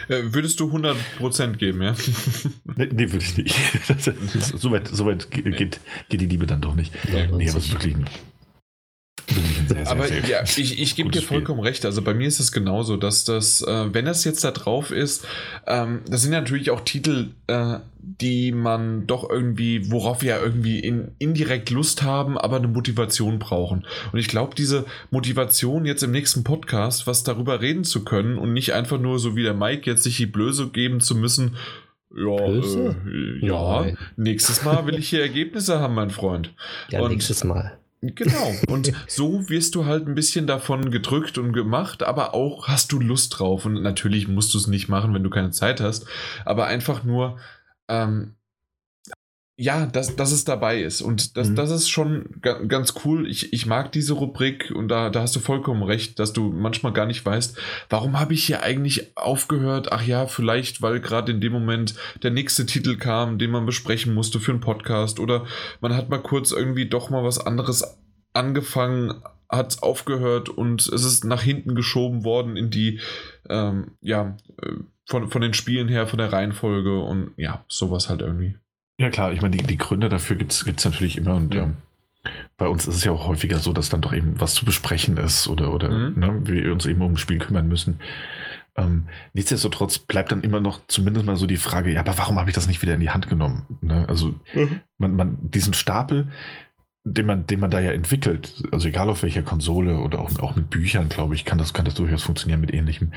Äh, 0.09 0.23
würdest 0.27 0.61
du 0.61 0.71
100% 0.71 1.57
geben, 1.57 1.83
ja? 1.83 1.95
nee, 2.77 2.89
nee 2.93 3.13
würde 3.13 3.25
ich 3.25 3.37
nicht. 3.37 3.57
Soweit 4.57 4.89
so 4.89 5.07
weit 5.07 5.31
geht, 5.31 5.57
geht, 5.57 5.81
die 6.11 6.27
Liebe 6.27 6.47
dann 6.47 6.61
doch 6.61 6.75
nicht. 6.75 6.93
Ja, 7.13 7.27
nee, 7.27 7.49
aber 7.49 7.59
es 7.59 7.67
ist 7.67 7.73
wirklich 7.73 7.97
ein 7.97 8.07
sehr, 9.69 9.91
aber 9.91 10.07
sehr 10.09 10.25
ja, 10.27 10.43
ich, 10.43 10.81
ich 10.81 10.97
gebe 10.97 11.11
dir 11.11 11.23
vollkommen 11.23 11.61
Spiel. 11.61 11.69
recht. 11.69 11.85
Also 11.85 12.03
bei 12.03 12.15
mir 12.15 12.29
ist 12.29 12.41
es 12.41 12.53
genauso, 12.53 12.97
dass 12.97 13.25
das, 13.25 13.63
äh, 13.63 13.95
wenn 13.95 14.05
das 14.05 14.25
jetzt 14.25 14.45
da 14.45 14.51
drauf 14.51 14.91
ist, 14.91 15.27
ähm, 15.67 16.01
das 16.09 16.23
sind 16.23 16.33
natürlich 16.33 16.71
auch 16.71 16.81
Titel, 16.81 17.31
äh, 17.47 17.79
die 18.03 18.53
man 18.53 19.07
doch 19.07 19.29
irgendwie, 19.29 19.91
worauf 19.91 20.23
wir 20.23 20.31
ja 20.31 20.41
irgendwie 20.41 20.81
in, 20.81 21.13
indirekt 21.19 21.71
Lust 21.71 22.03
haben, 22.03 22.37
aber 22.37 22.57
eine 22.57 22.69
Motivation 22.69 23.39
brauchen. 23.39 23.87
Und 24.13 24.19
ich 24.19 24.29
glaube, 24.29 24.55
diese 24.57 24.85
Motivation 25.11 25.85
jetzt 25.85 26.03
im 26.03 26.11
nächsten 26.11 26.43
Podcast, 26.43 27.07
was 27.07 27.23
darüber 27.23 27.61
reden 27.61 27.85
zu 27.85 28.05
können 28.05 28.39
und 28.39 28.53
nicht 28.53 28.73
einfach 28.75 28.99
nur 28.99 29.19
so 29.19 29.37
wie 29.37 29.43
der 29.45 29.55
Mike 29.55 29.89
jetzt 29.89 30.03
sich 30.03 30.17
die 30.17 30.27
Blöße 30.27 30.71
geben 30.71 31.01
zu 31.01 31.15
müssen, 31.15 31.57
ja, 32.15 32.37
äh, 32.37 32.95
ja, 33.41 33.87
nächstes 34.17 34.65
Mal 34.65 34.87
will 34.87 34.99
ich 34.99 35.09
hier 35.09 35.23
Ergebnisse 35.23 35.81
haben, 35.81 35.95
mein 35.95 36.11
Freund. 36.11 36.53
Ja, 36.91 37.01
und, 37.01 37.11
nächstes 37.11 37.43
Mal. 37.45 37.79
Genau. 38.03 38.53
Und 38.67 38.93
so 39.07 39.49
wirst 39.49 39.75
du 39.75 39.87
halt 39.87 40.07
ein 40.07 40.15
bisschen 40.15 40.47
davon 40.47 40.91
gedrückt 40.91 41.39
und 41.39 41.53
gemacht, 41.53 42.03
aber 42.03 42.35
auch 42.35 42.69
hast 42.69 42.93
du 42.93 43.01
Lust 43.01 43.39
drauf. 43.39 43.65
Und 43.65 43.81
natürlich 43.83 44.29
musst 44.29 44.53
du 44.55 44.59
es 44.59 44.67
nicht 44.67 44.89
machen, 44.89 45.15
wenn 45.15 45.23
du 45.23 45.31
keine 45.31 45.51
Zeit 45.51 45.81
hast. 45.81 46.07
Aber 46.45 46.67
einfach 46.67 47.05
nur, 47.05 47.39
ähm, 47.89 48.35
ja, 49.63 49.87
dass, 49.87 50.17
dass 50.17 50.33
es 50.33 50.45
dabei 50.45 50.83
ist. 50.83 51.03
Und 51.03 51.37
das, 51.37 51.51
mhm. 51.51 51.55
das 51.55 51.71
ist 51.71 51.89
schon 51.89 52.41
ganz 52.41 52.95
cool. 53.05 53.31
Ich, 53.31 53.53
ich 53.53 53.65
mag 53.65 53.93
diese 53.93 54.15
Rubrik 54.15 54.73
und 54.75 54.89
da, 54.89 55.09
da 55.09 55.23
hast 55.23 55.37
du 55.37 55.41
vollkommen 55.41 55.85
recht, 55.85 56.19
dass 56.19 56.33
du 56.33 56.51
manchmal 56.51 56.93
gar 56.93 57.07
nicht 57.07 57.25
weißt, 57.25 57.57
warum 57.89 58.19
habe 58.19 58.35
ich 58.35 58.45
hier 58.45 58.65
eigentlich 58.65 59.17
aufgehört? 59.17 59.93
Ach 59.93 60.03
ja, 60.05 60.27
vielleicht, 60.27 60.83
weil 60.83 60.99
gerade 60.99 61.31
in 61.31 61.41
dem 61.41 61.53
Moment 61.53 61.95
der 62.25 62.33
nächste 62.33 62.67
Titel 62.67 62.97
kam, 62.97 63.39
den 63.39 63.53
man 63.53 63.65
besprechen 63.65 64.15
musste 64.15 64.41
für 64.41 64.51
einen 64.51 64.61
Podcast 64.61 65.21
oder 65.21 65.47
man 65.81 65.95
hat 65.95 66.09
mal 66.09 66.19
kurz 66.19 66.51
irgendwie 66.51 66.89
doch 66.89 67.11
mal 67.11 67.23
was 67.23 67.39
anderes 67.39 67.85
angefangen, 68.33 69.23
hat 69.49 69.81
aufgehört 69.81 70.49
und 70.49 70.89
es 70.89 71.05
ist 71.05 71.25
nach 71.25 71.43
hinten 71.43 71.77
geschoben 71.77 72.25
worden 72.25 72.57
in 72.57 72.71
die, 72.71 72.99
ähm, 73.49 73.93
ja, 74.01 74.37
äh, 74.61 74.73
von, 75.07 75.31
von 75.31 75.41
den 75.41 75.55
Spielen 75.55 75.87
her, 75.87 76.09
von 76.09 76.19
der 76.19 76.33
Reihenfolge 76.33 76.99
und 76.99 77.33
ja, 77.37 77.65
sowas 77.69 78.09
halt 78.09 78.23
irgendwie. 78.23 78.57
Ja 79.03 79.11
klar, 79.11 79.33
ich 79.33 79.43
meine, 79.43 79.57
die, 79.57 79.65
die 79.65 79.79
Gründe 79.79 80.09
dafür 80.09 80.37
gibt 80.37 80.53
es 80.53 80.85
natürlich 80.85 81.19
immer 81.19 81.35
und 81.35 81.53
ja. 81.53 81.65
ähm, 81.65 81.77
bei 82.57 82.69
uns 82.69 82.87
ist 82.87 82.95
es 82.95 83.03
ja 83.03 83.11
auch 83.11 83.27
häufiger 83.27 83.59
so, 83.59 83.73
dass 83.73 83.89
dann 83.89 84.01
doch 84.01 84.13
eben 84.13 84.41
was 84.41 84.55
zu 84.55 84.65
besprechen 84.65 85.17
ist 85.17 85.49
oder, 85.49 85.75
oder 85.75 85.91
mhm. 85.91 86.21
ne, 86.21 86.41
wir 86.45 86.73
uns 86.73 86.87
eben 86.87 87.03
um 87.03 87.15
ein 87.15 87.17
Spiel 87.17 87.39
kümmern 87.39 87.67
müssen. 87.67 87.99
Ähm, 88.77 89.09
nichtsdestotrotz 89.33 89.99
bleibt 89.99 90.31
dann 90.31 90.43
immer 90.43 90.61
noch 90.61 90.87
zumindest 90.87 91.27
mal 91.27 91.35
so 91.35 91.47
die 91.47 91.57
Frage, 91.57 91.91
ja, 91.91 91.99
aber 91.99 92.17
warum 92.17 92.39
habe 92.39 92.49
ich 92.49 92.55
das 92.55 92.69
nicht 92.69 92.81
wieder 92.81 92.95
in 92.95 93.01
die 93.01 93.11
Hand 93.11 93.29
genommen? 93.29 93.67
Ne? 93.81 94.09
Also 94.09 94.37
mhm. 94.55 94.83
man, 94.99 95.17
man, 95.17 95.39
diesen 95.41 95.75
Stapel, 95.75 96.29
den 97.03 97.27
man, 97.27 97.45
den 97.45 97.59
man 97.59 97.73
da 97.73 97.81
ja 97.81 97.91
entwickelt, 97.91 98.63
also 98.71 98.87
egal 98.87 99.11
auf 99.11 99.25
welcher 99.25 99.43
Konsole 99.43 99.99
oder 99.99 100.21
auch, 100.21 100.31
auch 100.39 100.55
mit 100.55 100.71
Büchern, 100.71 101.09
glaube 101.09 101.35
ich, 101.35 101.45
kann 101.45 101.59
das, 101.59 101.75
kann 101.75 101.87
das 101.87 101.95
durchaus 101.95 102.23
funktionieren 102.23 102.61
mit 102.61 102.73
ähnlichem. 102.73 103.13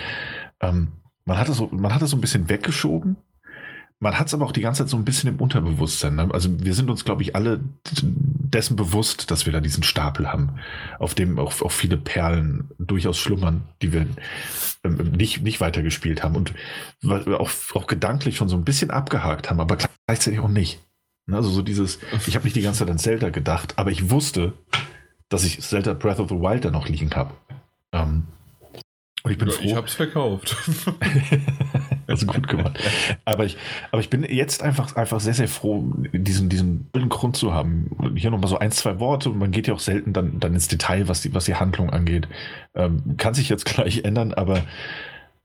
Ähm, 0.62 0.94
man 1.26 1.38
hat 1.38 1.48
das 1.48 1.58
so, 1.58 1.70
man 1.72 1.94
hat 1.94 2.02
das 2.02 2.10
so 2.10 2.18
ein 2.18 2.22
bisschen 2.22 2.50
weggeschoben 2.50 3.18
man 4.06 4.20
hat 4.20 4.28
es 4.28 4.36
aber 4.36 4.46
auch 4.46 4.52
die 4.52 4.62
ganze 4.62 4.84
Zeit 4.84 4.90
so 4.90 4.98
ein 4.98 5.04
bisschen 5.04 5.34
im 5.34 5.42
Unterbewusstsein. 5.42 6.14
Ne? 6.14 6.30
Also 6.32 6.64
wir 6.64 6.76
sind 6.76 6.92
uns, 6.92 7.06
glaube 7.06 7.24
ich, 7.24 7.36
alle 7.36 7.60
dessen 7.92 8.76
bewusst, 8.76 9.32
dass 9.32 9.48
wir 9.48 9.54
da 9.54 9.60
diesen 9.60 9.82
Stapel 9.82 10.32
haben, 10.32 10.60
auf 11.00 11.16
dem 11.16 11.40
auch, 11.40 11.60
auch 11.64 11.72
viele 11.72 11.98
Perlen 11.98 12.70
durchaus 12.78 13.18
schlummern, 13.18 13.64
die 13.82 13.94
wir 13.94 14.06
ähm, 14.84 15.12
nicht, 15.18 15.42
nicht 15.42 15.60
weitergespielt 15.60 16.22
haben 16.22 16.36
und 16.36 16.54
auch, 17.04 17.50
auch 17.74 17.88
gedanklich 17.88 18.38
schon 18.38 18.48
so 18.48 18.56
ein 18.56 18.64
bisschen 18.64 18.92
abgehakt 18.92 19.50
haben, 19.50 19.60
aber 19.60 19.76
gleichzeitig 20.06 20.40
auch 20.40 20.50
nicht. 20.50 20.80
Ne? 21.26 21.38
Also 21.38 21.50
so 21.50 21.64
dieses, 21.64 21.98
ich 22.28 22.36
habe 22.36 22.46
nicht 22.46 22.56
die 22.56 22.62
ganze 22.62 22.82
Zeit 22.82 22.92
an 22.92 23.00
Zelda 23.00 23.32
gedacht, 23.32 23.74
aber 23.80 23.90
ich 23.90 24.12
wusste, 24.12 24.54
dass 25.30 25.44
ich 25.44 25.62
Zelda 25.62 25.96
Breath 25.96 26.20
of 26.20 26.30
the 26.30 26.36
Wild 26.36 26.64
da 26.64 26.70
noch 26.70 26.88
liegen 26.88 27.10
habe. 27.16 27.34
Ähm, 27.92 28.28
und 29.24 29.32
ich 29.32 29.40
bin 29.40 29.48
ja, 29.48 29.54
froh. 29.56 29.64
Ich 29.64 29.76
habe 29.76 29.88
es 29.88 29.96
verkauft. 29.96 30.56
also 32.08 32.26
gut 32.26 32.48
gemacht. 32.48 32.80
Aber 33.26 33.46
ich, 33.46 33.58
aber 33.92 34.02
ich 34.02 34.10
bin 34.10 34.24
jetzt 34.24 34.64
einfach, 34.64 34.96
einfach 34.96 35.20
sehr, 35.20 35.34
sehr 35.34 35.48
froh, 35.48 35.94
diesen, 36.14 36.50
diesen 36.50 36.90
Grund 37.10 37.36
zu 37.36 37.54
haben. 37.54 38.14
Hier 38.16 38.32
nochmal 38.32 38.50
so 38.50 38.58
ein, 38.58 38.72
zwei 38.72 39.00
Worte. 39.00 39.30
Man 39.30 39.52
geht 39.52 39.68
ja 39.68 39.74
auch 39.74 39.80
selten 39.80 40.14
dann, 40.14 40.40
dann 40.40 40.54
ins 40.54 40.68
Detail, 40.68 41.08
was 41.08 41.22
die, 41.22 41.34
was 41.34 41.46
die 41.46 41.56
Handlung 41.56 41.90
angeht. 41.90 42.28
Ähm, 42.74 43.16
kann 43.18 43.34
sich 43.34 43.50
jetzt 43.50 43.66
gleich 43.66 44.04
ändern, 44.04 44.34
aber 44.34 44.64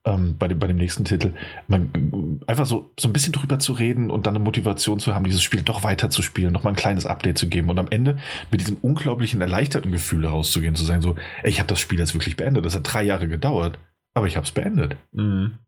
ähm, 0.03 0.37
bei, 0.37 0.47
dem, 0.47 0.59
bei 0.59 0.67
dem 0.67 0.77
nächsten 0.77 1.05
Titel, 1.05 1.33
man, 1.67 2.41
einfach 2.47 2.65
so, 2.65 2.91
so 2.99 3.07
ein 3.07 3.13
bisschen 3.13 3.33
drüber 3.33 3.59
zu 3.59 3.73
reden 3.73 4.09
und 4.09 4.25
dann 4.25 4.35
eine 4.35 4.43
Motivation 4.43 4.99
zu 4.99 5.13
haben, 5.13 5.25
dieses 5.25 5.43
Spiel 5.43 5.61
doch 5.61 5.83
weiter 5.83 6.09
zu 6.09 6.21
spielen, 6.21 6.53
nochmal 6.53 6.73
ein 6.73 6.77
kleines 6.77 7.05
Update 7.05 7.37
zu 7.37 7.47
geben 7.47 7.69
und 7.69 7.77
am 7.77 7.87
Ende 7.89 8.17
mit 8.49 8.61
diesem 8.61 8.77
unglaublichen 8.77 9.41
erleichterten 9.41 9.91
Gefühl 9.91 10.25
rauszugehen, 10.25 10.75
zu 10.75 10.85
sagen 10.85 11.01
so, 11.01 11.15
ey, 11.43 11.49
ich 11.49 11.59
habe 11.59 11.67
das 11.67 11.79
Spiel 11.79 11.99
jetzt 11.99 12.15
wirklich 12.15 12.35
beendet. 12.35 12.65
Das 12.65 12.75
hat 12.75 12.91
drei 12.91 13.03
Jahre 13.03 13.27
gedauert, 13.27 13.77
aber 14.13 14.27
ich 14.27 14.37
habe 14.37 14.45
es 14.45 14.51
beendet. 14.51 14.97
Mhm. 15.11 15.59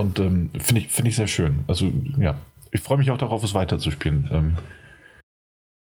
Und 0.00 0.18
ähm, 0.18 0.50
finde 0.58 0.80
ich, 0.80 0.88
find 0.88 1.08
ich 1.08 1.16
sehr 1.16 1.26
schön. 1.26 1.64
Also 1.66 1.92
ja, 2.18 2.38
ich 2.72 2.80
freue 2.80 2.98
mich 2.98 3.10
auch 3.10 3.18
darauf, 3.18 3.44
es 3.44 3.54
weiterzuspielen. 3.54 4.28
Ähm, 4.32 4.56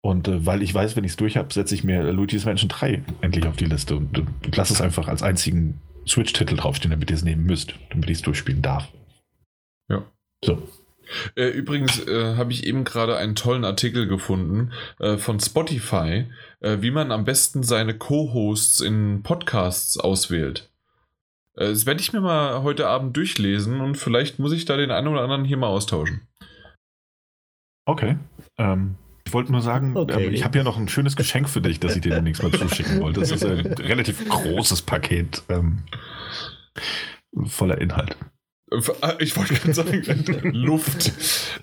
und 0.01 0.27
äh, 0.27 0.45
weil 0.45 0.61
ich 0.61 0.73
weiß, 0.73 0.95
wenn 0.95 1.03
ich 1.03 1.11
es 1.11 1.17
durch 1.17 1.35
habe, 1.35 1.53
setze 1.53 1.75
ich 1.75 1.83
mir 1.83 2.11
Luigi's 2.13 2.45
Mansion 2.45 2.69
3 2.69 3.03
endlich 3.21 3.45
auf 3.47 3.57
die 3.57 3.65
Liste 3.65 3.97
und, 3.97 4.17
und 4.17 4.55
lasse 4.55 4.73
es 4.73 4.81
einfach 4.81 5.09
als 5.09 5.23
einzigen 5.23 5.81
Switch-Titel 6.07 6.55
draufstehen, 6.55 6.91
damit 6.91 7.09
ihr 7.09 7.17
es 7.17 7.23
nehmen 7.23 7.45
müsst, 7.45 7.73
damit 7.89 8.09
ich 8.09 8.17
es 8.17 8.21
durchspielen 8.21 8.61
darf. 8.61 8.87
Ja. 9.89 10.05
So. 10.43 10.65
Äh, 11.35 11.49
übrigens 11.49 12.05
äh, 12.07 12.35
habe 12.35 12.51
ich 12.51 12.65
eben 12.65 12.85
gerade 12.85 13.17
einen 13.17 13.35
tollen 13.35 13.65
Artikel 13.65 14.07
gefunden 14.07 14.71
äh, 14.99 15.17
von 15.17 15.39
Spotify, 15.39 16.25
äh, 16.61 16.77
wie 16.79 16.91
man 16.91 17.11
am 17.11 17.25
besten 17.25 17.63
seine 17.63 17.97
Co-Hosts 17.97 18.81
in 18.81 19.23
Podcasts 19.23 19.97
auswählt. 19.97 20.69
Äh, 21.57 21.69
das 21.69 21.85
werde 21.85 21.99
ich 21.99 22.13
mir 22.13 22.21
mal 22.21 22.63
heute 22.63 22.87
Abend 22.87 23.17
durchlesen 23.17 23.81
und 23.81 23.95
vielleicht 23.95 24.39
muss 24.39 24.53
ich 24.53 24.65
da 24.65 24.77
den 24.77 24.91
einen 24.91 25.07
oder 25.07 25.21
anderen 25.21 25.43
hier 25.43 25.57
mal 25.57 25.67
austauschen. 25.67 26.21
Okay. 27.85 28.17
Ähm, 28.57 28.95
ich 29.25 29.33
wollte 29.33 29.51
nur 29.51 29.61
sagen, 29.61 29.97
okay. 29.97 30.27
ähm, 30.27 30.33
ich 30.33 30.43
habe 30.45 30.57
ja 30.57 30.63
noch 30.63 30.77
ein 30.77 30.87
schönes 30.87 31.15
Geschenk 31.15 31.49
für 31.49 31.61
dich, 31.61 31.79
das 31.79 31.95
ich 31.95 32.01
dir 32.01 32.15
demnächst 32.15 32.43
mal 32.43 32.51
zuschicken 32.51 33.01
wollte. 33.01 33.19
Das 33.19 33.31
ist 33.31 33.45
ein 33.45 33.65
relativ 33.79 34.27
großes 34.27 34.83
Paket 34.83 35.43
ähm, 35.49 35.83
voller 37.45 37.79
Inhalt. 37.79 38.15
Äh, 38.71 38.79
ich 39.19 39.35
wollte 39.35 39.55
gerade 39.55 39.73
sagen, 39.73 40.03
Luft. 40.53 41.11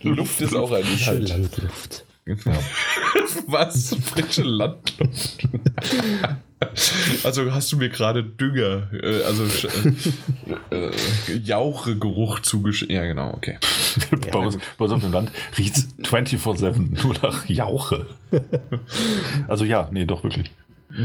Luft 0.03 0.41
ist 0.41 0.55
auch 0.55 0.73
ein 0.73 0.85
Inhalt. 0.85 1.29
Landluft. 1.29 2.05
Ja. 2.27 2.37
Was? 3.47 3.95
Frische 3.97 4.43
Landluft. 4.43 5.49
Also 7.23 7.53
hast 7.53 7.73
du 7.73 7.77
mir 7.77 7.89
gerade 7.89 8.23
Dünger, 8.23 8.89
äh, 8.93 9.23
also 9.23 9.45
äh, 10.71 10.77
äh, 10.77 10.91
Jauchegeruch 11.43 12.41
zugeschickt. 12.41 12.93
Ja, 12.93 13.05
genau, 13.05 13.33
okay. 13.35 13.59
bei, 14.33 14.39
uns, 14.39 14.59
bei 14.79 14.85
uns 14.85 14.95
auf 14.95 15.01
dem 15.01 15.13
Land 15.13 15.31
riecht 15.59 15.77
es 15.77 15.89
24-7 16.05 17.03
nur 17.03 17.15
nach 17.23 17.49
Jauche. 17.49 18.07
Also 19.49 19.65
ja, 19.65 19.89
nee, 19.93 20.05
doch 20.05 20.25
wirklich. 20.25 20.51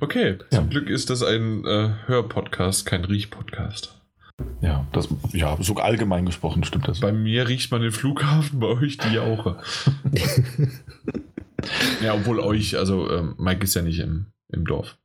okay, 0.00 0.38
ja. 0.38 0.58
zum 0.58 0.70
Glück 0.70 0.88
ist 0.88 1.10
das 1.10 1.22
ein 1.22 1.64
äh, 1.64 1.90
Hörpodcast, 2.06 2.86
kein 2.86 3.04
Riechpodcast. 3.04 3.94
Ja, 4.60 4.86
das, 4.92 5.08
ja, 5.32 5.56
sogar 5.60 5.84
allgemein 5.84 6.26
gesprochen 6.26 6.64
stimmt 6.64 6.86
das. 6.88 7.00
Bei 7.00 7.12
mir 7.12 7.48
riecht 7.48 7.70
man 7.70 7.82
den 7.82 7.92
Flughafen, 7.92 8.60
bei 8.60 8.68
euch 8.68 8.96
die 8.98 9.14
Jauche. 9.14 9.58
Ja, 12.02 12.14
obwohl 12.14 12.40
euch, 12.40 12.76
also 12.76 13.10
ähm, 13.10 13.34
Mike 13.38 13.64
ist 13.64 13.74
ja 13.74 13.82
nicht 13.82 13.98
im, 13.98 14.26
im 14.52 14.64
Dorf. 14.64 14.96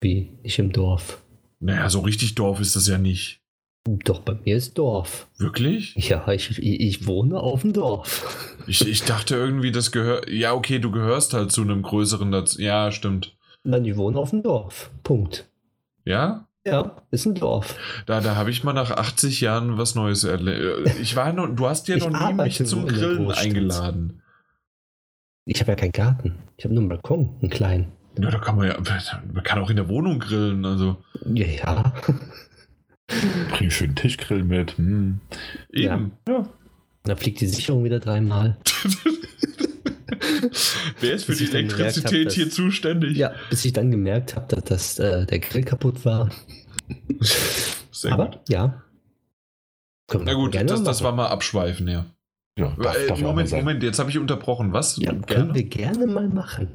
Wie? 0.00 0.30
Nicht 0.42 0.58
im 0.58 0.72
Dorf. 0.72 1.22
Naja, 1.60 1.88
so 1.88 2.00
richtig 2.00 2.34
Dorf 2.34 2.60
ist 2.60 2.76
das 2.76 2.88
ja 2.88 2.98
nicht. 2.98 3.40
Doch, 3.86 4.20
bei 4.20 4.34
mir 4.44 4.56
ist 4.56 4.78
Dorf. 4.78 5.28
Wirklich? 5.36 5.94
Ja, 5.96 6.26
ich, 6.28 6.58
ich, 6.58 7.06
wohne 7.06 7.38
auf 7.38 7.60
dem 7.60 7.74
Dorf. 7.74 8.56
Ich, 8.66 8.86
ich 8.88 9.02
dachte 9.02 9.36
irgendwie, 9.36 9.72
das 9.72 9.92
gehört. 9.92 10.28
Ja, 10.30 10.54
okay, 10.54 10.78
du 10.78 10.90
gehörst 10.90 11.34
halt 11.34 11.52
zu 11.52 11.60
einem 11.60 11.82
größeren. 11.82 12.32
dazu. 12.32 12.62
Ja, 12.62 12.90
stimmt. 12.90 13.36
Nein, 13.62 13.84
ich 13.84 13.96
wohne 13.96 14.18
auf 14.18 14.30
dem 14.30 14.42
Dorf. 14.42 14.90
Punkt. 15.02 15.46
Ja? 16.06 16.48
Ja, 16.66 16.96
ist 17.10 17.26
ein 17.26 17.34
Dorf. 17.34 17.76
Da, 18.06 18.22
da 18.22 18.36
habe 18.36 18.50
ich 18.50 18.64
mal 18.64 18.72
nach 18.72 18.90
80 18.90 19.42
Jahren 19.42 19.76
was 19.76 19.94
Neues 19.94 20.24
erlebt. 20.24 20.98
Ich 21.02 21.14
war 21.14 21.34
noch, 21.34 21.54
du 21.54 21.68
hast 21.68 21.86
ja 21.88 21.98
noch 21.98 22.08
nie 22.08 22.42
mich 22.42 22.64
zum 22.64 22.86
Grillen 22.86 23.30
eingeladen. 23.30 24.22
Ich 25.46 25.60
habe 25.60 25.72
ja 25.72 25.76
keinen 25.76 25.92
Garten. 25.92 26.36
Ich 26.56 26.64
habe 26.64 26.74
nur 26.74 26.82
einen 26.82 26.88
Balkon, 26.88 27.36
einen 27.40 27.50
kleinen. 27.50 27.92
Ja, 28.18 28.30
da 28.30 28.38
kann 28.38 28.56
man 28.56 28.68
ja, 28.68 28.76
man 29.32 29.42
kann 29.44 29.58
auch 29.58 29.70
in 29.70 29.76
der 29.76 29.88
Wohnung 29.88 30.18
grillen, 30.20 30.64
also 30.64 30.96
Ja, 31.26 31.46
ja. 31.46 31.92
Bring 33.50 33.70
schön 33.70 33.94
Tischgrill 33.94 34.44
mit. 34.44 34.78
Hm. 34.78 35.20
eben. 35.72 36.12
Ja. 36.28 36.48
Da 37.02 37.16
fliegt 37.16 37.40
die 37.40 37.46
Sicherung 37.46 37.84
wieder 37.84 38.00
dreimal. 38.00 38.56
Wer 41.00 41.14
ist 41.14 41.24
für 41.24 41.32
Bis 41.32 41.38
die 41.38 41.56
Elektrizität 41.56 42.28
hab, 42.28 42.32
hier 42.34 42.44
dass- 42.46 42.54
zuständig? 42.54 43.16
Ja, 43.16 43.32
bis 43.50 43.64
ich 43.64 43.72
dann 43.72 43.90
gemerkt 43.90 44.36
habe, 44.36 44.46
dass, 44.56 44.64
dass 44.64 44.98
äh, 44.98 45.26
der 45.26 45.38
Grill 45.40 45.64
kaputt 45.64 46.04
war. 46.04 46.30
Sehr 47.90 48.12
Aber 48.12 48.30
gut. 48.30 48.40
ja. 48.48 48.82
Können 50.08 50.24
Na 50.24 50.34
gut, 50.34 50.54
das, 50.54 50.82
das 50.84 51.02
war 51.02 51.12
mal 51.12 51.28
abschweifen, 51.28 51.88
ja. 51.88 52.06
Ja, 52.58 52.74
darf, 52.78 52.96
äh, 52.96 53.08
darf 53.08 53.20
Moment. 53.20 53.50
Moment, 53.52 53.82
jetzt 53.82 53.98
habe 53.98 54.10
ich 54.10 54.18
unterbrochen. 54.18 54.72
Was? 54.72 54.96
Ja, 54.96 55.12
können 55.12 55.54
wir 55.54 55.64
gerne 55.64 56.06
mal 56.06 56.28
machen. 56.28 56.68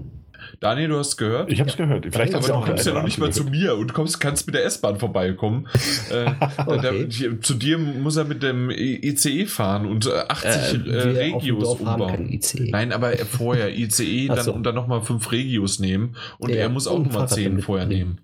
Daniel, 0.59 0.89
du 0.89 0.97
hast 0.97 1.17
gehört? 1.17 1.51
Ich 1.51 1.59
habe 1.59 1.69
es 1.69 1.77
gehört. 1.77 2.05
Vielleicht 2.11 2.33
aber 2.33 2.47
du 2.47 2.53
auch 2.53 2.65
kommst 2.65 2.85
ja 2.85 2.93
noch 2.93 3.03
nicht 3.03 3.17
mal 3.17 3.31
zu 3.31 3.45
mir 3.45 3.75
und 3.75 3.93
kommst, 3.93 4.19
kannst 4.19 4.45
mit 4.47 4.55
der 4.55 4.65
S-Bahn 4.65 4.97
vorbeikommen. 4.97 5.67
äh, 6.11 6.31
Okay. 6.65 7.07
da, 7.07 7.41
zu 7.41 7.53
dir 7.53 7.77
muss 7.77 8.17
er 8.17 8.25
mit 8.25 8.43
dem 8.43 8.69
ICE 8.69 9.45
fahren 9.45 9.85
und 9.85 10.05
äh, 10.05 10.11
80 10.27 10.51
äh, 10.51 10.85
wir 10.85 10.97
auf 10.97 11.03
dem 11.03 11.15
Regios 11.15 11.79
umbauen. 11.79 12.29
ICE. 12.29 12.71
Nein, 12.71 12.91
aber 12.91 13.17
vorher 13.17 13.77
ICE 13.77 14.27
dann, 14.29 14.43
so. 14.43 14.53
und 14.53 14.63
dann 14.63 14.75
nochmal 14.75 15.01
5 15.01 15.31
Regios 15.31 15.79
nehmen 15.79 16.15
und 16.39 16.49
Ja, 16.49 16.57
er 16.57 16.69
muss 16.69 16.87
auch 16.87 16.97
nochmal 16.97 17.13
Fahrrad 17.13 17.29
10 17.31 17.43
damit 17.45 17.63
vorher 17.65 17.85
nehmen. 17.85 18.21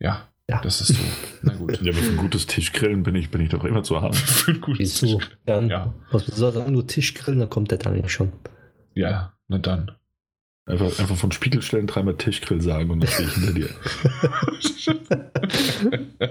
Ja, 0.00 0.28
Ja. 0.50 0.60
das 0.62 0.80
ist 0.80 0.96
so. 0.96 1.02
Na 1.42 1.54
gut. 1.54 1.78
Ja, 1.82 1.92
aber 1.92 2.00
für 2.00 2.10
ein 2.10 2.16
gutes 2.16 2.46
Tischgrillen 2.46 3.02
bin 3.02 3.14
ich, 3.14 3.30
bin 3.30 3.42
ich 3.42 3.50
doch 3.50 3.64
immer 3.64 3.82
zu 3.82 4.00
haben. 4.00 4.14
Für 4.14 4.52
ein 4.52 4.60
gutes 4.62 5.02
Wieso? 5.02 5.20
Dann, 5.44 5.68
Ja. 5.68 5.92
was 6.10 6.24
soll 6.26 6.52
sagen, 6.52 6.72
nur 6.72 6.86
Tischgrillen, 6.86 7.40
dann 7.40 7.50
kommt 7.50 7.70
der 7.70 7.78
dann 7.78 8.00
ja 8.00 8.08
schon. 8.08 8.32
Ja, 8.94 9.34
na 9.48 9.58
dann. 9.58 9.92
Einfach, 10.64 10.98
einfach 10.98 11.16
von 11.16 11.32
Spiegel 11.32 11.62
stellen, 11.62 11.86
dreimal 11.86 12.14
Tischgrill 12.16 12.60
sagen 12.60 12.90
und 12.90 13.00
dann 13.00 13.08
stehe 13.10 13.28
ich 13.28 13.34
hinter 13.34 13.52
dir. 13.52 13.68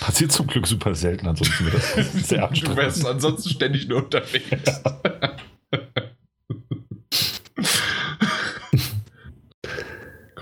Passiert 0.00 0.32
zum 0.32 0.46
Glück 0.46 0.66
super 0.66 0.94
selten, 0.94 1.26
ansonsten 1.26 1.64
wird 1.64 1.74
das 1.74 1.94
sehr 2.28 2.38
Du 2.38 2.44
anstrengend. 2.46 2.76
wärst 2.76 3.06
ansonsten 3.06 3.50
ständig 3.50 3.88
nur 3.88 4.04
unterwegs. 4.04 4.82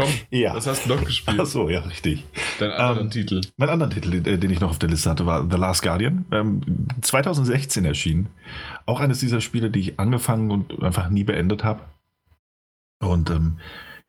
Komm, 0.01 0.10
Ja. 0.31 0.55
was 0.55 0.66
hast 0.66 0.85
du 0.86 0.90
noch 0.94 1.05
gespielt? 1.05 1.39
Achso, 1.40 1.68
ja, 1.68 1.81
richtig. 1.81 2.24
Dein 2.59 2.70
anderer 2.70 3.01
Ähm, 3.02 3.10
Titel. 3.10 3.40
Mein 3.56 3.68
anderer 3.70 3.90
Titel, 3.90 4.20
den 4.20 4.51
ich 4.51 4.60
noch 4.60 4.70
auf 4.70 4.78
der 4.78 4.89
Liste 4.89 5.10
hatte, 5.10 5.27
war 5.27 5.47
The 5.51 5.56
Last 5.56 5.82
Guardian. 5.82 6.24
Ähm, 6.32 6.60
2016 7.02 7.85
erschienen. 7.85 8.28
Auch 8.86 9.01
eines 9.01 9.20
dieser 9.20 9.40
Spiele, 9.40 9.70
die 9.70 9.81
ich 9.81 10.01
angefangen 10.01 10.51
und 10.51 10.82
einfach 10.82 11.09
nie 11.10 11.24
beendet 11.24 11.64
habe. 11.64 11.81
Und 13.02 13.31
ähm, 13.31 13.59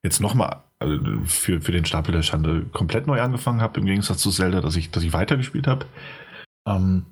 jetzt 0.04 0.20
nochmal 0.20 0.64
also 0.80 0.98
für, 1.26 1.62
für 1.62 1.72
den 1.72 1.86
Stapel 1.86 2.12
der 2.12 2.24
Schande 2.24 2.66
komplett 2.74 3.06
neu 3.08 3.22
angefangen 3.22 3.62
habe, 3.62 3.80
im 3.80 3.86
Gegensatz 3.86 4.18
zu 4.18 4.32
Zelda, 4.32 4.62
dass 4.62 4.76
ich, 4.76 4.90
dass 4.92 5.04
ich 5.04 5.14
weitergespielt 5.14 5.68
habe. 5.68 5.86
Ähm, 6.68 7.06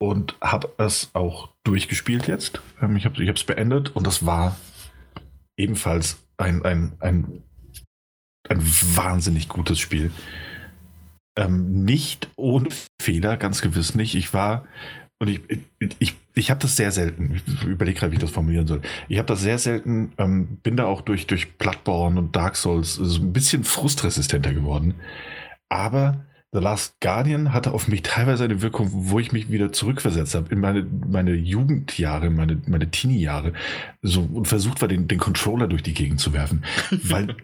und 0.00 0.36
habe 0.40 0.70
es 0.78 1.10
auch 1.14 1.48
durchgespielt 1.64 2.28
jetzt. 2.28 2.60
Ähm, 2.80 2.96
ich 2.96 3.04
habe 3.06 3.22
es 3.24 3.44
beendet 3.44 3.96
und 3.96 4.06
das 4.06 4.24
war 4.26 4.56
ebenfalls 5.56 6.18
ein, 6.38 6.64
ein, 6.64 6.92
ein, 7.00 7.42
ein 8.48 8.60
wahnsinnig 8.60 9.48
gutes 9.48 9.78
Spiel. 9.78 10.10
Ähm, 11.36 11.84
nicht 11.84 12.30
ohne 12.36 12.68
Fehler, 13.00 13.36
ganz 13.36 13.60
gewiss 13.60 13.94
nicht. 13.94 14.14
Ich 14.14 14.32
war, 14.32 14.64
und 15.20 15.28
ich, 15.28 15.40
ich, 15.48 15.96
ich, 15.98 16.14
ich 16.34 16.50
habe 16.50 16.60
das 16.60 16.76
sehr 16.76 16.92
selten, 16.92 17.34
ich 17.34 17.64
überlege 17.64 17.98
gerade, 17.98 18.12
wie 18.12 18.16
ich 18.16 18.22
das 18.22 18.30
formulieren 18.30 18.66
soll. 18.66 18.80
Ich 19.08 19.18
habe 19.18 19.26
das 19.26 19.40
sehr 19.40 19.58
selten, 19.58 20.12
ähm, 20.18 20.58
bin 20.62 20.76
da 20.76 20.86
auch 20.86 21.02
durch, 21.02 21.26
durch 21.26 21.58
Bloodborne 21.58 22.18
und 22.18 22.34
Dark 22.34 22.56
Souls 22.56 22.94
so 22.94 23.20
ein 23.20 23.32
bisschen 23.32 23.64
frustresistenter 23.64 24.54
geworden. 24.54 24.94
Aber 25.68 26.24
The 26.52 26.60
Last 26.60 26.98
Guardian 27.00 27.52
hatte 27.52 27.72
auf 27.72 27.88
mich 27.88 28.02
teilweise 28.02 28.44
eine 28.44 28.62
Wirkung, 28.62 28.88
wo 28.90 29.18
ich 29.18 29.32
mich 29.32 29.50
wieder 29.50 29.70
zurückversetzt 29.70 30.34
habe 30.34 30.50
in 30.50 30.60
meine, 30.60 30.86
meine 31.06 31.34
Jugendjahre, 31.34 32.30
meine, 32.30 32.62
meine 32.66 32.90
Teenie-Jahre. 32.90 33.52
So, 34.00 34.22
und 34.22 34.48
versucht 34.48 34.80
war, 34.80 34.88
den, 34.88 35.08
den 35.08 35.18
Controller 35.18 35.66
durch 35.66 35.82
die 35.82 35.92
Gegend 35.92 36.20
zu 36.20 36.32
werfen. 36.32 36.64
Weil 36.90 37.36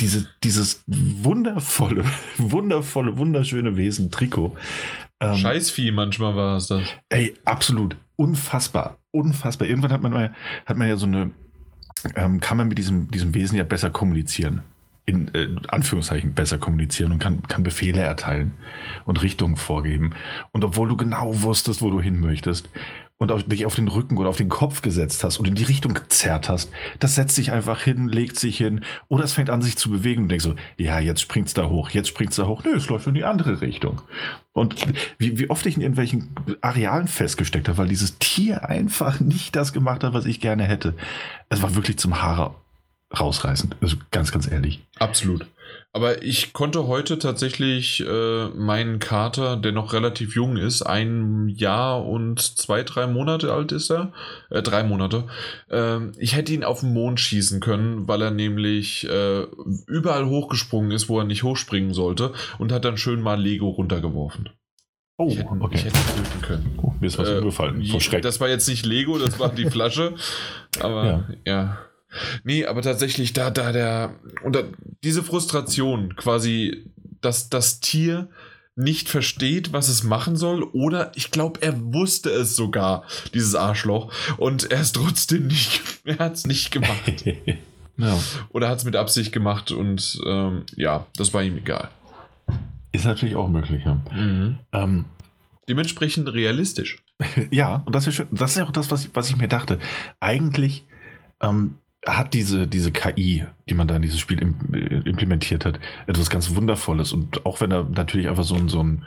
diese, 0.00 0.26
dieses 0.42 0.82
wundervolle, 0.86 2.04
wundervolle, 2.38 3.18
wunderschöne 3.18 3.76
Wesen 3.76 4.10
Trikot. 4.10 4.56
ähm, 5.20 5.36
Scheißvieh 5.36 5.92
manchmal 5.92 6.34
war 6.34 6.56
es 6.56 6.68
das. 6.68 6.82
Ey, 7.10 7.34
absolut. 7.44 7.96
Unfassbar. 8.16 8.98
Unfassbar. 9.10 9.68
Irgendwann 9.68 9.92
hat 9.92 10.02
man, 10.02 10.12
mal, 10.12 10.34
hat 10.64 10.76
man 10.78 10.88
ja 10.88 10.96
so 10.96 11.06
eine, 11.06 11.32
ähm, 12.14 12.40
kann 12.40 12.56
man 12.56 12.68
mit 12.68 12.78
diesem, 12.78 13.10
diesem 13.10 13.34
Wesen 13.34 13.58
ja 13.58 13.64
besser 13.64 13.90
kommunizieren. 13.90 14.62
In 15.08 15.34
äh, 15.34 15.48
Anführungszeichen 15.68 16.34
besser 16.34 16.58
kommunizieren 16.58 17.12
und 17.12 17.18
kann, 17.18 17.40
kann 17.44 17.62
Befehle 17.62 18.02
erteilen 18.02 18.52
und 19.06 19.22
Richtungen 19.22 19.56
vorgeben. 19.56 20.10
Und 20.52 20.66
obwohl 20.66 20.86
du 20.86 20.98
genau 20.98 21.42
wusstest, 21.42 21.80
wo 21.80 21.88
du 21.88 21.98
hin 21.98 22.20
möchtest 22.20 22.68
und 23.16 23.32
auf, 23.32 23.42
dich 23.42 23.64
auf 23.64 23.74
den 23.74 23.88
Rücken 23.88 24.18
oder 24.18 24.28
auf 24.28 24.36
den 24.36 24.50
Kopf 24.50 24.82
gesetzt 24.82 25.24
hast 25.24 25.38
und 25.38 25.48
in 25.48 25.54
die 25.54 25.64
Richtung 25.64 25.94
gezerrt 25.94 26.50
hast, 26.50 26.70
das 26.98 27.14
setzt 27.14 27.36
sich 27.36 27.52
einfach 27.52 27.80
hin, 27.80 28.08
legt 28.08 28.38
sich 28.38 28.58
hin 28.58 28.84
oder 29.08 29.24
es 29.24 29.32
fängt 29.32 29.48
an, 29.48 29.62
sich 29.62 29.78
zu 29.78 29.88
bewegen 29.88 30.24
und 30.24 30.28
denkst 30.28 30.44
so, 30.44 30.56
ja, 30.76 31.00
jetzt 31.00 31.22
springt's 31.22 31.54
da 31.54 31.70
hoch, 31.70 31.88
jetzt 31.88 32.08
springt's 32.08 32.36
da 32.36 32.46
hoch. 32.46 32.62
Nö, 32.64 32.76
es 32.76 32.90
läuft 32.90 33.06
in 33.06 33.14
die 33.14 33.24
andere 33.24 33.62
Richtung. 33.62 34.02
Und 34.52 34.76
wie, 35.16 35.38
wie 35.38 35.48
oft 35.48 35.64
ich 35.64 35.76
in 35.76 35.80
irgendwelchen 35.80 36.34
Arealen 36.60 37.08
festgesteckt 37.08 37.66
habe, 37.66 37.78
weil 37.78 37.88
dieses 37.88 38.18
Tier 38.18 38.68
einfach 38.68 39.20
nicht 39.20 39.56
das 39.56 39.72
gemacht 39.72 40.04
hat, 40.04 40.12
was 40.12 40.26
ich 40.26 40.38
gerne 40.38 40.64
hätte. 40.64 40.92
Es 41.48 41.62
war 41.62 41.74
wirklich 41.74 41.98
zum 41.98 42.20
Haare 42.20 42.54
rausreißend. 43.18 43.76
Also 43.80 43.96
ganz, 44.10 44.32
ganz 44.32 44.50
ehrlich. 44.50 44.80
Absolut. 44.98 45.46
Aber 45.92 46.22
ich 46.22 46.52
konnte 46.52 46.86
heute 46.86 47.18
tatsächlich 47.18 48.04
äh, 48.06 48.48
meinen 48.48 48.98
Kater, 48.98 49.56
der 49.56 49.72
noch 49.72 49.92
relativ 49.92 50.34
jung 50.34 50.56
ist, 50.56 50.82
ein 50.82 51.48
Jahr 51.48 52.04
und 52.06 52.40
zwei, 52.40 52.82
drei 52.82 53.06
Monate 53.06 53.52
alt 53.52 53.72
ist 53.72 53.90
er, 53.90 54.12
äh, 54.50 54.62
drei 54.62 54.82
Monate, 54.82 55.24
ähm, 55.70 56.12
ich 56.18 56.36
hätte 56.36 56.52
ihn 56.52 56.64
auf 56.64 56.80
den 56.80 56.92
Mond 56.92 57.20
schießen 57.20 57.60
können, 57.60 58.06
weil 58.06 58.22
er 58.22 58.30
nämlich 58.30 59.08
äh, 59.08 59.46
überall 59.86 60.26
hochgesprungen 60.26 60.90
ist, 60.90 61.08
wo 61.08 61.18
er 61.18 61.24
nicht 61.24 61.42
hochspringen 61.42 61.94
sollte 61.94 62.32
und 62.58 62.70
hat 62.72 62.84
dann 62.84 62.98
schön 62.98 63.20
mal 63.20 63.40
Lego 63.40 63.68
runtergeworfen. 63.68 64.50
Oh, 65.16 65.28
ich, 65.28 65.38
hätte, 65.38 65.50
ich 65.72 65.84
hätte 65.84 65.98
ihn 65.98 66.24
töten 66.24 66.42
können. 66.42 66.78
Oh, 66.80 66.92
mir 67.00 67.06
ist 67.08 67.18
was 67.18 67.28
Äh, 67.28 67.38
umgefallen. 67.38 67.84
Vor 67.86 68.00
Schreck. 68.00 68.22
Das 68.22 68.40
war 68.40 68.48
jetzt 68.48 68.68
nicht 68.68 68.86
Lego, 68.86 69.18
das 69.18 69.38
war 69.40 69.48
die 69.48 69.68
Flasche. 69.68 70.14
Aber 70.80 71.04
ja. 71.04 71.24
Ja. 71.44 71.78
Nee, 72.44 72.64
aber 72.64 72.82
tatsächlich, 72.82 73.32
da, 73.32 73.50
da 73.50 73.72
der. 73.72 74.14
Und 74.42 74.56
da, 74.56 74.62
diese 75.04 75.22
Frustration 75.22 76.16
quasi, 76.16 76.84
dass 77.20 77.48
das 77.50 77.80
Tier 77.80 78.28
nicht 78.76 79.08
versteht, 79.08 79.72
was 79.72 79.88
es 79.88 80.04
machen 80.04 80.36
soll, 80.36 80.62
oder 80.62 81.10
ich 81.16 81.30
glaube, 81.32 81.60
er 81.62 81.74
wusste 81.92 82.30
es 82.30 82.54
sogar, 82.54 83.02
dieses 83.34 83.54
Arschloch, 83.56 84.12
und 84.36 84.70
er 84.70 84.80
ist 84.80 84.94
trotzdem 84.94 85.48
nicht, 85.48 85.80
er 86.04 86.18
hat 86.18 86.34
es 86.34 86.46
nicht 86.46 86.70
gemacht. 86.70 87.24
ja. 87.96 88.18
Oder 88.50 88.68
hat 88.68 88.78
es 88.78 88.84
mit 88.84 88.94
Absicht 88.94 89.32
gemacht 89.32 89.72
und 89.72 90.20
ähm, 90.24 90.62
ja, 90.76 91.06
das 91.16 91.34
war 91.34 91.42
ihm 91.42 91.58
egal. 91.58 91.90
Ist 92.92 93.04
natürlich 93.04 93.34
auch 93.34 93.48
möglich, 93.48 93.82
ja. 93.84 94.00
Mhm. 94.12 94.58
Ähm, 94.72 95.04
Dementsprechend 95.68 96.32
realistisch. 96.32 97.02
ja, 97.50 97.82
und 97.84 97.94
das 97.94 98.06
ist, 98.06 98.14
schön. 98.14 98.28
das 98.30 98.52
ist 98.52 98.56
ja 98.58 98.64
auch 98.64 98.72
das, 98.72 98.90
was 98.90 99.04
ich, 99.04 99.10
was 99.12 99.28
ich 99.28 99.36
mir 99.36 99.48
dachte. 99.48 99.78
Eigentlich 100.20 100.86
ähm, 101.42 101.74
hat 102.16 102.34
diese, 102.34 102.66
diese 102.66 102.92
KI, 102.92 103.44
die 103.68 103.74
man 103.74 103.88
da 103.88 103.96
in 103.96 104.02
dieses 104.02 104.18
Spiel 104.18 104.40
äh, 104.40 105.08
implementiert 105.08 105.64
hat, 105.64 105.78
etwas 106.06 106.30
ganz 106.30 106.54
Wundervolles. 106.54 107.12
Und 107.12 107.44
auch 107.46 107.60
wenn 107.60 107.70
er 107.70 107.84
natürlich 107.84 108.28
einfach 108.28 108.44
so 108.44 108.54
ein, 108.54 108.68
so 108.68 108.82
ein 108.82 109.04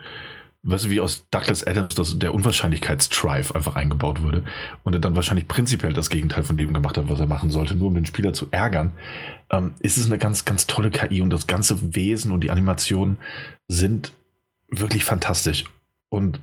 weißt 0.64 0.86
du, 0.86 0.90
wie 0.90 1.00
aus 1.00 1.26
Douglas 1.32 1.66
Adams 1.66 1.96
das, 1.96 2.20
der 2.20 2.34
Unwahrscheinlichkeitsdrive 2.34 3.56
einfach 3.56 3.76
eingebaut 3.76 4.22
wurde 4.22 4.44
und 4.84 4.94
er 4.94 5.00
dann 5.00 5.16
wahrscheinlich 5.16 5.48
prinzipiell 5.48 5.94
das 5.94 6.10
Gegenteil 6.10 6.44
von 6.44 6.58
dem 6.58 6.74
gemacht 6.74 6.98
hat, 6.98 7.10
was 7.10 7.20
er 7.20 7.26
machen 7.26 7.50
sollte, 7.50 7.76
nur 7.76 7.88
um 7.88 7.96
den 7.96 8.06
Spieler 8.06 8.34
zu 8.34 8.48
ärgern, 8.52 8.92
ähm, 9.50 9.74
ist 9.80 9.98
es 9.98 10.06
eine 10.06 10.20
ganz, 10.20 10.46
ganz 10.46 10.68
tolle 10.68 10.92
KI 10.92 11.22
und 11.22 11.32
das 11.32 11.48
ganze 11.48 11.96
Wesen 11.96 12.32
und 12.32 12.42
die 12.42 12.52
Animationen 12.52 13.18
sind 13.68 14.14
wirklich 14.70 15.04
fantastisch. 15.04 15.66
Und 16.10 16.40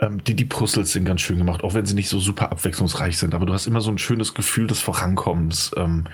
Ähm, 0.00 0.24
die, 0.24 0.34
die 0.34 0.46
Puzzles 0.46 0.92
sind 0.92 1.04
ganz 1.04 1.20
schön 1.20 1.38
gemacht, 1.38 1.62
auch 1.62 1.74
wenn 1.74 1.86
sie 1.86 1.94
nicht 1.94 2.08
so 2.08 2.18
super 2.18 2.50
abwechslungsreich 2.50 3.18
sind. 3.18 3.34
Aber 3.34 3.46
du 3.46 3.52
hast 3.52 3.66
immer 3.66 3.82
so 3.82 3.90
ein 3.90 3.98
schönes 3.98 4.34
Gefühl 4.34 4.66
des 4.66 4.80
Vorankommens, 4.80 5.72
ähm, 5.76 6.04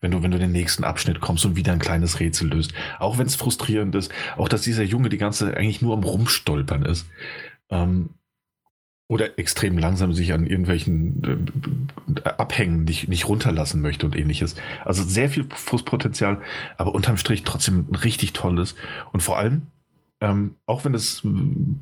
wenn 0.00 0.10
du, 0.10 0.22
wenn 0.22 0.30
du 0.30 0.38
den 0.38 0.52
nächsten 0.52 0.84
Abschnitt 0.84 1.20
kommst 1.20 1.44
und 1.44 1.56
wieder 1.56 1.72
ein 1.72 1.78
kleines 1.78 2.18
Rätsel 2.18 2.48
löst. 2.48 2.72
Auch 2.98 3.18
wenn 3.18 3.26
es 3.26 3.36
frustrierend 3.36 3.94
ist, 3.94 4.10
auch 4.36 4.48
dass 4.48 4.62
dieser 4.62 4.82
Junge 4.82 5.10
die 5.10 5.18
ganze 5.18 5.46
Zeit 5.46 5.56
eigentlich 5.56 5.82
nur 5.82 5.94
am 5.94 6.02
Rumstolpern 6.02 6.84
ist. 6.84 7.06
Ähm, 7.70 8.10
oder 9.08 9.38
extrem 9.38 9.78
langsam 9.78 10.12
sich 10.12 10.32
an 10.32 10.46
irgendwelchen 10.46 11.48
äh, 12.24 12.28
Abhängen 12.28 12.84
nicht, 12.84 13.08
nicht 13.08 13.28
runterlassen 13.28 13.80
möchte 13.80 14.06
und 14.06 14.16
ähnliches. 14.16 14.56
Also 14.84 15.04
sehr 15.04 15.28
viel 15.30 15.46
Frustpotenzial, 15.48 16.40
aber 16.76 16.94
unterm 16.94 17.16
Strich 17.16 17.44
trotzdem 17.44 17.86
richtig 18.02 18.32
tolles. 18.32 18.74
Und 19.12 19.22
vor 19.22 19.38
allem, 19.38 19.68
ähm, 20.20 20.56
auch 20.64 20.84
wenn 20.84 20.94
es 20.94 21.22
äh, 21.24 21.28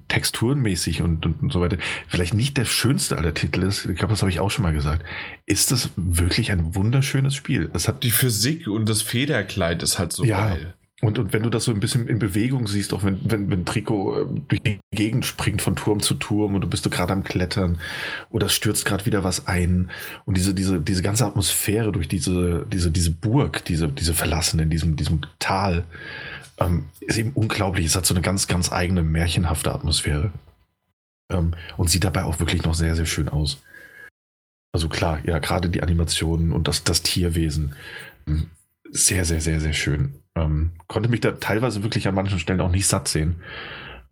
texturenmäßig 0.08 1.02
und, 1.02 1.24
und, 1.24 1.42
und, 1.42 1.52
so 1.52 1.60
weiter 1.60 1.78
vielleicht 2.08 2.34
nicht 2.34 2.56
der 2.56 2.64
schönste 2.64 3.16
aller 3.16 3.34
Titel 3.34 3.62
ist, 3.62 3.86
ich 3.86 3.96
glaube, 3.96 4.12
das 4.12 4.22
habe 4.22 4.30
ich 4.30 4.40
auch 4.40 4.50
schon 4.50 4.64
mal 4.64 4.72
gesagt, 4.72 5.04
ist 5.46 5.70
es 5.70 5.90
wirklich 5.96 6.50
ein 6.50 6.74
wunderschönes 6.74 7.34
Spiel. 7.34 7.70
Es 7.74 7.86
hat 7.86 8.02
die 8.02 8.10
Physik 8.10 8.66
und 8.66 8.88
das 8.88 9.02
Federkleid 9.02 9.82
ist 9.82 9.98
halt 9.98 10.12
so 10.12 10.24
ja, 10.24 10.48
geil. 10.48 10.74
Und, 11.00 11.18
und 11.18 11.32
wenn 11.32 11.42
du 11.42 11.50
das 11.50 11.64
so 11.64 11.72
ein 11.72 11.80
bisschen 11.80 12.08
in 12.08 12.18
Bewegung 12.18 12.66
siehst, 12.66 12.94
auch 12.94 13.04
wenn, 13.04 13.20
wenn, 13.24 13.50
wenn 13.50 13.64
Trikot 13.64 14.22
äh, 14.22 14.26
durch 14.48 14.62
die 14.62 14.78
Gegend 14.92 15.26
springt 15.26 15.60
von 15.60 15.76
Turm 15.76 16.00
zu 16.00 16.14
Turm 16.14 16.54
und 16.54 16.62
du 16.62 16.68
bist 16.68 16.86
du 16.86 16.90
gerade 16.90 17.12
am 17.12 17.24
Klettern 17.24 17.78
oder 18.30 18.48
stürzt 18.48 18.84
gerade 18.84 19.04
wieder 19.04 19.22
was 19.22 19.46
ein 19.46 19.90
und 20.24 20.36
diese, 20.36 20.54
diese, 20.54 20.80
diese 20.80 21.02
ganze 21.02 21.26
Atmosphäre 21.26 21.92
durch 21.92 22.08
diese, 22.08 22.66
diese, 22.72 22.90
diese 22.90 23.10
Burg, 23.10 23.64
diese, 23.66 23.88
diese 23.88 24.14
verlassene 24.14 24.62
in 24.62 24.70
diesem, 24.70 24.96
diesem 24.96 25.20
Tal, 25.38 25.84
ähm, 26.58 26.86
ist 27.00 27.18
eben 27.18 27.32
unglaublich. 27.32 27.86
Es 27.86 27.96
hat 27.96 28.06
so 28.06 28.14
eine 28.14 28.22
ganz, 28.22 28.46
ganz 28.46 28.72
eigene 28.72 29.02
märchenhafte 29.02 29.72
Atmosphäre. 29.72 30.32
Ähm, 31.30 31.54
und 31.76 31.90
sieht 31.90 32.04
dabei 32.04 32.24
auch 32.24 32.38
wirklich 32.38 32.64
noch 32.64 32.74
sehr, 32.74 32.96
sehr 32.96 33.06
schön 33.06 33.28
aus. 33.28 33.62
Also 34.72 34.88
klar, 34.88 35.20
ja, 35.24 35.38
gerade 35.38 35.70
die 35.70 35.82
Animationen 35.82 36.52
und 36.52 36.68
das, 36.68 36.84
das 36.84 37.02
Tierwesen. 37.02 37.74
Ähm, 38.26 38.50
sehr, 38.90 39.24
sehr, 39.24 39.40
sehr, 39.40 39.60
sehr 39.60 39.72
schön. 39.72 40.14
Ähm, 40.36 40.72
konnte 40.88 41.08
mich 41.08 41.20
da 41.20 41.32
teilweise 41.32 41.82
wirklich 41.82 42.08
an 42.08 42.14
manchen 42.14 42.38
Stellen 42.38 42.60
auch 42.60 42.70
nicht 42.70 42.86
satt 42.86 43.08
sehen, 43.08 43.36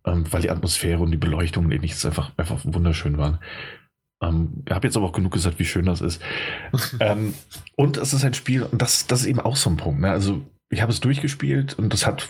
ähm, 0.04 0.24
weil 0.32 0.42
die 0.42 0.50
Atmosphäre 0.50 1.00
und 1.00 1.10
die 1.10 1.16
Beleuchtung 1.16 1.66
und 1.66 1.72
ähnliches 1.72 2.06
einfach, 2.06 2.32
einfach 2.36 2.60
wunderschön 2.64 3.18
waren. 3.18 3.38
Ähm, 4.22 4.62
ich 4.66 4.72
habe 4.72 4.86
jetzt 4.86 4.96
aber 4.96 5.06
auch 5.06 5.12
genug 5.12 5.32
gesagt, 5.32 5.58
wie 5.58 5.64
schön 5.64 5.86
das 5.86 6.00
ist. 6.00 6.22
ähm, 7.00 7.34
und 7.76 7.96
es 7.96 8.12
ist 8.12 8.24
ein 8.24 8.34
Spiel, 8.34 8.62
und 8.62 8.80
das, 8.80 9.06
das 9.06 9.20
ist 9.22 9.26
eben 9.26 9.40
auch 9.40 9.56
so 9.56 9.68
ein 9.68 9.76
Punkt. 9.76 10.00
Ne? 10.00 10.10
Also 10.10 10.42
ich 10.72 10.80
habe 10.80 10.90
es 10.90 11.00
durchgespielt 11.00 11.74
und 11.78 11.92
das 11.92 12.06
hat, 12.06 12.26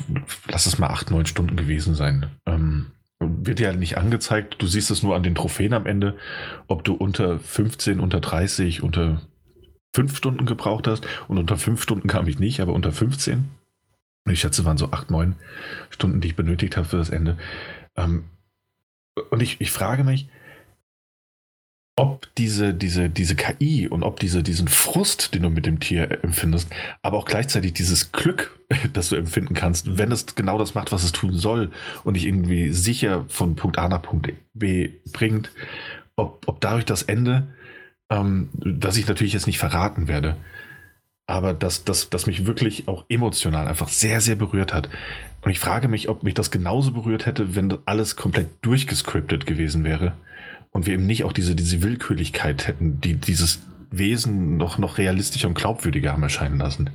lass 0.48 0.66
es 0.66 0.78
mal 0.78 0.88
acht, 0.88 1.12
neun 1.12 1.26
Stunden 1.26 1.54
gewesen 1.54 1.94
sein. 1.94 2.26
Ähm, 2.44 2.90
wird 3.20 3.60
ja 3.60 3.72
nicht 3.72 3.98
angezeigt. 3.98 4.56
Du 4.58 4.66
siehst 4.66 4.90
es 4.90 5.04
nur 5.04 5.14
an 5.14 5.22
den 5.22 5.36
Trophäen 5.36 5.72
am 5.74 5.86
Ende, 5.86 6.16
ob 6.66 6.82
du 6.82 6.94
unter 6.94 7.38
15, 7.38 8.00
unter 8.00 8.20
30, 8.20 8.82
unter 8.82 9.22
5 9.94 10.16
Stunden 10.16 10.44
gebraucht 10.44 10.88
hast. 10.88 11.06
Und 11.28 11.38
unter 11.38 11.56
5 11.56 11.80
Stunden 11.80 12.08
kam 12.08 12.26
ich 12.26 12.40
nicht, 12.40 12.60
aber 12.60 12.72
unter 12.72 12.90
15. 12.90 13.48
Ich 14.28 14.40
schätze, 14.40 14.64
waren 14.64 14.76
so 14.76 14.90
acht, 14.90 15.12
neun 15.12 15.36
Stunden, 15.90 16.20
die 16.20 16.28
ich 16.28 16.36
benötigt 16.36 16.76
habe 16.76 16.88
für 16.88 16.96
das 16.96 17.10
Ende. 17.10 17.38
Ähm, 17.96 18.24
und 19.30 19.40
ich, 19.40 19.60
ich 19.60 19.70
frage 19.70 20.02
mich, 20.02 20.28
ob 21.94 22.34
diese, 22.36 22.72
diese, 22.72 23.10
diese 23.10 23.36
KI 23.36 23.86
und 23.86 24.02
ob 24.02 24.18
diese, 24.18 24.42
diesen 24.42 24.68
Frust, 24.68 25.34
den 25.34 25.42
du 25.42 25.50
mit 25.50 25.66
dem 25.66 25.78
Tier 25.78 26.24
empfindest, 26.24 26.70
aber 27.02 27.18
auch 27.18 27.26
gleichzeitig 27.26 27.74
dieses 27.74 28.12
Glück, 28.12 28.58
das 28.92 29.10
du 29.10 29.16
empfinden 29.16 29.54
kannst, 29.54 29.98
wenn 29.98 30.10
es 30.10 30.34
genau 30.34 30.58
das 30.58 30.74
macht, 30.74 30.92
was 30.92 31.04
es 31.04 31.12
tun 31.12 31.34
soll 31.34 31.70
und 32.04 32.14
dich 32.14 32.26
irgendwie 32.26 32.70
sicher 32.72 33.26
von 33.28 33.56
Punkt 33.56 33.78
A 33.78 33.88
nach 33.88 34.02
Punkt 34.02 34.32
B 34.54 34.90
bringt, 35.12 35.52
ob, 36.16 36.48
ob 36.48 36.60
dadurch 36.60 36.86
das 36.86 37.02
Ende, 37.02 37.48
ähm, 38.10 38.48
das 38.54 38.96
ich 38.96 39.06
natürlich 39.06 39.34
jetzt 39.34 39.46
nicht 39.46 39.58
verraten 39.58 40.08
werde, 40.08 40.36
aber 41.26 41.52
das, 41.52 41.84
das, 41.84 42.08
das 42.08 42.26
mich 42.26 42.46
wirklich 42.46 42.88
auch 42.88 43.04
emotional 43.10 43.68
einfach 43.68 43.88
sehr, 43.88 44.20
sehr 44.20 44.36
berührt 44.36 44.72
hat. 44.72 44.88
Und 45.42 45.50
ich 45.50 45.58
frage 45.58 45.88
mich, 45.88 46.08
ob 46.08 46.22
mich 46.22 46.34
das 46.34 46.50
genauso 46.50 46.92
berührt 46.92 47.26
hätte, 47.26 47.54
wenn 47.54 47.76
alles 47.84 48.16
komplett 48.16 48.48
durchgescriptet 48.62 49.44
gewesen 49.46 49.84
wäre 49.84 50.14
und 50.72 50.86
wir 50.86 50.94
eben 50.94 51.06
nicht 51.06 51.24
auch 51.24 51.32
diese, 51.32 51.54
diese 51.54 51.82
Willkürlichkeit 51.82 52.66
hätten, 52.66 53.00
die 53.00 53.14
dieses 53.14 53.60
Wesen 53.90 54.56
noch, 54.56 54.78
noch 54.78 54.98
realistischer 54.98 55.48
und 55.48 55.54
glaubwürdiger 55.54 56.12
haben 56.12 56.22
erscheinen 56.22 56.58
lassen. 56.58 56.90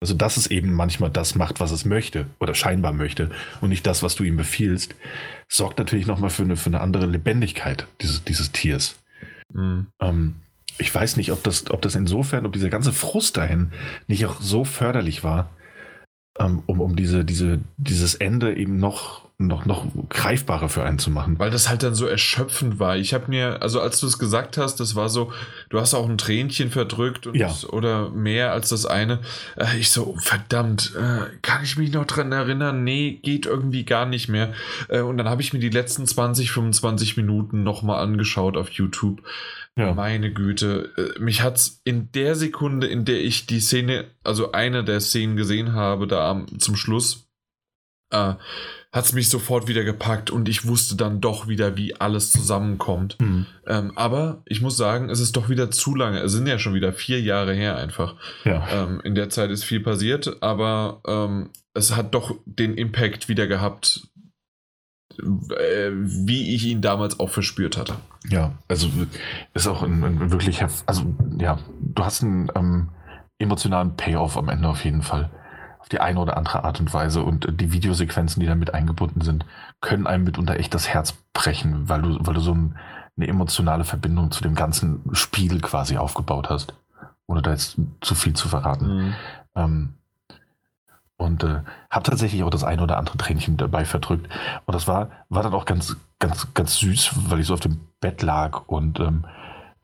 Also, 0.00 0.14
dass 0.14 0.36
es 0.36 0.48
eben 0.48 0.72
manchmal 0.72 1.10
das 1.10 1.36
macht, 1.36 1.60
was 1.60 1.70
es 1.70 1.84
möchte 1.84 2.26
oder 2.40 2.54
scheinbar 2.54 2.92
möchte 2.92 3.30
und 3.60 3.68
nicht 3.68 3.86
das, 3.86 4.02
was 4.02 4.16
du 4.16 4.24
ihm 4.24 4.36
befiehlst, 4.36 4.96
sorgt 5.48 5.78
natürlich 5.78 6.06
nochmal 6.06 6.30
für 6.30 6.42
eine, 6.42 6.56
für 6.56 6.70
eine 6.70 6.80
andere 6.80 7.06
Lebendigkeit 7.06 7.86
dieses, 8.00 8.24
dieses 8.24 8.50
Tiers. 8.50 8.96
Mhm. 9.52 9.86
Ähm, 10.00 10.34
ich 10.78 10.92
weiß 10.92 11.16
nicht, 11.16 11.30
ob 11.30 11.44
das, 11.44 11.70
ob 11.70 11.82
das 11.82 11.94
insofern, 11.94 12.46
ob 12.46 12.52
dieser 12.52 12.68
ganze 12.68 12.92
Frust 12.92 13.36
dahin 13.36 13.70
nicht 14.08 14.26
auch 14.26 14.40
so 14.40 14.64
förderlich 14.64 15.22
war, 15.22 15.50
ähm, 16.38 16.62
um, 16.66 16.80
um 16.80 16.96
diese, 16.96 17.24
diese, 17.24 17.60
dieses 17.76 18.16
Ende 18.16 18.56
eben 18.56 18.78
noch 18.78 19.28
noch, 19.46 19.64
noch 19.64 19.86
greifbarer 20.08 20.68
für 20.68 20.82
einen 20.82 20.98
zu 20.98 21.10
machen. 21.10 21.38
Weil 21.38 21.50
das 21.50 21.68
halt 21.68 21.82
dann 21.82 21.94
so 21.94 22.06
erschöpfend 22.06 22.78
war. 22.78 22.96
Ich 22.96 23.14
habe 23.14 23.24
mir, 23.28 23.62
also 23.62 23.80
als 23.80 24.00
du 24.00 24.06
es 24.06 24.18
gesagt 24.18 24.58
hast, 24.58 24.80
das 24.80 24.94
war 24.94 25.08
so, 25.08 25.32
du 25.68 25.80
hast 25.80 25.94
auch 25.94 26.08
ein 26.08 26.18
Tränchen 26.18 26.70
verdrückt 26.70 27.26
und, 27.26 27.34
ja. 27.34 27.52
oder 27.70 28.10
mehr 28.10 28.52
als 28.52 28.70
das 28.70 28.86
eine. 28.86 29.20
Äh, 29.56 29.78
ich 29.78 29.90
so, 29.90 30.16
verdammt, 30.18 30.94
äh, 30.96 31.36
kann 31.42 31.64
ich 31.64 31.76
mich 31.76 31.92
noch 31.92 32.06
dran 32.06 32.32
erinnern? 32.32 32.84
Nee, 32.84 33.20
geht 33.22 33.46
irgendwie 33.46 33.84
gar 33.84 34.06
nicht 34.06 34.28
mehr. 34.28 34.52
Äh, 34.88 35.00
und 35.00 35.16
dann 35.16 35.28
habe 35.28 35.42
ich 35.42 35.52
mir 35.52 35.60
die 35.60 35.70
letzten 35.70 36.06
20, 36.06 36.50
25 36.50 37.16
Minuten 37.16 37.62
nochmal 37.62 38.02
angeschaut 38.02 38.56
auf 38.56 38.70
YouTube. 38.70 39.22
Ja. 39.76 39.94
Meine 39.94 40.32
Güte, 40.32 40.92
äh, 40.96 41.18
mich 41.18 41.40
hat 41.40 41.56
es 41.56 41.80
in 41.84 42.12
der 42.12 42.34
Sekunde, 42.34 42.86
in 42.86 43.06
der 43.06 43.20
ich 43.20 43.46
die 43.46 43.60
Szene, 43.60 44.04
also 44.22 44.52
eine 44.52 44.84
der 44.84 45.00
Szenen 45.00 45.36
gesehen 45.36 45.72
habe, 45.72 46.06
da 46.06 46.30
am, 46.30 46.58
zum 46.58 46.76
Schluss, 46.76 47.26
äh, 48.10 48.34
hat 48.92 49.06
es 49.06 49.14
mich 49.14 49.30
sofort 49.30 49.68
wieder 49.68 49.84
gepackt 49.84 50.30
und 50.30 50.50
ich 50.50 50.66
wusste 50.66 50.96
dann 50.96 51.22
doch 51.22 51.48
wieder, 51.48 51.76
wie 51.76 51.98
alles 51.98 52.30
zusammenkommt. 52.30 53.18
Mhm. 53.20 53.46
Ähm, 53.66 53.92
aber 53.96 54.42
ich 54.44 54.60
muss 54.60 54.76
sagen, 54.76 55.08
es 55.08 55.18
ist 55.18 55.34
doch 55.36 55.48
wieder 55.48 55.70
zu 55.70 55.94
lange. 55.94 56.20
Es 56.20 56.32
sind 56.32 56.46
ja 56.46 56.58
schon 56.58 56.74
wieder 56.74 56.92
vier 56.92 57.20
Jahre 57.20 57.54
her 57.54 57.76
einfach. 57.76 58.16
Ja. 58.44 58.68
Ähm, 58.70 59.00
in 59.02 59.14
der 59.14 59.30
Zeit 59.30 59.50
ist 59.50 59.64
viel 59.64 59.80
passiert, 59.80 60.42
aber 60.42 61.00
ähm, 61.06 61.48
es 61.72 61.96
hat 61.96 62.14
doch 62.14 62.36
den 62.44 62.74
Impact 62.74 63.30
wieder 63.30 63.46
gehabt, 63.46 64.08
äh, 65.18 65.90
wie 65.92 66.54
ich 66.54 66.66
ihn 66.66 66.82
damals 66.82 67.18
auch 67.18 67.30
verspürt 67.30 67.78
hatte. 67.78 67.94
Ja, 68.28 68.58
also 68.68 68.90
ist 69.54 69.68
auch 69.68 69.82
ein, 69.82 70.04
ein 70.04 70.30
wirklich, 70.30 70.62
also 70.84 71.14
ja, 71.38 71.58
du 71.80 72.04
hast 72.04 72.22
einen 72.22 72.50
ähm, 72.54 72.90
emotionalen 73.38 73.96
Payoff 73.96 74.36
am 74.36 74.50
Ende 74.50 74.68
auf 74.68 74.84
jeden 74.84 75.02
Fall 75.02 75.30
die 75.90 76.00
eine 76.00 76.20
oder 76.20 76.36
andere 76.36 76.64
Art 76.64 76.80
und 76.80 76.92
Weise. 76.92 77.22
Und 77.22 77.60
die 77.60 77.72
Videosequenzen, 77.72 78.40
die 78.40 78.46
damit 78.46 78.74
eingebunden 78.74 79.20
sind, 79.20 79.44
können 79.80 80.06
einem 80.06 80.24
mitunter 80.24 80.58
echt 80.58 80.74
das 80.74 80.88
Herz 80.88 81.14
brechen, 81.32 81.88
weil 81.88 82.02
du, 82.02 82.18
weil 82.20 82.34
du 82.34 82.40
so 82.40 82.54
ein, 82.54 82.76
eine 83.16 83.28
emotionale 83.28 83.84
Verbindung 83.84 84.30
zu 84.30 84.42
dem 84.42 84.54
ganzen 84.54 85.02
Spiel 85.12 85.60
quasi 85.60 85.96
aufgebaut 85.96 86.48
hast. 86.50 86.74
Ohne 87.26 87.42
da 87.42 87.50
jetzt 87.50 87.76
zu 88.00 88.14
viel 88.14 88.34
zu 88.34 88.48
verraten. 88.48 88.96
Mhm. 88.96 89.14
Ähm, 89.54 89.94
und 91.16 91.44
äh, 91.44 91.60
habe 91.90 92.02
tatsächlich 92.02 92.42
auch 92.42 92.50
das 92.50 92.64
eine 92.64 92.82
oder 92.82 92.98
andere 92.98 93.16
Tränchen 93.16 93.56
dabei 93.56 93.84
verdrückt. 93.84 94.28
Und 94.66 94.74
das 94.74 94.88
war, 94.88 95.10
war 95.28 95.42
dann 95.42 95.54
auch 95.54 95.64
ganz, 95.64 95.96
ganz, 96.18 96.52
ganz 96.54 96.76
süß, 96.76 97.30
weil 97.30 97.40
ich 97.40 97.46
so 97.46 97.54
auf 97.54 97.60
dem 97.60 97.80
Bett 98.00 98.22
lag 98.22 98.66
und 98.66 98.98
ähm, 98.98 99.24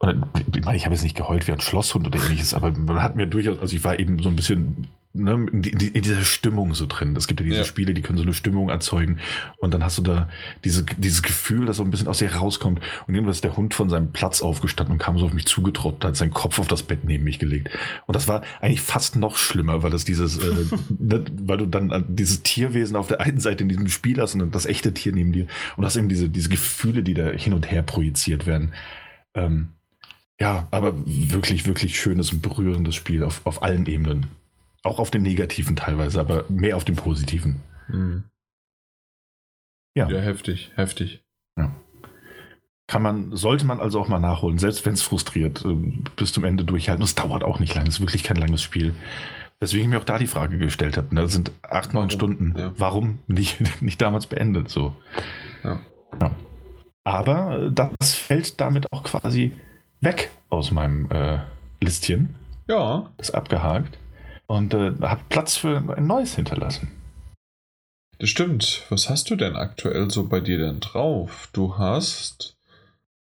und 0.00 0.26
ich 0.54 0.64
meine, 0.64 0.76
ich 0.76 0.84
habe 0.84 0.94
jetzt 0.94 1.02
nicht 1.02 1.16
geheult 1.16 1.48
wie 1.48 1.52
ein 1.52 1.60
Schlosshund 1.60 2.06
oder 2.06 2.20
ähnliches, 2.20 2.54
aber 2.54 2.70
man 2.70 3.02
hat 3.02 3.16
mir 3.16 3.26
durchaus, 3.26 3.58
also 3.58 3.74
ich 3.74 3.82
war 3.82 3.98
eben 3.98 4.22
so 4.22 4.28
ein 4.28 4.36
bisschen 4.36 4.86
ne, 5.18 5.46
in, 5.52 5.62
in, 5.62 5.80
in, 5.80 6.02
dieser 6.02 6.22
Stimmung 6.22 6.74
so 6.74 6.86
drin. 6.86 7.14
Es 7.16 7.26
gibt 7.26 7.40
ja 7.40 7.44
diese 7.46 7.58
ja. 7.58 7.64
Spiele, 7.64 7.94
die 7.94 8.02
können 8.02 8.18
so 8.18 8.24
eine 8.24 8.34
Stimmung 8.34 8.68
erzeugen 8.68 9.18
und 9.58 9.74
dann 9.74 9.84
hast 9.84 9.98
du 9.98 10.02
da 10.02 10.28
diese, 10.64 10.84
dieses 10.84 11.22
Gefühl, 11.22 11.66
das 11.66 11.76
so 11.76 11.82
ein 11.82 11.90
bisschen 11.90 12.08
aus 12.08 12.18
dir 12.18 12.34
rauskommt 12.34 12.80
und 13.06 13.14
irgendwann 13.14 13.32
ist 13.32 13.44
der 13.44 13.56
Hund 13.56 13.74
von 13.74 13.90
seinem 13.90 14.12
Platz 14.12 14.42
aufgestanden 14.42 14.94
und 14.94 14.98
kam 14.98 15.18
so 15.18 15.26
auf 15.26 15.32
mich 15.32 15.46
zugetrottet, 15.46 16.04
hat 16.04 16.16
seinen 16.16 16.32
Kopf 16.32 16.58
auf 16.58 16.68
das 16.68 16.82
Bett 16.82 17.04
neben 17.04 17.24
mich 17.24 17.38
gelegt. 17.38 17.70
Und 18.06 18.14
das 18.14 18.28
war 18.28 18.42
eigentlich 18.60 18.80
fast 18.80 19.16
noch 19.16 19.36
schlimmer, 19.36 19.82
weil 19.82 19.90
das 19.90 20.04
dieses, 20.04 20.38
äh, 20.38 20.64
ne, 20.98 21.24
weil 21.42 21.58
du 21.58 21.66
dann 21.66 22.04
dieses 22.08 22.42
Tierwesen 22.42 22.96
auf 22.96 23.08
der 23.08 23.20
einen 23.20 23.40
Seite 23.40 23.64
in 23.64 23.68
diesem 23.68 23.88
Spiel 23.88 24.20
hast 24.20 24.34
und 24.34 24.54
das 24.54 24.66
echte 24.66 24.94
Tier 24.94 25.12
neben 25.12 25.32
dir 25.32 25.46
und 25.76 25.84
hast 25.84 25.96
eben 25.96 26.08
diese, 26.08 26.28
diese 26.28 26.48
Gefühle, 26.48 27.02
die 27.02 27.14
da 27.14 27.28
hin 27.30 27.52
und 27.52 27.70
her 27.70 27.82
projiziert 27.82 28.46
werden. 28.46 28.72
Ähm, 29.34 29.68
ja, 30.40 30.68
aber 30.70 30.94
wirklich, 31.04 31.66
wirklich 31.66 31.98
schönes 31.98 32.32
und 32.32 32.42
berührendes 32.42 32.94
Spiel 32.94 33.24
auf, 33.24 33.40
auf 33.44 33.62
allen 33.62 33.86
Ebenen. 33.86 34.26
Auch 34.88 34.98
auf 34.98 35.10
den 35.10 35.22
negativen 35.22 35.76
teilweise, 35.76 36.18
aber 36.18 36.46
mehr 36.48 36.76
auf 36.76 36.84
den 36.84 36.96
positiven. 36.96 37.60
Mhm. 37.88 38.24
Ja. 39.94 40.08
ja, 40.08 40.20
heftig, 40.20 40.72
heftig. 40.76 41.22
Ja. 41.58 41.74
Kann 42.86 43.02
man, 43.02 43.36
sollte 43.36 43.66
man 43.66 43.80
also 43.80 44.00
auch 44.00 44.08
mal 44.08 44.18
nachholen, 44.18 44.56
selbst 44.56 44.86
wenn 44.86 44.94
es 44.94 45.02
frustriert, 45.02 45.62
äh, 45.66 45.74
bis 46.16 46.32
zum 46.32 46.44
Ende 46.44 46.64
durchhalten. 46.64 47.04
Es 47.04 47.14
dauert 47.14 47.44
auch 47.44 47.60
nicht 47.60 47.74
lange, 47.74 47.88
es 47.88 47.96
ist 47.96 48.00
wirklich 48.00 48.24
kein 48.24 48.38
langes 48.38 48.62
Spiel. 48.62 48.94
Weswegen 49.60 49.86
ich 49.86 49.90
mir 49.90 49.98
auch 49.98 50.04
da 50.04 50.18
die 50.18 50.26
Frage 50.26 50.56
gestellt 50.56 50.96
habe. 50.96 51.14
Ne, 51.14 51.20
das 51.20 51.32
sind 51.32 51.52
acht, 51.62 51.92
neun 51.92 52.08
Stunden. 52.08 52.54
Ja. 52.56 52.72
Warum 52.78 53.18
nicht, 53.26 53.58
nicht 53.82 54.00
damals 54.00 54.26
beendet? 54.26 54.70
So. 54.70 54.96
Ja. 55.64 55.80
ja. 56.18 56.30
Aber 57.04 57.70
das 57.70 58.14
fällt 58.14 58.58
damit 58.58 58.90
auch 58.90 59.02
quasi 59.02 59.52
weg 60.00 60.30
aus 60.48 60.70
meinem 60.70 61.10
äh, 61.10 61.40
Listchen. 61.82 62.36
Ja. 62.68 63.10
Ist 63.18 63.34
abgehakt. 63.34 63.98
Und 64.48 64.74
äh, 64.74 64.92
hat 65.02 65.28
Platz 65.28 65.56
für 65.56 65.76
ein 65.76 66.06
neues 66.06 66.34
hinterlassen. 66.34 66.90
Das 68.18 68.30
stimmt. 68.30 68.82
Was 68.88 69.08
hast 69.08 69.30
du 69.30 69.36
denn 69.36 69.54
aktuell 69.54 70.10
so 70.10 70.26
bei 70.26 70.40
dir 70.40 70.58
denn 70.58 70.80
drauf? 70.80 71.50
Du 71.52 71.78
hast. 71.78 72.56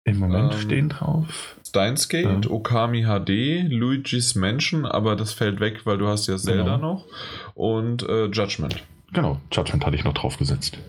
Im 0.03 0.17
Moment 0.17 0.53
ähm, 0.53 0.59
stehen 0.59 0.89
drauf. 0.89 1.55
Steins 1.67 2.09
Gate, 2.09 2.45
ja. 2.45 2.51
Okami 2.51 3.03
HD, 3.03 3.69
Luigi's 3.71 4.33
Mansion, 4.33 4.85
aber 4.85 5.15
das 5.15 5.33
fällt 5.33 5.59
weg, 5.59 5.85
weil 5.85 5.99
du 5.99 6.07
hast 6.07 6.27
ja 6.27 6.38
Zelda 6.38 6.77
genau. 6.77 6.77
noch. 6.77 7.05
Und 7.53 8.01
äh, 8.03 8.25
Judgment. 8.25 8.83
Genau, 9.13 9.39
Judgment 9.51 9.85
hatte 9.85 9.95
ich 9.95 10.03
noch 10.03 10.15
draufgesetzt. 10.15 10.79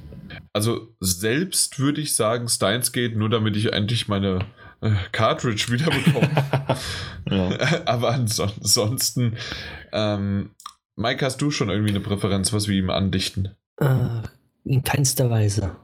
Also 0.54 0.88
selbst 1.00 1.78
würde 1.78 2.00
ich 2.00 2.16
sagen 2.16 2.48
Steins 2.48 2.92
Gate, 2.92 3.16
nur 3.16 3.28
damit 3.28 3.56
ich 3.56 3.72
endlich 3.72 4.08
meine 4.08 4.38
äh, 4.82 4.90
Cartridge 5.12 5.66
wiederbekomme. 5.70 6.28
aber 7.86 8.10
ansonsten, 8.10 9.36
ähm, 9.92 10.50
Mike, 10.96 11.24
hast 11.24 11.40
du 11.40 11.50
schon 11.50 11.70
irgendwie 11.70 11.90
eine 11.90 12.00
Präferenz, 12.00 12.52
was 12.52 12.68
wir 12.68 12.76
ihm 12.76 12.90
andichten? 12.90 13.56
Äh, 13.78 14.22
in 14.64 14.84
keinster 14.84 15.30
Weise. 15.30 15.76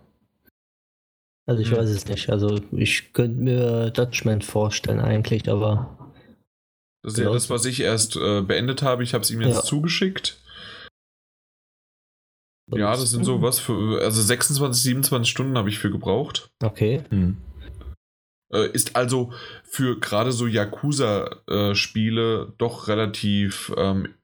Also 1.47 1.63
ich 1.63 1.71
hm. 1.71 1.79
weiß 1.79 1.89
es 1.89 2.07
nicht. 2.07 2.29
Also 2.29 2.61
ich 2.73 3.13
könnte 3.15 3.41
mir 3.41 3.93
Judgment 3.97 4.45
vorstellen 4.45 5.01
eigentlich, 5.01 5.49
aber. 5.49 6.13
Das 7.03 7.15
ist 7.15 7.21
ja 7.21 7.33
das, 7.33 7.49
was 7.49 7.65
ich 7.65 7.81
erst 7.81 8.17
äh, 8.17 8.43
beendet 8.43 8.83
habe. 8.83 9.03
Ich 9.03 9.15
habe 9.15 9.23
es 9.23 9.31
ihm 9.31 9.41
jetzt 9.41 9.55
ja. 9.55 9.63
zugeschickt. 9.63 10.39
Ja, 12.71 12.91
das 12.91 13.11
sind 13.11 13.25
so 13.25 13.41
was 13.41 13.61
für. 13.61 14.03
Also 14.03 14.21
26, 14.21 14.83
27 14.83 15.31
Stunden 15.31 15.57
habe 15.57 15.71
ich 15.71 15.79
für 15.79 15.91
gebraucht. 15.91 16.51
Okay. 16.63 17.03
Hm. 17.09 17.39
Äh, 18.53 18.71
ist 18.71 18.97
also 18.97 19.33
für 19.63 20.01
gerade 20.01 20.33
so 20.33 20.47
Yakuza-Spiele 20.47 22.49
äh, 22.49 22.53
doch 22.57 22.89
relativ 22.89 23.71
ähm, 23.77 24.15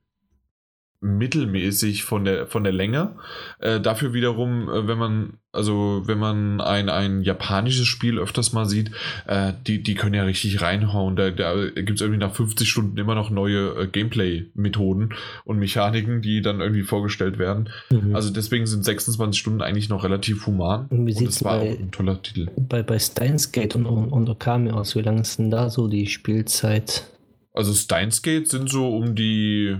mittelmäßig 1.05 2.03
von 2.03 2.25
der, 2.25 2.47
von 2.47 2.63
der 2.63 2.73
Länge. 2.73 3.15
Äh, 3.59 3.79
dafür 3.79 4.13
wiederum, 4.13 4.67
äh, 4.69 4.87
wenn 4.87 4.97
man, 4.97 5.33
also 5.51 6.01
wenn 6.05 6.17
man 6.17 6.59
ein, 6.59 6.89
ein 6.89 7.21
japanisches 7.21 7.85
Spiel 7.85 8.17
öfters 8.17 8.53
mal 8.53 8.65
sieht, 8.65 8.91
äh, 9.27 9.53
die, 9.67 9.83
die 9.83 9.93
können 9.95 10.15
ja 10.15 10.23
richtig 10.23 10.61
reinhauen. 10.61 11.15
Da, 11.15 11.29
da 11.29 11.53
gibt 11.69 11.91
es 11.91 12.01
irgendwie 12.01 12.19
nach 12.19 12.33
50 12.33 12.67
Stunden 12.67 12.97
immer 12.97 13.15
noch 13.15 13.29
neue 13.29 13.83
äh, 13.83 13.87
Gameplay-Methoden 13.87 15.13
und 15.45 15.59
Mechaniken, 15.59 16.21
die 16.21 16.41
dann 16.41 16.59
irgendwie 16.59 16.83
vorgestellt 16.83 17.37
werden. 17.37 17.69
Mhm. 17.91 18.15
Also 18.15 18.31
deswegen 18.31 18.65
sind 18.65 18.83
26 18.83 19.39
Stunden 19.39 19.61
eigentlich 19.61 19.89
noch 19.89 20.03
relativ 20.03 20.47
human. 20.47 20.87
Und 20.89 21.05
wie 21.05 21.13
sieht 21.13 21.29
es 21.29 21.43
bei, 21.43 21.77
ein 21.79 21.91
toller 21.91 22.21
Titel. 22.21 22.49
Bei, 22.57 22.81
bei 22.81 22.97
Steins 22.97 23.51
Gate 23.51 23.75
und, 23.75 23.85
und 23.85 24.27
Okami 24.27 24.71
aus? 24.71 24.95
Wie 24.95 25.01
lange 25.01 25.21
ist 25.21 25.37
denn 25.37 25.51
da 25.51 25.69
so 25.69 25.87
die 25.87 26.07
Spielzeit? 26.07 27.07
Also 27.53 27.73
Steins 27.73 28.21
Gate 28.21 28.49
sind 28.49 28.69
so 28.69 28.89
um 28.89 29.15
die 29.15 29.77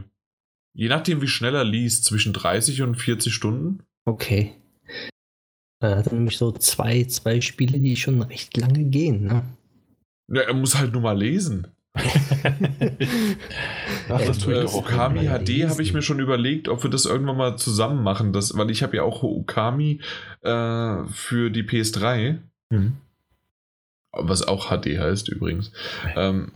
Je 0.76 0.90
nachdem, 0.90 1.22
wie 1.22 1.28
schnell 1.28 1.56
er 1.56 1.64
liest, 1.64 2.04
zwischen 2.04 2.34
30 2.34 2.82
und 2.82 2.96
40 2.96 3.34
Stunden. 3.34 3.84
Okay. 4.04 4.52
Er 5.80 5.98
hat 5.98 6.12
nämlich 6.12 6.38
so 6.38 6.52
zwei, 6.52 7.06
zwei 7.06 7.40
Spiele, 7.40 7.80
die 7.80 7.96
schon 7.96 8.22
recht 8.22 8.58
lange 8.58 8.84
gehen, 8.84 9.24
ne? 9.24 9.44
Ja, 10.28 10.42
er 10.42 10.54
muss 10.54 10.78
halt 10.78 10.92
nur 10.92 11.02
mal 11.02 11.18
lesen. 11.18 11.68
Ach, 14.10 14.20
das 14.20 14.40
tue 14.40 14.66
ich 14.66 14.74
äh, 14.74 14.76
Okami 14.76 15.28
HD 15.28 15.70
habe 15.70 15.82
ich 15.82 15.94
mir 15.94 16.02
schon 16.02 16.20
überlegt, 16.20 16.68
ob 16.68 16.84
wir 16.84 16.90
das 16.90 17.06
irgendwann 17.06 17.38
mal 17.38 17.58
zusammen 17.58 18.04
machen, 18.04 18.34
das, 18.34 18.58
weil 18.58 18.70
ich 18.70 18.84
habe 18.84 18.98
ja 18.98 19.04
auch 19.04 19.24
Okami 19.24 20.02
äh, 20.42 21.06
für 21.06 21.50
die 21.52 21.64
PS3, 21.64 22.40
mhm. 22.70 22.98
was 24.12 24.46
auch 24.46 24.68
HD 24.68 25.00
heißt 25.00 25.30
übrigens. 25.30 25.72
Ähm, 26.18 26.52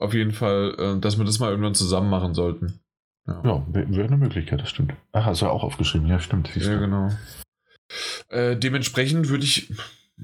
auf 0.00 0.14
jeden 0.14 0.32
Fall, 0.32 0.74
äh, 0.78 0.98
dass 0.98 1.16
wir 1.16 1.24
das 1.24 1.38
mal 1.38 1.50
irgendwann 1.50 1.76
zusammen 1.76 2.10
machen 2.10 2.34
sollten. 2.34 2.81
Ja, 3.26 3.42
ja 3.44 3.66
wäre 3.68 4.06
eine 4.06 4.16
Möglichkeit, 4.16 4.60
das 4.60 4.70
stimmt. 4.70 4.94
Ach, 5.12 5.24
hast 5.24 5.42
du 5.42 5.46
ja 5.46 5.52
auch 5.52 5.62
aufgeschrieben, 5.62 6.08
ja, 6.08 6.18
stimmt. 6.18 6.54
Ja, 6.56 6.78
genau. 6.78 7.10
Äh, 8.28 8.56
dementsprechend 8.56 9.28
würde 9.28 9.44
ich 9.44 9.72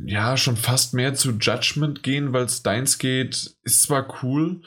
ja 0.04 0.36
schon 0.36 0.56
fast 0.56 0.94
mehr 0.94 1.14
zu 1.14 1.32
Judgment 1.32 2.02
gehen, 2.02 2.32
weil 2.32 2.48
Steins 2.48 2.98
geht, 2.98 3.56
ist 3.62 3.82
zwar 3.82 4.22
cool, 4.22 4.62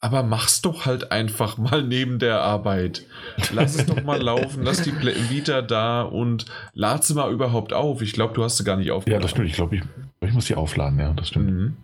aber 0.00 0.22
mach's 0.22 0.62
doch 0.62 0.86
halt 0.86 1.12
einfach 1.12 1.58
mal 1.58 1.82
neben 1.82 2.18
der 2.18 2.40
Arbeit. 2.40 3.06
Lass 3.52 3.74
es 3.76 3.86
doch 3.86 4.02
mal 4.02 4.20
laufen, 4.20 4.62
lass 4.62 4.82
die 4.82 4.94
Vita 4.94 5.62
da 5.62 6.02
und 6.02 6.46
lad 6.72 7.04
sie 7.04 7.14
mal 7.14 7.32
überhaupt 7.32 7.72
auf. 7.72 8.02
Ich 8.02 8.12
glaube, 8.12 8.34
du 8.34 8.42
hast 8.42 8.56
sie 8.56 8.64
gar 8.64 8.76
nicht 8.76 8.90
aufgeladen. 8.90 9.20
Ja, 9.20 9.22
das 9.22 9.30
stimmt. 9.30 9.48
Ich 9.48 9.54
glaube, 9.54 9.76
ich, 9.76 9.82
ich 10.20 10.32
muss 10.32 10.46
sie 10.46 10.54
aufladen, 10.54 10.98
ja, 10.98 11.12
das 11.12 11.28
stimmt. 11.28 11.50
Mhm. 11.50 11.76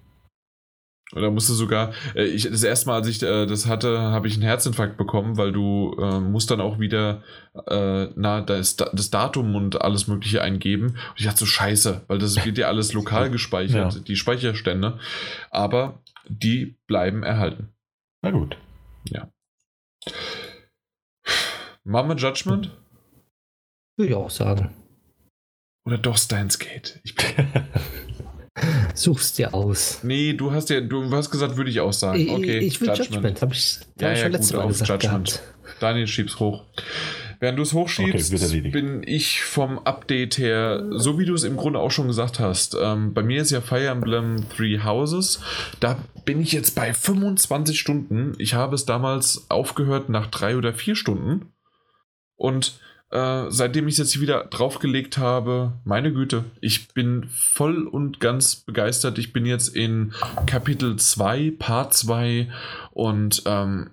Oder 1.16 1.30
musste 1.30 1.54
sogar, 1.54 1.92
äh, 2.14 2.24
ich, 2.24 2.48
das 2.48 2.62
erste 2.62 2.88
Mal, 2.88 2.96
als 2.96 3.08
ich 3.08 3.22
äh, 3.22 3.46
das 3.46 3.66
hatte, 3.66 3.98
habe 3.98 4.28
ich 4.28 4.34
einen 4.34 4.42
Herzinfarkt 4.42 4.96
bekommen, 4.96 5.36
weil 5.36 5.52
du 5.52 5.96
äh, 6.00 6.20
musst 6.20 6.50
dann 6.50 6.60
auch 6.60 6.78
wieder 6.78 7.22
äh, 7.66 8.08
na, 8.14 8.42
das, 8.42 8.76
das 8.76 9.10
Datum 9.10 9.54
und 9.54 9.80
alles 9.80 10.06
Mögliche 10.06 10.42
eingeben. 10.42 10.86
Und 10.86 11.14
ich 11.16 11.24
dachte 11.24 11.40
so, 11.40 11.46
scheiße, 11.46 12.02
weil 12.06 12.18
das 12.18 12.44
wird 12.44 12.58
ja 12.58 12.68
alles 12.68 12.92
lokal 12.92 13.30
gespeichert, 13.36 13.94
ja. 13.94 14.00
die 14.00 14.16
Speicherstände. 14.16 14.98
Aber 15.50 16.02
die 16.28 16.76
bleiben 16.86 17.22
erhalten. 17.22 17.68
Na 18.22 18.30
gut. 18.30 18.56
Ja. 19.08 19.28
Mama 21.84 22.14
Judgment? 22.14 22.70
Würde 23.96 24.10
ich 24.10 24.14
auch 24.16 24.30
sagen. 24.30 24.74
Oder 25.86 25.98
doch 25.98 26.18
Steins 26.18 26.58
Gate? 26.58 27.00
Ich 27.04 27.14
bin 27.14 27.26
Suchst 28.94 29.38
dir 29.38 29.52
aus. 29.54 30.00
Nee, 30.02 30.32
du 30.32 30.52
hast 30.52 30.70
ja, 30.70 30.80
du 30.80 31.10
hast 31.12 31.30
gesagt, 31.30 31.56
würde 31.56 31.70
ich 31.70 31.80
auch 31.80 31.92
sagen. 31.92 32.30
Okay, 32.30 32.58
ich, 32.58 32.66
ich 32.66 32.80
will 32.80 32.88
Judgment, 32.88 33.10
Judgment 33.10 33.42
habe 33.42 33.54
ich, 33.54 33.78
hab 33.80 34.02
ja, 34.02 34.12
ich 34.12 34.18
schon 34.18 34.32
ja, 34.32 34.36
letztes 34.38 34.56
Mal 34.56 34.66
gesagt 34.68 34.88
Judgment. 35.02 35.26
Gehabt. 35.26 35.42
Daniel, 35.80 36.06
schieb's 36.06 36.40
hoch. 36.40 36.64
Während 37.38 37.58
du 37.58 37.62
es 37.62 37.74
hochschiebst, 37.74 38.32
okay, 38.32 38.60
bin 38.70 39.02
ich 39.04 39.42
vom 39.42 39.78
Update 39.80 40.38
her, 40.38 40.86
so 40.92 41.18
wie 41.18 41.26
du 41.26 41.34
es 41.34 41.44
im 41.44 41.56
Grunde 41.56 41.80
auch 41.80 41.90
schon 41.90 42.06
gesagt 42.06 42.40
hast, 42.40 42.76
ähm, 42.80 43.12
bei 43.12 43.22
mir 43.22 43.42
ist 43.42 43.50
ja 43.50 43.60
Fire 43.60 43.88
Emblem 43.88 44.48
Three 44.56 44.80
Houses, 44.82 45.40
da 45.80 45.98
bin 46.24 46.40
ich 46.40 46.52
jetzt 46.52 46.74
bei 46.74 46.94
25 46.94 47.78
Stunden. 47.78 48.32
Ich 48.38 48.54
habe 48.54 48.74
es 48.74 48.86
damals 48.86 49.50
aufgehört 49.50 50.08
nach 50.08 50.28
drei 50.28 50.56
oder 50.56 50.72
vier 50.72 50.96
Stunden 50.96 51.52
und 52.36 52.80
äh, 53.10 53.44
seitdem 53.48 53.86
ich 53.86 53.94
es 53.94 53.98
jetzt 53.98 54.20
wieder 54.20 54.44
draufgelegt 54.44 55.18
habe, 55.18 55.72
meine 55.84 56.12
Güte, 56.12 56.44
ich 56.60 56.88
bin 56.88 57.28
voll 57.28 57.86
und 57.86 58.18
ganz 58.20 58.56
begeistert. 58.56 59.18
Ich 59.18 59.32
bin 59.32 59.46
jetzt 59.46 59.68
in 59.68 60.12
Kapitel 60.46 60.96
2, 60.96 61.52
Part 61.58 61.94
2 61.94 62.48
und 62.90 63.42
ähm, 63.46 63.90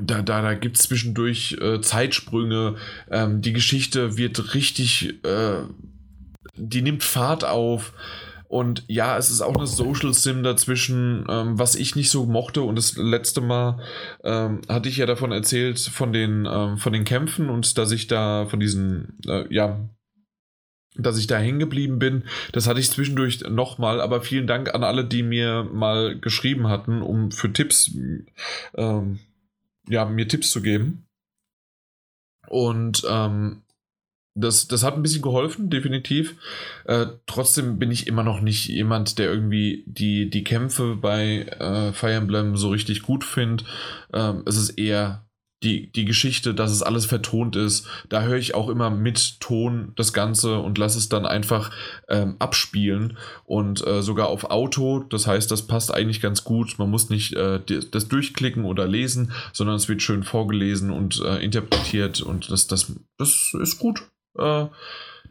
da, 0.00 0.22
da, 0.22 0.40
da 0.40 0.54
gibt 0.54 0.76
es 0.76 0.84
zwischendurch 0.84 1.56
äh, 1.60 1.80
Zeitsprünge. 1.80 2.76
Ähm, 3.10 3.42
die 3.42 3.52
Geschichte 3.52 4.16
wird 4.16 4.54
richtig, 4.54 5.24
äh, 5.24 5.64
die 6.54 6.82
nimmt 6.82 7.02
Fahrt 7.02 7.44
auf. 7.44 7.92
Und 8.52 8.84
ja, 8.86 9.16
es 9.16 9.30
ist 9.30 9.40
auch 9.40 9.56
eine 9.56 9.66
Social 9.66 10.12
Sim 10.12 10.42
dazwischen, 10.42 11.24
ähm, 11.26 11.58
was 11.58 11.74
ich 11.74 11.96
nicht 11.96 12.10
so 12.10 12.26
mochte. 12.26 12.60
Und 12.60 12.76
das 12.76 12.98
letzte 12.98 13.40
Mal 13.40 13.82
ähm, 14.24 14.60
hatte 14.68 14.90
ich 14.90 14.98
ja 14.98 15.06
davon 15.06 15.32
erzählt, 15.32 15.80
von 15.80 16.12
den, 16.12 16.46
ähm, 16.46 16.76
von 16.76 16.92
den 16.92 17.04
Kämpfen 17.04 17.48
und 17.48 17.78
dass 17.78 17.92
ich 17.92 18.08
da 18.08 18.44
von 18.44 18.60
diesen, 18.60 19.18
äh, 19.26 19.46
ja, 19.48 19.88
dass 20.96 21.16
ich 21.16 21.26
da 21.26 21.38
hängen 21.38 21.60
geblieben 21.60 21.98
bin. 21.98 22.24
Das 22.52 22.66
hatte 22.66 22.78
ich 22.78 22.90
zwischendurch 22.90 23.40
nochmal, 23.48 24.02
aber 24.02 24.20
vielen 24.20 24.46
Dank 24.46 24.74
an 24.74 24.84
alle, 24.84 25.06
die 25.06 25.22
mir 25.22 25.64
mal 25.72 26.20
geschrieben 26.20 26.68
hatten, 26.68 27.00
um 27.00 27.30
für 27.30 27.50
Tipps, 27.54 27.90
ähm, 28.74 29.18
ja, 29.88 30.04
mir 30.04 30.28
Tipps 30.28 30.50
zu 30.50 30.60
geben. 30.60 31.06
Und 32.48 33.02
ähm, 33.08 33.61
das, 34.34 34.66
das 34.66 34.82
hat 34.82 34.94
ein 34.94 35.02
bisschen 35.02 35.22
geholfen, 35.22 35.68
definitiv. 35.68 36.36
Äh, 36.84 37.06
trotzdem 37.26 37.78
bin 37.78 37.90
ich 37.90 38.06
immer 38.06 38.22
noch 38.22 38.40
nicht 38.40 38.66
jemand, 38.68 39.18
der 39.18 39.30
irgendwie 39.30 39.84
die, 39.86 40.30
die 40.30 40.44
Kämpfe 40.44 40.96
bei 40.96 41.42
äh, 41.42 41.92
Fire 41.92 42.14
Emblem 42.14 42.56
so 42.56 42.70
richtig 42.70 43.02
gut 43.02 43.24
findet. 43.24 43.66
Ähm, 44.12 44.42
es 44.46 44.56
ist 44.56 44.70
eher 44.70 45.26
die, 45.62 45.92
die 45.92 46.04
Geschichte, 46.04 46.54
dass 46.54 46.72
es 46.72 46.82
alles 46.82 47.06
vertont 47.06 47.56
ist. 47.56 47.86
Da 48.08 48.22
höre 48.22 48.36
ich 48.36 48.54
auch 48.54 48.68
immer 48.68 48.90
mit 48.90 49.40
Ton 49.40 49.92
das 49.96 50.12
Ganze 50.12 50.58
und 50.58 50.78
lasse 50.78 50.98
es 50.98 51.08
dann 51.08 51.24
einfach 51.26 51.70
ähm, 52.08 52.36
abspielen. 52.38 53.16
Und 53.44 53.86
äh, 53.86 54.02
sogar 54.02 54.28
auf 54.28 54.44
Auto. 54.44 55.00
Das 55.00 55.26
heißt, 55.26 55.50
das 55.50 55.66
passt 55.66 55.94
eigentlich 55.94 56.20
ganz 56.20 56.44
gut. 56.44 56.78
Man 56.78 56.90
muss 56.90 57.10
nicht 57.10 57.34
äh, 57.34 57.60
das 57.90 58.08
durchklicken 58.08 58.64
oder 58.64 58.88
lesen, 58.88 59.32
sondern 59.52 59.76
es 59.76 59.88
wird 59.88 60.02
schön 60.02 60.24
vorgelesen 60.24 60.90
und 60.90 61.20
äh, 61.20 61.38
interpretiert. 61.38 62.22
Und 62.22 62.50
das, 62.50 62.66
das, 62.66 62.92
das 63.18 63.54
ist 63.60 63.78
gut. 63.78 64.02
Äh, 64.36 64.66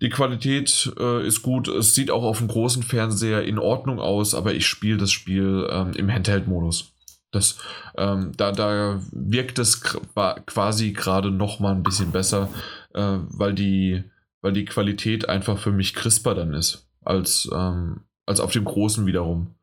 die 0.01 0.09
Qualität 0.09 0.91
äh, 0.99 1.25
ist 1.25 1.43
gut. 1.43 1.67
Es 1.67 1.93
sieht 1.93 2.09
auch 2.09 2.23
auf 2.23 2.39
dem 2.39 2.47
großen 2.47 2.83
Fernseher 2.83 3.43
in 3.43 3.59
Ordnung 3.59 3.99
aus, 3.99 4.33
aber 4.33 4.53
ich 4.53 4.65
spiele 4.65 4.97
das 4.97 5.11
Spiel 5.11 5.67
ähm, 5.71 5.93
im 5.93 6.11
Handheld-Modus. 6.11 6.93
Das, 7.31 7.59
ähm, 7.97 8.33
da, 8.35 8.51
da 8.51 8.99
wirkt 9.11 9.59
es 9.59 9.81
quasi 9.81 10.91
gerade 10.91 11.31
noch 11.31 11.59
mal 11.59 11.73
ein 11.73 11.83
bisschen 11.83 12.11
besser, 12.11 12.49
äh, 12.93 13.19
weil, 13.29 13.53
die, 13.53 14.03
weil 14.41 14.53
die 14.53 14.65
Qualität 14.65 15.29
einfach 15.29 15.57
für 15.57 15.71
mich 15.71 15.93
crisper 15.93 16.35
dann 16.35 16.53
ist 16.53 16.89
als, 17.03 17.49
ähm, 17.53 18.01
als 18.25 18.39
auf 18.39 18.51
dem 18.51 18.65
großen 18.65 19.05
wiederum. 19.05 19.55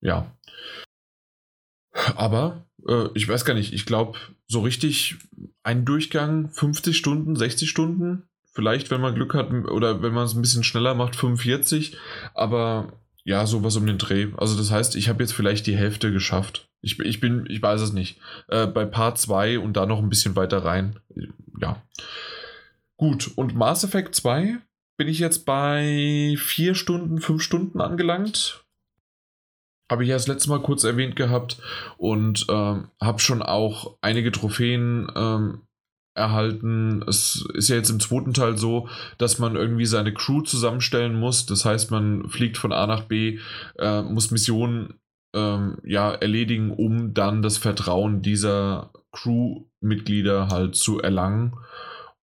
Ja. 0.00 0.30
Aber 2.14 2.66
äh, 2.86 3.08
ich 3.14 3.28
weiß 3.28 3.44
gar 3.44 3.54
nicht, 3.54 3.72
ich 3.72 3.86
glaube, 3.86 4.18
so 4.46 4.60
richtig 4.60 5.16
ein 5.62 5.84
Durchgang 5.84 6.50
50 6.50 6.96
Stunden, 6.96 7.36
60 7.36 7.68
Stunden, 7.68 8.28
vielleicht, 8.56 8.90
wenn 8.90 9.02
man 9.02 9.14
Glück 9.14 9.34
hat 9.34 9.52
oder 9.52 10.02
wenn 10.02 10.14
man 10.14 10.24
es 10.24 10.34
ein 10.34 10.40
bisschen 10.40 10.64
schneller 10.64 10.94
macht, 10.94 11.14
45. 11.14 11.96
Aber 12.34 12.88
ja, 13.22 13.46
sowas 13.46 13.76
um 13.76 13.86
den 13.86 13.98
Dreh. 13.98 14.28
Also 14.38 14.56
das 14.56 14.70
heißt, 14.70 14.96
ich 14.96 15.08
habe 15.08 15.22
jetzt 15.22 15.32
vielleicht 15.32 15.66
die 15.66 15.76
Hälfte 15.76 16.10
geschafft. 16.10 16.68
Ich, 16.80 16.98
ich 16.98 17.20
bin, 17.20 17.46
ich 17.50 17.60
weiß 17.60 17.82
es 17.82 17.92
nicht. 17.92 18.18
Äh, 18.48 18.66
bei 18.66 18.86
Part 18.86 19.18
2 19.18 19.58
und 19.58 19.76
da 19.76 19.84
noch 19.84 19.98
ein 19.98 20.08
bisschen 20.08 20.36
weiter 20.36 20.64
rein. 20.64 20.98
Ja. 21.60 21.82
Gut, 22.96 23.30
und 23.36 23.54
Mass 23.54 23.84
Effect 23.84 24.14
2 24.14 24.56
bin 24.96 25.08
ich 25.08 25.18
jetzt 25.18 25.44
bei 25.44 26.34
4 26.38 26.74
Stunden, 26.74 27.20
5 27.20 27.42
Stunden 27.42 27.80
angelangt. 27.82 28.64
Habe 29.90 30.02
ich 30.02 30.08
ja 30.08 30.16
das 30.16 30.28
letzte 30.28 30.48
Mal 30.48 30.62
kurz 30.62 30.82
erwähnt 30.82 31.14
gehabt 31.14 31.58
und 31.98 32.46
ähm, 32.48 32.88
habe 33.02 33.18
schon 33.18 33.42
auch 33.42 33.98
einige 34.00 34.32
Trophäen 34.32 35.12
ähm, 35.14 35.60
erhalten. 36.16 37.04
Es 37.06 37.46
ist 37.54 37.68
ja 37.68 37.76
jetzt 37.76 37.90
im 37.90 38.00
zweiten 38.00 38.32
Teil 38.32 38.56
so, 38.56 38.88
dass 39.18 39.38
man 39.38 39.56
irgendwie 39.56 39.86
seine 39.86 40.12
Crew 40.12 40.42
zusammenstellen 40.42 41.18
muss. 41.18 41.46
Das 41.46 41.64
heißt, 41.64 41.90
man 41.90 42.28
fliegt 42.28 42.58
von 42.58 42.72
A 42.72 42.86
nach 42.86 43.02
B, 43.02 43.38
äh, 43.78 44.02
muss 44.02 44.30
Missionen 44.30 44.94
ähm, 45.34 45.78
ja, 45.84 46.12
erledigen, 46.12 46.70
um 46.72 47.14
dann 47.14 47.42
das 47.42 47.58
Vertrauen 47.58 48.22
dieser 48.22 48.90
Crewmitglieder 49.12 50.48
halt 50.48 50.74
zu 50.76 51.00
erlangen. 51.00 51.54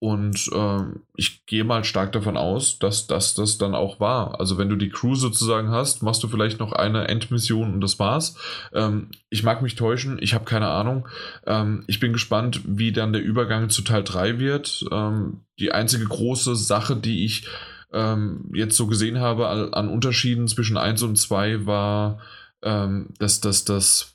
Und 0.02 0.50
äh, 0.52 0.80
ich 1.14 1.46
gehe 1.46 1.62
mal 1.62 1.84
stark 1.84 2.10
davon 2.10 2.36
aus, 2.36 2.80
dass, 2.80 3.06
dass 3.06 3.34
das 3.34 3.56
dann 3.56 3.76
auch 3.76 4.00
war. 4.00 4.40
Also 4.40 4.58
wenn 4.58 4.68
du 4.68 4.74
die 4.74 4.88
Crew 4.88 5.14
sozusagen 5.14 5.70
hast, 5.70 6.02
machst 6.02 6.24
du 6.24 6.26
vielleicht 6.26 6.58
noch 6.58 6.72
eine 6.72 7.06
Endmission 7.06 7.72
und 7.72 7.80
das 7.80 8.00
war's. 8.00 8.36
Ähm, 8.74 9.12
ich 9.30 9.44
mag 9.44 9.62
mich 9.62 9.76
täuschen, 9.76 10.18
ich 10.20 10.34
habe 10.34 10.44
keine 10.44 10.66
Ahnung. 10.66 11.06
Ähm, 11.46 11.84
ich 11.86 12.00
bin 12.00 12.12
gespannt, 12.12 12.62
wie 12.66 12.90
dann 12.90 13.12
der 13.12 13.22
Übergang 13.22 13.70
zu 13.70 13.82
Teil 13.82 14.02
3 14.02 14.40
wird. 14.40 14.84
Ähm, 14.90 15.42
die 15.60 15.70
einzige 15.70 16.06
große 16.06 16.56
Sache, 16.56 16.96
die 16.96 17.24
ich 17.24 17.46
ähm, 17.92 18.50
jetzt 18.52 18.76
so 18.76 18.88
gesehen 18.88 19.20
habe 19.20 19.50
an, 19.50 19.88
Unterschieden 19.88 20.48
zwischen 20.48 20.78
1 20.78 21.04
und 21.04 21.14
2 21.14 21.64
war, 21.64 22.18
ähm, 22.64 23.10
dass 23.20 23.40
das, 23.40 23.64
das 23.64 24.11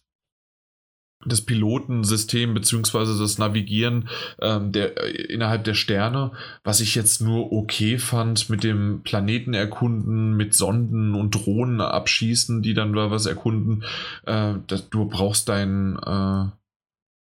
das 1.26 1.41
Pilotensystem 1.41 2.53
beziehungsweise 2.53 3.18
das 3.18 3.38
Navigieren 3.38 4.10
ähm, 4.39 4.72
der, 4.72 4.98
äh, 5.03 5.10
innerhalb 5.34 5.64
der 5.64 5.73
Sterne, 5.73 6.31
was 6.64 6.80
ich 6.80 6.95
jetzt 6.95 7.22
nur 7.22 7.52
okay 7.52 7.98
fand 7.98 8.49
mit 8.49 8.64
dem 8.64 9.02
Planeten 9.03 9.53
erkunden, 9.53 10.35
mit 10.35 10.53
Sonden 10.53 11.15
und 11.15 11.31
Drohnen 11.31 11.81
abschießen, 11.81 12.61
die 12.61 12.73
dann 12.73 12.94
da 12.94 13.10
was 13.10 13.26
erkunden. 13.26 13.84
Äh, 14.26 14.56
das, 14.68 14.89
du 14.89 15.06
brauchst 15.06 15.49
dein, 15.49 15.98
äh, 15.98 16.45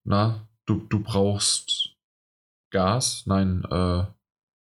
na, 0.05 0.49
du, 0.67 0.87
du 0.89 1.01
brauchst 1.01 1.91
Gas, 2.71 3.23
nein, 3.27 3.65
äh, 3.71 4.03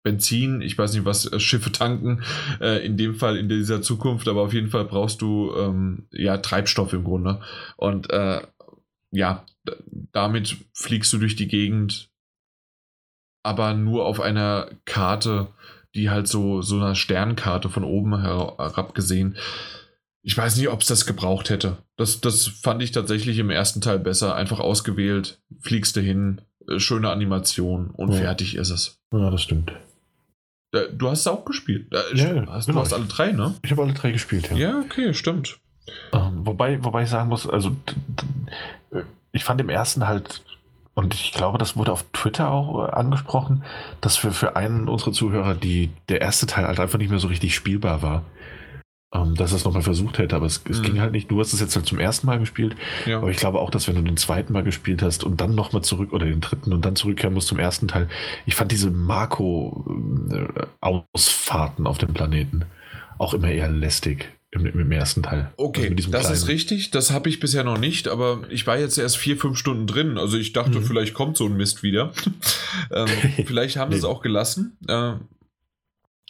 Benzin, 0.05 0.61
ich 0.61 0.78
weiß 0.78 0.94
nicht, 0.94 1.05
was 1.05 1.32
äh, 1.32 1.40
Schiffe 1.40 1.73
tanken, 1.73 2.23
äh, 2.61 2.85
in 2.86 2.97
dem 2.97 3.16
Fall 3.16 3.36
in 3.36 3.48
dieser 3.48 3.82
Zukunft, 3.82 4.28
aber 4.28 4.43
auf 4.43 4.52
jeden 4.52 4.69
Fall 4.69 4.85
brauchst 4.85 5.20
du 5.23 5.52
ähm, 5.56 6.06
ja 6.12 6.36
Treibstoff 6.36 6.93
im 6.93 7.02
Grunde. 7.02 7.40
Und 7.77 8.11
äh, 8.11 8.43
ja, 9.15 9.45
damit 10.12 10.57
fliegst 10.74 11.12
du 11.12 11.19
durch 11.19 11.36
die 11.36 11.49
Gegend, 11.49 12.11
aber 13.43 13.74
nur 13.74 14.07
auf 14.07 14.20
einer 14.20 14.70
Karte, 14.85 15.49
die 15.95 16.11
halt 16.11 16.28
so, 16.28 16.62
so 16.62 16.77
einer 16.77 16.95
Sternkarte 16.95 17.69
von 17.70 17.85
oben 17.85 18.20
herab 18.20 18.95
gesehen. 18.95 19.36
Ich 20.23 20.36
weiß 20.36 20.57
nicht, 20.57 20.69
ob 20.69 20.81
es 20.81 20.89
das 20.89 21.07
gebraucht 21.07 21.51
hätte. 21.51 21.78
Das, 21.97 22.20
das 22.20 22.47
fand 22.47 22.82
ich 22.82 22.93
tatsächlich 22.93 23.39
im 23.39 23.51
ersten 23.51 23.81
Teil 23.81 23.99
besser. 23.99 24.35
Einfach 24.35 24.59
ausgewählt, 24.59 25.41
fliegst 25.61 25.97
du 25.97 26.01
hin, 26.01 26.41
äh, 26.69 26.81
schöne 26.81 27.11
Animation 27.11 27.91
und 27.91 28.12
ja. 28.12 28.19
fertig 28.19 28.57
ist 28.57 28.70
es. 28.70 28.99
Ja, 29.12 29.31
das 29.31 29.43
stimmt. 29.43 29.73
Äh, 30.73 30.89
du 30.93 31.11
hast 31.11 31.20
es 31.20 31.27
auch 31.27 31.45
gespielt. 31.45 31.93
Äh, 31.93 32.16
ja, 32.16 32.47
hast, 32.49 32.66
genau. 32.66 32.78
Du 32.78 32.85
hast 32.85 32.95
alle 32.95 33.05
drei, 33.05 33.32
ne? 33.32 33.55
Ich 33.62 33.70
habe 33.70 33.82
alle 33.82 33.93
drei 33.93 34.12
gespielt, 34.12 34.51
ja. 34.51 34.57
Ja, 34.57 34.81
okay, 34.81 35.12
stimmt. 35.12 35.59
Ähm, 36.12 36.47
wobei, 36.47 36.82
wobei 36.82 37.03
ich 37.03 37.11
sagen 37.11 37.28
muss, 37.28 37.47
also 37.47 37.77
ich 39.33 39.45
fand 39.45 39.61
im 39.61 39.69
ersten 39.69 40.07
halt, 40.07 40.45
und 40.95 41.15
ich 41.15 41.33
glaube, 41.33 41.59
das 41.59 41.77
wurde 41.77 41.93
auf 41.93 42.05
Twitter 42.12 42.51
auch 42.51 42.89
äh, 42.89 42.93
angesprochen, 42.93 43.65
dass 44.01 44.16
für, 44.16 44.33
für 44.33 44.57
einen 44.57 44.89
unserer 44.89 45.12
Zuhörer 45.12 45.55
die, 45.55 45.91
der 46.09 46.21
erste 46.21 46.47
Teil 46.47 46.66
halt 46.66 46.81
einfach 46.81 46.99
nicht 46.99 47.11
mehr 47.11 47.19
so 47.19 47.29
richtig 47.29 47.55
spielbar 47.55 48.03
war. 48.03 48.23
Ähm, 49.15 49.35
dass 49.37 49.53
er 49.53 49.57
es 49.57 49.65
nochmal 49.65 49.83
versucht 49.83 50.19
hätte, 50.19 50.35
aber 50.35 50.47
es, 50.47 50.65
es 50.69 50.81
mhm. 50.81 50.83
ging 50.83 51.01
halt 51.01 51.12
nicht. 51.12 51.31
Du 51.31 51.39
hast 51.39 51.53
es 51.53 51.61
jetzt 51.61 51.77
halt 51.77 51.87
zum 51.87 52.01
ersten 52.01 52.27
Mal 52.27 52.41
gespielt, 52.41 52.75
ja. 53.07 53.19
aber 53.19 53.31
ich 53.31 53.37
glaube 53.37 53.61
auch, 53.61 53.71
dass 53.71 53.87
wenn 53.87 53.95
du 53.95 54.03
den 54.03 54.16
zweiten 54.16 54.53
Mal 54.53 54.65
gespielt 54.65 55.03
hast 55.03 55.23
und 55.23 55.41
dann 55.41 55.55
nochmal 55.55 55.83
zurück 55.83 56.12
oder 56.12 56.27
den 56.27 56.41
dritten 56.41 56.73
und 56.73 56.85
dann 56.85 56.97
zurückkehren 56.97 57.33
musst 57.33 57.47
zum 57.47 57.61
ersten 57.61 57.87
Teil, 57.87 58.09
ich 58.45 58.57
fand 58.57 58.73
diese 58.73 58.91
Marco-Ausfahrten 58.91 61.87
äh, 61.87 61.89
auf 61.89 61.99
dem 61.99 62.12
Planeten 62.12 62.65
auch 63.19 63.35
immer 63.35 63.51
eher 63.51 63.69
lästig. 63.69 64.33
Im, 64.55 64.67
Im, 64.67 64.93
ersten 64.93 65.23
Teil. 65.23 65.53
Okay, 65.57 65.93
also 65.97 66.11
das 66.11 66.23
kleinen. 66.23 66.35
ist 66.35 66.49
richtig. 66.49 66.91
Das 66.93 67.11
habe 67.11 67.29
ich 67.29 67.41
bisher 67.41 67.65
noch 67.65 67.79
nicht, 67.79 68.07
aber 68.07 68.43
ich 68.51 68.67
war 68.67 68.79
jetzt 68.79 68.99
erst 68.99 69.17
vier, 69.17 69.37
fünf 69.37 69.59
Stunden 69.59 69.89
drin. 69.89 70.17
Also 70.17 70.37
ich 70.37 70.53
dachte, 70.53 70.79
mhm. 70.79 70.85
vielleicht 70.85 71.13
kommt 71.13 71.37
so 71.37 71.47
ein 71.47 71.57
Mist 71.57 71.83
wieder. 71.83 72.13
ähm, 72.93 73.09
vielleicht 73.47 73.77
haben 73.77 73.91
sie 73.91 73.99
es 73.99 74.05
auch 74.05 74.23
gelassen. 74.23 74.77
Äh, 74.87 75.15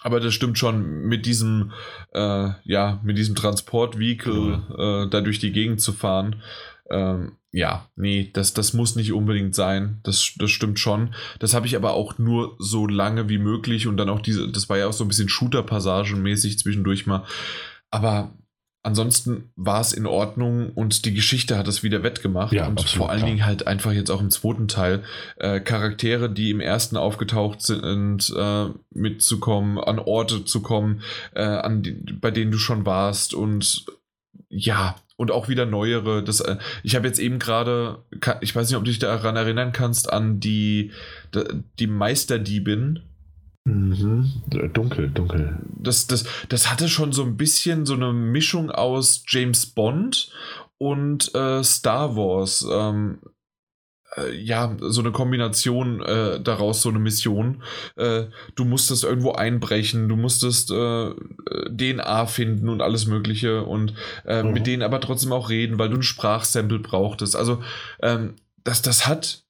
aber 0.01 0.21
das 0.21 0.33
stimmt 0.33 0.59
schon, 0.59 1.03
mit 1.03 1.27
diesem, 1.27 1.73
äh, 2.13 2.51
ja, 2.65 3.01
mit 3.03 3.19
diesem 3.19 3.35
Transportvehicle 3.35 4.63
äh, 4.71 5.11
da 5.11 5.21
durch 5.21 5.39
die 5.39 5.53
Gegend 5.53 5.81
zu 5.81 5.93
fahren. 5.93 6.43
Ähm, 6.91 7.33
ja, 7.53 7.89
nee, 7.97 8.31
das, 8.33 8.53
das 8.53 8.73
muss 8.73 8.97
nicht 8.97 9.13
unbedingt 9.13 9.55
sein. 9.55 10.01
Das, 10.03 10.33
das 10.37 10.51
stimmt 10.51 10.79
schon. 10.79 11.15
Das 11.39 11.55
habe 11.55 11.67
ich 11.67 11.77
aber 11.77 11.93
auch 11.93 12.19
nur 12.19 12.57
so 12.59 12.87
lange 12.87 13.29
wie 13.29 13.39
möglich 13.39 13.87
und 13.87 13.97
dann 13.97 14.09
auch 14.09 14.21
diese, 14.21 14.51
das 14.51 14.69
war 14.69 14.77
ja 14.77 14.89
auch 14.89 14.93
so 14.93 15.05
ein 15.05 15.09
bisschen 15.09 15.29
Shooter-Passagen 15.29 16.21
mäßig 16.21 16.59
zwischendurch 16.59 17.07
mal 17.07 17.25
aber 17.95 18.33
ansonsten 18.83 19.53
war 19.55 19.81
es 19.81 19.93
in 19.93 20.05
Ordnung 20.05 20.71
und 20.71 21.05
die 21.05 21.15
Geschichte 21.15 21.57
hat 21.57 21.69
es 21.69 21.85
wieder 21.85 22.03
wettgemacht. 22.03 22.53
Ja, 22.53 22.67
und 22.67 22.81
absolut, 22.81 22.97
vor 22.97 23.11
allen 23.11 23.21
klar. 23.21 23.31
Dingen 23.31 23.47
halt 23.47 23.69
einfach 23.69 23.93
jetzt 23.93 24.11
auch 24.11 24.21
im 24.21 24.31
zweiten 24.31 24.67
Teil 24.67 25.05
äh, 25.37 25.61
Charaktere, 25.61 26.29
die 26.29 26.51
im 26.51 26.59
ersten 26.59 26.97
aufgetaucht 26.97 27.63
sind, 27.63 28.35
äh, 28.37 28.67
mitzukommen, 28.91 29.79
an 29.79 30.01
Orte 30.01 30.45
zu 30.45 30.61
kommen, 30.61 31.03
äh, 31.35 31.45
an 31.45 31.85
die, 31.85 31.93
bei 31.93 32.33
denen 32.33 32.51
du 32.51 32.59
schon 32.59 32.85
warst 32.85 33.33
und 33.33 33.87
ja, 34.49 34.97
und 35.17 35.31
auch 35.31 35.49
wieder 35.49 35.67
neuere. 35.67 36.25
Das, 36.25 36.41
äh, 36.41 36.57
ich 36.83 36.97
habe 36.97 37.07
jetzt 37.07 37.21
eben 37.21 37.39
gerade, 37.39 37.99
ich 38.41 38.57
weiß 38.57 38.69
nicht, 38.69 38.77
ob 38.77 38.85
du 38.85 38.91
dich 38.91 38.99
daran 38.99 39.37
erinnern 39.37 39.71
kannst, 39.71 40.13
an 40.13 40.41
die, 40.41 40.91
die 41.79 41.87
Meisterdiebin 41.87 43.03
Mhm. 43.65 44.31
Dunkel, 44.75 45.11
dunkel. 45.11 45.59
Das, 45.77 46.07
das, 46.07 46.25
das 46.49 46.71
hatte 46.71 46.89
schon 46.89 47.13
so 47.13 47.23
ein 47.23 47.37
bisschen 47.37 47.87
so 47.87 47.95
eine 47.95 48.13
Mischung 48.13 48.71
aus 48.71 49.25
James 49.27 49.67
Bond 49.67 50.31
und 50.77 51.35
äh, 51.35 51.65
Star 51.65 52.15
Wars. 52.15 52.67
Ähm, 52.71 53.21
äh, 54.17 54.35
ja, 54.35 54.77
so 54.81 55.01
eine 55.01 55.13
Kombination 55.13 56.03
äh, 56.03 56.41
daraus, 56.41 56.83
so 56.83 56.91
eine 56.91 56.99
Mission. 56.99 57.63
Äh, 57.97 58.25
du 58.55 58.67
musstest 58.67 59.03
irgendwo 59.03 59.33
einbrechen, 59.33 60.11
du 60.11 60.17
musstest 60.17 60.71
äh, 60.71 61.15
DNA 61.69 62.27
finden 62.27 62.69
und 62.69 62.83
alles 62.83 63.07
Mögliche 63.07 63.65
und 63.65 63.95
äh, 64.27 64.43
mhm. 64.43 64.53
mit 64.53 64.67
denen 64.67 64.83
aber 64.83 65.01
trotzdem 65.01 65.33
auch 65.33 65.49
reden, 65.49 65.79
weil 65.79 65.89
du 65.89 65.97
ein 65.97 66.03
Sprachsample 66.03 66.81
brauchtest. 66.81 67.35
Also, 67.35 67.63
ähm, 68.03 68.35
das, 68.63 68.83
das 68.83 69.07
hat 69.07 69.43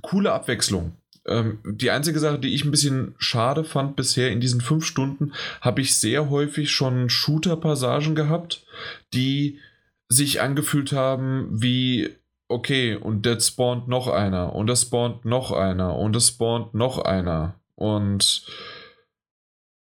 coole 0.00 0.32
Abwechslung. 0.32 0.92
Ähm, 1.26 1.58
die 1.64 1.90
einzige 1.90 2.18
Sache, 2.18 2.38
die 2.38 2.54
ich 2.54 2.64
ein 2.64 2.70
bisschen 2.70 3.14
schade 3.18 3.64
fand 3.64 3.96
bisher 3.96 4.30
in 4.30 4.40
diesen 4.40 4.60
fünf 4.60 4.84
Stunden, 4.84 5.32
habe 5.60 5.80
ich 5.80 5.96
sehr 5.96 6.30
häufig 6.30 6.70
schon 6.70 7.08
Shooter-Passagen 7.10 8.14
gehabt, 8.14 8.64
die 9.12 9.58
sich 10.08 10.40
angefühlt 10.40 10.92
haben 10.92 11.48
wie, 11.50 12.10
okay, 12.48 12.94
und 12.94 13.26
jetzt 13.26 13.48
spawnt 13.48 13.88
noch 13.88 14.08
einer 14.08 14.54
und 14.54 14.70
es 14.70 14.82
spawnt 14.82 15.24
noch 15.24 15.50
einer 15.50 15.96
und 15.96 16.14
es 16.14 16.28
spawnt 16.28 16.74
noch 16.74 16.98
einer. 16.98 17.60
Und 17.74 18.46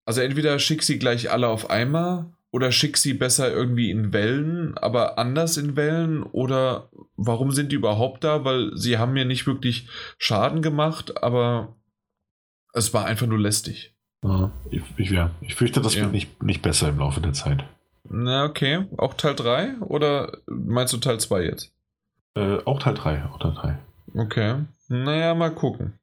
also 0.05 0.21
entweder 0.21 0.59
schick 0.59 0.83
sie 0.83 0.99
gleich 0.99 1.31
alle 1.31 1.47
auf 1.47 1.69
einmal 1.69 2.31
oder 2.51 2.71
schick 2.71 2.97
sie 2.97 3.13
besser 3.13 3.51
irgendwie 3.51 3.89
in 3.89 4.13
Wellen, 4.13 4.77
aber 4.77 5.17
anders 5.17 5.57
in 5.57 5.75
Wellen? 5.75 6.23
Oder 6.23 6.89
warum 7.15 7.51
sind 7.51 7.71
die 7.71 7.77
überhaupt 7.77 8.23
da? 8.23 8.43
Weil 8.43 8.71
sie 8.75 8.97
haben 8.97 9.13
mir 9.13 9.25
nicht 9.25 9.47
wirklich 9.47 9.87
Schaden 10.17 10.61
gemacht, 10.61 11.23
aber 11.23 11.75
es 12.73 12.93
war 12.93 13.05
einfach 13.05 13.27
nur 13.27 13.39
lästig. 13.39 13.95
Ich, 14.69 14.83
ich, 14.97 15.09
ja, 15.09 15.31
ich 15.41 15.55
fürchte, 15.55 15.81
das 15.81 15.95
ja. 15.95 16.03
wird 16.03 16.11
nicht, 16.11 16.43
nicht 16.43 16.61
besser 16.61 16.89
im 16.89 16.99
Laufe 16.99 17.21
der 17.21 17.33
Zeit. 17.33 17.63
Na, 18.03 18.45
okay. 18.45 18.85
Auch 18.97 19.13
Teil 19.15 19.35
3 19.35 19.77
oder 19.79 20.37
meinst 20.47 20.93
du 20.93 20.97
Teil 20.97 21.19
2 21.19 21.43
jetzt? 21.43 21.73
Äh, 22.35 22.57
auch 22.65 22.79
Teil 22.79 22.93
3, 22.93 23.25
auch 23.25 23.39
Teil 23.39 23.53
3. 23.53 23.79
Okay. 24.13 24.65
Naja, 24.89 25.33
mal 25.33 25.53
gucken. 25.53 25.93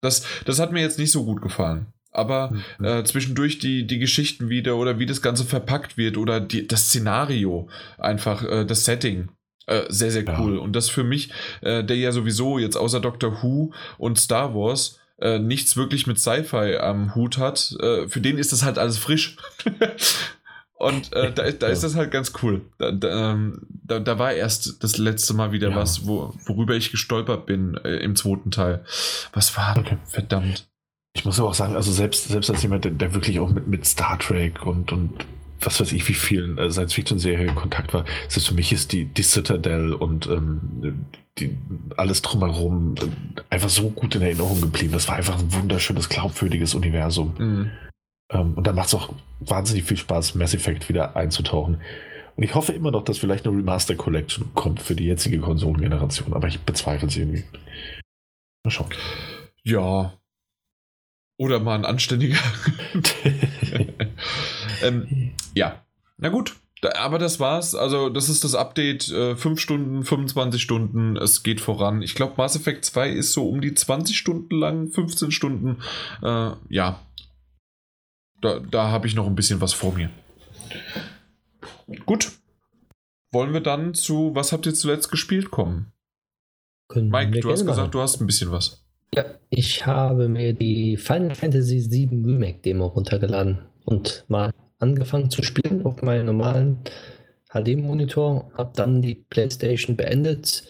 Das, 0.00 0.24
das 0.44 0.58
hat 0.58 0.72
mir 0.72 0.80
jetzt 0.80 0.98
nicht 0.98 1.12
so 1.12 1.24
gut 1.24 1.42
gefallen. 1.42 1.86
Aber 2.12 2.52
mhm. 2.78 2.84
äh, 2.84 3.04
zwischendurch 3.04 3.58
die, 3.58 3.86
die 3.86 3.98
Geschichten 3.98 4.48
wieder 4.48 4.76
oder 4.76 4.98
wie 4.98 5.06
das 5.06 5.22
Ganze 5.22 5.44
verpackt 5.44 5.96
wird 5.96 6.16
oder 6.16 6.40
die, 6.40 6.66
das 6.66 6.88
Szenario, 6.88 7.68
einfach 7.98 8.42
äh, 8.42 8.64
das 8.64 8.84
Setting. 8.84 9.28
Äh, 9.66 9.84
sehr, 9.88 10.10
sehr 10.10 10.24
cool. 10.40 10.56
Ja. 10.56 10.60
Und 10.60 10.74
das 10.74 10.88
für 10.88 11.04
mich, 11.04 11.30
äh, 11.60 11.84
der 11.84 11.96
ja 11.96 12.10
sowieso 12.12 12.58
jetzt 12.58 12.76
außer 12.76 13.00
Doctor 13.00 13.42
Who 13.42 13.72
und 13.98 14.18
Star 14.18 14.54
Wars 14.54 14.98
äh, 15.20 15.38
nichts 15.38 15.76
wirklich 15.76 16.06
mit 16.06 16.18
Sci-Fi 16.18 16.78
am 16.78 17.14
Hut 17.14 17.38
hat, 17.38 17.76
äh, 17.80 18.08
für 18.08 18.20
den 18.20 18.38
ist 18.38 18.52
das 18.52 18.64
halt 18.64 18.78
alles 18.78 18.98
frisch. 18.98 19.36
Und 20.74 21.14
da, 21.14 21.28
da 21.28 21.66
ist 21.66 21.82
das 21.82 21.94
halt 21.94 22.10
ganz 22.10 22.32
cool. 22.42 22.62
Da, 22.78 22.90
da, 22.90 23.32
ähm, 23.32 23.60
da, 23.68 24.00
da, 24.00 24.18
war 24.18 24.32
erst 24.32 24.82
das 24.82 24.96
letzte 24.96 25.34
Mal 25.34 25.52
wieder 25.52 25.68
ja. 25.68 25.76
was, 25.76 26.06
wo, 26.06 26.32
worüber 26.46 26.74
ich 26.74 26.90
gestolpert 26.90 27.44
bin 27.44 27.74
im 27.74 28.16
zweiten 28.16 28.50
Teil. 28.50 28.82
Was 29.34 29.54
war? 29.58 29.76
Okay. 29.76 29.98
Verdammt. 30.06 30.69
Ich 31.12 31.24
muss 31.24 31.40
aber 31.40 31.48
auch 31.48 31.54
sagen, 31.54 31.74
also 31.74 31.90
selbst, 31.90 32.28
selbst 32.28 32.50
als 32.50 32.62
jemand, 32.62 32.84
der, 32.84 32.92
der 32.92 33.14
wirklich 33.14 33.40
auch 33.40 33.50
mit, 33.50 33.66
mit 33.66 33.84
Star 33.84 34.18
Trek 34.18 34.64
und, 34.64 34.92
und 34.92 35.26
was 35.60 35.80
weiß 35.80 35.92
ich, 35.92 36.08
wie 36.08 36.14
vielen 36.14 36.56
äh, 36.58 36.70
Science-Fiction-Serien 36.70 37.50
in 37.50 37.54
Kontakt 37.54 37.92
war, 37.92 38.04
es 38.28 38.46
für 38.46 38.54
mich 38.54 38.72
ist 38.72 38.92
die, 38.92 39.06
die 39.06 39.22
Citadel 39.22 39.92
und 39.92 40.26
ähm, 40.28 41.06
die, 41.38 41.56
alles 41.96 42.22
drumherum 42.22 42.94
äh, 42.96 43.40
einfach 43.50 43.68
so 43.68 43.90
gut 43.90 44.14
in 44.14 44.22
Erinnerung 44.22 44.60
geblieben. 44.60 44.92
Das 44.92 45.08
war 45.08 45.16
einfach 45.16 45.38
ein 45.38 45.52
wunderschönes, 45.52 46.08
glaubwürdiges 46.08 46.74
Universum. 46.74 47.34
Mhm. 47.38 47.70
Ähm, 48.30 48.54
und 48.54 48.66
dann 48.66 48.74
macht 48.74 48.88
es 48.88 48.94
auch 48.94 49.12
wahnsinnig 49.40 49.84
viel 49.84 49.96
Spaß, 49.96 50.34
Mass 50.36 50.54
Effect 50.54 50.88
wieder 50.88 51.16
einzutauchen. 51.16 51.80
Und 52.36 52.42
ich 52.42 52.54
hoffe 52.54 52.72
immer 52.72 52.90
noch, 52.90 53.04
dass 53.04 53.18
vielleicht 53.18 53.46
eine 53.46 53.56
Remaster 53.56 53.96
Collection 53.96 54.54
kommt 54.54 54.80
für 54.80 54.94
die 54.94 55.04
jetzige 55.04 55.40
Konsolengeneration, 55.40 56.32
aber 56.32 56.48
ich 56.48 56.60
bezweifle 56.60 57.08
es 57.08 57.16
irgendwie. 57.16 57.44
Mal 58.64 58.70
schauen. 58.70 58.90
Ja, 59.62 60.14
oder 61.40 61.58
mal 61.58 61.74
ein 61.74 61.86
anständiger. 61.86 62.38
ähm, 64.82 65.32
ja, 65.54 65.82
na 66.18 66.28
gut. 66.28 66.56
Aber 66.94 67.18
das 67.18 67.40
war's. 67.40 67.74
Also, 67.74 68.10
das 68.10 68.28
ist 68.28 68.44
das 68.44 68.54
Update. 68.54 69.08
Äh, 69.10 69.36
5 69.36 69.58
Stunden, 69.58 70.04
25 70.04 70.60
Stunden. 70.60 71.16
Es 71.16 71.42
geht 71.42 71.62
voran. 71.62 72.02
Ich 72.02 72.14
glaube, 72.14 72.34
Mass 72.36 72.56
Effect 72.56 72.84
2 72.84 73.08
ist 73.10 73.32
so 73.32 73.48
um 73.48 73.62
die 73.62 73.72
20 73.72 74.18
Stunden 74.18 74.54
lang, 74.54 74.88
15 74.88 75.30
Stunden. 75.30 75.78
Äh, 76.22 76.50
ja. 76.68 77.00
Da, 78.42 78.58
da 78.58 78.90
habe 78.90 79.06
ich 79.06 79.14
noch 79.14 79.26
ein 79.26 79.34
bisschen 79.34 79.62
was 79.62 79.72
vor 79.72 79.94
mir. 79.94 80.10
Gut. 82.04 82.32
Wollen 83.32 83.54
wir 83.54 83.62
dann 83.62 83.94
zu 83.94 84.34
Was 84.34 84.52
habt 84.52 84.66
ihr 84.66 84.74
zuletzt 84.74 85.10
gespielt 85.10 85.50
kommen? 85.50 85.92
Können 86.88 87.08
Mike, 87.08 87.40
du 87.40 87.50
hast 87.50 87.60
gesagt, 87.60 87.78
machen. 87.78 87.90
du 87.92 88.00
hast 88.00 88.20
ein 88.20 88.26
bisschen 88.26 88.50
was. 88.50 88.84
Ja, 89.14 89.24
ich 89.48 89.84
habe 89.86 90.28
mir 90.28 90.52
die 90.52 90.96
Final 90.96 91.34
Fantasy 91.34 91.90
VII 91.90 92.22
Remake 92.24 92.60
Demo 92.60 92.86
runtergeladen 92.86 93.58
und 93.84 94.24
mal 94.28 94.52
angefangen 94.78 95.30
zu 95.30 95.42
spielen 95.42 95.84
auf 95.84 96.00
meinem 96.02 96.26
normalen 96.26 96.78
HD-Monitor, 97.52 98.52
habe 98.56 98.70
dann 98.76 99.02
die 99.02 99.16
PlayStation 99.16 99.96
beendet, 99.96 100.62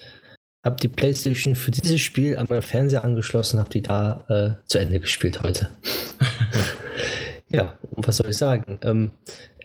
habe 0.64 0.76
die 0.76 0.88
PlayStation 0.88 1.54
für 1.54 1.70
dieses 1.70 2.00
Spiel 2.00 2.38
an 2.38 2.46
meinen 2.48 2.62
Fernseher 2.62 3.04
angeschlossen, 3.04 3.60
habe 3.60 3.70
die 3.70 3.82
da 3.82 4.24
äh, 4.28 4.66
zu 4.66 4.78
Ende 4.78 5.00
gespielt 5.00 5.42
heute. 5.42 5.68
ja, 7.50 7.78
und 7.90 8.08
was 8.08 8.16
soll 8.16 8.30
ich 8.30 8.38
sagen? 8.38 8.78
Ähm, 8.82 9.10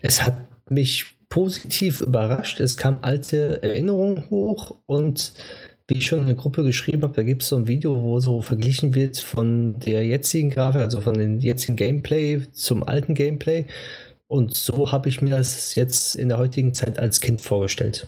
es 0.01 0.21
hat 0.21 0.35
mich 0.69 1.15
positiv 1.29 2.01
überrascht. 2.01 2.59
Es 2.59 2.75
kamen 2.75 2.99
alte 3.01 3.63
Erinnerungen 3.63 4.29
hoch 4.29 4.75
und 4.85 5.33
wie 5.87 5.97
ich 5.97 6.07
schon 6.07 6.19
in 6.19 6.25
der 6.25 6.35
Gruppe 6.35 6.63
geschrieben 6.63 7.03
habe, 7.03 7.13
da 7.13 7.23
gibt 7.23 7.43
es 7.43 7.49
so 7.49 7.57
ein 7.57 7.67
Video, 7.67 8.01
wo 8.01 8.19
so 8.19 8.41
verglichen 8.41 8.95
wird 8.95 9.17
von 9.17 9.79
der 9.79 10.05
jetzigen 10.05 10.49
Grafik, 10.49 10.81
also 10.81 11.01
von 11.01 11.13
dem 11.15 11.39
jetzigen 11.39 11.75
Gameplay 11.75 12.41
zum 12.51 12.83
alten 12.83 13.13
Gameplay. 13.13 13.65
Und 14.27 14.55
so 14.55 14.91
habe 14.91 15.09
ich 15.09 15.21
mir 15.21 15.37
das 15.37 15.75
jetzt 15.75 16.15
in 16.15 16.29
der 16.29 16.39
heutigen 16.39 16.73
Zeit 16.73 16.97
als 16.97 17.21
Kind 17.21 17.41
vorgestellt. 17.41 18.07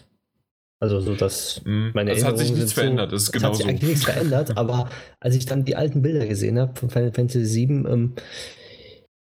Also 0.80 1.00
so, 1.00 1.14
dass 1.14 1.62
mhm. 1.64 1.90
meine 1.94 2.10
das 2.10 2.22
Erinnerungen 2.22 2.40
hat 2.40 2.46
sich 2.46 2.56
nichts 2.56 2.70
so, 2.70 2.80
verändert, 2.80 3.12
das 3.12 3.22
ist 3.24 3.32
genau 3.32 3.48
hat 3.48 3.56
sich 3.56 3.66
eigentlich 3.66 3.90
nichts 3.90 4.04
verändert, 4.04 4.56
aber 4.56 4.88
als 5.18 5.34
ich 5.34 5.44
dann 5.44 5.64
die 5.64 5.74
alten 5.74 6.02
Bilder 6.02 6.26
gesehen 6.26 6.58
habe 6.58 6.78
von 6.78 6.90
Final 6.90 7.12
Fantasy 7.12 7.68
VII, 7.68 7.84
ähm, 7.88 8.14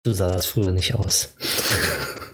so 0.06 0.14
sah 0.14 0.32
das 0.32 0.48
früher 0.48 0.72
nicht 0.72 0.96
aus. 0.96 1.36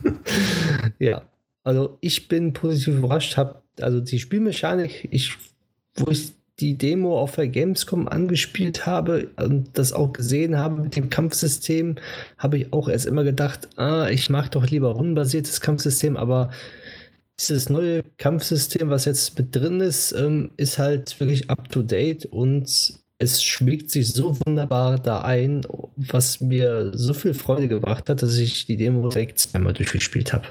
ja, 0.99 1.21
also 1.63 1.97
ich 1.99 2.29
bin 2.29 2.53
positiv 2.53 2.95
überrascht, 2.95 3.35
habe 3.35 3.61
also 3.81 3.99
die 3.99 4.19
Spielmechanik, 4.19 5.07
ich 5.11 5.37
wo 5.99 6.11
ich 6.11 6.33
die 6.59 6.77
Demo 6.77 7.19
auf 7.19 7.35
der 7.35 7.47
Gamescom 7.47 8.07
angespielt 8.07 8.85
habe 8.85 9.29
und 9.37 9.77
das 9.77 9.93
auch 9.93 10.11
gesehen 10.11 10.57
habe 10.57 10.81
mit 10.81 10.95
dem 10.95 11.09
Kampfsystem, 11.09 11.95
habe 12.37 12.57
ich 12.57 12.73
auch 12.73 12.89
erst 12.89 13.05
immer 13.05 13.23
gedacht, 13.23 13.69
ah, 13.77 14.09
ich 14.09 14.29
mag 14.29 14.51
doch 14.51 14.67
lieber 14.67 14.91
rundenbasiertes 14.91 15.61
Kampfsystem, 15.61 16.17
aber 16.17 16.51
dieses 17.39 17.69
neue 17.69 18.03
Kampfsystem, 18.17 18.89
was 18.89 19.05
jetzt 19.05 19.37
mit 19.37 19.55
drin 19.55 19.79
ist, 19.79 20.11
ähm, 20.11 20.51
ist 20.57 20.77
halt 20.77 21.17
wirklich 21.19 21.49
up 21.49 21.69
to 21.69 21.81
date 21.81 22.25
und 22.25 22.99
es 23.17 23.43
schmiegt 23.43 23.91
sich 23.91 24.13
so 24.13 24.37
wunderbar 24.45 24.97
da 24.99 25.21
ein, 25.21 25.65
was 25.95 26.41
mir 26.41 26.91
so 26.93 27.13
viel 27.13 27.33
Freude 27.33 27.67
gebracht 27.67 28.09
hat, 28.09 28.21
dass 28.21 28.37
ich 28.37 28.65
die 28.65 28.77
Demo 28.77 29.09
direkt 29.09 29.39
zweimal 29.39 29.73
durchgespielt 29.73 30.33
habe. 30.33 30.47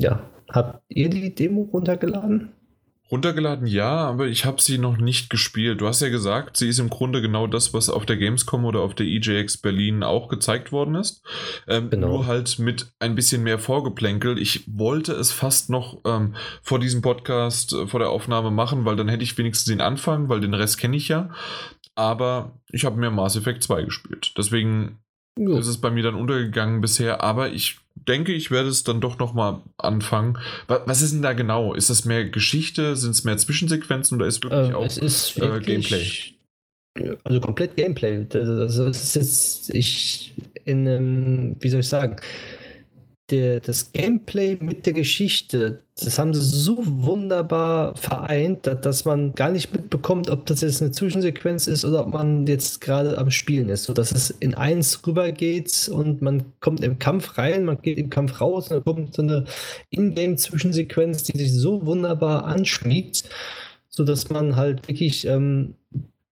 Ja, 0.00 0.28
habt 0.48 0.82
ihr 0.88 1.08
die 1.08 1.34
Demo 1.34 1.62
runtergeladen? 1.62 2.50
Runtergeladen 3.12 3.66
ja, 3.66 3.90
aber 3.90 4.26
ich 4.26 4.46
habe 4.46 4.62
sie 4.62 4.78
noch 4.78 4.96
nicht 4.96 5.28
gespielt. 5.28 5.82
Du 5.82 5.86
hast 5.86 6.00
ja 6.00 6.08
gesagt, 6.08 6.56
sie 6.56 6.68
ist 6.68 6.78
im 6.78 6.88
Grunde 6.88 7.20
genau 7.20 7.46
das, 7.46 7.74
was 7.74 7.90
auf 7.90 8.06
der 8.06 8.16
Gamescom 8.16 8.64
oder 8.64 8.80
auf 8.80 8.94
der 8.94 9.04
EJX 9.04 9.58
Berlin 9.58 10.02
auch 10.02 10.28
gezeigt 10.28 10.72
worden 10.72 10.94
ist. 10.94 11.22
Ähm, 11.68 11.90
genau. 11.90 12.08
Nur 12.08 12.26
halt 12.26 12.58
mit 12.58 12.90
ein 13.00 13.14
bisschen 13.14 13.42
mehr 13.42 13.58
Vorgeplänkel. 13.58 14.38
Ich 14.38 14.64
wollte 14.66 15.12
es 15.12 15.30
fast 15.30 15.68
noch 15.68 16.00
ähm, 16.06 16.34
vor 16.62 16.78
diesem 16.78 17.02
Podcast, 17.02 17.74
äh, 17.74 17.86
vor 17.86 18.00
der 18.00 18.08
Aufnahme 18.08 18.50
machen, 18.50 18.86
weil 18.86 18.96
dann 18.96 19.08
hätte 19.08 19.24
ich 19.24 19.36
wenigstens 19.36 19.66
den 19.66 19.82
Anfang, 19.82 20.30
weil 20.30 20.40
den 20.40 20.54
Rest 20.54 20.78
kenne 20.78 20.96
ich 20.96 21.08
ja. 21.08 21.28
Aber 21.94 22.58
ich 22.70 22.86
habe 22.86 22.98
mir 22.98 23.10
Mass 23.10 23.36
Effect 23.36 23.62
2 23.62 23.82
gespielt. 23.82 24.32
Deswegen 24.38 25.01
ja. 25.38 25.58
ist 25.58 25.66
es 25.66 25.78
bei 25.78 25.90
mir 25.90 26.02
dann 26.02 26.14
untergegangen 26.14 26.80
bisher. 26.80 27.22
Aber 27.22 27.50
ich 27.50 27.78
denke, 27.94 28.32
ich 28.32 28.50
werde 28.50 28.68
es 28.68 28.84
dann 28.84 29.00
doch 29.00 29.18
nochmal 29.18 29.60
anfangen. 29.78 30.38
Was 30.66 31.02
ist 31.02 31.12
denn 31.12 31.22
da 31.22 31.32
genau? 31.32 31.74
Ist 31.74 31.90
das 31.90 32.04
mehr 32.04 32.24
Geschichte? 32.28 32.96
Sind 32.96 33.12
es 33.12 33.24
mehr 33.24 33.36
Zwischensequenzen 33.36 34.16
oder 34.16 34.26
ist 34.26 34.42
wirklich 34.42 34.70
äh, 34.70 34.74
auch 34.74 34.84
ist 34.84 35.38
äh, 35.38 35.60
Gameplay? 35.60 36.06
Also 37.24 37.40
komplett 37.40 37.76
Gameplay. 37.76 38.26
Also 38.34 38.86
es 38.86 39.16
ist 39.16 39.70
ich 39.74 40.34
in 40.64 40.86
einem, 40.86 41.56
wie 41.60 41.68
soll 41.68 41.80
ich 41.80 41.88
sagen, 41.88 42.16
der, 43.30 43.60
das 43.60 43.92
Gameplay 43.92 44.58
mit 44.60 44.84
der 44.84 44.92
Geschichte, 44.92 45.82
das 45.98 46.18
haben 46.18 46.34
sie 46.34 46.42
so 46.42 46.78
wunderbar 46.84 47.96
vereint, 47.96 48.66
dass 48.66 49.04
man 49.04 49.34
gar 49.34 49.50
nicht 49.50 49.72
mitbekommt, 49.72 50.28
ob 50.28 50.46
das 50.46 50.60
jetzt 50.60 50.82
eine 50.82 50.90
Zwischensequenz 50.90 51.66
ist 51.66 51.84
oder 51.84 52.06
ob 52.06 52.12
man 52.12 52.46
jetzt 52.46 52.80
gerade 52.80 53.16
am 53.18 53.30
Spielen 53.30 53.68
ist. 53.68 53.84
So 53.84 53.92
dass 53.92 54.12
es 54.12 54.30
in 54.30 54.54
eins 54.54 55.06
rübergeht 55.06 55.90
und 55.92 56.20
man 56.20 56.44
kommt 56.60 56.82
im 56.82 56.98
Kampf 56.98 57.38
rein, 57.38 57.64
man 57.64 57.80
geht 57.80 57.98
im 57.98 58.10
Kampf 58.10 58.40
raus 58.40 58.68
und 58.68 58.76
dann 58.76 58.84
kommt 58.84 59.14
so 59.14 59.22
eine 59.22 59.44
Ingame-Zwischensequenz, 59.90 61.24
die 61.24 61.38
sich 61.38 61.52
so 61.52 61.86
wunderbar 61.86 62.44
anschmiegt, 62.44 63.24
sodass 63.88 64.30
man 64.30 64.56
halt 64.56 64.88
wirklich, 64.88 65.26
ähm, 65.26 65.74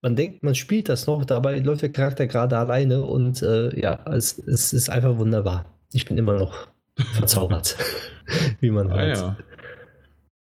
man 0.02 0.16
denkt, 0.16 0.42
man 0.42 0.54
spielt 0.54 0.88
das 0.88 1.06
noch, 1.06 1.24
dabei 1.24 1.58
läuft 1.58 1.82
der 1.82 1.92
Charakter 1.92 2.26
gerade 2.26 2.58
alleine 2.58 3.04
und 3.04 3.42
äh, 3.42 3.78
ja, 3.78 4.04
es, 4.06 4.38
es 4.38 4.72
ist 4.72 4.90
einfach 4.90 5.18
wunderbar. 5.18 5.66
Ich 5.92 6.04
bin 6.04 6.16
immer 6.16 6.38
noch 6.38 6.68
verzaubert, 7.14 7.76
wie 8.60 8.70
man 8.70 8.90
ah, 8.90 9.08
Ja. 9.08 9.36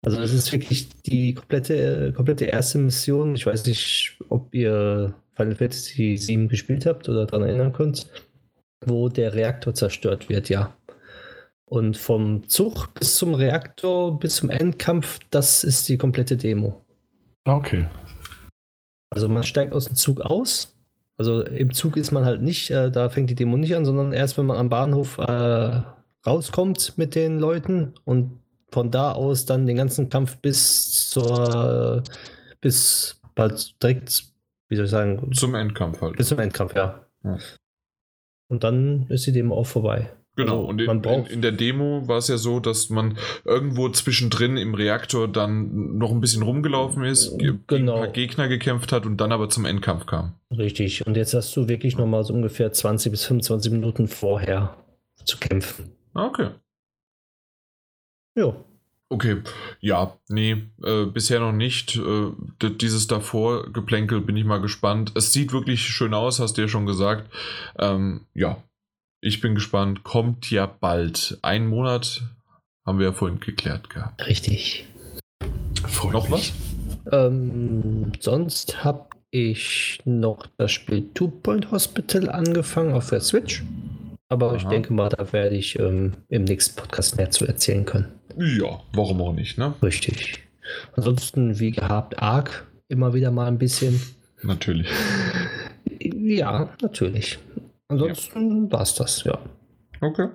Also 0.05 0.19
es 0.21 0.33
ist 0.33 0.51
wirklich 0.51 0.89
die 1.03 1.33
komplette, 1.33 2.11
komplette 2.13 2.45
erste 2.45 2.77
Mission. 2.77 3.35
Ich 3.35 3.45
weiß 3.45 3.65
nicht, 3.65 4.17
ob 4.27 4.53
ihr 4.53 5.13
Final 5.35 5.55
Fantasy 5.55 6.17
7 6.17 6.49
gespielt 6.49 6.85
habt 6.85 7.07
oder 7.07 7.25
daran 7.25 7.47
erinnern 7.47 7.71
könnt, 7.71 8.07
wo 8.85 9.07
der 9.07 9.33
Reaktor 9.33 9.73
zerstört 9.73 10.27
wird, 10.27 10.49
ja. 10.49 10.75
Und 11.65 11.97
vom 11.97 12.47
Zug 12.49 12.93
bis 12.95 13.15
zum 13.15 13.33
Reaktor, 13.33 14.19
bis 14.19 14.35
zum 14.35 14.49
Endkampf, 14.49 15.19
das 15.31 15.63
ist 15.63 15.87
die 15.87 15.97
komplette 15.97 16.35
Demo. 16.35 16.83
Okay. 17.45 17.87
Also 19.09 19.29
man 19.29 19.43
steigt 19.43 19.73
aus 19.73 19.85
dem 19.85 19.95
Zug 19.95 20.21
aus. 20.21 20.75
Also 21.17 21.43
im 21.43 21.71
Zug 21.71 21.97
ist 21.97 22.11
man 22.11 22.25
halt 22.25 22.41
nicht, 22.41 22.71
äh, 22.71 22.91
da 22.91 23.09
fängt 23.09 23.29
die 23.29 23.35
Demo 23.35 23.57
nicht 23.57 23.75
an, 23.75 23.85
sondern 23.85 24.11
erst 24.11 24.37
wenn 24.37 24.45
man 24.45 24.57
am 24.57 24.69
Bahnhof 24.69 25.17
äh, 25.19 25.81
rauskommt 26.25 26.97
mit 26.97 27.15
den 27.15 27.39
Leuten 27.39 27.93
und 28.05 28.39
von 28.71 28.91
da 28.91 29.11
aus 29.11 29.45
dann 29.45 29.67
den 29.67 29.77
ganzen 29.77 30.09
Kampf 30.09 30.37
bis 30.37 31.09
zur 31.09 32.03
bis 32.61 33.19
bald 33.35 33.81
direkt, 33.81 34.25
wie 34.69 34.75
soll 34.75 34.85
ich 34.85 34.91
sagen? 34.91 35.31
Zum 35.33 35.53
Endkampf 35.55 36.01
halt. 36.01 36.17
Bis 36.17 36.29
zum 36.29 36.39
Endkampf, 36.39 36.75
ja. 36.75 37.05
ja. 37.23 37.37
Und 38.47 38.63
dann 38.63 39.05
ist 39.09 39.27
die 39.27 39.31
Demo 39.31 39.55
auch 39.55 39.67
vorbei. 39.67 40.09
Genau, 40.35 40.67
also 40.67 40.69
und 40.69 40.81
in, 40.81 41.03
in, 41.03 41.25
in, 41.25 41.41
der 41.43 41.51
Demo 41.51 42.07
war 42.07 42.17
es 42.17 42.27
ja 42.27 42.37
so, 42.37 42.59
dass 42.59 42.89
man 42.89 43.19
irgendwo 43.45 43.89
zwischendrin 43.89 44.57
im 44.57 44.73
Reaktor 44.73 45.27
dann 45.27 45.97
noch 45.97 46.11
ein 46.11 46.21
bisschen 46.21 46.41
rumgelaufen 46.41 47.03
ist, 47.03 47.37
genau. 47.67 47.93
ein 47.93 47.99
paar 47.99 48.07
Gegner 48.07 48.47
gekämpft 48.47 48.91
hat 48.91 49.05
und 49.05 49.17
dann 49.17 49.31
aber 49.31 49.49
zum 49.49 49.65
Endkampf 49.65 50.07
kam. 50.07 50.33
Richtig, 50.49 51.05
und 51.05 51.17
jetzt 51.17 51.35
hast 51.35 51.55
du 51.55 51.67
wirklich 51.67 51.97
nochmal 51.97 52.23
so 52.23 52.33
ungefähr 52.33 52.71
20 52.71 53.11
bis 53.11 53.25
25 53.25 53.71
Minuten 53.71 54.07
vorher 54.07 54.75
zu 55.23 55.37
kämpfen. 55.37 55.91
Ah, 56.13 56.25
okay. 56.25 56.49
Ja. 58.35 58.55
Okay, 59.09 59.43
ja, 59.79 60.17
nee, 60.27 60.63
äh, 60.83 61.05
bisher 61.05 61.39
noch 61.39 61.51
nicht. 61.51 61.97
Äh, 61.97 62.31
dieses 62.61 63.05
davor 63.05 63.71
Geplänkel 63.71 64.21
bin 64.21 64.35
ich 64.35 64.43
mal 64.43 64.59
gespannt. 64.61 65.11
Es 65.15 65.31
sieht 65.31 65.53
wirklich 65.53 65.83
schön 65.83 66.15
aus, 66.15 66.39
hast 66.39 66.57
du 66.57 66.63
ja 66.63 66.67
schon 66.67 66.87
gesagt. 66.87 67.31
Ähm, 67.77 68.25
ja, 68.33 68.63
ich 69.21 69.39
bin 69.39 69.53
gespannt. 69.53 70.03
Kommt 70.03 70.49
ja 70.49 70.65
bald. 70.65 71.37
Ein 71.43 71.67
Monat 71.67 72.23
haben 72.87 72.97
wir 72.97 73.07
ja 73.07 73.13
vorhin 73.13 73.39
geklärt 73.39 73.89
gehabt. 73.91 74.25
Richtig. 74.25 74.87
Freut 75.85 76.13
noch 76.13 76.29
mich. 76.29 76.53
was? 77.05 77.23
Ähm, 77.27 78.13
sonst 78.19 78.83
habe 78.83 79.07
ich 79.29 79.99
noch 80.05 80.47
das 80.57 80.71
Spiel 80.71 81.09
Two 81.13 81.27
Point 81.27 81.71
Hospital 81.71 82.29
angefangen 82.29 82.93
auf 82.93 83.09
der 83.09 83.21
Switch. 83.21 83.63
Aber 84.33 84.47
Aha. 84.47 84.55
ich 84.55 84.63
denke 84.63 84.91
mal, 84.93 85.09
da 85.09 85.31
werde 85.31 85.55
ich 85.55 85.77
ähm, 85.77 86.13
im 86.27 86.45
nächsten 86.45 86.75
Podcast 86.75 87.17
mehr 87.17 87.29
zu 87.29 87.45
erzählen 87.45 87.85
können. 87.85 88.07
Ja, 88.35 88.81
warum 88.91 89.21
auch 89.21 89.31
nicht, 89.31 89.59
ne? 89.59 89.75
Richtig. 89.83 90.43
Ansonsten, 90.95 91.59
wie 91.59 91.69
gehabt, 91.69 92.17
Arc 92.17 92.65
immer 92.87 93.13
wieder 93.13 93.29
mal 93.29 93.45
ein 93.45 93.59
bisschen. 93.59 94.01
Natürlich. 94.41 94.87
Ja, 95.99 96.73
natürlich. 96.81 97.37
Ansonsten 97.89 98.65
ja. 98.65 98.71
war 98.71 98.81
es 98.81 98.95
das, 98.95 99.23
ja. 99.23 99.37
Okay. 100.01 100.29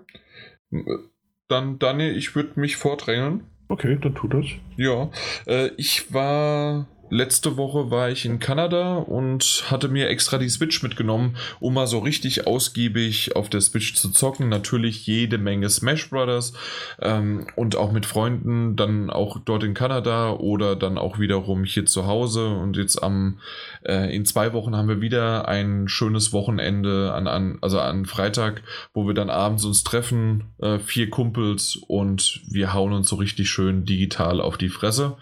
Dann, 1.48 1.80
Daniel, 1.80 2.16
ich 2.16 2.36
würde 2.36 2.60
mich 2.60 2.76
vordrängeln. 2.76 3.48
Okay, 3.66 3.98
dann 4.00 4.14
tu 4.14 4.28
das. 4.28 4.46
Ja. 4.76 5.10
Äh, 5.48 5.70
ich 5.76 6.14
war 6.14 6.86
letzte 7.10 7.56
Woche 7.56 7.90
war 7.90 8.10
ich 8.10 8.24
in 8.24 8.38
Kanada 8.38 8.96
und 8.96 9.64
hatte 9.70 9.88
mir 9.88 10.08
extra 10.08 10.38
die 10.38 10.48
Switch 10.48 10.82
mitgenommen, 10.82 11.36
um 11.60 11.74
mal 11.74 11.86
so 11.86 11.98
richtig 11.98 12.46
ausgiebig 12.46 13.36
auf 13.36 13.48
der 13.48 13.60
Switch 13.60 13.94
zu 13.94 14.10
zocken. 14.10 14.48
Natürlich 14.48 15.06
jede 15.06 15.38
Menge 15.38 15.68
Smash 15.68 16.10
Brothers 16.10 16.52
ähm, 17.00 17.46
und 17.56 17.76
auch 17.76 17.92
mit 17.92 18.06
Freunden, 18.06 18.76
dann 18.76 19.10
auch 19.10 19.38
dort 19.44 19.64
in 19.64 19.74
Kanada 19.74 20.32
oder 20.32 20.76
dann 20.76 20.98
auch 20.98 21.18
wiederum 21.18 21.64
hier 21.64 21.86
zu 21.86 22.06
Hause. 22.06 22.48
Und 22.48 22.76
jetzt 22.76 23.02
am 23.02 23.38
äh, 23.84 24.14
in 24.14 24.24
zwei 24.24 24.52
Wochen 24.52 24.76
haben 24.76 24.88
wir 24.88 25.00
wieder 25.00 25.48
ein 25.48 25.88
schönes 25.88 26.32
Wochenende 26.32 27.12
an, 27.14 27.26
an 27.26 27.58
also 27.60 27.80
an 27.80 28.06
Freitag, 28.06 28.62
wo 28.94 29.06
wir 29.06 29.14
dann 29.14 29.30
abends 29.30 29.64
uns 29.64 29.84
treffen, 29.84 30.44
äh, 30.58 30.78
vier 30.78 31.10
Kumpels 31.10 31.76
und 31.88 32.40
wir 32.48 32.72
hauen 32.72 32.92
uns 32.92 33.08
so 33.08 33.16
richtig 33.16 33.48
schön 33.48 33.84
digital 33.84 34.40
auf 34.40 34.58
die 34.58 34.68
Fresse. 34.68 35.16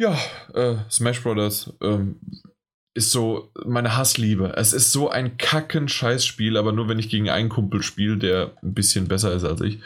Ja, 0.00 0.18
äh, 0.54 0.76
Smash 0.90 1.22
Brothers 1.22 1.74
ähm, 1.82 2.16
ist 2.94 3.10
so 3.10 3.52
meine 3.66 3.98
Hassliebe. 3.98 4.54
Es 4.56 4.72
ist 4.72 4.92
so 4.92 5.10
ein 5.10 5.36
kacken 5.36 5.88
Scheißspiel, 5.88 6.56
aber 6.56 6.72
nur 6.72 6.88
wenn 6.88 6.98
ich 6.98 7.10
gegen 7.10 7.28
einen 7.28 7.50
Kumpel 7.50 7.82
spiele, 7.82 8.16
der 8.16 8.52
ein 8.62 8.72
bisschen 8.72 9.08
besser 9.08 9.34
ist 9.34 9.44
als 9.44 9.60
ich. 9.60 9.78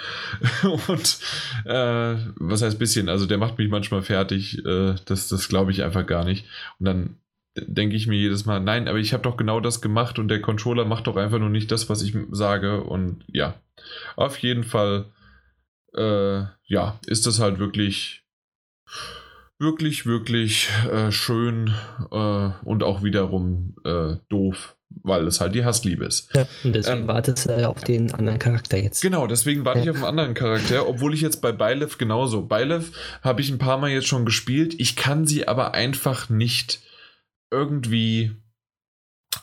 Und 0.62 1.18
äh, 1.64 2.16
was 2.36 2.62
heißt 2.62 2.78
bisschen? 2.78 3.08
Also 3.08 3.26
der 3.26 3.38
macht 3.38 3.58
mich 3.58 3.68
manchmal 3.68 4.02
fertig. 4.02 4.64
Äh, 4.64 4.94
das 5.04 5.26
das 5.26 5.48
glaube 5.48 5.72
ich 5.72 5.82
einfach 5.82 6.06
gar 6.06 6.24
nicht. 6.24 6.46
Und 6.78 6.86
dann 6.86 7.16
denke 7.56 7.96
ich 7.96 8.06
mir 8.06 8.16
jedes 8.16 8.46
Mal, 8.46 8.60
nein, 8.60 8.86
aber 8.86 8.98
ich 8.98 9.14
habe 9.14 9.24
doch 9.24 9.36
genau 9.36 9.58
das 9.58 9.80
gemacht 9.80 10.20
und 10.20 10.28
der 10.28 10.40
Controller 10.40 10.84
macht 10.84 11.08
doch 11.08 11.16
einfach 11.16 11.40
nur 11.40 11.50
nicht 11.50 11.72
das, 11.72 11.88
was 11.88 12.02
ich 12.02 12.16
sage. 12.30 12.84
Und 12.84 13.24
ja, 13.26 13.54
auf 14.14 14.38
jeden 14.38 14.62
Fall, 14.62 15.06
äh, 15.96 16.44
ja, 16.66 17.00
ist 17.04 17.26
das 17.26 17.40
halt 17.40 17.58
wirklich 17.58 18.24
wirklich, 19.58 20.06
wirklich 20.06 20.68
äh, 20.90 21.10
schön 21.10 21.72
äh, 22.10 22.50
und 22.64 22.82
auch 22.82 23.02
wiederum 23.02 23.76
äh, 23.84 24.16
doof, 24.28 24.76
weil 25.02 25.26
es 25.26 25.40
halt 25.40 25.54
die 25.54 25.64
Hassliebe 25.64 26.04
ist. 26.04 26.28
Ja, 26.34 26.46
und 26.64 26.74
deswegen 26.74 27.02
ähm, 27.02 27.08
wartest 27.08 27.48
du 27.48 27.68
auf 27.68 27.82
den 27.84 28.12
anderen 28.12 28.38
Charakter 28.38 28.76
jetzt. 28.76 29.00
Genau, 29.02 29.26
deswegen 29.26 29.64
warte 29.64 29.80
ja. 29.80 29.84
ich 29.84 29.90
auf 29.90 29.96
einen 29.96 30.04
anderen 30.04 30.34
Charakter, 30.34 30.88
obwohl 30.88 31.14
ich 31.14 31.20
jetzt 31.20 31.40
bei 31.40 31.52
Byleth 31.52 31.98
genauso. 31.98 32.42
Byleth 32.42 32.92
habe 33.22 33.40
ich 33.40 33.50
ein 33.50 33.58
paar 33.58 33.78
Mal 33.78 33.90
jetzt 33.90 34.08
schon 34.08 34.24
gespielt, 34.24 34.74
ich 34.78 34.96
kann 34.96 35.26
sie 35.26 35.46
aber 35.48 35.74
einfach 35.74 36.28
nicht 36.28 36.80
irgendwie 37.50 38.32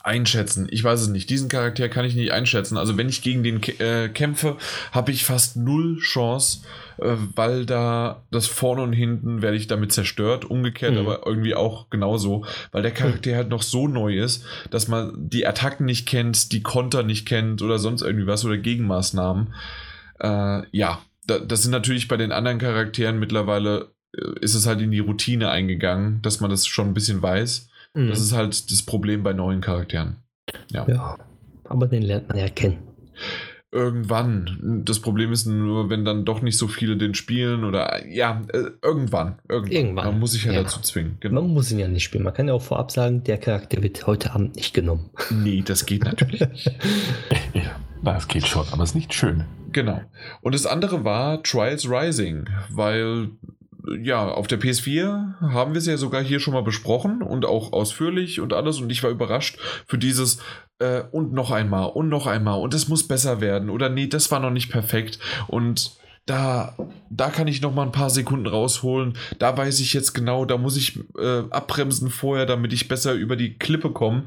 einschätzen. 0.03 0.67
Ich 0.71 0.83
weiß 0.83 1.01
es 1.01 1.07
nicht. 1.07 1.29
Diesen 1.29 1.49
Charakter 1.49 1.89
kann 1.89 2.05
ich 2.05 2.15
nicht 2.15 2.31
einschätzen. 2.31 2.77
Also 2.77 2.97
wenn 2.97 3.09
ich 3.09 3.21
gegen 3.21 3.43
den 3.43 3.61
äh, 3.79 4.09
kämpfe, 4.09 4.57
habe 4.91 5.11
ich 5.11 5.25
fast 5.25 5.57
null 5.57 5.99
Chance, 5.99 6.61
äh, 6.97 7.15
weil 7.35 7.65
da 7.65 8.23
das 8.31 8.47
vorne 8.47 8.81
und 8.81 8.93
hinten 8.93 9.41
werde 9.41 9.57
ich 9.57 9.67
damit 9.67 9.91
zerstört. 9.91 10.45
Umgekehrt, 10.45 10.93
mhm. 10.93 10.99
aber 10.99 11.25
irgendwie 11.25 11.55
auch 11.55 11.89
genauso, 11.89 12.45
weil 12.71 12.81
der 12.81 12.91
Charakter 12.91 13.31
mhm. 13.31 13.35
halt 13.35 13.49
noch 13.49 13.63
so 13.63 13.87
neu 13.87 14.17
ist, 14.17 14.45
dass 14.69 14.87
man 14.87 15.13
die 15.15 15.45
Attacken 15.45 15.85
nicht 15.85 16.07
kennt, 16.07 16.51
die 16.51 16.63
Konter 16.63 17.03
nicht 17.03 17.27
kennt 17.27 17.61
oder 17.61 17.79
sonst 17.79 18.01
irgendwie 18.01 18.27
was 18.27 18.45
oder 18.45 18.57
Gegenmaßnahmen. 18.57 19.53
Äh, 20.19 20.61
ja, 20.71 21.01
da, 21.25 21.39
das 21.39 21.63
sind 21.63 21.71
natürlich 21.71 22.07
bei 22.07 22.17
den 22.17 22.31
anderen 22.31 22.59
Charakteren 22.59 23.19
mittlerweile 23.19 23.91
äh, 24.17 24.39
ist 24.41 24.55
es 24.55 24.67
halt 24.67 24.81
in 24.81 24.91
die 24.91 24.99
Routine 24.99 25.49
eingegangen, 25.49 26.21
dass 26.21 26.39
man 26.39 26.49
das 26.49 26.67
schon 26.67 26.87
ein 26.87 26.93
bisschen 26.93 27.21
weiß. 27.21 27.69
Mhm. 27.93 28.09
Das 28.09 28.19
ist 28.19 28.33
halt 28.33 28.71
das 28.71 28.83
Problem 28.83 29.23
bei 29.23 29.33
neuen 29.33 29.61
Charakteren. 29.61 30.17
Ja. 30.71 30.87
ja, 30.87 31.17
aber 31.65 31.87
den 31.87 32.01
lernt 32.01 32.29
man 32.29 32.37
ja 32.37 32.49
kennen. 32.49 32.79
Irgendwann. 33.73 34.81
Das 34.83 34.99
Problem 34.99 35.31
ist 35.31 35.45
nur, 35.45 35.89
wenn 35.89 36.03
dann 36.03 36.25
doch 36.25 36.41
nicht 36.41 36.57
so 36.57 36.67
viele 36.67 36.97
den 36.97 37.13
spielen 37.13 37.63
oder 37.63 38.05
ja, 38.05 38.41
äh, 38.51 38.71
irgendwann. 38.81 39.39
Irgendwann. 39.47 39.71
irgendwann. 39.71 40.05
Man 40.07 40.19
muss 40.19 40.33
sich 40.33 40.43
ja, 40.43 40.51
ja, 40.51 40.63
dazu 40.63 40.81
zwingen. 40.81 41.15
Genau. 41.21 41.41
Man 41.41 41.53
muss 41.53 41.71
ihn 41.71 41.79
ja 41.79 41.87
nicht 41.87 42.03
spielen. 42.03 42.25
Man 42.25 42.33
kann 42.33 42.49
ja 42.49 42.53
auch 42.53 42.61
vorab 42.61 42.91
sagen, 42.91 43.23
der 43.23 43.37
Charakter 43.37 43.81
wird 43.81 44.05
heute 44.07 44.33
Abend 44.33 44.57
nicht 44.57 44.73
genommen. 44.73 45.09
Nee, 45.31 45.63
das 45.65 45.85
geht 45.85 46.03
natürlich 46.03 46.41
nicht. 46.41 46.65
ja, 47.53 47.79
das 48.03 48.27
geht 48.27 48.45
schon, 48.45 48.65
aber 48.71 48.83
es 48.83 48.89
ist 48.89 48.95
nicht 48.95 49.13
schön. 49.13 49.45
Genau. 49.71 50.01
Und 50.41 50.53
das 50.53 50.65
andere 50.65 51.05
war 51.05 51.41
Trials 51.41 51.89
Rising, 51.89 52.47
weil 52.69 53.29
ja, 54.01 54.27
auf 54.27 54.47
der 54.47 54.59
PS4 54.59 55.39
haben 55.41 55.73
wir 55.73 55.79
es 55.79 55.85
ja 55.85 55.97
sogar 55.97 56.21
hier 56.21 56.39
schon 56.39 56.53
mal 56.53 56.63
besprochen 56.63 57.21
und 57.21 57.45
auch 57.45 57.73
ausführlich 57.73 58.39
und 58.39 58.53
alles. 58.53 58.79
Und 58.79 58.89
ich 58.91 59.03
war 59.03 59.09
überrascht 59.09 59.59
für 59.87 59.97
dieses 59.97 60.39
äh, 60.79 61.03
und 61.11 61.33
noch 61.33 61.51
einmal 61.51 61.89
und 61.89 62.09
noch 62.09 62.27
einmal 62.27 62.59
und 62.59 62.73
es 62.73 62.87
muss 62.87 63.07
besser 63.07 63.41
werden 63.41 63.69
oder 63.69 63.89
nee, 63.89 64.07
das 64.07 64.31
war 64.31 64.39
noch 64.39 64.51
nicht 64.51 64.71
perfekt. 64.71 65.19
Und 65.47 65.99
da, 66.25 66.75
da 67.09 67.29
kann 67.29 67.47
ich 67.47 67.61
noch 67.61 67.73
mal 67.73 67.83
ein 67.83 67.91
paar 67.91 68.09
Sekunden 68.09 68.45
rausholen. 68.45 69.17
Da 69.39 69.57
weiß 69.57 69.79
ich 69.79 69.93
jetzt 69.93 70.13
genau, 70.13 70.45
da 70.45 70.57
muss 70.57 70.77
ich 70.77 70.99
äh, 71.17 71.43
abbremsen 71.49 72.09
vorher, 72.09 72.45
damit 72.45 72.73
ich 72.73 72.87
besser 72.87 73.13
über 73.13 73.35
die 73.35 73.57
Klippe 73.57 73.91
komme. 73.91 74.25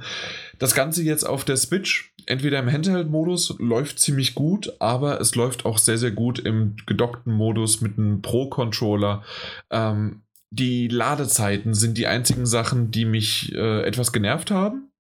Das 0.59 0.75
Ganze 0.75 1.03
jetzt 1.05 1.25
auf 1.25 1.45
der 1.45 1.57
Switch, 1.57 2.14
entweder 2.27 2.59
im 2.59 2.71
Handheld-Modus, 2.71 3.57
läuft 3.59 3.99
ziemlich 3.99 4.35
gut, 4.35 4.73
aber 4.81 5.21
es 5.21 5.35
läuft 5.35 5.65
auch 5.65 5.79
sehr, 5.79 5.99
sehr 5.99 6.11
gut 6.11 6.39
im 6.39 6.77
gedockten 6.87 7.33
Modus 7.33 7.81
mit 7.81 7.99
einem 7.99 8.23
Pro-Controller. 8.23 9.23
Ähm, 9.71 10.23
die 10.51 10.89
Ladezeiten 10.89 11.75
sind 11.75 11.99
die 11.99 12.07
einzigen 12.07 12.47
Sachen, 12.47 12.91
die 12.91 13.05
mich 13.05 13.53
äh, 13.55 13.83
etwas 13.83 14.13
genervt 14.13 14.51
haben. 14.51 14.91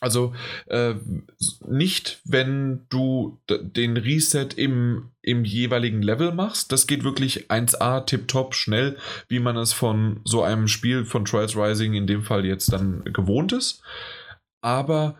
Also 0.00 0.34
äh, 0.66 0.94
nicht, 1.66 2.20
wenn 2.24 2.86
du 2.88 3.38
den 3.50 3.98
Reset 3.98 4.48
im, 4.56 5.10
im 5.20 5.44
jeweiligen 5.44 6.00
Level 6.00 6.32
machst. 6.32 6.72
Das 6.72 6.86
geht 6.86 7.04
wirklich 7.04 7.50
1A, 7.50 8.06
tipptopp, 8.06 8.54
schnell, 8.54 8.96
wie 9.28 9.40
man 9.40 9.58
es 9.58 9.74
von 9.74 10.20
so 10.24 10.42
einem 10.42 10.68
Spiel 10.68 11.04
von 11.04 11.26
Trials 11.26 11.54
Rising 11.54 11.92
in 11.92 12.06
dem 12.06 12.22
Fall 12.22 12.46
jetzt 12.46 12.72
dann 12.72 13.04
gewohnt 13.04 13.52
ist. 13.52 13.82
Aber 14.62 15.16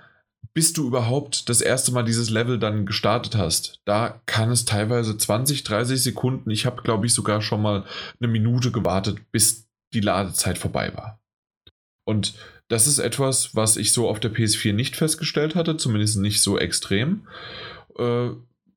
bis 0.53 0.73
du 0.73 0.87
überhaupt 0.87 1.49
das 1.49 1.61
erste 1.61 1.93
Mal 1.93 2.03
dieses 2.03 2.31
Level 2.31 2.59
dann 2.59 2.87
gestartet 2.87 3.37
hast, 3.37 3.81
da 3.85 4.21
kann 4.27 4.51
es 4.51 4.65
teilweise 4.65 5.17
20, 5.17 5.65
30 5.65 6.03
Sekunden, 6.03 6.51
ich 6.51 6.67
habe 6.67 6.83
glaube 6.83 7.07
ich 7.07 7.15
sogar 7.15 7.41
schon 7.43 7.63
mal 7.63 7.85
eine 8.21 8.31
Minute 8.31 8.73
gewartet, 8.73 9.19
bis 9.33 9.69
die 9.93 10.01
Ladezeit 10.01 10.59
vorbei 10.59 10.93
war. 10.95 11.21
Und 12.05 12.35
das 12.69 12.87
ist 12.87 12.99
etwas, 12.99 13.55
was 13.55 13.77
ich 13.77 13.93
so 13.93 14.09
auf 14.09 14.21
der 14.21 14.33
PS4 14.33 14.73
nicht 14.73 14.97
festgestellt 14.97 15.55
hatte, 15.55 15.77
zumindest 15.77 16.19
nicht 16.19 16.41
so 16.41 16.59
extrem. 16.59 17.27
Äh, 17.99 18.31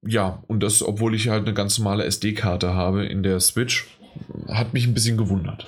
ja, 0.06 0.44
und 0.48 0.62
das, 0.62 0.84
obwohl 0.84 1.16
ich 1.16 1.30
halt 1.30 1.44
eine 1.44 1.54
ganz 1.54 1.78
normale 1.78 2.04
SD-Karte 2.06 2.74
habe 2.74 3.06
in 3.06 3.24
der 3.24 3.40
Switch, 3.40 3.88
hat 4.48 4.74
mich 4.74 4.86
ein 4.86 4.94
bisschen 4.94 5.18
gewundert. 5.18 5.68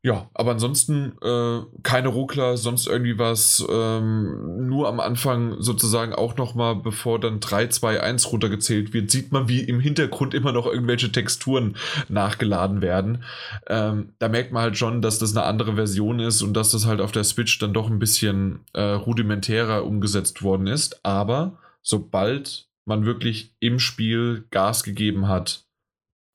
Ja, 0.00 0.30
aber 0.32 0.52
ansonsten 0.52 1.16
äh, 1.22 1.60
keine 1.82 2.08
Ruckler, 2.08 2.56
sonst 2.56 2.86
irgendwie 2.86 3.18
was. 3.18 3.66
Ähm, 3.68 4.68
nur 4.68 4.86
am 4.86 5.00
Anfang 5.00 5.56
sozusagen 5.58 6.12
auch 6.12 6.36
nochmal, 6.36 6.76
bevor 6.76 7.18
dann 7.18 7.40
3, 7.40 7.66
2, 7.66 8.00
1 8.00 8.30
runtergezählt 8.30 8.92
wird, 8.92 9.10
sieht 9.10 9.32
man, 9.32 9.48
wie 9.48 9.60
im 9.60 9.80
Hintergrund 9.80 10.34
immer 10.34 10.52
noch 10.52 10.66
irgendwelche 10.66 11.10
Texturen 11.10 11.76
nachgeladen 12.08 12.80
werden. 12.80 13.24
Ähm, 13.66 14.14
da 14.20 14.28
merkt 14.28 14.52
man 14.52 14.62
halt 14.62 14.78
schon, 14.78 15.02
dass 15.02 15.18
das 15.18 15.36
eine 15.36 15.44
andere 15.44 15.74
Version 15.74 16.20
ist 16.20 16.42
und 16.42 16.54
dass 16.54 16.70
das 16.70 16.86
halt 16.86 17.00
auf 17.00 17.10
der 17.10 17.24
Switch 17.24 17.58
dann 17.58 17.74
doch 17.74 17.90
ein 17.90 17.98
bisschen 17.98 18.60
äh, 18.74 18.82
rudimentärer 18.82 19.84
umgesetzt 19.84 20.42
worden 20.42 20.68
ist. 20.68 21.04
Aber 21.04 21.58
sobald 21.82 22.68
man 22.84 23.04
wirklich 23.04 23.52
im 23.58 23.80
Spiel 23.80 24.46
Gas 24.50 24.84
gegeben 24.84 25.26
hat, 25.26 25.64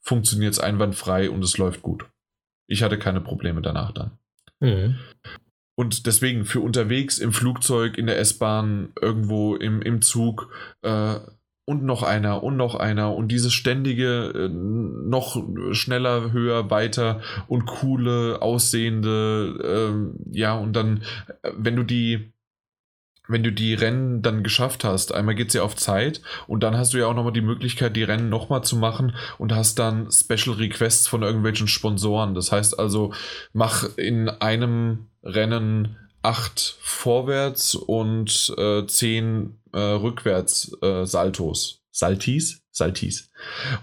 funktioniert 0.01 0.51
es 0.51 0.59
einwandfrei 0.59 1.29
und 1.29 1.41
es 1.45 1.57
läuft 1.57 1.81
gut. 1.81 2.05
Ich 2.73 2.81
hatte 2.81 2.97
keine 2.97 3.21
Probleme 3.21 3.61
danach 3.61 3.91
dann. 3.91 4.17
Mhm. 4.59 4.95
Und 5.75 6.07
deswegen 6.07 6.45
für 6.45 6.59
unterwegs 6.59 7.19
im 7.19 7.33
Flugzeug, 7.33 7.97
in 7.97 8.07
der 8.07 8.17
S-Bahn, 8.19 8.93
irgendwo 8.99 9.55
im, 9.55 9.81
im 9.81 10.01
Zug 10.01 10.51
äh, 10.81 11.15
und 11.65 11.83
noch 11.83 12.01
einer 12.01 12.43
und 12.43 12.57
noch 12.57 12.73
einer 12.75 13.13
und 13.13 13.29
dieses 13.29 13.53
ständige 13.53 14.31
äh, 14.35 14.49
noch 14.49 15.41
schneller, 15.71 16.31
höher, 16.31 16.71
weiter 16.71 17.21
und 17.47 17.65
coole, 17.67 18.41
aussehende, 18.41 20.11
äh, 20.33 20.37
ja, 20.37 20.57
und 20.57 20.73
dann, 20.73 21.03
äh, 21.43 21.51
wenn 21.55 21.75
du 21.75 21.83
die 21.83 22.32
wenn 23.27 23.43
du 23.43 23.51
die 23.51 23.73
Rennen 23.73 24.21
dann 24.21 24.43
geschafft 24.43 24.83
hast, 24.83 25.13
einmal 25.13 25.35
geht 25.35 25.47
es 25.49 25.53
ja 25.53 25.63
auf 25.63 25.75
Zeit 25.75 26.21
und 26.47 26.61
dann 26.61 26.77
hast 26.77 26.93
du 26.93 26.97
ja 26.97 27.07
auch 27.07 27.13
nochmal 27.13 27.33
die 27.33 27.41
Möglichkeit, 27.41 27.95
die 27.95 28.03
Rennen 28.03 28.29
nochmal 28.29 28.63
zu 28.63 28.75
machen 28.75 29.15
und 29.37 29.53
hast 29.53 29.79
dann 29.79 30.11
Special 30.11 30.55
Requests 30.57 31.07
von 31.07 31.23
irgendwelchen 31.23 31.67
Sponsoren. 31.67 32.35
Das 32.35 32.51
heißt 32.51 32.77
also, 32.77 33.13
mach 33.53 33.97
in 33.97 34.29
einem 34.29 35.07
Rennen 35.23 35.97
acht 36.21 36.77
vorwärts 36.81 37.75
und 37.75 38.53
äh, 38.57 38.85
zehn 38.87 39.59
äh, 39.71 39.79
rückwärts 39.79 40.75
äh, 40.81 41.05
Saltos. 41.05 41.81
Saltis? 41.91 42.61
Saltis. 42.71 43.29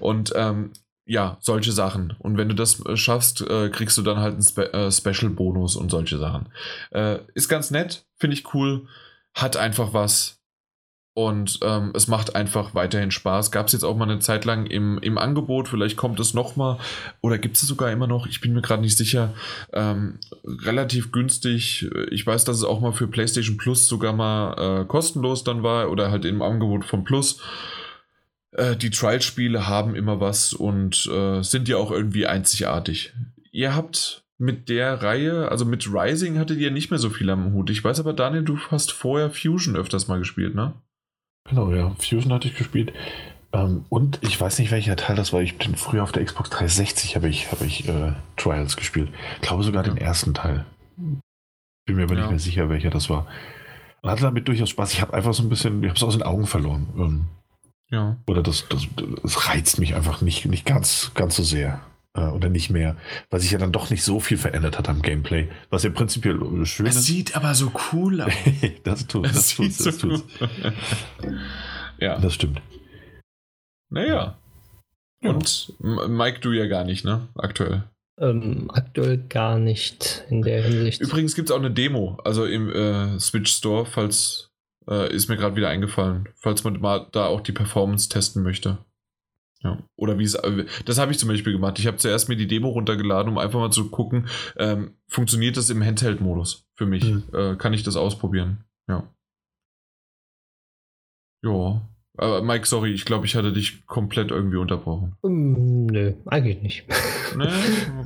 Und 0.01 0.33
ähm, 0.35 0.73
ja, 1.07 1.39
solche 1.41 1.73
Sachen. 1.73 2.15
Und 2.19 2.37
wenn 2.37 2.49
du 2.49 2.55
das 2.55 2.85
äh, 2.85 2.97
schaffst, 2.97 3.41
äh, 3.43 3.69
kriegst 3.71 3.97
du 3.99 4.03
dann 4.03 4.19
halt 4.19 4.35
einen 4.35 4.43
Spe 4.43 4.73
äh, 4.73 4.91
Special-Bonus 4.91 5.77
und 5.77 5.91
solche 5.91 6.19
Sachen. 6.19 6.51
Äh, 6.91 7.19
ist 7.35 7.49
ganz 7.49 7.71
nett, 7.71 8.05
finde 8.17 8.35
ich 8.35 8.55
cool 8.55 8.87
hat 9.35 9.57
einfach 9.57 9.93
was. 9.93 10.41
Und 11.13 11.59
ähm, 11.63 11.91
es 11.95 12.07
macht 12.07 12.37
einfach 12.37 12.75
weiterhin 12.75 13.11
Spaß. 13.11 13.51
Gab 13.51 13.67
es 13.67 13.73
jetzt 13.73 13.83
auch 13.83 13.97
mal 13.97 14.09
eine 14.09 14.21
Zeit 14.21 14.45
lang 14.45 14.67
im, 14.67 14.99
im 14.99 15.19
Angebot, 15.19 15.69
vielleicht 15.69 15.97
kommt 15.97 16.21
es 16.21 16.35
nochmal 16.35 16.79
oder 17.21 17.37
gibt 17.37 17.57
es 17.57 17.63
sogar 17.63 17.91
immer 17.91 18.07
noch, 18.07 18.29
ich 18.29 18.41
bin 18.41 18.55
mir 18.55 18.63
gerade 18.63 18.81
nicht 18.81 18.97
sicher, 18.97 19.35
ähm, 19.73 20.19
relativ 20.45 21.11
günstig. 21.11 21.91
Ich 22.13 22.25
weiß, 22.25 22.45
dass 22.45 22.57
es 22.59 22.65
auch 22.65 22.81
mal 22.81 22.93
für 22.93 23.09
PlayStation 23.09 23.57
Plus 23.57 23.89
sogar 23.89 24.13
mal 24.13 24.83
äh, 24.83 24.85
kostenlos 24.85 25.43
dann 25.43 25.65
war 25.65 25.91
oder 25.91 26.13
halt 26.13 26.25
im 26.25 26.43
Angebot 26.43 26.85
von 26.85 27.03
Plus. 27.03 27.41
Äh, 28.53 28.77
die 28.77 28.91
Trial-Spiele 28.91 29.67
haben 29.67 29.97
immer 29.97 30.21
was 30.21 30.53
und 30.53 31.07
äh, 31.07 31.43
sind 31.43 31.69
ja 31.69 31.77
auch 31.77 31.91
irgendwie 31.91 32.27
einzigartig. 32.27 33.13
Ihr 33.51 33.75
habt 33.75 34.20
mit 34.41 34.71
der 34.71 35.03
Reihe, 35.03 35.51
also 35.51 35.67
mit 35.67 35.87
Rising 35.93 36.39
hattet 36.39 36.59
ihr 36.59 36.71
nicht 36.71 36.91
mehr 36.91 36.99
so 36.99 37.11
viel 37.11 37.29
am 37.29 37.53
Hut. 37.53 37.69
Ich 37.69 37.85
weiß 37.85 38.01
aber, 38.01 38.15
Daniel, 38.15 38.43
du 38.43 38.59
hast 38.71 38.91
vorher 38.91 39.31
Fusion 39.31 39.77
öfters 39.77 40.09
mal 40.09 40.19
gespielt, 40.19 40.55
ne? 40.55 40.73
Genau, 41.49 41.71
ja. 41.73 41.91
Fusion 41.99 42.33
hatte 42.33 42.49
ich 42.49 42.57
gespielt. 42.57 42.93
Ähm, 43.53 43.85
und 43.91 44.19
ich 44.23 44.41
weiß 44.41 44.59
nicht, 44.59 44.71
welcher 44.71 44.97
Teil 44.97 45.17
das 45.17 45.35
war. 45.35 45.43
Ich 45.43 45.59
bin 45.59 45.75
früher 45.77 46.03
auf 46.03 46.13
der 46.13 46.25
Xbox 46.25 46.49
360 46.51 47.17
habe 47.17 47.29
ich, 47.29 47.53
hab 47.53 47.61
ich 47.61 47.87
äh, 47.87 48.13
Trials 48.37 48.77
gespielt. 48.77 49.11
Ich 49.37 49.43
glaube 49.43 49.63
sogar 49.63 49.85
ja. 49.85 49.93
den 49.93 49.99
ersten 49.99 50.33
Teil. 50.33 50.65
Bin 50.97 51.97
mir 51.97 52.05
aber 52.05 52.15
ja. 52.15 52.21
nicht 52.21 52.31
mehr 52.31 52.39
sicher, 52.39 52.71
welcher 52.71 52.91
das 52.91 53.11
war. 53.11 53.27
Und 54.01 54.11
hatte 54.11 54.23
damit 54.23 54.49
durchaus 54.49 54.71
Spaß. 54.71 54.95
Ich 54.95 55.03
habe 55.03 55.13
einfach 55.13 55.35
so 55.35 55.43
ein 55.43 55.51
bisschen, 55.51 55.83
ich 55.83 55.91
habe 55.91 55.97
es 55.97 56.03
aus 56.03 56.15
den 56.15 56.23
Augen 56.23 56.47
verloren. 56.47 56.89
Ähm, 56.97 57.25
ja. 57.91 58.17
Oder 58.27 58.43
das, 58.43 58.67
das, 58.71 58.87
das 59.23 59.49
reizt 59.49 59.79
mich 59.79 59.95
einfach 59.95 60.23
nicht, 60.23 60.47
nicht 60.47 60.65
ganz, 60.65 61.11
ganz 61.15 61.37
so 61.37 61.43
sehr 61.43 61.83
äh, 62.15 62.23
oder 62.23 62.49
nicht 62.49 62.71
mehr, 62.71 62.97
weil 63.31 63.41
sich 63.41 63.51
ja 63.51 63.59
dann 63.59 63.73
doch 63.73 63.91
nicht 63.91 64.03
so 64.03 64.21
viel 64.21 64.37
verändert 64.37 64.79
hat 64.79 64.89
am 64.89 65.03
Gameplay, 65.03 65.49
was 65.71 65.83
ja 65.83 65.91
prinzipiell 65.91 66.39
schön 66.67 66.87
es 66.87 66.97
ist. 66.97 67.07
sieht 67.07 67.37
aber 67.37 67.55
so 67.55 67.73
cool 67.93 68.21
aus. 68.21 68.33
das 68.85 69.07
tut 69.07 69.27
es, 69.27 69.33
das 69.33 69.57
tut 69.57 69.87
das 69.87 69.99
tut's. 69.99 70.25
ja. 71.99 72.19
Das 72.19 72.35
stimmt. 72.35 72.61
Naja. 73.91 74.39
Ja. 75.23 75.31
Und 75.31 75.75
Mike, 75.81 76.41
du 76.41 76.53
ja 76.53 76.67
gar 76.67 76.85
nicht, 76.85 77.05
ne? 77.05 77.29
Aktuell. 77.35 77.85
Ähm, 78.19 78.71
aktuell 78.71 79.19
gar 79.19 79.59
nicht 79.59 80.25
in 80.29 80.43
der 80.43 80.63
Hinsicht. 80.63 81.01
Übrigens 81.01 81.35
gibt 81.35 81.51
es 81.51 81.55
auch 81.55 81.59
eine 81.59 81.71
Demo, 81.71 82.19
also 82.25 82.45
im 82.45 82.71
äh, 82.71 83.19
Switch 83.19 83.53
Store, 83.53 83.87
falls 83.87 84.51
äh, 84.89 85.15
ist 85.15 85.29
mir 85.29 85.37
gerade 85.37 85.57
wieder 85.57 85.69
eingefallen, 85.69 86.29
falls 86.37 86.65
man 86.65 86.79
mal 86.81 87.07
da 87.13 87.27
auch 87.27 87.41
die 87.41 87.53
Performance 87.53 88.09
testen 88.09 88.43
möchte. 88.43 88.79
Ja. 89.63 89.79
Oder 89.97 90.19
wie 90.19 90.25
es, 90.25 90.35
äh, 90.35 90.65
das 90.87 90.99
habe 90.99 91.13
ich 91.13 91.19
zum 91.19 91.29
Beispiel 91.29 91.53
gemacht. 91.53 91.79
Ich 91.79 91.87
habe 91.87 91.99
zuerst 91.99 92.29
mir 92.29 92.37
die 92.37 92.47
Demo 92.47 92.69
runtergeladen, 92.69 93.33
um 93.33 93.39
einfach 93.39 93.59
mal 93.59 93.71
zu 93.71 93.91
gucken, 93.91 94.27
ähm, 94.57 94.95
funktioniert 95.09 95.57
das 95.57 95.71
im 95.71 95.85
Handheld-Modus 95.85 96.67
für 96.75 96.87
mich? 96.87 97.05
Mhm. 97.05 97.25
Äh, 97.35 97.57
kann 97.57 97.75
ich 97.75 97.83
das 97.83 97.97
ausprobieren? 97.97 98.65
Ja. 98.89 99.05
Ja. 101.45 101.83
Aber 102.17 102.43
Mike, 102.43 102.67
sorry, 102.67 102.93
ich 102.93 103.07
glaube, 103.07 103.25
ich 103.25 103.35
hatte 103.35 103.53
dich 103.53 103.87
komplett 103.87 104.31
irgendwie 104.31 104.59
unterbrochen. 104.59 105.17
Um, 105.23 105.87
nö, 105.87 106.15
eigentlich 106.27 106.63
nicht. 106.63 106.85
Nee? 107.37 107.45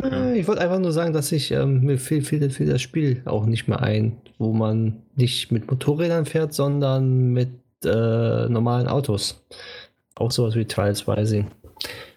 Okay. 0.02 0.34
Ich 0.38 0.46
wollte 0.46 0.60
einfach 0.60 0.78
nur 0.78 0.92
sagen, 0.92 1.14
dass 1.14 1.32
ich 1.32 1.50
ähm, 1.50 1.80
mir 1.84 1.96
fehlt, 1.96 2.26
fehlt, 2.26 2.52
fehlt 2.52 2.70
das 2.70 2.82
Spiel 2.82 3.22
auch 3.24 3.46
nicht 3.46 3.68
mehr 3.68 3.80
ein, 3.80 4.18
wo 4.38 4.52
man 4.52 5.02
nicht 5.14 5.50
mit 5.50 5.70
Motorrädern 5.70 6.26
fährt, 6.26 6.52
sondern 6.52 7.32
mit 7.32 7.48
äh, 7.84 8.48
normalen 8.48 8.88
Autos. 8.88 9.46
Auch 10.14 10.30
sowas 10.30 10.54
wie 10.54 10.64
Trials 10.64 11.08
Rising. 11.08 11.50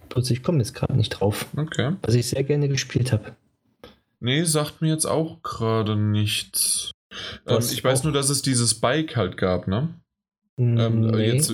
Bloß 0.09 0.29
ich 0.31 0.43
komme 0.43 0.59
jetzt 0.59 0.73
gerade 0.73 0.95
nicht 0.95 1.09
drauf. 1.09 1.47
Okay. 1.55 1.95
Was 2.01 2.15
ich 2.15 2.27
sehr 2.27 2.43
gerne 2.43 2.69
gespielt 2.69 3.11
habe. 3.11 3.35
Nee, 4.19 4.43
sagt 4.43 4.81
mir 4.81 4.89
jetzt 4.89 5.05
auch 5.05 5.41
gerade 5.43 5.95
nichts. 5.95 6.91
Ähm, 7.47 7.59
ich 7.59 7.83
weiß 7.83 8.03
nur, 8.03 8.13
dass 8.13 8.29
es 8.29 8.41
dieses 8.41 8.79
Bike 8.79 9.15
halt 9.15 9.37
gab, 9.37 9.67
ne? 9.67 9.89
Ähm, 10.59 11.01
nee. 11.01 11.33
jetzt, 11.33 11.53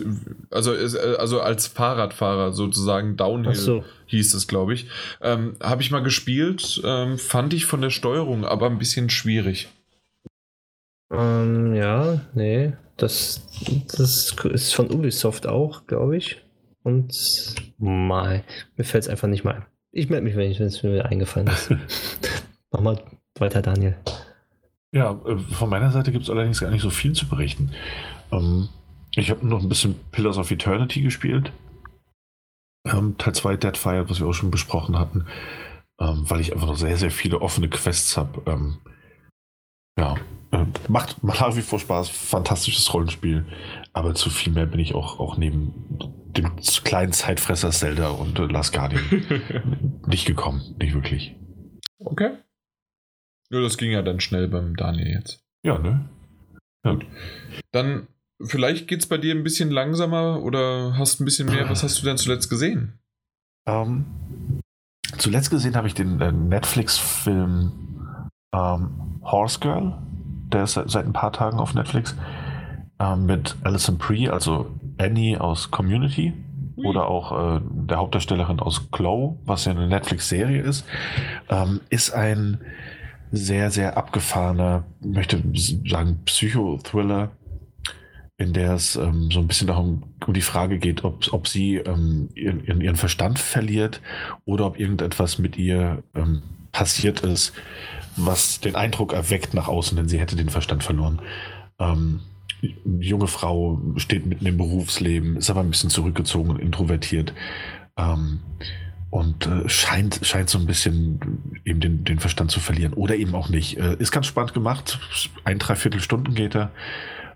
also, 0.49 0.73
äh, 0.73 1.17
also 1.17 1.41
als 1.41 1.67
Fahrradfahrer 1.67 2.53
sozusagen 2.53 3.17
Downhill 3.17 3.55
so. 3.55 3.83
hieß 4.05 4.33
es, 4.33 4.47
glaube 4.47 4.73
ich. 4.73 4.87
Ähm, 5.21 5.57
Habe 5.61 5.81
ich 5.81 5.91
mal 5.91 6.03
gespielt, 6.03 6.81
ähm, 6.85 7.17
fand 7.17 7.53
ich 7.53 7.65
von 7.65 7.81
der 7.81 7.89
Steuerung 7.89 8.45
aber 8.45 8.67
ein 8.67 8.77
bisschen 8.77 9.09
schwierig. 9.09 9.67
Ähm, 11.11 11.75
ja, 11.75 12.21
nee. 12.33 12.73
Das, 12.97 13.47
das 13.87 14.35
ist 14.43 14.73
von 14.73 14.91
Ubisoft 14.91 15.47
auch, 15.47 15.85
glaube 15.87 16.17
ich. 16.17 16.41
Und 16.83 17.55
mal, 17.77 18.43
mir 18.75 18.83
fällt 18.83 19.05
es 19.05 19.09
einfach 19.09 19.27
nicht 19.27 19.43
mal 19.43 19.55
ein. 19.55 19.65
Ich 19.91 20.09
melde 20.09 20.25
mich, 20.25 20.35
wenn 20.35 20.67
es 20.67 20.83
mir 20.83 21.05
eingefallen 21.05 21.47
ist. 21.47 21.71
Mach 22.71 22.81
mal 22.81 23.03
weiter, 23.37 23.61
Daniel. 23.61 23.95
Ja, 24.91 25.19
äh, 25.25 25.37
von 25.37 25.69
meiner 25.69 25.91
Seite 25.91 26.11
gibt 26.11 26.23
es 26.23 26.29
allerdings 26.29 26.59
gar 26.59 26.69
nicht 26.69 26.81
so 26.81 26.89
viel 26.89 27.13
zu 27.13 27.27
berichten. 27.27 27.71
Ähm, 28.31 28.69
ich 29.15 29.29
habe 29.29 29.45
noch 29.45 29.61
ein 29.61 29.69
bisschen 29.69 29.95
Pillars 30.11 30.37
of 30.37 30.51
Eternity 30.51 31.01
gespielt. 31.01 31.51
Ähm, 32.85 33.15
Teil 33.17 33.33
2 33.33 33.57
Deadfire, 33.57 34.09
was 34.09 34.19
wir 34.19 34.27
auch 34.27 34.33
schon 34.33 34.51
besprochen 34.51 34.99
hatten. 34.99 35.25
Ähm, 35.99 36.29
weil 36.29 36.41
ich 36.41 36.53
einfach 36.53 36.67
noch 36.67 36.77
sehr, 36.77 36.97
sehr 36.97 37.11
viele 37.11 37.41
offene 37.41 37.69
Quests 37.69 38.17
habe. 38.17 38.41
Ähm, 38.45 38.77
ja, 39.97 40.15
äh, 40.51 40.65
macht, 40.87 41.23
macht 41.23 41.41
nach 41.41 41.55
wie 41.55 41.61
vor 41.61 41.79
Spaß, 41.79 42.09
fantastisches 42.09 42.93
Rollenspiel, 42.93 43.45
aber 43.93 44.15
zu 44.15 44.29
viel 44.29 44.53
mehr 44.53 44.65
bin 44.65 44.79
ich 44.79 44.93
auch, 44.95 45.19
auch 45.19 45.37
neben 45.37 45.73
dem 46.35 46.55
kleinen 46.83 47.11
Zeitfresser 47.11 47.71
Zelda 47.71 48.09
und 48.09 48.39
äh, 48.39 48.45
Last 48.45 48.73
Guardian 48.73 49.03
nicht 50.07 50.25
gekommen, 50.25 50.75
nicht 50.79 50.93
wirklich. 50.93 51.35
Okay. 51.99 52.37
Ja, 53.49 53.61
das 53.61 53.77
ging 53.77 53.91
ja 53.91 54.01
dann 54.01 54.19
schnell 54.19 54.47
beim 54.47 54.75
Daniel 54.75 55.07
jetzt. 55.07 55.43
Ja, 55.63 55.77
ne? 55.77 56.09
Ja. 56.83 56.93
Gut. 56.93 57.05
Dann 57.71 58.07
vielleicht 58.41 58.87
geht 58.87 59.01
es 59.01 59.05
bei 59.07 59.17
dir 59.17 59.33
ein 59.33 59.43
bisschen 59.43 59.71
langsamer 59.71 60.41
oder 60.41 60.97
hast 60.97 61.19
ein 61.19 61.25
bisschen 61.25 61.47
mehr. 61.47 61.69
Was 61.69 61.83
hast 61.83 62.01
du 62.01 62.05
denn 62.05 62.17
zuletzt 62.17 62.49
gesehen? 62.49 62.99
Ähm, 63.65 64.05
zuletzt 65.17 65.49
gesehen 65.51 65.75
habe 65.75 65.87
ich 65.87 65.93
den 65.93 66.19
äh, 66.19 66.31
Netflix-Film 66.31 67.71
ähm, 68.53 69.19
Horse 69.23 69.59
Girl 69.59 69.93
der 70.53 70.63
ist 70.63 70.73
seit, 70.73 71.05
ein 71.05 71.13
paar 71.13 71.33
Tagen 71.33 71.59
auf 71.59 71.73
Netflix, 71.73 72.15
äh, 72.99 73.15
mit 73.15 73.55
Alison 73.63 73.97
Brie, 73.97 74.29
also 74.29 74.67
Annie 74.97 75.39
aus 75.39 75.71
Community 75.71 76.33
mhm. 76.75 76.85
oder 76.85 77.07
auch 77.07 77.57
äh, 77.57 77.61
der 77.63 77.97
Hauptdarstellerin 77.97 78.59
aus 78.59 78.91
Glow, 78.91 79.39
was 79.45 79.65
ja 79.65 79.71
eine 79.71 79.87
Netflix-Serie 79.87 80.61
ist, 80.61 80.85
ähm, 81.49 81.81
ist 81.89 82.11
ein 82.11 82.59
sehr, 83.31 83.71
sehr 83.71 83.97
abgefahrener, 83.97 84.83
möchte 85.01 85.41
sagen, 85.87 86.19
Psychothriller, 86.25 87.31
in 88.37 88.53
der 88.53 88.73
es 88.73 88.95
ähm, 88.95 89.31
so 89.31 89.39
ein 89.39 89.47
bisschen 89.47 89.67
darum 89.67 90.03
um 90.25 90.33
die 90.33 90.41
Frage 90.41 90.77
geht, 90.77 91.03
ob, 91.03 91.33
ob 91.33 91.47
sie 91.47 91.77
ähm, 91.77 92.29
ihren, 92.35 92.81
ihren 92.81 92.95
Verstand 92.95 93.39
verliert 93.39 94.01
oder 94.45 94.67
ob 94.67 94.79
irgendetwas 94.79 95.39
mit 95.39 95.57
ihr 95.57 96.03
ähm, 96.13 96.43
passiert 96.71 97.21
ist, 97.21 97.53
was 98.15 98.59
den 98.59 98.75
Eindruck 98.75 99.13
erweckt 99.13 99.53
nach 99.53 99.67
außen, 99.67 99.95
denn 99.95 100.07
sie 100.07 100.19
hätte 100.19 100.35
den 100.35 100.49
Verstand 100.49 100.83
verloren. 100.83 101.21
Ähm, 101.79 102.21
junge 102.99 103.27
Frau 103.27 103.81
steht 103.97 104.25
mitten 104.25 104.45
im 104.45 104.57
Berufsleben, 104.57 105.37
ist 105.37 105.49
aber 105.49 105.61
ein 105.61 105.69
bisschen 105.69 105.89
zurückgezogen 105.89 106.49
und 106.49 106.59
introvertiert. 106.59 107.33
Ähm, 107.97 108.39
und 109.09 109.45
äh, 109.45 109.69
scheint, 109.69 110.21
scheint 110.23 110.49
so 110.49 110.57
ein 110.57 110.65
bisschen 110.65 111.19
eben 111.65 111.79
den, 111.79 112.03
den 112.03 112.17
Verstand 112.17 112.49
zu 112.49 112.59
verlieren. 112.59 112.93
Oder 112.93 113.15
eben 113.15 113.35
auch 113.35 113.47
nicht. 113.47 113.77
Äh, 113.77 113.95
ist 113.99 114.11
ganz 114.11 114.25
spannend 114.25 114.55
gemacht. 114.55 114.99
Ein, 115.43 115.59
dreiviertel 115.59 115.99
Stunden 115.99 116.33
geht 116.33 116.55
er. 116.55 116.71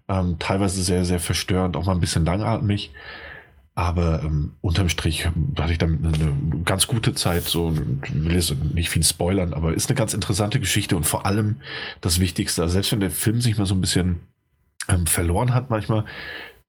Ähm, 0.07 0.37
teilweise 0.39 0.81
sehr, 0.81 1.05
sehr 1.05 1.19
verstörend, 1.19 1.77
auch 1.77 1.85
mal 1.85 1.91
ein 1.91 1.99
bisschen 1.99 2.25
langatmig. 2.25 2.91
Aber 3.77 4.23
ähm, 4.23 4.53
unterm 4.61 4.89
Strich 4.89 5.27
hatte 5.27 5.71
ich 5.71 5.77
damit 5.77 6.03
eine, 6.03 6.11
eine 6.11 6.63
ganz 6.65 6.87
gute 6.87 7.13
Zeit. 7.13 7.43
So, 7.43 7.77
will 7.77 8.33
jetzt 8.33 8.55
nicht 8.73 8.89
viel 8.89 9.03
spoilern, 9.03 9.53
aber 9.53 9.71
ist 9.71 9.87
eine 9.87 9.95
ganz 9.95 10.15
interessante 10.15 10.59
Geschichte 10.59 10.97
und 10.97 11.05
vor 11.05 11.27
allem 11.27 11.57
das 12.01 12.19
Wichtigste. 12.19 12.63
Also 12.63 12.73
selbst 12.73 12.91
wenn 12.91 13.01
der 13.01 13.11
Film 13.11 13.39
sich 13.39 13.55
mal 13.55 13.67
so 13.67 13.75
ein 13.75 13.81
bisschen 13.81 14.21
ähm, 14.89 15.05
verloren 15.05 15.53
hat, 15.53 15.69
manchmal 15.69 16.05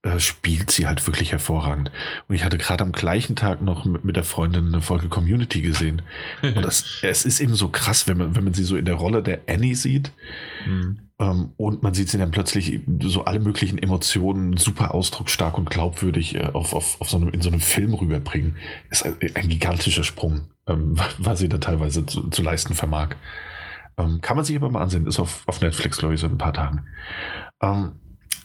äh, 0.02 0.20
spielt 0.20 0.70
sie 0.70 0.86
halt 0.86 1.06
wirklich 1.06 1.32
hervorragend. 1.32 1.90
Und 2.28 2.34
ich 2.34 2.44
hatte 2.44 2.58
gerade 2.58 2.84
am 2.84 2.92
gleichen 2.92 3.36
Tag 3.36 3.62
noch 3.62 3.86
mit, 3.86 4.04
mit, 4.04 4.16
der 4.16 4.24
Freundin 4.24 4.66
eine 4.66 4.82
Folge 4.82 5.08
Community 5.08 5.62
gesehen. 5.62 6.02
Und 6.42 6.60
das, 6.60 6.98
es 7.00 7.24
ist 7.24 7.40
eben 7.40 7.54
so 7.54 7.70
krass, 7.70 8.06
wenn 8.06 8.18
man, 8.18 8.36
wenn 8.36 8.44
man 8.44 8.52
sie 8.52 8.64
so 8.64 8.76
in 8.76 8.84
der 8.84 8.96
Rolle 8.96 9.22
der 9.22 9.40
Annie 9.48 9.76
sieht. 9.76 10.12
Mhm. 10.66 11.07
Ähm, 11.20 11.52
und 11.56 11.82
man 11.82 11.94
sieht 11.94 12.08
sie 12.08 12.18
dann 12.18 12.30
plötzlich 12.30 12.80
so 13.02 13.24
alle 13.24 13.40
möglichen 13.40 13.78
Emotionen 13.78 14.56
super 14.56 14.94
ausdrucksstark 14.94 15.58
und 15.58 15.70
glaubwürdig 15.70 16.36
äh, 16.36 16.50
auf, 16.52 16.74
auf, 16.74 17.00
auf 17.00 17.10
so 17.10 17.16
einem, 17.16 17.30
in 17.30 17.40
so 17.40 17.48
einem 17.48 17.60
Film 17.60 17.94
rüberbringen. 17.94 18.56
Ist 18.90 19.04
ein, 19.04 19.16
ein 19.34 19.48
gigantischer 19.48 20.04
Sprung, 20.04 20.42
ähm, 20.66 20.96
was 21.18 21.40
sie 21.40 21.48
da 21.48 21.58
teilweise 21.58 22.06
zu, 22.06 22.28
zu 22.30 22.42
leisten 22.42 22.74
vermag. 22.74 23.16
Ähm, 23.96 24.20
kann 24.20 24.36
man 24.36 24.44
sich 24.44 24.56
aber 24.56 24.70
mal 24.70 24.82
ansehen, 24.82 25.06
ist 25.06 25.18
auf, 25.18 25.42
auf 25.46 25.60
Netflix, 25.60 25.98
glaube 25.98 26.14
ich, 26.14 26.20
seit 26.20 26.30
ein 26.30 26.38
paar 26.38 26.54
Tagen. 26.54 26.86
Ähm, 27.60 27.92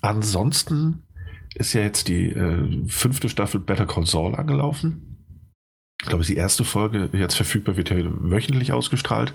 ansonsten 0.01 1.03
ist 1.53 1.73
ja 1.73 1.81
jetzt 1.81 2.07
die 2.07 2.29
äh, 2.29 2.87
fünfte 2.87 3.29
Staffel 3.29 3.59
Better 3.59 3.85
Call 3.85 4.07
Saul 4.07 4.33
angelaufen. 4.35 5.13
Ich 6.01 6.07
glaube, 6.07 6.25
die 6.25 6.35
erste 6.35 6.65
Folge 6.65 7.09
jetzt 7.13 7.35
verfügbar 7.35 7.77
wird 7.77 7.91
ja 7.91 7.97
wöchentlich 8.01 8.73
ausgestrahlt. 8.73 9.33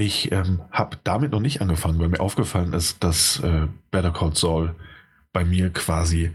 Ich 0.00 0.32
ähm, 0.32 0.62
habe 0.72 0.96
damit 1.04 1.32
noch 1.32 1.40
nicht 1.40 1.60
angefangen, 1.60 1.98
weil 1.98 2.08
mir 2.08 2.20
aufgefallen 2.20 2.72
ist, 2.72 3.04
dass 3.04 3.38
äh, 3.40 3.66
Better 3.90 4.12
Call 4.12 4.34
Saul 4.34 4.74
bei 5.30 5.44
mir 5.44 5.68
quasi, 5.68 6.30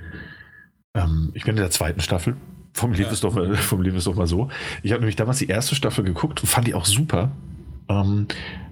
ähm, 0.93 1.31
ich 1.33 1.45
bin 1.45 1.55
in 1.55 1.61
der 1.61 1.71
zweiten 1.71 1.99
Staffel, 1.99 2.37
formulieren 2.73 3.05
ja. 3.05 3.19
wir 3.81 3.95
es 3.95 4.03
doch 4.03 4.15
mal 4.15 4.27
so. 4.27 4.49
Ich 4.83 4.91
habe 4.91 5.01
nämlich 5.01 5.15
damals 5.15 5.39
die 5.39 5.47
erste 5.47 5.73
Staffel 5.73 6.03
geguckt 6.03 6.43
und 6.43 6.47
fand 6.47 6.67
die 6.67 6.75
auch 6.75 6.85
super. 6.85 7.31
Ähm, 7.89 8.27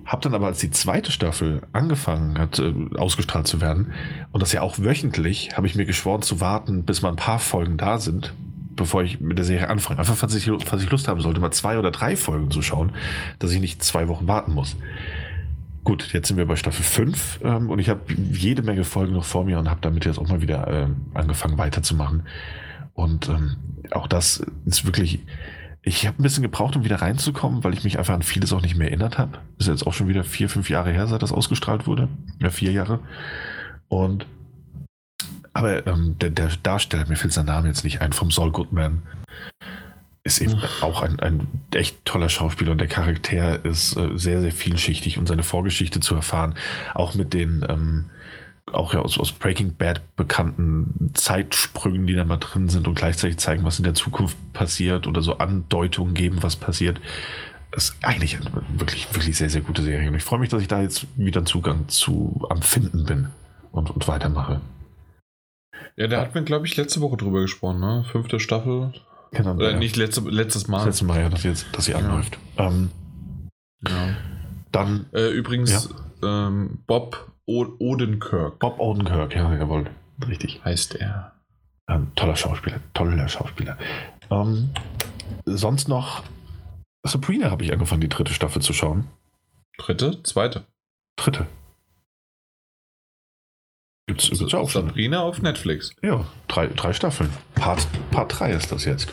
hab 0.06 0.22
dann 0.22 0.36
aber, 0.36 0.46
als 0.46 0.60
die 0.60 0.70
zweite 0.70 1.12
Staffel 1.12 1.64
angefangen 1.72 2.38
hat, 2.38 2.60
äh, 2.60 2.72
ausgestrahlt 2.96 3.48
zu 3.48 3.62
werden, 3.62 3.94
und 4.32 4.44
das 4.44 4.52
ja 4.52 4.62
auch 4.62 4.78
wöchentlich, 4.78 5.58
habe 5.58 5.66
ich 5.66 5.74
mir 5.74 5.86
geschworen 5.86 6.22
zu 6.22 6.40
warten, 6.40 6.84
bis 6.84 7.02
mal 7.02 7.10
ein 7.10 7.16
paar 7.16 7.40
Folgen 7.40 7.78
da 7.78 7.98
sind, 7.98 8.32
bevor 8.76 9.04
ich 9.04 9.20
mit 9.20 9.38
der 9.38 9.46
Serie 9.46 9.70
anfange. 9.70 10.00
Einfach, 10.00 10.16
falls 10.16 10.36
ich, 10.36 10.50
falls 10.66 10.84
ich 10.84 10.90
Lust 10.90 11.08
haben 11.08 11.22
sollte, 11.22 11.40
mal 11.40 11.52
zwei 11.52 11.78
oder 11.78 11.92
drei 11.92 12.16
Folgen 12.16 12.52
zu 12.52 12.62
schauen, 12.62 12.92
dass 13.40 13.52
ich 13.52 13.60
nicht 13.60 13.84
zwei 13.84 14.08
Wochen 14.08 14.28
warten 14.28 14.54
muss. 14.54 14.76
Gut, 15.84 16.14
jetzt 16.14 16.30
sind 16.30 16.38
wir 16.38 16.46
bei 16.46 16.56
Staffel 16.56 16.84
5 16.84 17.42
ähm, 17.44 17.70
und 17.70 17.80
ich 17.80 17.90
habe 17.90 18.02
jede 18.14 18.64
Menge 18.64 18.86
Folgen 18.86 19.14
noch 19.14 19.26
vor 19.26 19.44
mir 19.44 19.60
und 19.60 19.70
habe 19.70 19.82
damit 19.82 20.06
jetzt 20.06 20.18
auch 20.18 20.28
mal 20.28 20.42
wieder 20.42 20.68
äh, 20.68 20.88
angefangen 21.14 21.58
weiterzumachen. 21.58 22.24
Und 22.94 23.28
ähm, 23.28 23.58
auch 23.92 24.08
das 24.08 24.46
ist 24.66 24.86
wirklich, 24.86 25.20
ich 25.82 26.08
habe 26.08 26.22
ein 26.22 26.24
bisschen 26.24 26.44
gebraucht, 26.44 26.78
um 26.78 26.86
wieder 26.86 27.02
reinzukommen, 27.02 27.64
weil 27.66 27.74
ich 27.74 27.84
mich 27.84 28.00
einfach 28.00 28.14
an 28.14 28.22
vieles 28.22 28.54
auch 28.54 28.62
nicht 28.62 28.78
mehr 28.78 28.88
erinnert 28.88 29.18
habe. 29.18 29.40
Ist 29.58 29.68
jetzt 29.68 29.86
auch 29.86 29.94
schon 29.94 30.08
wieder 30.08 30.24
vier, 30.24 30.48
fünf 30.48 30.70
Jahre 30.70 30.92
her, 30.92 31.08
seit 31.08 31.22
das 31.22 31.34
ausgestrahlt 31.34 31.86
wurde. 31.86 32.08
Ja, 32.40 32.50
vier 32.50 32.72
Jahre. 32.72 33.00
Und 33.90 34.26
aber 35.54 35.86
ähm, 35.88 36.18
der, 36.20 36.32
der, 36.32 36.50
Darsteller, 36.62 37.08
mir 37.08 37.16
fällt 37.16 37.34
sein 37.34 37.46
Name 37.46 37.68
jetzt 37.68 37.84
nicht 37.84 38.02
ein, 38.02 38.14
vom 38.14 38.32
Saul 38.32 38.52
Goodman, 38.52 39.04
ist 40.24 40.40
eben 40.40 40.62
auch 40.82 41.02
ein, 41.02 41.20
ein 41.20 41.48
echt 41.74 42.06
toller 42.06 42.30
Schauspieler 42.30 42.72
und 42.72 42.78
der 42.78 42.88
Charakter 42.88 43.64
ist 43.66 43.98
äh, 43.98 44.18
sehr, 44.18 44.42
sehr 44.42 44.52
vielschichtig 44.54 45.18
und 45.18 45.28
seine 45.28 45.44
Vorgeschichte 45.44 46.00
zu 46.00 46.16
erfahren, 46.16 46.56
auch 46.94 47.14
mit 47.14 47.34
den 47.34 47.66
ähm, 47.68 48.06
auch 48.72 48.94
ja 48.94 49.02
aus, 49.02 49.20
aus 49.20 49.34
Breaking 49.34 49.76
Bad 49.76 50.02
bekannten 50.16 51.12
Zeitsprüngen, 51.14 52.08
die 52.08 52.16
da 52.16 52.24
mal 52.24 52.38
drin 52.38 52.70
sind 52.70 52.88
und 52.88 52.96
gleichzeitig 52.96 53.38
zeigen, 53.38 53.66
was 53.66 53.78
in 53.78 53.84
der 53.84 53.94
Zukunft 53.94 54.38
passiert 54.54 55.08
oder 55.08 55.22
so 55.22 55.38
Andeutungen 55.38 56.14
geben, 56.14 56.42
was 56.42 56.56
passiert. 56.56 57.02
Das 57.72 57.86
ist 57.86 57.96
eigentlich 58.04 58.38
eine 58.38 58.64
wirklich, 58.78 59.14
wirklich 59.14 59.36
sehr, 59.36 59.50
sehr 59.50 59.62
gute 59.62 59.82
Serie. 59.82 60.08
Und 60.08 60.16
ich 60.16 60.24
freue 60.24 60.40
mich, 60.40 60.50
dass 60.50 60.62
ich 60.62 60.68
da 60.68 60.82
jetzt 60.82 61.08
wieder 61.18 61.40
einen 61.40 61.48
Zugang 61.48 61.90
zu 61.90 62.46
am 62.50 62.62
Finden 62.62 63.06
bin 63.06 63.28
und, 63.72 63.90
und 63.90 64.08
weitermache. 64.08 64.62
Ja, 65.96 66.08
da 66.08 66.22
hat 66.22 66.36
man, 66.36 66.46
glaube 66.46 66.66
ich, 66.66 66.76
letzte 66.78 67.02
Woche 67.02 67.18
drüber 67.18 67.42
gesprochen, 67.42 67.80
ne? 67.80 68.06
Fünfte 68.12 68.40
Staffel. 68.40 68.94
Genau, 69.32 69.56
Oder 69.56 69.72
ja. 69.72 69.78
nicht 69.78 69.96
letzte, 69.96 70.22
letztes 70.22 70.68
Mal. 70.68 70.86
Letztes 70.86 71.08
Mal, 71.08 71.22
ja, 71.22 71.30
dass, 71.30 71.44
jetzt, 71.44 71.66
dass 71.72 71.86
sie 71.86 71.92
ja. 71.92 71.98
anläuft. 71.98 72.38
Ähm, 72.58 72.92
ja. 73.88 74.16
Dann. 74.72 75.08
Äh, 75.14 75.30
übrigens, 75.30 75.90
ja. 76.22 76.48
ähm, 76.48 76.80
Bob 76.88 77.32
o 77.46 77.66
Odenkirk. 77.80 78.60
Bob 78.60 78.80
Odenkirk, 78.80 79.36
ja, 79.36 79.54
jawohl. 79.56 79.86
Richtig. 80.28 80.62
Heißt 80.64 80.96
er. 80.96 81.34
Ähm, 81.90 82.12
toller 82.16 82.36
Schauspieler, 82.36 82.80
toller 82.94 83.28
Schauspieler. 83.28 83.78
Ähm, 84.30 84.70
sonst 85.46 85.90
noch 85.90 86.24
Sabrina 87.06 87.52
habe 87.52 87.64
ich 87.64 87.74
angefangen, 87.74 88.02
die 88.02 88.10
dritte 88.10 88.34
Staffel 88.34 88.62
zu 88.62 88.74
schauen. 88.74 89.08
Dritte? 89.78 90.24
Zweite? 90.24 90.64
Dritte. 91.18 91.48
Gibt's, 94.08 94.30
gibt's 94.30 94.52
ja 94.52 94.60
auch 94.60 94.70
Sabrina 94.70 95.18
schon. 95.18 95.26
auf 95.26 95.42
Netflix. 95.42 95.96
Ja, 96.02 96.26
drei, 96.50 96.68
drei 96.68 96.92
Staffeln. 96.92 97.30
Part, 97.56 97.88
Part 98.12 98.38
3 98.38 98.52
ist 98.52 98.70
das 98.70 98.84
jetzt. 98.84 99.08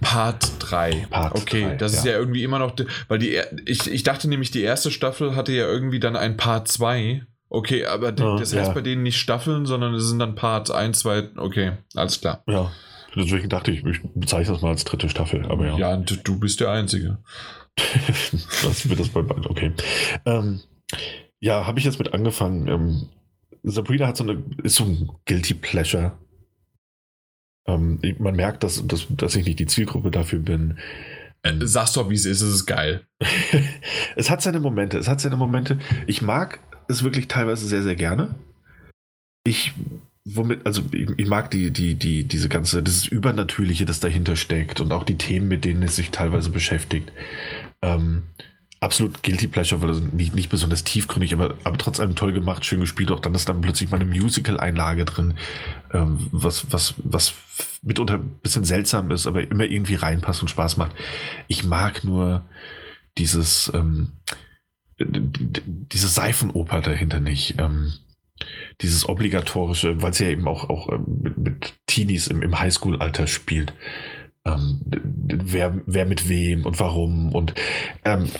Part 0.00 0.52
3. 0.60 1.08
Part 1.10 1.34
okay, 1.34 1.64
3, 1.64 1.74
das 1.76 1.92
ja. 1.92 1.98
ist 1.98 2.04
ja 2.04 2.12
irgendwie 2.12 2.44
immer 2.44 2.60
noch, 2.60 2.76
weil 3.08 3.18
die, 3.18 3.40
ich, 3.66 3.90
ich 3.90 4.04
dachte 4.04 4.28
nämlich, 4.28 4.52
die 4.52 4.62
erste 4.62 4.92
Staffel 4.92 5.34
hatte 5.34 5.52
ja 5.52 5.66
irgendwie 5.66 5.98
dann 5.98 6.14
ein 6.14 6.36
Part 6.36 6.68
2. 6.68 7.26
Okay, 7.48 7.86
aber 7.86 8.14
ja, 8.16 8.36
das 8.38 8.54
heißt 8.54 8.68
ja. 8.68 8.72
bei 8.72 8.82
denen 8.82 9.02
nicht 9.02 9.18
Staffeln, 9.18 9.66
sondern 9.66 9.94
es 9.94 10.06
sind 10.06 10.20
dann 10.20 10.36
Part 10.36 10.70
1, 10.70 11.00
2, 11.00 11.30
okay, 11.38 11.72
alles 11.96 12.20
klar. 12.20 12.44
Ja, 12.46 12.70
deswegen 13.16 13.48
dachte 13.48 13.72
ich, 13.72 13.84
ich 13.84 14.00
bezeichne 14.14 14.52
das 14.52 14.62
mal 14.62 14.70
als 14.70 14.84
dritte 14.84 15.08
Staffel, 15.08 15.44
aber 15.46 15.66
ja. 15.66 15.76
Ja, 15.76 15.96
du 15.96 16.38
bist 16.38 16.60
der 16.60 16.70
Einzige. 16.70 17.18
das 18.62 18.88
wird 18.88 19.00
das 19.00 19.08
bei 19.08 19.22
beiden, 19.22 19.46
okay. 19.46 19.72
Ähm, 20.24 20.60
ja, 21.40 21.66
habe 21.66 21.80
ich 21.80 21.84
jetzt 21.84 21.98
mit 21.98 22.14
angefangen. 22.14 22.68
Ähm, 22.68 23.08
Sabrina 23.66 24.06
hat 24.06 24.16
so 24.16 24.24
eine, 24.24 24.42
ist 24.62 24.76
so 24.76 24.84
ein 24.84 25.10
Guilty 25.24 25.54
Pleasure. 25.54 26.16
Ähm, 27.66 28.00
man 28.18 28.36
merkt, 28.36 28.62
dass, 28.62 28.86
dass, 28.86 29.06
dass 29.10 29.34
ich 29.34 29.44
nicht 29.44 29.58
die 29.58 29.66
Zielgruppe 29.66 30.12
dafür 30.12 30.38
bin. 30.38 30.78
Äh, 31.42 31.54
sag's 31.62 31.92
doch, 31.92 32.08
wie 32.08 32.14
es 32.14 32.26
ist, 32.26 32.42
es 32.42 32.54
ist 32.54 32.66
geil. 32.66 33.06
es 34.16 34.30
hat 34.30 34.40
seine 34.40 34.60
Momente, 34.60 34.98
es 34.98 35.08
hat 35.08 35.20
seine 35.20 35.36
Momente. 35.36 35.78
Ich 36.06 36.22
mag 36.22 36.60
es 36.88 37.02
wirklich 37.02 37.26
teilweise 37.26 37.66
sehr, 37.66 37.82
sehr 37.82 37.96
gerne. 37.96 38.36
Ich, 39.44 39.72
womit, 40.24 40.64
also 40.64 40.82
ich, 40.92 41.08
ich 41.16 41.26
mag 41.26 41.50
die, 41.50 41.72
die, 41.72 41.96
die, 41.96 42.22
diese 42.22 42.48
ganze, 42.48 42.84
dieses 42.84 43.08
Übernatürliche, 43.08 43.84
das 43.84 43.98
dahinter 43.98 44.36
steckt 44.36 44.80
und 44.80 44.92
auch 44.92 45.02
die 45.02 45.18
Themen, 45.18 45.48
mit 45.48 45.64
denen 45.64 45.82
es 45.82 45.96
sich 45.96 46.12
teilweise 46.12 46.50
beschäftigt. 46.50 47.12
Ähm, 47.82 48.22
absolut 48.80 49.22
guilty 49.22 49.46
pleasure, 49.46 49.80
weil 49.80 49.88
das 49.88 50.00
nicht, 50.00 50.34
nicht 50.34 50.50
besonders 50.50 50.84
tiefgründig, 50.84 51.32
aber, 51.32 51.54
aber 51.64 51.78
trotz 51.78 51.98
allem 51.98 52.14
toll 52.14 52.32
gemacht, 52.32 52.64
schön 52.64 52.80
gespielt. 52.80 53.10
Auch 53.10 53.20
dann 53.20 53.34
ist 53.34 53.48
dann 53.48 53.60
plötzlich 53.60 53.90
mal 53.90 54.00
eine 54.00 54.10
Musical-Einlage 54.10 55.04
drin, 55.04 55.34
ähm, 55.92 56.28
was, 56.30 56.70
was, 56.70 56.94
was 56.98 57.34
mitunter 57.82 58.14
ein 58.14 58.38
bisschen 58.42 58.64
seltsam 58.64 59.10
ist, 59.10 59.26
aber 59.26 59.42
immer 59.42 59.64
irgendwie 59.64 59.94
reinpasst 59.94 60.42
und 60.42 60.48
Spaß 60.48 60.76
macht. 60.76 60.92
Ich 61.48 61.64
mag 61.64 62.04
nur 62.04 62.44
dieses, 63.16 63.70
ähm, 63.74 64.12
diese 64.98 66.08
Seifenoper 66.08 66.80
dahinter 66.80 67.20
nicht. 67.20 67.56
Ähm, 67.58 67.92
dieses 68.82 69.08
obligatorische, 69.08 70.02
weil 70.02 70.10
es 70.10 70.18
ja 70.18 70.28
eben 70.28 70.46
auch, 70.46 70.68
auch 70.68 70.92
ähm, 70.92 71.04
mit, 71.22 71.38
mit 71.38 71.74
Teenies 71.86 72.26
im, 72.26 72.42
im 72.42 72.58
Highschool-Alter 72.58 73.26
spielt. 73.26 73.72
Ähm, 74.44 74.80
wer, 74.84 75.80
wer 75.86 76.06
mit 76.06 76.28
wem 76.28 76.66
und 76.66 76.78
warum 76.78 77.34
und 77.34 77.54
ähm, 78.04 78.30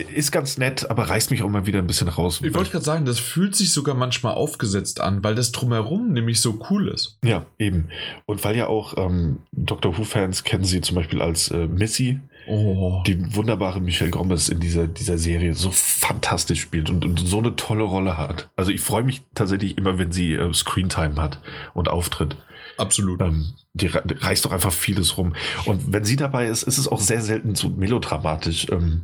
ist 0.00 0.32
ganz 0.32 0.58
nett, 0.58 0.90
aber 0.90 1.08
reißt 1.08 1.30
mich 1.30 1.42
auch 1.42 1.48
mal 1.48 1.66
wieder 1.66 1.78
ein 1.78 1.86
bisschen 1.86 2.08
raus. 2.08 2.40
Ich 2.42 2.54
wollte 2.54 2.70
gerade 2.70 2.84
sagen, 2.84 3.04
das 3.04 3.18
fühlt 3.18 3.54
sich 3.54 3.72
sogar 3.72 3.94
manchmal 3.94 4.34
aufgesetzt 4.34 5.00
an, 5.00 5.22
weil 5.24 5.34
das 5.34 5.52
drumherum 5.52 6.12
nämlich 6.12 6.40
so 6.40 6.58
cool 6.70 6.88
ist. 6.88 7.18
Ja, 7.24 7.46
eben. 7.58 7.88
Und 8.26 8.44
weil 8.44 8.56
ja 8.56 8.66
auch 8.66 8.96
ähm, 8.96 9.40
Doctor 9.52 9.96
Who-Fans 9.96 10.44
kennen 10.44 10.64
sie 10.64 10.80
zum 10.80 10.96
Beispiel 10.96 11.22
als 11.22 11.50
äh, 11.50 11.66
Missy, 11.66 12.20
oh. 12.48 13.02
die 13.06 13.34
wunderbare 13.34 13.80
Michelle 13.80 14.10
Gomez 14.10 14.48
in 14.48 14.60
dieser, 14.60 14.86
dieser 14.86 15.18
Serie 15.18 15.54
so 15.54 15.70
fantastisch 15.70 16.60
spielt 16.60 16.90
und, 16.90 17.04
und 17.04 17.20
so 17.20 17.38
eine 17.38 17.56
tolle 17.56 17.84
Rolle 17.84 18.16
hat. 18.16 18.48
Also 18.56 18.70
ich 18.70 18.80
freue 18.80 19.04
mich 19.04 19.22
tatsächlich 19.34 19.78
immer, 19.78 19.98
wenn 19.98 20.12
sie 20.12 20.34
äh, 20.34 20.52
Screentime 20.52 21.16
hat 21.16 21.40
und 21.74 21.88
auftritt. 21.88 22.36
Absolut. 22.78 23.20
Ähm, 23.20 23.54
die 23.74 23.88
reißt 23.88 24.44
doch 24.44 24.52
einfach 24.52 24.72
vieles 24.72 25.18
rum. 25.18 25.34
Und 25.66 25.92
wenn 25.92 26.04
sie 26.04 26.16
dabei 26.16 26.46
ist, 26.46 26.62
ist 26.62 26.78
es 26.78 26.88
auch 26.88 27.00
sehr 27.00 27.20
selten 27.20 27.54
so 27.54 27.68
melodramatisch. 27.68 28.66
Ähm, 28.70 29.02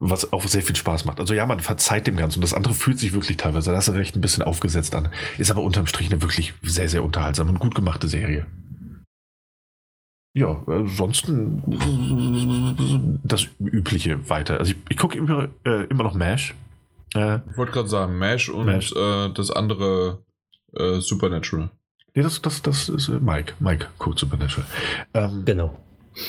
was 0.00 0.32
auch 0.32 0.46
sehr 0.46 0.62
viel 0.62 0.76
Spaß 0.76 1.04
macht. 1.04 1.18
Also 1.18 1.34
ja, 1.34 1.44
man 1.46 1.60
verzeiht 1.60 2.06
dem 2.06 2.16
Ganzen 2.16 2.38
und 2.38 2.42
das 2.42 2.54
andere 2.54 2.74
fühlt 2.74 2.98
sich 2.98 3.12
wirklich 3.12 3.36
teilweise, 3.36 3.72
das 3.72 3.88
ist 3.88 3.94
recht 3.94 4.16
ein 4.16 4.20
bisschen 4.20 4.44
aufgesetzt 4.44 4.94
an. 4.94 5.08
Ist 5.38 5.50
aber 5.50 5.62
unterm 5.62 5.86
Strich 5.86 6.10
eine 6.10 6.22
wirklich 6.22 6.54
sehr, 6.62 6.88
sehr 6.88 7.02
unterhaltsame 7.02 7.50
und 7.50 7.58
gut 7.58 7.74
gemachte 7.74 8.08
Serie. 8.08 8.46
Ja, 10.34 10.62
ansonsten 10.66 11.62
das 13.24 13.48
Übliche 13.58 14.30
weiter. 14.30 14.58
Also 14.60 14.72
ich, 14.72 14.78
ich 14.88 14.96
gucke 14.96 15.18
immer, 15.18 15.48
äh, 15.64 15.84
immer 15.86 16.04
noch 16.04 16.14
MASH. 16.14 16.54
Äh, 17.14 17.40
ich 17.50 17.56
wollte 17.56 17.72
gerade 17.72 17.88
sagen, 17.88 18.18
MASH 18.18 18.48
und 18.50 18.66
MASH. 18.66 18.92
Äh, 18.92 19.32
das 19.32 19.50
andere 19.50 20.22
äh, 20.74 21.00
Supernatural. 21.00 21.70
Nee, 22.14 22.22
das, 22.22 22.40
das, 22.40 22.62
das 22.62 22.88
ist 22.88 23.08
äh, 23.08 23.18
Mike. 23.18 23.54
Mike 23.58 23.88
guckt 23.98 24.20
Supernatural. 24.20 24.66
Ähm, 25.14 25.44
genau. 25.44 25.76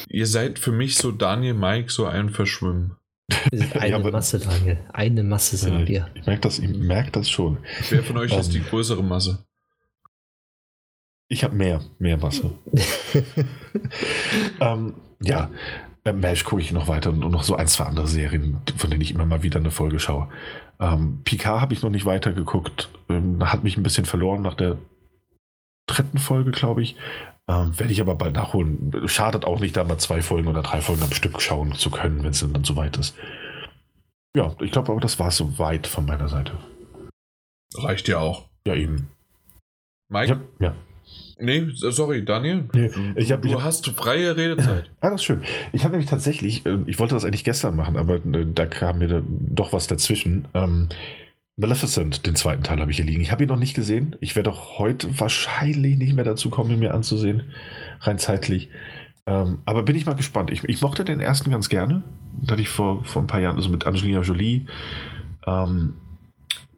Ihr 0.08 0.26
seid 0.26 0.58
für 0.58 0.72
mich 0.72 0.96
so 0.96 1.12
Daniel, 1.12 1.54
Mike, 1.54 1.92
so 1.92 2.06
ein 2.06 2.30
Verschwimmen. 2.30 2.96
eine 3.80 3.90
ja, 3.90 4.12
Masse, 4.12 4.40
Daniel. 4.40 4.80
Eine 4.92 5.24
Masse 5.24 5.58
sind 5.58 5.80
ja, 5.80 5.88
wir. 5.88 6.10
Ich 6.14 6.26
merke 6.26 6.42
das, 6.42 6.60
merk 6.60 7.14
das 7.14 7.30
schon. 7.30 7.58
Wer 7.90 8.04
von 8.04 8.18
euch 8.18 8.34
um, 8.34 8.40
ist 8.40 8.54
die 8.54 8.60
ähm, 8.60 8.66
größere 8.66 9.04
Masse? 9.04 9.46
Ich 11.28 11.44
habe 11.44 11.56
mehr, 11.56 11.82
mehr 12.00 12.18
Masse. 12.18 12.52
ähm, 14.60 14.96
ja, 15.22 15.52
äh, 16.06 16.14
Mesh 16.14 16.44
gucke 16.44 16.62
ich 16.62 16.72
noch 16.72 16.88
weiter 16.88 17.12
und 17.12 17.20
noch 17.20 17.44
so 17.44 17.56
ein, 17.56 17.68
zwei 17.68 17.86
andere 17.86 18.08
Serien, 18.08 18.58
von 18.78 18.90
denen 18.90 19.02
ich 19.02 19.12
immer 19.12 19.26
mal 19.26 19.44
wieder 19.44 19.60
eine 19.60 19.72
Folge 19.72 20.00
schaue. 20.00 20.30
Ähm, 20.80 21.22
Picard 21.24 21.62
habe 21.62 21.74
ich 21.74 21.82
noch 21.82 21.90
nicht 21.90 22.06
weiter 22.06 22.34
geguckt. 22.34 22.90
Ähm, 23.10 23.52
hat 23.52 23.64
mich 23.64 23.78
ein 23.78 23.84
bisschen 23.84 24.06
verloren 24.06 24.42
nach 24.42 24.56
der 24.56 24.78
dritten 25.88 26.18
Folge, 26.18 26.52
glaube 26.52 26.82
ich. 26.82 26.96
Ähm, 27.50 27.78
Werde 27.80 27.92
ich 27.92 28.00
aber 28.00 28.14
bald 28.14 28.36
nachholen. 28.36 28.94
Schadet 29.08 29.44
auch 29.44 29.60
nicht, 29.60 29.76
da 29.76 29.84
mal 29.84 29.98
zwei 29.98 30.22
Folgen 30.22 30.48
oder 30.48 30.62
drei 30.62 30.82
Folgen 30.82 31.02
am 31.02 31.12
Stück 31.12 31.42
schauen 31.42 31.74
zu 31.74 31.90
können, 31.90 32.24
wenn 32.24 32.30
es 32.30 32.42
dann 32.42 32.64
so 32.64 32.76
weit 32.76 32.98
ist. 32.98 33.16
Ja, 34.36 34.56
ich 34.62 34.72
glaube 34.72 34.92
aber, 34.92 35.02
das 35.02 35.18
war 35.18 35.32
so 35.32 35.58
weit 35.58 35.88
von 35.88 36.06
meiner 36.06 36.28
Seite. 36.28 36.54
Reicht 37.76 38.08
ja 38.08 38.20
auch. 38.20 38.46
Ja, 38.68 38.76
eben. 38.76 39.10
Mike? 40.10 40.40
Ja. 40.60 40.68
ja. 40.68 40.76
Nee, 41.40 41.70
sorry, 41.72 42.24
Daniel. 42.24 42.70
Nee, 42.74 42.92
ich 43.16 43.32
hab, 43.32 43.42
du 43.42 43.48
ich 43.48 43.56
hab, 43.56 43.64
hast 43.64 43.88
freie 43.88 44.36
Redezeit. 44.38 44.92
Ah, 45.00 45.10
das 45.10 45.22
ist 45.22 45.26
schön. 45.26 45.42
Ich 45.72 45.86
habe 45.86 45.94
nämlich 45.94 46.10
tatsächlich, 46.10 46.66
äh, 46.68 46.78
ich 46.86 47.00
wollte 47.00 47.16
das 47.16 47.26
eigentlich 47.26 47.46
gestern 47.46 47.76
machen, 47.76 47.98
aber 47.98 48.16
äh, 48.16 48.46
da 48.54 48.68
kam 48.68 49.00
mir 49.00 49.24
doch 49.26 49.74
was 49.74 49.88
dazwischen. 49.88 50.48
Ähm, 50.54 50.90
Maleficent, 51.60 52.26
den 52.26 52.36
zweiten 52.36 52.64
Teil 52.64 52.80
habe 52.80 52.90
ich 52.90 52.98
hier 52.98 53.06
liegen. 53.06 53.22
Ich 53.22 53.34
habe 53.34 53.44
ihn 53.44 53.50
noch 53.50 53.60
nicht 53.60 53.74
gesehen. 53.74 54.16
Ich 54.22 54.38
werde 54.38 54.50
auch 54.50 54.80
heute 54.80 55.20
wahrscheinlich 55.20 55.98
nicht 55.98 56.16
mehr 56.16 56.24
dazu 56.24 56.50
kommen, 56.50 56.72
ihn 56.72 56.80
mir 56.80 56.94
anzusehen. 56.94 57.52
Rein 58.00 58.18
zeitlich. 58.18 58.70
Ähm, 59.26 59.60
aber 59.66 59.84
bin 59.84 59.98
ich 59.98 60.06
mal 60.06 60.16
gespannt. 60.16 60.52
Ich, 60.52 60.64
ich, 60.64 60.82
mochte 60.82 61.04
den 61.04 61.20
ersten 61.20 61.52
ganz 61.52 61.68
gerne. 61.68 62.04
Da 62.42 62.54
hatte 62.54 62.62
ich 62.62 62.70
vor, 62.70 63.04
vor 63.04 63.22
ein 63.22 63.28
paar 63.28 63.42
Jahren, 63.42 63.58
also 63.58 63.70
mit 63.70 63.86
Angelina 63.86 64.22
Jolie, 64.22 64.68
ähm, 65.46 65.96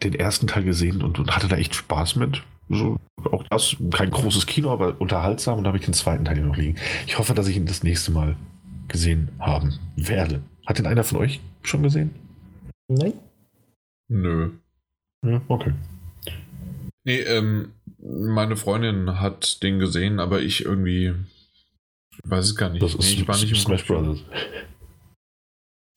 den 0.02 0.16
ersten 0.16 0.48
Teil 0.48 0.64
gesehen 0.64 1.04
und, 1.04 1.20
und 1.20 1.36
hatte 1.36 1.48
da 1.48 1.58
echt 1.58 1.76
Spaß 1.76 2.16
mit. 2.16 2.42
So, 2.68 2.98
auch 3.32 3.44
das, 3.52 3.76
kein 3.92 4.10
großes 4.10 4.48
Kino, 4.48 4.72
aber 4.72 5.00
unterhaltsam. 5.00 5.60
Und 5.60 5.66
da 5.66 5.68
habe 5.68 5.78
ich 5.78 5.86
den 5.86 5.94
zweiten 5.94 6.26
Teil 6.26 6.38
hier 6.38 6.46
noch 6.46 6.58
liegen. 6.58 6.78
Ich 7.06 7.20
hoffe, 7.20 7.36
dass 7.36 7.48
ich 7.48 7.56
ihn 7.56 7.68
das 7.68 7.84
nächste 7.84 8.12
Mal 8.12 8.36
gesehen 8.88 9.30
haben 9.38 9.78
werde. 9.96 10.42
Hat 10.66 10.80
den 10.80 10.88
einer 10.88 11.04
von 11.04 11.20
euch 11.20 11.40
schon 11.62 11.84
gesehen? 11.84 12.16
Nein. 12.88 13.14
Nö. 14.10 14.50
Ja, 15.26 15.42
okay. 15.48 15.74
Nee, 17.04 17.20
ähm, 17.22 17.74
meine 18.00 18.56
Freundin 18.56 19.20
hat 19.20 19.62
den 19.64 19.80
gesehen, 19.80 20.20
aber 20.20 20.42
ich 20.42 20.66
irgendwie 20.66 21.14
ich 22.24 22.30
weiß 22.30 22.46
es 22.46 22.56
gar 22.56 22.70
nicht. 22.70 22.82
Das 22.82 22.96
ist 22.96 23.00
nee, 23.00 23.22
ich 23.22 23.28
war 23.28 23.38
nicht 23.38 23.50
im 23.50 23.56
Smash 23.56 23.86
Brothers. 23.86 24.20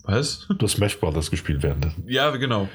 Was? 0.05 0.47
Du 0.49 0.67
hast 0.67 0.73
Smash 0.73 0.99
Brothers 0.99 1.31
gespielt 1.31 1.63
während. 1.63 1.87
Ja, 2.07 2.31
genau. 2.37 2.69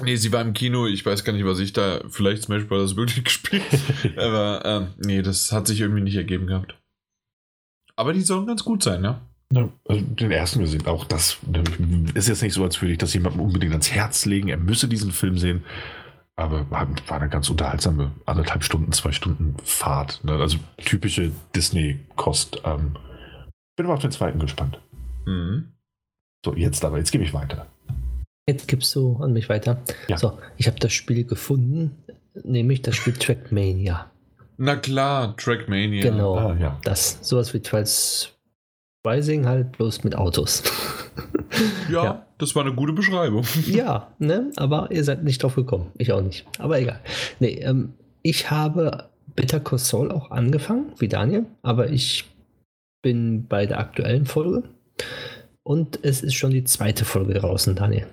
Nee, 0.00 0.16
sie 0.16 0.32
war 0.32 0.40
im 0.40 0.54
Kino. 0.54 0.86
Ich 0.86 1.04
weiß 1.04 1.24
gar 1.24 1.34
nicht, 1.34 1.44
was 1.44 1.58
ich 1.58 1.72
da 1.72 2.02
vielleicht 2.08 2.44
Smash 2.44 2.66
Bros. 2.66 2.96
wirklich 2.96 3.24
gespielt 3.24 3.62
Aber 4.16 4.62
ähm, 4.64 4.94
nee, 4.98 5.22
das 5.22 5.52
hat 5.52 5.66
sich 5.66 5.80
irgendwie 5.80 6.02
nicht 6.02 6.16
ergeben 6.16 6.46
gehabt. 6.46 6.78
Aber 7.96 8.12
die 8.12 8.22
sollen 8.22 8.46
ganz 8.46 8.64
gut 8.64 8.82
sein, 8.82 9.04
ja? 9.04 9.20
Also 9.86 10.00
den 10.00 10.30
ersten 10.30 10.60
gesehen. 10.60 10.86
Auch 10.86 11.04
das 11.04 11.38
ist 12.14 12.28
jetzt 12.28 12.42
nicht 12.42 12.54
so, 12.54 12.64
als 12.64 12.80
würde 12.80 12.92
ich 12.92 12.98
das 12.98 13.14
jemandem 13.14 13.40
unbedingt 13.40 13.72
ans 13.72 13.90
Herz 13.90 14.24
legen. 14.24 14.48
Er 14.48 14.56
müsse 14.56 14.88
diesen 14.88 15.12
Film 15.12 15.38
sehen. 15.38 15.64
Aber 16.34 16.70
war 16.70 16.88
eine 17.08 17.28
ganz 17.28 17.50
unterhaltsame 17.50 18.12
anderthalb 18.24 18.64
Stunden, 18.64 18.90
zwei 18.92 19.12
Stunden 19.12 19.56
Fahrt. 19.64 20.24
Ne? 20.24 20.32
Also 20.32 20.58
typische 20.78 21.30
Disney-Kost. 21.54 22.62
Ähm, 22.64 22.96
bin 23.76 23.86
aber 23.86 23.94
auf 23.94 24.00
den 24.00 24.10
zweiten 24.10 24.38
gespannt. 24.38 24.80
Mhm. 25.26 25.72
So, 26.44 26.54
jetzt 26.54 26.84
aber, 26.84 26.98
jetzt 26.98 27.12
gebe 27.12 27.22
ich 27.22 27.34
weiter. 27.34 27.66
Jetzt 28.48 28.66
gibst 28.66 28.94
du 28.96 29.16
an 29.18 29.32
mich 29.32 29.48
weiter. 29.48 29.82
Ja. 30.08 30.16
So, 30.16 30.38
ich 30.56 30.66
habe 30.66 30.78
das 30.80 30.92
Spiel 30.92 31.24
gefunden, 31.24 32.02
nämlich 32.42 32.82
das 32.82 32.96
Spiel 32.96 33.12
Trackmania. 33.12 34.10
Na 34.56 34.76
klar, 34.76 35.36
Trackmania. 35.36 36.02
Genau, 36.02 36.36
ah, 36.36 36.56
ja. 36.58 36.80
das 36.82 37.18
sowas 37.22 37.54
wie 37.54 37.60
Trials 37.60 38.32
Rising 39.06 39.46
halt 39.46 39.72
bloß 39.72 40.04
mit 40.04 40.14
Autos. 40.14 40.62
ja, 41.90 42.04
ja, 42.04 42.26
das 42.38 42.54
war 42.54 42.64
eine 42.64 42.74
gute 42.74 42.92
Beschreibung. 42.92 43.44
ja, 43.66 44.08
ne, 44.18 44.50
aber 44.56 44.88
ihr 44.90 45.04
seid 45.04 45.24
nicht 45.24 45.42
drauf 45.42 45.56
gekommen, 45.56 45.90
ich 45.98 46.12
auch 46.12 46.22
nicht. 46.22 46.46
Aber 46.58 46.80
egal. 46.80 47.00
Nee, 47.40 47.60
ähm, 47.62 47.94
ich 48.22 48.50
habe 48.50 49.08
Better 49.34 49.60
Call 49.60 49.78
Saul 49.78 50.12
auch 50.12 50.30
angefangen, 50.30 50.92
wie 50.98 51.08
Daniel, 51.08 51.46
aber 51.62 51.90
ich 51.90 52.24
bin 53.02 53.46
bei 53.48 53.66
der 53.66 53.80
aktuellen 53.80 54.26
Folge 54.26 54.62
und 55.64 55.98
es 56.02 56.22
ist 56.22 56.34
schon 56.34 56.52
die 56.52 56.64
zweite 56.64 57.04
Folge 57.04 57.34
draußen, 57.34 57.74
Daniel. 57.74 58.06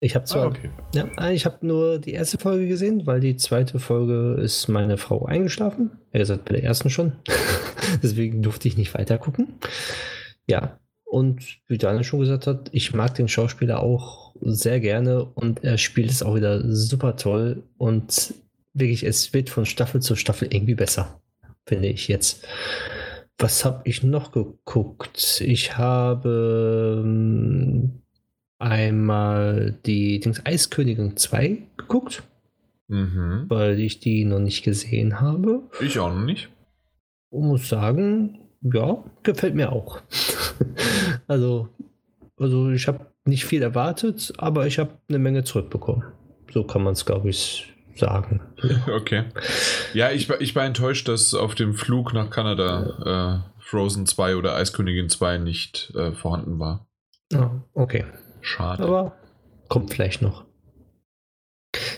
Ich 0.00 0.16
habe 0.16 0.24
zwar, 0.24 0.46
ah, 0.46 0.48
okay. 0.48 0.70
ja, 0.94 1.30
ich 1.30 1.46
habe 1.46 1.64
nur 1.64 1.98
die 1.98 2.12
erste 2.12 2.36
Folge 2.36 2.66
gesehen, 2.66 3.06
weil 3.06 3.20
die 3.20 3.36
zweite 3.36 3.78
Folge 3.78 4.40
ist 4.42 4.68
meine 4.68 4.96
Frau 4.96 5.26
eingeschlafen. 5.26 5.92
Er 6.10 6.20
gesagt, 6.20 6.44
bei 6.44 6.56
der 6.56 6.64
ersten 6.64 6.90
schon. 6.90 7.12
Deswegen 8.02 8.42
durfte 8.42 8.68
ich 8.68 8.76
nicht 8.76 8.94
weiter 8.94 9.18
gucken. 9.18 9.54
Ja, 10.48 10.78
und 11.04 11.58
wie 11.66 11.78
Daniel 11.78 12.04
schon 12.04 12.20
gesagt 12.20 12.46
hat, 12.46 12.70
ich 12.72 12.94
mag 12.94 13.14
den 13.14 13.28
Schauspieler 13.28 13.82
auch 13.82 14.34
sehr 14.40 14.80
gerne 14.80 15.24
und 15.24 15.62
er 15.62 15.78
spielt 15.78 16.10
es 16.10 16.22
auch 16.22 16.34
wieder 16.34 16.62
super 16.72 17.16
toll 17.16 17.62
und 17.76 18.34
wirklich, 18.72 19.04
es 19.04 19.32
wird 19.34 19.50
von 19.50 19.66
Staffel 19.66 20.00
zu 20.00 20.16
Staffel 20.16 20.48
irgendwie 20.50 20.74
besser, 20.74 21.20
finde 21.66 21.88
ich 21.88 22.08
jetzt. 22.08 22.46
Was 23.38 23.64
habe 23.64 23.82
ich 23.84 24.02
noch 24.02 24.32
geguckt? 24.32 25.42
Ich 25.44 25.76
habe 25.76 27.02
ähm, 27.04 28.02
einmal 28.58 29.78
die 29.84 30.20
Dings 30.20 30.44
Eiskönigin 30.46 31.16
2 31.16 31.58
geguckt, 31.76 32.22
mhm. 32.88 33.44
weil 33.48 33.80
ich 33.80 34.00
die 34.00 34.24
noch 34.24 34.38
nicht 34.38 34.62
gesehen 34.62 35.20
habe. 35.20 35.62
Ich 35.80 35.98
auch 35.98 36.14
noch 36.14 36.24
nicht. 36.24 36.48
Und 37.32 37.48
muss 37.48 37.66
sagen, 37.66 38.38
ja, 38.60 39.02
gefällt 39.22 39.54
mir 39.54 39.72
auch. 39.72 40.00
also, 41.26 41.68
also 42.38 42.70
ich 42.70 42.86
habe 42.86 43.06
nicht 43.24 43.46
viel 43.46 43.62
erwartet, 43.62 44.34
aber 44.36 44.66
ich 44.66 44.78
habe 44.78 44.90
eine 45.08 45.18
Menge 45.18 45.42
zurückbekommen. 45.42 46.04
So 46.52 46.64
kann 46.64 46.82
man 46.82 46.92
es, 46.92 47.06
glaube 47.06 47.30
ich, 47.30 47.72
sagen. 47.96 48.40
Okay. 48.86 49.24
Ja, 49.94 50.10
ich 50.10 50.28
war, 50.28 50.40
ich 50.42 50.54
war 50.54 50.64
enttäuscht, 50.64 51.08
dass 51.08 51.32
auf 51.32 51.54
dem 51.54 51.74
Flug 51.74 52.12
nach 52.12 52.28
Kanada 52.28 53.42
äh, 53.56 53.62
Frozen 53.62 54.04
2 54.04 54.36
oder 54.36 54.54
Eiskönigin 54.54 55.08
2 55.08 55.38
nicht 55.38 55.92
äh, 55.96 56.12
vorhanden 56.12 56.58
war. 56.58 56.86
Oh, 57.34 57.48
okay. 57.72 58.04
Schade. 58.42 58.82
Aber 58.82 59.16
kommt 59.68 59.94
vielleicht 59.94 60.20
noch. 60.20 60.44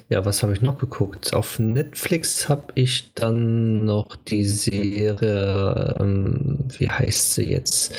Ja, 0.09 0.24
was 0.24 0.43
habe 0.43 0.52
ich 0.52 0.60
noch 0.60 0.78
geguckt? 0.78 1.32
Auf 1.32 1.59
Netflix 1.59 2.48
habe 2.48 2.72
ich 2.74 3.14
dann 3.14 3.85
noch 3.85 4.16
die 4.16 4.44
Serie, 4.44 5.97
ähm, 5.98 6.59
wie 6.78 6.89
heißt 6.89 7.35
sie 7.35 7.51
jetzt? 7.51 7.94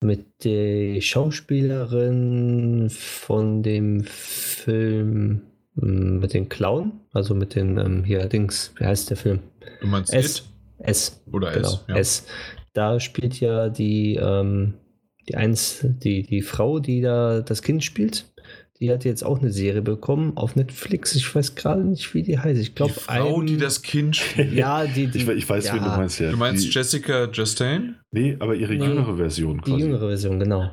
Mit 0.00 0.44
der 0.44 1.00
Schauspielerin 1.00 2.88
von 2.90 3.62
dem 3.62 4.04
Film 4.04 5.42
hm, 5.80 6.18
mit 6.20 6.34
den 6.34 6.48
Clown, 6.48 7.00
also 7.12 7.34
mit 7.34 7.54
den 7.54 7.78
ähm, 7.78 8.04
hier 8.04 8.26
Dings, 8.26 8.72
wie 8.76 8.84
heißt 8.84 9.10
der 9.10 9.16
Film? 9.16 9.40
Du 9.80 9.86
meinst 9.86 10.12
S? 10.12 10.38
It? 10.38 10.44
S. 10.80 11.20
Oder 11.32 11.52
genau, 11.52 11.72
S. 11.72 11.84
Ja. 11.88 11.96
S. 11.96 12.26
Da 12.74 13.00
spielt 13.00 13.40
ja 13.40 13.68
die 13.68 14.16
ähm, 14.16 14.74
die 15.28 15.36
eins, 15.36 15.80
die, 15.82 16.22
die 16.22 16.42
Frau, 16.42 16.78
die 16.78 17.00
da 17.02 17.40
das 17.40 17.62
Kind 17.62 17.84
spielt, 17.84 18.24
die 18.80 18.92
hat 18.92 19.04
jetzt 19.04 19.24
auch 19.24 19.40
eine 19.40 19.50
Serie 19.50 19.82
bekommen 19.82 20.32
auf 20.36 20.54
Netflix. 20.54 21.14
Ich 21.14 21.34
weiß 21.34 21.56
gerade 21.56 21.82
nicht, 21.82 22.14
wie 22.14 22.22
die 22.22 22.38
heißt. 22.38 22.60
Ich 22.60 22.74
glaube, 22.74 22.92
die 22.96 23.00
Frau, 23.00 23.40
ein, 23.40 23.46
die 23.46 23.56
das 23.56 23.82
Kind 23.82 24.16
spielt. 24.16 24.52
Ja, 24.58 24.84
die, 24.84 25.08
die 25.08 25.18
ich, 25.18 25.28
ich, 25.28 25.48
weiß, 25.48 25.66
ja. 25.66 25.74
wen 25.74 25.82
du 25.82 25.88
meinst. 25.88 26.20
Ja. 26.20 26.30
Du 26.30 26.36
meinst 26.36 26.64
die, 26.64 26.70
Jessica 26.70 27.26
Chastain? 27.28 27.96
Nee, 28.12 28.36
aber 28.38 28.54
ihre 28.54 28.74
nee, 28.74 28.84
jüngere 28.84 29.16
Version. 29.16 29.60
Quasi. 29.60 29.76
Die 29.76 29.82
jüngere 29.82 30.08
Version, 30.08 30.38
genau. 30.38 30.70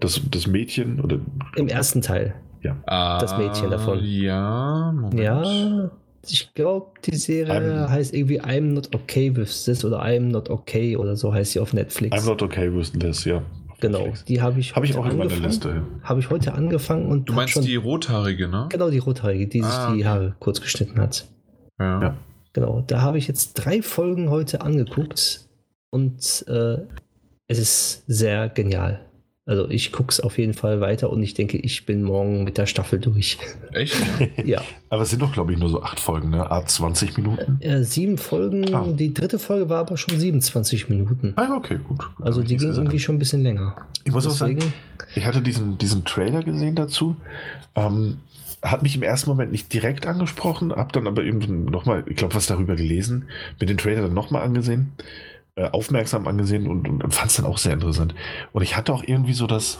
Das, 0.00 0.20
das 0.30 0.46
Mädchen 0.46 1.00
oder? 1.00 1.18
Im 1.56 1.68
ersten 1.68 2.00
Teil. 2.00 2.34
Ja. 2.62 2.76
Ah, 2.86 3.18
das 3.18 3.36
Mädchen 3.36 3.70
davon. 3.70 4.00
Ja. 4.02 4.92
Moment. 4.92 5.20
Ja. 5.20 5.90
Ich 6.28 6.54
glaube, 6.54 6.92
die 7.04 7.16
Serie 7.16 7.52
I'm, 7.52 7.88
heißt 7.88 8.14
irgendwie 8.14 8.40
I'm 8.40 8.72
not 8.72 8.94
okay 8.94 9.34
with 9.34 9.64
this 9.64 9.84
oder 9.84 10.00
I'm 10.00 10.30
not 10.30 10.48
okay 10.48 10.96
oder 10.96 11.16
so 11.16 11.34
heißt 11.34 11.52
sie 11.52 11.60
auf 11.60 11.72
Netflix. 11.72 12.16
I'm 12.16 12.26
not 12.26 12.42
okay 12.42 12.72
with 12.72 12.92
this, 12.92 13.24
ja. 13.24 13.42
Genau, 13.82 14.12
die 14.28 14.40
habe 14.40 14.60
ich 14.60 14.76
Habe 14.76 14.86
ich 14.86 14.96
auch 14.96 15.04
in 15.06 15.18
meiner 15.18 15.34
Liste. 15.34 15.82
Habe 16.04 16.20
ich 16.20 16.30
heute 16.30 16.54
angefangen 16.54 17.10
und. 17.10 17.28
Du 17.28 17.32
meinst 17.32 17.54
schon, 17.54 17.64
die 17.64 17.74
rothaarige, 17.74 18.46
ne? 18.46 18.68
Genau, 18.70 18.90
die 18.90 18.98
rothaarige, 18.98 19.48
die 19.48 19.60
ah, 19.60 19.88
sich 19.88 19.96
die 19.96 20.06
Haare 20.06 20.36
kurz 20.38 20.60
geschnitten 20.60 21.00
hat. 21.00 21.26
Ja. 21.80 22.00
ja. 22.00 22.16
Genau, 22.52 22.84
da 22.86 23.00
habe 23.00 23.18
ich 23.18 23.26
jetzt 23.26 23.54
drei 23.54 23.82
Folgen 23.82 24.30
heute 24.30 24.60
angeguckt 24.60 25.48
und 25.90 26.44
äh, 26.46 26.76
es 27.48 27.58
ist 27.58 28.04
sehr 28.06 28.48
genial. 28.50 29.00
Also 29.44 29.68
ich 29.68 29.90
gucke 29.90 30.10
es 30.10 30.20
auf 30.20 30.38
jeden 30.38 30.54
Fall 30.54 30.80
weiter 30.80 31.10
und 31.10 31.20
ich 31.20 31.34
denke, 31.34 31.56
ich 31.56 31.84
bin 31.84 32.04
morgen 32.04 32.44
mit 32.44 32.58
der 32.58 32.66
Staffel 32.66 33.00
durch. 33.00 33.38
Echt? 33.72 33.96
ja. 34.44 34.62
Aber 34.88 35.02
es 35.02 35.10
sind 35.10 35.20
doch, 35.20 35.32
glaube 35.32 35.52
ich, 35.52 35.58
nur 35.58 35.68
so 35.68 35.82
acht 35.82 35.98
Folgen, 35.98 36.30
ne? 36.30 36.48
A 36.48 36.64
20 36.64 37.16
Minuten. 37.16 37.58
Äh, 37.60 37.82
sieben 37.82 38.18
Folgen, 38.18 38.72
ah. 38.72 38.86
die 38.92 39.12
dritte 39.12 39.40
Folge 39.40 39.68
war 39.68 39.80
aber 39.80 39.96
schon 39.96 40.18
27 40.18 40.88
Minuten. 40.88 41.32
Ah, 41.34 41.56
okay, 41.56 41.78
gut. 41.82 41.98
gut 42.16 42.24
also 42.24 42.42
die 42.42 42.56
ging 42.56 42.72
irgendwie 42.72 43.00
schon 43.00 43.16
ein 43.16 43.18
bisschen 43.18 43.42
länger. 43.42 43.74
Ich 44.04 44.12
muss 44.12 44.24
Deswegen, 44.24 44.60
auch 44.60 44.62
sagen, 44.62 44.74
ich 45.16 45.24
hatte 45.24 45.42
diesen, 45.42 45.76
diesen 45.76 46.04
Trailer 46.04 46.44
gesehen 46.44 46.76
dazu. 46.76 47.16
Ähm, 47.74 48.18
hat 48.62 48.84
mich 48.84 48.94
im 48.94 49.02
ersten 49.02 49.28
Moment 49.28 49.50
nicht 49.50 49.72
direkt 49.72 50.06
angesprochen, 50.06 50.70
hab 50.70 50.92
dann 50.92 51.08
aber 51.08 51.24
eben 51.24 51.64
nochmal, 51.64 52.04
ich 52.06 52.14
glaube, 52.14 52.36
was 52.36 52.46
darüber 52.46 52.76
gelesen, 52.76 53.24
mir 53.58 53.66
den 53.66 53.76
Trailer 53.76 54.02
dann 54.02 54.14
nochmal 54.14 54.42
angesehen. 54.42 54.92
Äh, 55.54 55.68
aufmerksam 55.68 56.26
angesehen 56.26 56.66
und, 56.66 56.88
und 56.88 57.12
fand 57.12 57.30
es 57.30 57.36
dann 57.36 57.44
auch 57.44 57.58
sehr 57.58 57.74
interessant. 57.74 58.14
Und 58.52 58.62
ich 58.62 58.74
hatte 58.74 58.90
auch 58.94 59.04
irgendwie 59.06 59.34
so 59.34 59.46
das, 59.46 59.78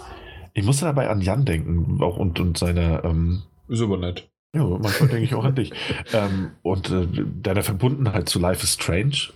ich 0.53 0.67
musste 0.67 0.85
dabei 0.85 1.09
an 1.09 1.23
Jan 1.23 1.47
denken, 1.47 2.03
auch 2.03 2.19
und, 2.19 2.39
und 2.41 2.59
seine. 2.59 3.03
Ähm, 3.05 3.45
ist 3.69 3.81
aber 3.81 3.97
nett. 3.97 4.29
Ja, 4.55 4.65
manchmal 4.65 5.09
denke 5.09 5.25
ich 5.25 5.35
auch 5.35 5.45
an 5.45 5.55
dich. 5.55 5.73
Ähm, 6.13 6.51
und 6.61 6.91
äh, 6.91 7.07
deiner 7.41 7.63
Verbundenheit 7.63 8.29
zu 8.29 8.39
Life 8.39 8.63
is 8.63 8.75
Strange. 8.75 9.31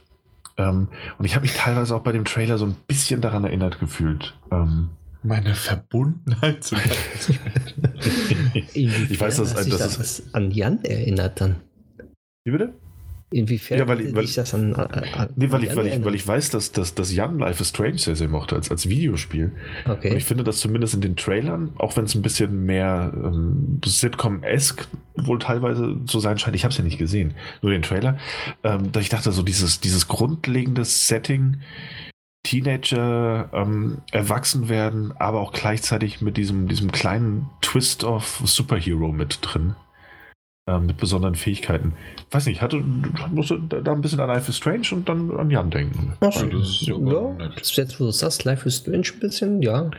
Ähm, 0.58 0.88
und 1.16 1.24
ich 1.24 1.34
habe 1.34 1.44
mich 1.44 1.54
teilweise 1.54 1.96
auch 1.96 2.02
bei 2.02 2.12
dem 2.12 2.26
Trailer 2.26 2.58
so 2.58 2.66
ein 2.66 2.76
bisschen 2.86 3.22
daran 3.22 3.44
erinnert 3.44 3.80
gefühlt. 3.80 4.34
Ähm, 4.50 4.90
Meine 5.22 5.54
Verbundenheit 5.54 6.62
zu 6.62 6.74
Life 6.74 7.14
is 7.14 7.24
Strange. 7.24 8.66
ich 8.74 9.18
weiß, 9.18 9.38
dass, 9.38 9.54
dass 9.54 9.68
das, 9.68 9.96
das 9.96 10.34
an 10.34 10.50
Jan 10.50 10.84
erinnert 10.84 11.40
dann. 11.40 11.56
Wie 12.44 12.50
bitte? 12.50 12.74
Inwiefern 13.30 13.78
ja, 13.78 13.88
weil, 13.88 14.00
ich, 14.02 14.14
weil, 14.14 14.22
ich 14.24 14.34
das 14.34 14.54
an, 14.54 14.72
an 14.74 15.30
nee, 15.34 15.50
weil, 15.50 15.64
ich, 15.64 15.74
weil, 15.74 15.88
ich, 15.88 16.04
weil 16.04 16.14
ich 16.14 16.26
weiß, 16.26 16.50
dass, 16.50 16.70
dass, 16.70 16.94
dass 16.94 17.12
Jan 17.12 17.40
Life 17.40 17.60
is 17.60 17.70
Strange 17.70 17.98
sehr, 17.98 18.14
sehr 18.14 18.28
mochte 18.28 18.54
als, 18.54 18.70
als 18.70 18.88
Videospiel. 18.88 19.50
Okay. 19.84 20.10
Und 20.10 20.16
ich 20.16 20.24
finde, 20.24 20.44
dass 20.44 20.58
zumindest 20.60 20.94
in 20.94 21.00
den 21.00 21.16
Trailern, 21.16 21.72
auch 21.76 21.96
wenn 21.96 22.04
es 22.04 22.14
ein 22.14 22.22
bisschen 22.22 22.64
mehr 22.64 23.12
ähm, 23.12 23.80
Sitcom-esque 23.84 24.86
wohl 25.16 25.40
teilweise 25.40 25.96
zu 26.04 26.20
sein 26.20 26.38
scheint, 26.38 26.54
ich 26.54 26.62
habe 26.62 26.70
es 26.70 26.78
ja 26.78 26.84
nicht 26.84 26.98
gesehen, 26.98 27.34
nur 27.62 27.72
den 27.72 27.82
Trailer, 27.82 28.16
ähm, 28.62 28.92
dass 28.92 29.02
ich 29.02 29.08
dachte, 29.08 29.32
so 29.32 29.42
dieses, 29.42 29.80
dieses 29.80 30.06
grundlegende 30.06 30.84
Setting, 30.84 31.56
Teenager 32.44 33.50
ähm, 33.52 34.02
erwachsen 34.12 34.68
werden, 34.68 35.12
aber 35.18 35.40
auch 35.40 35.52
gleichzeitig 35.52 36.20
mit 36.20 36.36
diesem, 36.36 36.68
diesem 36.68 36.92
kleinen 36.92 37.50
Twist 37.60 38.04
of 38.04 38.40
Superhero 38.44 39.10
mit 39.10 39.40
drin 39.42 39.74
äh, 40.66 40.78
mit 40.80 40.96
besonderen 40.96 41.36
Fähigkeiten. 41.36 41.94
Weiß 42.30 42.46
nicht, 42.46 42.60
hatte, 42.60 42.82
musste 43.30 43.60
da 43.60 43.92
ein 43.92 44.00
bisschen 44.00 44.20
an 44.20 44.28
Life 44.28 44.50
is 44.50 44.56
Strange 44.56 44.88
und 44.92 45.08
dann 45.08 45.30
an 45.30 45.50
Jan 45.50 45.70
denken. 45.70 46.14
Ach, 46.20 46.30
das 46.30 46.44
ist 46.44 46.82
ja, 46.82 46.96
ja 46.98 47.50
jetzt, 47.56 48.00
wo 48.00 48.04
du 48.06 48.10
sagst, 48.10 48.44
Life 48.44 48.66
is 48.66 48.78
Strange 48.78 49.06
ein 49.14 49.20
bisschen, 49.20 49.62
ja. 49.62 49.90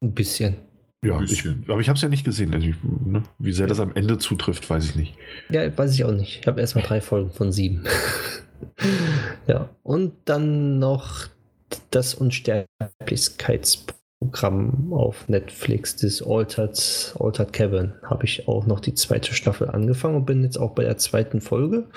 Ein 0.00 0.14
bisschen. 0.14 0.56
Ja, 1.04 1.20
ich, 1.22 1.46
aber 1.66 1.80
ich 1.80 1.88
habe 1.88 1.96
es 1.96 2.02
ja 2.02 2.08
nicht 2.08 2.24
gesehen. 2.24 2.52
Also 2.54 2.68
ich, 2.68 2.76
ne, 2.82 3.22
wie 3.38 3.52
sehr 3.52 3.66
das 3.66 3.80
am 3.80 3.94
Ende 3.94 4.18
zutrifft, 4.18 4.68
weiß 4.68 4.84
ich 4.84 4.96
nicht. 4.96 5.14
Ja, 5.48 5.76
weiß 5.76 5.94
ich 5.94 6.04
auch 6.04 6.12
nicht. 6.12 6.40
Ich 6.40 6.46
habe 6.46 6.60
erstmal 6.60 6.84
drei 6.84 7.00
Folgen 7.00 7.30
von 7.30 7.52
sieben. 7.52 7.84
ja, 9.46 9.70
und 9.82 10.12
dann 10.26 10.78
noch 10.78 11.26
das 11.90 12.14
Unsterblichkeitsprogramm. 12.14 13.99
Programm 14.20 14.92
auf 14.92 15.28
Netflix, 15.28 15.96
das 15.96 16.22
Altered, 16.22 17.14
Altered 17.18 17.52
Cavern, 17.54 17.94
habe 18.02 18.26
ich 18.26 18.46
auch 18.46 18.66
noch 18.66 18.80
die 18.80 18.94
zweite 18.94 19.32
Staffel 19.34 19.70
angefangen 19.70 20.16
und 20.16 20.26
bin 20.26 20.44
jetzt 20.44 20.58
auch 20.58 20.72
bei 20.72 20.84
der 20.84 20.98
zweiten 20.98 21.40
Folge. 21.40 21.88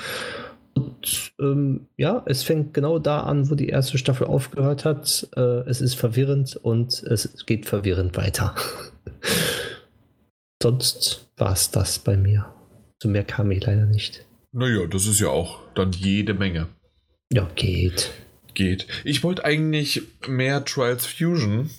Und 0.73 1.33
ähm, 1.39 1.87
ja, 1.97 2.23
es 2.25 2.43
fängt 2.43 2.73
genau 2.73 2.97
da 2.97 3.21
an, 3.21 3.49
wo 3.51 3.55
die 3.55 3.67
erste 3.67 3.97
Staffel 3.97 4.25
aufgehört 4.25 4.85
hat. 4.85 5.27
Äh, 5.35 5.69
es 5.69 5.81
ist 5.81 5.95
verwirrend 5.95 6.55
und 6.55 7.03
es 7.03 7.45
geht 7.45 7.65
verwirrend 7.65 8.15
weiter. 8.15 8.55
Sonst 10.63 11.29
war 11.35 11.51
es 11.51 11.71
das 11.71 11.99
bei 11.99 12.15
mir. 12.15 12.45
Zu 12.99 13.09
mehr 13.09 13.25
kam 13.25 13.51
ich 13.51 13.65
leider 13.65 13.85
nicht. 13.85 14.25
Naja, 14.53 14.87
das 14.87 15.07
ist 15.07 15.19
ja 15.19 15.27
auch 15.27 15.59
dann 15.75 15.91
jede 15.91 16.33
Menge. 16.33 16.69
Ja, 17.31 17.49
geht. 17.55 18.11
Geht. 18.53 18.87
Ich 19.03 19.23
wollte 19.23 19.43
eigentlich 19.43 20.03
mehr 20.27 20.63
Trials 20.63 21.05
Fusion 21.05 21.69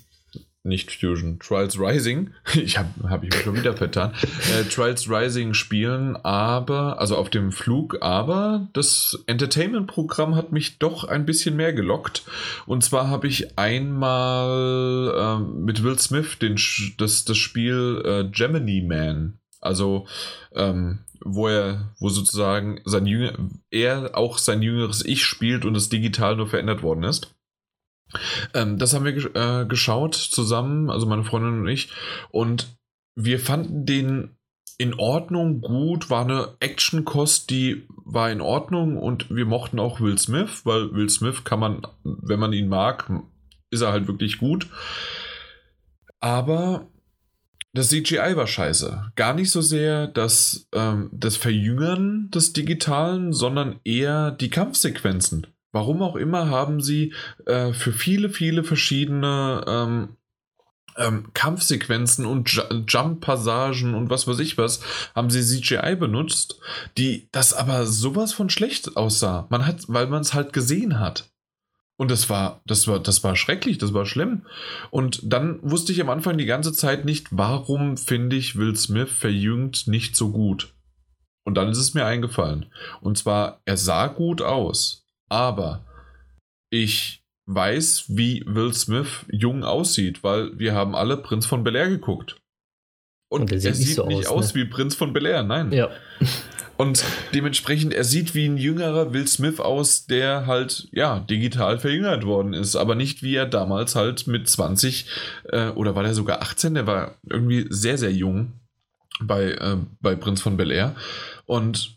nicht 0.65 0.91
Fusion, 0.91 1.39
Trials 1.39 1.79
Rising. 1.79 2.31
Ich 2.55 2.79
habe 2.79 2.89
hab 3.09 3.23
ich 3.23 3.31
mich 3.31 3.43
schon 3.43 3.57
wieder 3.57 3.77
vertan. 3.77 4.15
Äh, 4.25 4.65
Trials 4.65 5.09
Rising 5.09 5.55
spielen, 5.55 6.17
aber, 6.17 6.99
also 6.99 7.17
auf 7.17 7.31
dem 7.31 7.53
Flug, 7.53 7.99
aber 8.01 8.69
das 8.73 9.23
Entertainment-Programm 9.27 10.35
hat 10.35 10.53
mich 10.53 10.79
doch 10.79 11.05
ein 11.05 11.25
bisschen 11.25 11.57
mehr 11.57 11.73
gelockt. 11.73 12.25
Und 12.67 12.85
zwar 12.85 13.09
habe 13.09 13.27
ich 13.27 13.59
einmal 13.59 15.15
äh, 15.17 15.61
mit 15.61 15.83
Will 15.83 15.99
Smith 15.99 16.39
den, 16.41 16.59
das, 16.99 17.25
das 17.25 17.37
Spiel 17.37 18.03
äh, 18.05 18.25
Gemini 18.31 18.83
Man. 18.83 19.39
Also, 19.61 20.07
ähm, 20.55 21.01
wo 21.25 21.49
er, 21.49 21.95
wo 21.99 22.11
sozusagen 22.11 22.81
sein 22.85 23.07
Jünger, 23.07 23.33
er 23.71 24.17
auch 24.17 24.39
sein 24.39 24.63
jüngeres 24.63 25.05
Ich 25.05 25.25
spielt 25.25 25.65
und 25.65 25.75
es 25.75 25.89
digital 25.89 26.37
nur 26.37 26.47
verändert 26.47 26.83
worden 26.83 27.05
ist. 27.05 27.34
Ähm, 28.55 28.79
das 28.79 28.95
haben 28.95 29.05
wir 29.05 29.15
äh, 29.35 29.67
geschaut 29.67 30.15
zusammen, 30.15 30.91
also 30.91 31.07
meine 31.07 31.25
Freundin 31.25 31.61
und 31.61 31.69
ich. 31.69 31.91
Und 32.31 32.77
wir 33.15 33.39
fanden 33.39 33.87
den 33.87 34.37
in 34.77 34.95
Ordnung, 34.95 35.61
gut, 35.61 36.11
war 36.11 36.25
eine 36.25 36.57
Actionkost, 36.61 37.51
die 37.51 37.87
war 38.05 38.31
in 38.31 38.41
Ordnung 38.41 38.97
und 38.97 39.31
wir 39.31 39.47
mochten 39.47 39.79
auch 39.79 40.01
Will 40.01 40.19
Smith, 40.19 40.63
weil 40.65 40.93
Will 40.93 41.09
Smith 41.09 41.45
kann 41.45 41.61
man, 41.61 41.83
wenn 42.03 42.41
man 42.41 42.53
ihn 42.53 42.69
mag, 42.69 43.11
ist 43.71 43.83
er 43.83 43.93
halt 43.93 44.09
wirklich 44.09 44.39
gut. 44.39 44.69
Aber 46.21 46.89
das 47.73 47.89
CGI 47.89 48.37
war 48.37 48.47
scheiße. 48.47 49.13
Gar 49.17 49.35
nicht 49.35 49.51
so 49.51 49.61
sehr 49.61 50.07
das, 50.07 50.69
ähm, 50.73 51.11
das 51.13 51.37
Verjüngern 51.37 52.31
des 52.31 52.53
Digitalen, 52.53 53.33
sondern 53.33 53.81
eher 53.85 54.31
die 54.31 54.49
Kampfsequenzen. 54.49 55.49
Warum 55.75 56.03
auch 56.03 56.15
immer 56.15 56.51
haben 56.51 56.81
sie 56.81 57.13
äh, 57.47 57.73
für 57.73 57.93
viele, 57.93 58.31
viele 58.31 58.63
verschiedene 58.63 59.65
ähm, 59.67 60.17
ähm, 60.97 61.31
Kampfsequenzen 61.35 62.27
und 62.27 62.49
Jump-Passagen 62.87 63.95
und 63.97 64.09
was 64.09 64.29
weiß 64.29 64.39
ich 64.39 64.57
was, 64.57 64.81
haben 65.17 65.31
sie 65.31 65.43
CGI 65.43 65.97
benutzt, 65.97 66.61
die 66.97 67.29
das 67.33 67.53
aber 67.53 67.87
sowas 67.87 68.33
von 68.33 68.51
schlecht 68.51 68.97
aussah. 68.97 69.49
Man 69.51 69.67
hat, 69.67 69.83
weil 69.89 70.07
man 70.07 70.23
es 70.23 70.33
halt 70.33 70.53
gesehen 70.53 71.01
hat. 71.01 71.29
Und 71.97 72.13
das 72.13 72.31
war, 72.31 72.61
das 72.67 72.87
war, 72.87 73.01
das 73.01 73.25
war 73.25 73.35
schrecklich, 73.35 73.79
das 73.79 73.93
war 73.93 74.07
schlimm. 74.07 74.47
Und 74.93 75.21
dann 75.25 75.59
wusste 75.63 75.91
ich 75.91 76.01
am 76.01 76.11
Anfang 76.11 76.39
die 76.39 76.47
ganze 76.47 76.73
Zeit 76.73 77.05
nicht, 77.05 77.27
warum 77.33 77.97
finde 77.97 78.37
ich 78.37 78.55
Will 78.55 78.77
Smith 78.77 79.11
verjüngt 79.11 79.89
nicht 79.89 80.15
so 80.15 80.31
gut. 80.31 80.73
Und 81.45 81.57
dann 81.57 81.69
ist 81.69 81.79
es 81.79 81.95
mir 81.95 82.07
eingefallen. 82.07 82.67
Und 83.01 83.19
zwar, 83.19 83.61
er 83.65 83.77
sah 83.77 84.07
gut 84.07 84.41
aus. 84.41 85.04
Aber 85.29 85.85
ich 86.71 87.23
weiß, 87.47 88.05
wie 88.09 88.43
Will 88.47 88.73
Smith 88.73 89.27
jung 89.31 89.65
aussieht, 89.65 90.23
weil 90.23 90.59
wir 90.59 90.75
haben 90.75 90.95
alle 90.95 91.17
Prinz 91.17 91.47
von 91.47 91.65
Bel 91.65 91.77
Air 91.77 91.89
geguckt. 91.89 92.37
Und, 93.29 93.43
Und 93.43 93.53
er 93.53 93.61
sieht, 93.61 93.79
nicht, 93.79 93.95
so 93.95 94.07
nicht 94.07 94.29
aus, 94.29 94.55
ne? 94.55 94.61
wie 94.61 94.65
Prinz 94.67 94.95
von 94.95 95.13
Bel 95.13 95.27
Air, 95.27 95.43
nein. 95.43 95.73
Ja. 95.73 95.91
Und 96.77 97.05
dementsprechend, 97.33 97.95
er 97.95 98.03
sieht 98.03 98.35
wie 98.35 98.47
ein 98.47 98.57
jüngerer 98.57 99.13
Will 99.13 99.29
Smith 99.29 99.61
aus, 99.61 100.07
der 100.07 100.47
halt, 100.47 100.89
ja, 100.91 101.21
digital 101.21 101.79
verjüngert 101.79 102.27
worden 102.27 102.53
ist, 102.53 102.75
aber 102.75 102.97
nicht 102.97 103.23
wie 103.23 103.37
er 103.37 103.47
damals 103.47 103.95
halt 103.95 104.27
mit 104.27 104.49
20 104.49 105.07
äh, 105.51 105.69
oder 105.69 105.95
war 105.95 106.03
der 106.03 106.15
sogar 106.15 106.43
18, 106.43 106.75
der 106.75 106.87
war 106.87 107.17
irgendwie 107.29 107.67
sehr, 107.71 107.97
sehr 107.97 108.13
jung 108.13 108.55
bei, 109.21 109.53
äh, 109.53 109.77
bei 110.01 110.17
Prinz 110.17 110.43
von 110.43 110.57
Bel 110.57 110.73
Air. 110.73 110.97
Und 111.47 111.97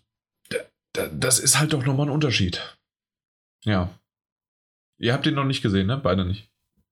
das 0.93 1.39
ist 1.39 1.59
halt 1.59 1.73
doch 1.73 1.85
nochmal 1.85 2.07
ein 2.07 2.13
Unterschied. 2.13 2.76
Ja. 3.63 3.89
Ihr 4.99 5.13
habt 5.13 5.25
ihn 5.25 5.35
noch 5.35 5.45
nicht 5.45 5.61
gesehen, 5.61 5.87
ne? 5.87 5.97
Beide 5.97 6.25
nicht. 6.25 6.49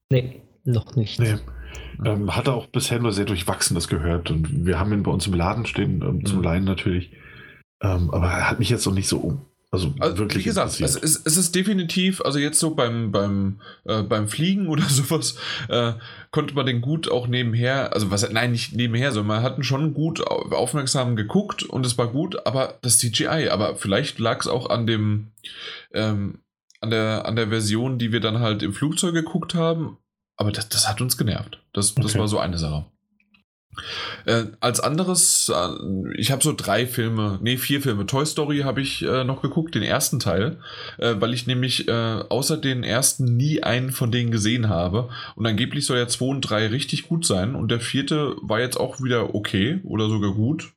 Nee, 0.09 0.41
noch 0.63 0.95
nicht. 0.95 1.19
Nee. 1.19 1.35
Ähm, 2.05 2.35
hat 2.35 2.47
er 2.47 2.53
auch 2.53 2.67
bisher 2.67 2.99
nur 2.99 3.11
sehr 3.11 3.25
Durchwachsenes 3.25 3.87
gehört 3.87 4.29
und 4.29 4.65
wir 4.65 4.79
haben 4.79 4.93
ihn 4.93 5.03
bei 5.03 5.11
uns 5.11 5.27
im 5.27 5.33
Laden 5.33 5.65
stehen, 5.65 6.01
ähm, 6.01 6.25
zum 6.25 6.37
mhm. 6.37 6.43
Leihen 6.43 6.63
natürlich. 6.63 7.11
Ähm, 7.81 8.09
aber 8.11 8.27
er 8.27 8.49
hat 8.49 8.59
mich 8.59 8.69
jetzt 8.69 8.85
noch 8.85 8.93
nicht 8.93 9.07
so 9.07 9.17
um. 9.17 9.45
Also, 9.71 9.93
also 9.99 10.17
wirklich. 10.19 10.45
Wie 10.45 10.49
gesagt, 10.49 10.79
es 10.79 10.95
ist, 10.95 11.27
es 11.27 11.37
ist 11.37 11.53
definitiv, 11.53 12.21
also 12.21 12.39
jetzt 12.39 12.59
so 12.59 12.75
beim, 12.75 13.11
beim, 13.11 13.59
äh, 13.83 14.03
beim 14.03 14.27
Fliegen 14.27 14.67
oder 14.69 14.83
sowas, 14.83 15.37
äh, 15.67 15.93
konnte 16.31 16.53
man 16.55 16.65
den 16.65 16.81
gut 16.81 17.11
auch 17.11 17.27
nebenher, 17.27 17.93
also 17.93 18.11
was, 18.11 18.29
nein, 18.31 18.51
nicht 18.51 18.73
nebenher, 18.73 19.11
sondern 19.11 19.37
man 19.37 19.43
hat 19.43 19.57
ihn 19.57 19.63
schon 19.63 19.93
gut 19.93 20.25
aufmerksam 20.25 21.15
geguckt 21.15 21.63
und 21.63 21.85
es 21.85 21.97
war 21.97 22.07
gut, 22.07 22.45
aber 22.45 22.77
das 22.81 22.99
CGI, 22.99 23.49
aber 23.49 23.75
vielleicht 23.75 24.19
lag 24.19 24.39
es 24.39 24.47
auch 24.47 24.69
an 24.69 24.87
dem, 24.87 25.31
ähm, 25.93 26.39
an 26.85 26.91
der, 26.91 27.25
an 27.25 27.35
der 27.35 27.49
Version, 27.49 27.97
die 27.97 28.11
wir 28.11 28.19
dann 28.19 28.39
halt 28.39 28.63
im 28.63 28.73
Flugzeug 28.73 29.13
geguckt 29.13 29.55
haben. 29.55 29.97
Aber 30.37 30.51
das, 30.51 30.69
das 30.69 30.87
hat 30.87 31.01
uns 31.01 31.17
genervt. 31.17 31.59
Das, 31.73 31.95
das 31.95 32.11
okay. 32.11 32.19
war 32.19 32.27
so 32.27 32.39
eine 32.39 32.57
Sache. 32.57 32.85
Äh, 34.25 34.45
als 34.61 34.79
anderes, 34.79 35.51
äh, 35.53 36.13
ich 36.17 36.31
habe 36.31 36.43
so 36.43 36.53
drei 36.55 36.87
Filme, 36.87 37.39
nee, 37.41 37.57
vier 37.57 37.81
Filme. 37.81 38.05
Toy 38.05 38.25
Story 38.25 38.59
habe 38.59 38.81
ich 38.81 39.01
äh, 39.03 39.23
noch 39.23 39.41
geguckt, 39.41 39.75
den 39.75 39.83
ersten 39.83 40.19
Teil, 40.19 40.59
äh, 40.97 41.15
weil 41.19 41.33
ich 41.33 41.45
nämlich 41.47 41.87
äh, 41.87 41.91
außer 42.29 42.57
den 42.57 42.83
ersten 42.83 43.35
nie 43.35 43.63
einen 43.63 43.91
von 43.91 44.11
denen 44.11 44.31
gesehen 44.31 44.69
habe. 44.69 45.09
Und 45.35 45.45
angeblich 45.45 45.85
soll 45.85 45.97
ja 45.97 46.07
zwei 46.07 46.25
und 46.25 46.41
drei 46.41 46.67
richtig 46.67 47.07
gut 47.07 47.25
sein. 47.25 47.55
Und 47.55 47.69
der 47.69 47.81
vierte 47.81 48.35
war 48.41 48.59
jetzt 48.59 48.79
auch 48.79 49.01
wieder 49.01 49.35
okay 49.35 49.81
oder 49.83 50.07
sogar 50.07 50.33
gut. 50.33 50.71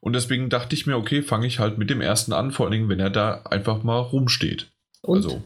Und 0.00 0.14
deswegen 0.14 0.48
dachte 0.48 0.74
ich 0.74 0.86
mir, 0.86 0.96
okay, 0.96 1.22
fange 1.22 1.46
ich 1.46 1.58
halt 1.58 1.76
mit 1.76 1.90
dem 1.90 2.00
ersten 2.00 2.32
an, 2.32 2.52
vor 2.52 2.66
allen 2.66 2.72
Dingen, 2.72 2.88
wenn 2.88 3.00
er 3.00 3.10
da 3.10 3.42
einfach 3.42 3.82
mal 3.82 3.98
rumsteht. 3.98 4.72
Und? 5.02 5.16
Also, 5.16 5.42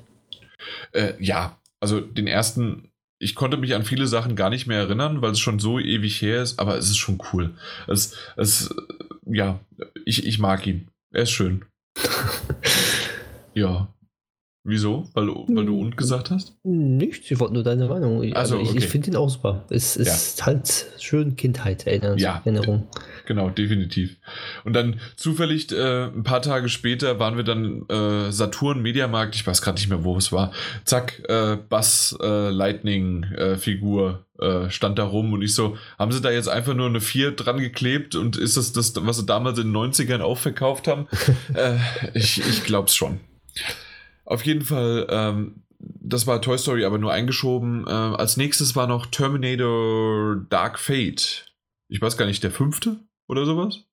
äh, 0.93 1.15
ja, 1.23 1.59
also 1.81 2.01
den 2.01 2.27
ersten 2.27 2.91
ich 3.19 3.35
konnte 3.35 3.57
mich 3.57 3.75
an 3.75 3.85
viele 3.85 4.07
Sachen 4.07 4.37
gar 4.37 4.51
nicht 4.51 4.67
mehr 4.67 4.81
erinnern, 4.81 5.23
weil 5.23 5.33
es 5.33 5.41
schon 5.41 5.59
so 5.59 5.79
ewig 5.79 6.21
her 6.21 6.43
ist, 6.43 6.59
aber 6.59 6.77
es 6.77 6.91
ist 6.91 6.99
schon 6.99 7.23
cool. 7.33 7.55
Es, 7.87 8.17
es, 8.37 8.75
ja, 9.25 9.61
ich, 10.05 10.27
ich 10.27 10.39
mag 10.39 10.67
ihn. 10.67 10.89
Er 11.11 11.23
ist 11.23 11.31
schön. 11.31 11.65
ja. 13.55 13.94
Wieso? 14.67 15.11
Weil, 15.13 15.27
weil 15.29 15.67
du 15.67 15.79
und 15.79 15.99
gesagt 15.99 16.31
hast? 16.31 16.55
Nichts, 16.65 17.31
ich 17.31 17.39
wollte 17.39 17.53
nur 17.53 17.63
deine 17.63 17.87
Meinung. 17.87 18.33
Also, 18.33 18.59
ich, 18.59 18.71
okay. 18.71 18.79
ich 18.79 18.87
finde 18.87 19.11
ihn 19.11 19.17
auch 19.17 19.29
super. 19.29 19.65
Es 19.69 19.95
ist 19.95 20.41
ja. 20.41 20.47
halt 20.47 20.87
schön 20.99 21.37
Kindheit, 21.37 21.87
Erinnerung. 21.87 22.17
Ja, 22.17 22.41
Erinnerung. 22.47 22.89
Genau, 23.27 23.51
definitiv. 23.51 24.17
Und 24.65 24.73
dann 24.73 25.01
zufällig 25.17 25.71
äh, 25.71 26.05
ein 26.05 26.23
paar 26.23 26.41
Tage 26.41 26.71
später 26.71 27.19
waren 27.19 27.37
wir 27.37 27.45
dann 27.45 27.87
äh, 27.91 28.33
Saturn 28.33 28.81
Mediamarkt, 28.81 29.35
ich 29.35 29.47
weiß 29.47 29.61
gerade 29.61 29.77
nicht 29.77 29.91
mehr, 29.91 30.03
wo 30.03 30.17
es 30.17 30.33
war. 30.33 30.51
Zack, 30.85 31.23
äh, 31.29 31.59
Bass 31.69 32.17
äh, 32.23 32.49
Lightning 32.49 33.25
äh, 33.25 33.57
Figur 33.59 34.25
äh, 34.41 34.71
stand 34.71 34.99
da 34.99 35.05
rum 35.05 35.35
und 35.35 35.43
ich 35.43 35.55
so, 35.55 35.77
haben 35.99 36.11
sie 36.11 36.23
da 36.23 36.31
jetzt 36.31 36.49
einfach 36.49 36.73
nur 36.73 36.87
eine 36.87 37.03
4 37.03 37.33
dran 37.33 37.59
geklebt 37.59 38.15
und 38.15 38.39
ist 38.39 38.57
das 38.57 38.73
das, 38.73 38.95
was 38.97 39.19
sie 39.19 39.27
damals 39.27 39.59
in 39.59 39.75
den 39.75 39.77
90ern 39.77 40.23
auch 40.23 40.39
verkauft 40.39 40.89
haben? 40.89 41.07
ich 42.15 42.41
ich 42.41 42.65
glaube 42.65 42.89
es 42.89 42.95
schon. 42.95 43.21
Auf 44.25 44.45
jeden 44.45 44.63
Fall, 44.63 45.07
ähm, 45.11 45.65
das 45.79 46.27
war 46.27 46.41
Toy 46.41 46.59
Story, 46.59 46.85
aber 46.85 46.99
nur 46.99 47.13
eingeschoben. 47.13 47.87
Äh, 47.87 47.91
als 47.91 48.37
nächstes 48.37 48.75
war 48.75 48.87
noch 48.87 49.07
Terminator 49.07 50.37
Dark 50.49 50.79
Fate. 50.79 51.47
Ich 51.89 52.01
weiß 52.01 52.17
gar 52.17 52.27
nicht, 52.27 52.43
der 52.43 52.51
fünfte 52.51 52.97
oder 53.29 53.45
sowas? 53.45 53.85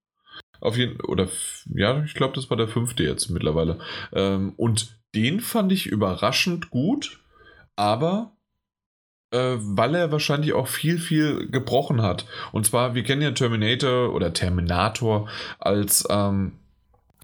Auf 0.59 0.77
jeden 0.77 1.01
oder 1.01 1.27
ja, 1.73 2.03
ich 2.03 2.13
glaube, 2.13 2.35
das 2.35 2.49
war 2.49 2.57
der 2.57 2.67
fünfte 2.67 3.03
jetzt 3.03 3.29
mittlerweile. 3.29 3.79
Ähm, 4.13 4.53
und 4.57 5.01
den 5.15 5.41
fand 5.41 5.71
ich 5.71 5.87
überraschend 5.87 6.69
gut, 6.69 7.19
aber 7.75 8.31
äh, 9.31 9.55
weil 9.57 9.95
er 9.95 10.11
wahrscheinlich 10.11 10.53
auch 10.53 10.67
viel, 10.67 10.99
viel 10.99 11.49
gebrochen 11.49 12.01
hat. 12.01 12.25
Und 12.51 12.65
zwar, 12.65 12.95
wir 12.95 13.03
kennen 13.03 13.21
ja 13.21 13.31
Terminator 13.31 14.13
oder 14.13 14.33
Terminator 14.33 15.27
als 15.59 16.05
ähm, 16.09 16.53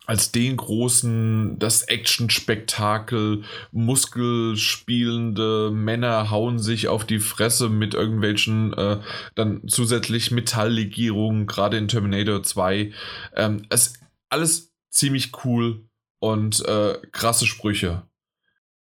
als 0.08 0.32
den 0.32 0.56
großen, 0.56 1.60
das 1.60 1.84
Action-Spektakel, 1.84 3.44
muskelspielende 3.72 5.70
Männer 5.70 6.32
hauen 6.32 6.60
sich 6.60 6.88
auf 6.88 7.06
die 7.06 7.20
Fresse 7.20 7.68
mit 7.68 7.94
irgendwelchen 7.94 8.74
äh, 8.74 9.02
dann 9.36 9.68
zusätzlich 9.68 10.32
Metalllegierungen, 10.32 11.46
gerade 11.46 11.78
in 11.78 11.90
Terminator 11.90 12.42
2. 12.42 12.94
Ähm, 13.36 13.66
es 13.70 14.00
alles 14.30 14.74
ziemlich 14.90 15.32
cool 15.44 15.86
und 16.20 16.66
äh, 16.66 17.00
krasse 17.12 17.46
Sprüche. 17.46 18.04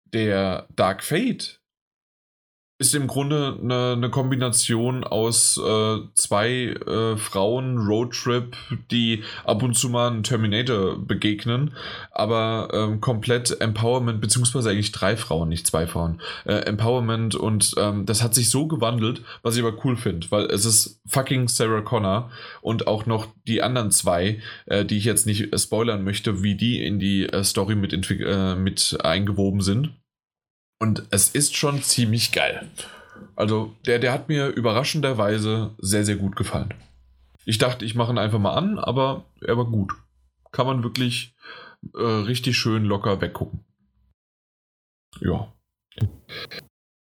Der 0.03 0.67
Dark 0.75 1.01
Fate 1.01 1.61
ist 2.77 2.93
im 2.93 3.07
Grunde 3.07 3.57
eine, 3.61 3.93
eine 3.93 4.09
Kombination 4.09 5.05
aus 5.05 5.57
äh, 5.57 5.97
zwei 6.13 6.75
äh, 6.85 7.15
Frauen 7.15 7.77
Roadtrip, 7.77 8.57
die 8.91 9.23
ab 9.45 9.63
und 9.63 9.75
zu 9.75 9.89
mal 9.89 10.11
einen 10.11 10.23
Terminator 10.23 10.99
begegnen, 10.99 11.73
aber 12.11 12.69
ähm, 12.73 12.99
komplett 12.99 13.61
Empowerment, 13.61 14.19
beziehungsweise 14.19 14.71
eigentlich 14.71 14.91
drei 14.91 15.15
Frauen, 15.15 15.47
nicht 15.47 15.65
zwei 15.65 15.87
Frauen. 15.87 16.19
Äh, 16.43 16.65
Empowerment 16.65 17.35
und 17.35 17.75
ähm, 17.77 18.05
das 18.05 18.21
hat 18.21 18.35
sich 18.35 18.49
so 18.49 18.67
gewandelt, 18.67 19.21
was 19.41 19.55
ich 19.55 19.63
aber 19.63 19.85
cool 19.85 19.95
finde, 19.95 20.29
weil 20.31 20.45
es 20.45 20.65
ist 20.65 20.99
fucking 21.07 21.47
Sarah 21.47 21.81
Connor 21.81 22.29
und 22.61 22.87
auch 22.87 23.05
noch 23.05 23.27
die 23.47 23.61
anderen 23.61 23.91
zwei, 23.91 24.41
äh, 24.65 24.83
die 24.83 24.97
ich 24.97 25.05
jetzt 25.05 25.25
nicht 25.25 25.57
spoilern 25.57 26.03
möchte, 26.03 26.43
wie 26.43 26.55
die 26.55 26.85
in 26.85 26.99
die 26.99 27.23
äh, 27.23 27.45
Story 27.45 27.75
mit, 27.75 27.93
äh, 27.93 28.55
mit 28.55 28.97
eingewoben 29.01 29.61
sind. 29.61 29.93
Und 30.79 31.03
es 31.09 31.29
ist 31.29 31.55
schon 31.55 31.81
ziemlich 31.81 32.31
geil. 32.31 32.69
Also, 33.35 33.75
der, 33.85 33.99
der 33.99 34.11
hat 34.11 34.27
mir 34.27 34.47
überraschenderweise 34.47 35.73
sehr, 35.77 36.05
sehr 36.05 36.15
gut 36.15 36.35
gefallen. 36.35 36.73
Ich 37.45 37.57
dachte, 37.57 37.85
ich 37.85 37.95
mache 37.95 38.11
ihn 38.11 38.17
einfach 38.17 38.39
mal 38.39 38.55
an, 38.55 38.79
aber 38.79 39.25
er 39.41 39.57
war 39.57 39.65
gut. 39.65 39.93
Kann 40.51 40.65
man 40.67 40.83
wirklich 40.83 41.35
äh, 41.93 42.01
richtig 42.01 42.57
schön 42.57 42.85
locker 42.85 43.21
weggucken. 43.21 43.63
Ja. 45.21 45.53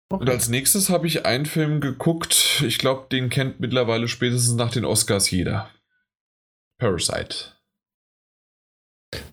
Und 0.10 0.30
als 0.30 0.50
nächstes 0.50 0.90
habe 0.90 1.08
ich 1.08 1.26
einen 1.26 1.46
Film 1.46 1.80
geguckt. 1.80 2.64
Ich 2.66 2.78
glaube, 2.78 3.08
den 3.10 3.30
kennt 3.30 3.60
mittlerweile 3.60 4.08
spätestens 4.08 4.56
nach 4.56 4.72
den 4.72 4.84
Oscars 4.84 5.32
jeder. 5.32 5.70
Parasite. 6.78 7.54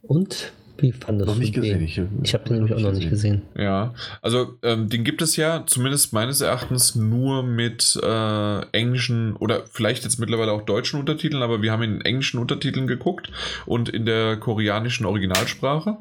Und 0.02 0.52
wie 0.78 0.92
fandest 0.92 1.28
noch 1.28 1.36
nicht 1.36 1.54
gesehen. 1.54 1.82
Ich, 1.82 2.00
ich 2.22 2.34
habe 2.34 2.44
den 2.44 2.56
nämlich 2.56 2.74
auch 2.74 2.80
noch 2.80 2.92
nicht 2.92 3.10
gesehen. 3.10 3.42
Ja, 3.56 3.94
also 4.22 4.58
ähm, 4.62 4.88
den 4.88 5.04
gibt 5.04 5.22
es 5.22 5.36
ja 5.36 5.64
zumindest 5.66 6.12
meines 6.12 6.40
Erachtens 6.40 6.94
nur 6.94 7.42
mit 7.42 7.98
äh, 8.02 8.60
englischen 8.72 9.34
oder 9.36 9.64
vielleicht 9.66 10.04
jetzt 10.04 10.18
mittlerweile 10.18 10.52
auch 10.52 10.62
deutschen 10.62 11.00
Untertiteln, 11.00 11.42
aber 11.42 11.62
wir 11.62 11.72
haben 11.72 11.82
in 11.82 12.00
englischen 12.00 12.38
Untertiteln 12.38 12.86
geguckt 12.86 13.30
und 13.66 13.88
in 13.88 14.06
der 14.06 14.36
koreanischen 14.36 15.06
Originalsprache. 15.06 15.98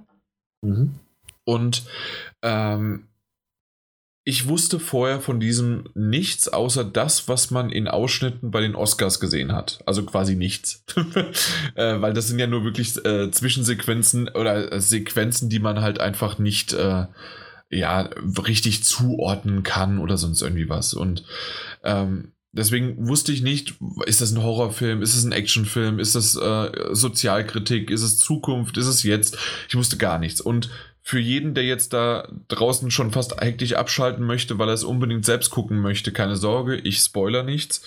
Mhm. 0.61 0.95
Und 1.43 1.83
ähm, 2.43 3.07
ich 4.27 4.49
wusste 4.49 4.77
vorher 4.77 5.21
von 5.21 5.39
diesem 5.39 5.85
nichts, 5.93 6.49
außer 6.49 6.83
das, 6.83 7.29
was 7.29 7.49
man 7.49 7.69
in 7.69 7.87
Ausschnitten 7.87 8.51
bei 8.51 8.59
den 8.59 8.75
Oscars 8.75 9.21
gesehen 9.21 9.53
hat. 9.53 9.79
Also 9.85 10.03
quasi 10.03 10.35
nichts. 10.35 10.83
äh, 11.75 12.01
weil 12.01 12.11
das 12.11 12.27
sind 12.27 12.37
ja 12.37 12.45
nur 12.45 12.65
wirklich 12.65 12.97
äh, 13.05 13.31
Zwischensequenzen 13.31 14.27
oder 14.27 14.73
äh, 14.73 14.81
Sequenzen, 14.81 15.47
die 15.47 15.59
man 15.59 15.79
halt 15.79 16.01
einfach 16.01 16.39
nicht 16.39 16.73
äh, 16.73 17.05
ja, 17.69 18.09
richtig 18.45 18.83
zuordnen 18.83 19.63
kann 19.63 19.97
oder 19.97 20.17
sonst 20.17 20.41
irgendwie 20.41 20.67
was. 20.67 20.93
Und 20.93 21.23
ähm, 21.85 22.33
deswegen 22.51 23.07
wusste 23.07 23.31
ich 23.31 23.41
nicht, 23.41 23.75
ist 24.07 24.19
das 24.19 24.33
ein 24.33 24.43
Horrorfilm, 24.43 25.01
ist 25.01 25.15
es 25.15 25.23
ein 25.23 25.31
Actionfilm, 25.31 25.99
ist 25.99 26.15
das 26.15 26.35
äh, 26.35 26.69
Sozialkritik, 26.91 27.89
ist 27.89 28.03
es 28.03 28.19
Zukunft, 28.19 28.75
ist 28.75 28.87
es 28.87 29.03
jetzt? 29.03 29.37
Ich 29.69 29.75
wusste 29.75 29.95
gar 29.95 30.19
nichts. 30.19 30.41
Und 30.41 30.69
für 31.07 31.19
jeden, 31.19 31.53
der 31.53 31.63
jetzt 31.63 31.93
da 31.93 32.27
draußen 32.49 32.91
schon 32.91 33.11
fast 33.11 33.39
hektisch 33.39 33.75
abschalten 33.75 34.25
möchte, 34.25 34.59
weil 34.59 34.67
er 34.67 34.73
es 34.73 34.83
unbedingt 34.83 35.23
selbst 35.23 35.51
gucken 35.51 35.79
möchte, 35.79 36.11
keine 36.11 36.35
Sorge, 36.35 36.75
ich 36.75 36.97
spoiler 36.97 37.43
nichts. 37.43 37.81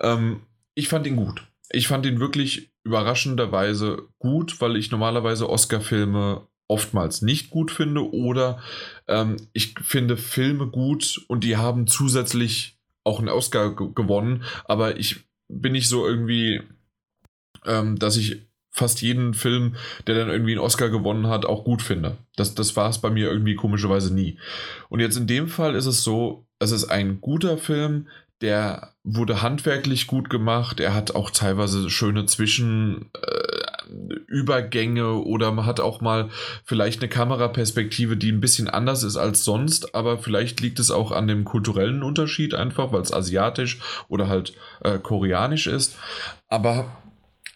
Ähm, 0.00 0.42
ich 0.76 0.86
fand 0.86 1.04
ihn 1.08 1.16
gut. 1.16 1.42
Ich 1.72 1.88
fand 1.88 2.06
ihn 2.06 2.20
wirklich 2.20 2.70
überraschenderweise 2.84 4.04
gut, 4.20 4.60
weil 4.60 4.76
ich 4.76 4.92
normalerweise 4.92 5.50
Oscar-Filme 5.50 6.46
oftmals 6.68 7.22
nicht 7.22 7.50
gut 7.50 7.72
finde 7.72 8.08
oder 8.14 8.62
ähm, 9.08 9.48
ich 9.52 9.74
finde 9.82 10.16
Filme 10.16 10.68
gut 10.68 11.24
und 11.26 11.42
die 11.42 11.56
haben 11.56 11.88
zusätzlich 11.88 12.78
auch 13.02 13.18
einen 13.18 13.30
Oscar 13.30 13.74
gewonnen, 13.74 14.44
aber 14.66 14.96
ich 14.96 15.24
bin 15.48 15.72
nicht 15.72 15.88
so 15.88 16.06
irgendwie, 16.06 16.62
ähm, 17.66 17.98
dass 17.98 18.16
ich 18.16 18.48
fast 18.80 19.02
jeden 19.02 19.34
Film, 19.34 19.76
der 20.06 20.14
dann 20.14 20.30
irgendwie 20.30 20.52
einen 20.52 20.60
Oscar 20.60 20.88
gewonnen 20.88 21.26
hat, 21.26 21.44
auch 21.44 21.64
gut 21.64 21.82
finde. 21.82 22.16
Das, 22.34 22.54
das 22.54 22.76
war 22.76 22.88
es 22.88 22.96
bei 22.98 23.10
mir 23.10 23.30
irgendwie 23.30 23.54
komischerweise 23.54 24.14
nie. 24.14 24.38
Und 24.88 25.00
jetzt 25.00 25.16
in 25.16 25.26
dem 25.26 25.48
Fall 25.48 25.74
ist 25.74 25.84
es 25.84 26.02
so, 26.02 26.46
es 26.58 26.72
ist 26.72 26.86
ein 26.86 27.20
guter 27.20 27.58
Film, 27.58 28.08
der 28.40 28.94
wurde 29.04 29.42
handwerklich 29.42 30.06
gut 30.06 30.30
gemacht. 30.30 30.80
Er 30.80 30.94
hat 30.94 31.14
auch 31.14 31.30
teilweise 31.30 31.90
schöne 31.90 32.24
Zwischenübergänge 32.24 35.00
äh, 35.00 35.04
oder 35.04 35.52
man 35.52 35.66
hat 35.66 35.78
auch 35.78 36.00
mal 36.00 36.30
vielleicht 36.64 37.02
eine 37.02 37.10
Kameraperspektive, 37.10 38.16
die 38.16 38.32
ein 38.32 38.40
bisschen 38.40 38.70
anders 38.70 39.02
ist 39.02 39.18
als 39.18 39.44
sonst, 39.44 39.94
aber 39.94 40.16
vielleicht 40.16 40.62
liegt 40.62 40.78
es 40.78 40.90
auch 40.90 41.12
an 41.12 41.28
dem 41.28 41.44
kulturellen 41.44 42.02
Unterschied 42.02 42.54
einfach, 42.54 42.92
weil 42.92 43.02
es 43.02 43.12
asiatisch 43.12 43.78
oder 44.08 44.28
halt 44.28 44.54
äh, 44.82 44.98
koreanisch 44.98 45.66
ist. 45.66 45.98
Aber 46.48 46.96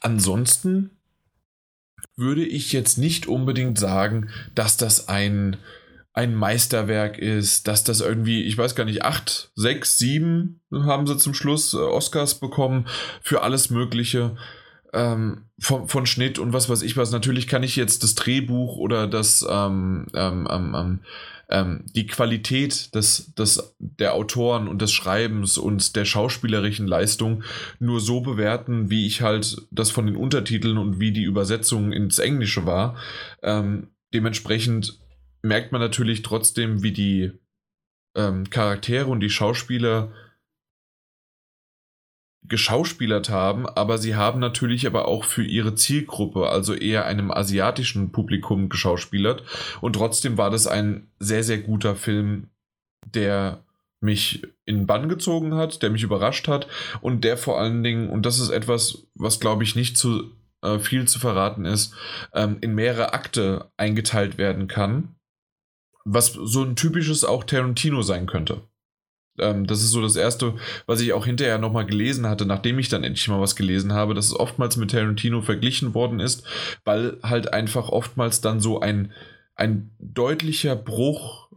ansonsten 0.03 0.91
würde 2.17 2.45
ich 2.45 2.73
jetzt 2.73 2.99
nicht 2.99 3.27
unbedingt 3.27 3.79
sagen, 3.79 4.31
dass 4.55 4.77
das 4.77 5.09
ein, 5.09 5.57
ein 6.13 6.35
Meisterwerk 6.35 7.19
ist, 7.19 7.67
dass 7.67 7.85
das 7.85 8.01
irgendwie, 8.01 8.45
ich 8.45 8.57
weiß 8.57 8.75
gar 8.75 8.85
nicht, 8.85 9.05
acht, 9.05 9.51
sechs, 9.55 9.99
sieben 9.99 10.61
haben 10.73 11.07
sie 11.07 11.17
zum 11.17 11.35
Schluss 11.35 11.75
äh, 11.75 11.79
Oscars 11.79 12.37
bekommen 12.37 12.87
für 13.21 13.43
alles 13.43 13.71
Mögliche. 13.71 14.37
Ähm, 14.93 15.47
von, 15.59 15.89
von, 15.89 16.07
Schnitt 16.07 16.39
und 16.39 16.53
was 16.53 16.69
weiß 16.69 16.83
ich 16.83 16.97
was. 16.97 17.11
Natürlich 17.11 17.49
kann 17.49 17.65
ich 17.65 17.75
jetzt 17.75 18.05
das 18.05 18.15
Drehbuch 18.15 18.77
oder 18.77 19.09
das, 19.09 19.45
ähm, 19.49 20.07
ähm, 20.15 21.01
ähm, 21.49 21.85
die 21.95 22.07
Qualität 22.07 22.95
des, 22.95 23.35
des, 23.35 23.77
der 23.79 24.15
Autoren 24.15 24.69
und 24.69 24.81
des 24.81 24.93
Schreibens 24.93 25.59
und 25.59 25.97
der 25.97 26.05
schauspielerischen 26.05 26.87
Leistung 26.87 27.43
nur 27.79 28.01
so 28.01 28.21
bewerten, 28.21 28.91
wie 28.91 29.07
ich 29.07 29.23
halt 29.23 29.57
das 29.71 29.91
von 29.91 30.07
den 30.07 30.17
Untertiteln 30.17 30.79
und 30.79 31.01
wie 31.01 31.13
die 31.13 31.25
Übersetzung 31.25 31.93
ins 31.93 32.19
Englische 32.19 32.67
war. 32.67 32.97
Ähm, 33.43 33.89
dementsprechend 34.13 34.99
merkt 35.43 35.73
man 35.73 35.81
natürlich 35.81 36.23
trotzdem, 36.23 36.83
wie 36.83 36.93
die 36.93 37.33
ähm, 38.17 38.49
Charaktere 38.51 39.07
und 39.07 39.21
die 39.21 39.31
Schauspieler 39.31 40.13
geschauspielert 42.47 43.31
haben, 43.31 43.67
aber 43.67 43.99
sie 43.99 44.17
haben 44.17 44.39
natürlich 44.39 44.87
aber 44.87 45.09
auch 45.09 45.25
für 45.25 45.43
ihre 45.43 45.75
Zielgruppe, 45.75 46.49
also 46.49 46.75
eher 46.75 47.07
einem 47.07 47.31
asiatischen 47.31 48.13
Publikum 48.13 48.69
geschauspielert. 48.69 49.43
Und 49.81 49.95
trotzdem 49.95 50.37
war 50.37 50.51
das 50.51 50.67
ein 50.67 51.09
sehr, 51.19 51.43
sehr 51.43 51.59
guter 51.59 51.97
Film, 51.97 52.49
der 53.07 53.65
mich 54.01 54.43
in 54.67 54.87
Bann 54.87 55.09
gezogen 55.09 55.55
hat, 55.55 55.83
der 55.83 55.89
mich 55.89 56.03
überrascht 56.03 56.47
hat 56.47 56.69
und 57.01 57.25
der 57.25 57.39
vor 57.39 57.59
allen 57.59 57.83
Dingen, 57.83 58.11
und 58.11 58.27
das 58.27 58.39
ist 58.39 58.51
etwas, 58.51 59.07
was 59.15 59.41
glaube 59.41 59.65
ich 59.65 59.75
nicht 59.75 59.97
zu 59.97 60.31
äh, 60.63 60.79
viel 60.79 61.09
zu 61.09 61.19
verraten 61.19 61.65
ist, 61.65 61.95
ähm, 62.35 62.59
in 62.61 62.75
mehrere 62.75 63.15
Akte 63.15 63.71
eingeteilt 63.79 64.37
werden 64.37 64.69
kann, 64.69 65.17
was 66.05 66.33
so 66.33 66.63
ein 66.63 66.77
typisches 66.77 67.25
auch 67.25 67.45
Tarantino 67.45 68.03
sein 68.03 68.27
könnte. 68.27 68.63
Ähm, 69.39 69.67
das 69.67 69.83
ist 69.83 69.91
so 69.91 70.01
das 70.01 70.17
Erste, 70.17 70.55
was 70.87 71.01
ich 71.01 71.13
auch 71.13 71.27
hinterher 71.27 71.59
nochmal 71.59 71.87
gelesen 71.87 72.27
hatte, 72.29 72.47
nachdem 72.47 72.79
ich 72.79 72.89
dann 72.89 73.05
endlich 73.05 73.29
mal 73.29 73.41
was 73.41 73.57
gelesen 73.57 73.93
habe, 73.93 74.15
dass 74.15 74.27
es 74.27 74.39
oftmals 74.39 74.77
mit 74.77 74.91
Tarantino 74.91 75.43
verglichen 75.43 75.95
worden 75.95 76.21
ist, 76.21 76.45
weil 76.85 77.19
halt 77.23 77.53
einfach 77.53 77.89
oftmals 77.89 78.41
dann 78.41 78.61
so 78.61 78.81
ein, 78.81 79.13
ein 79.55 79.91
deutlicher 79.99 80.77
Bruch 80.77 81.49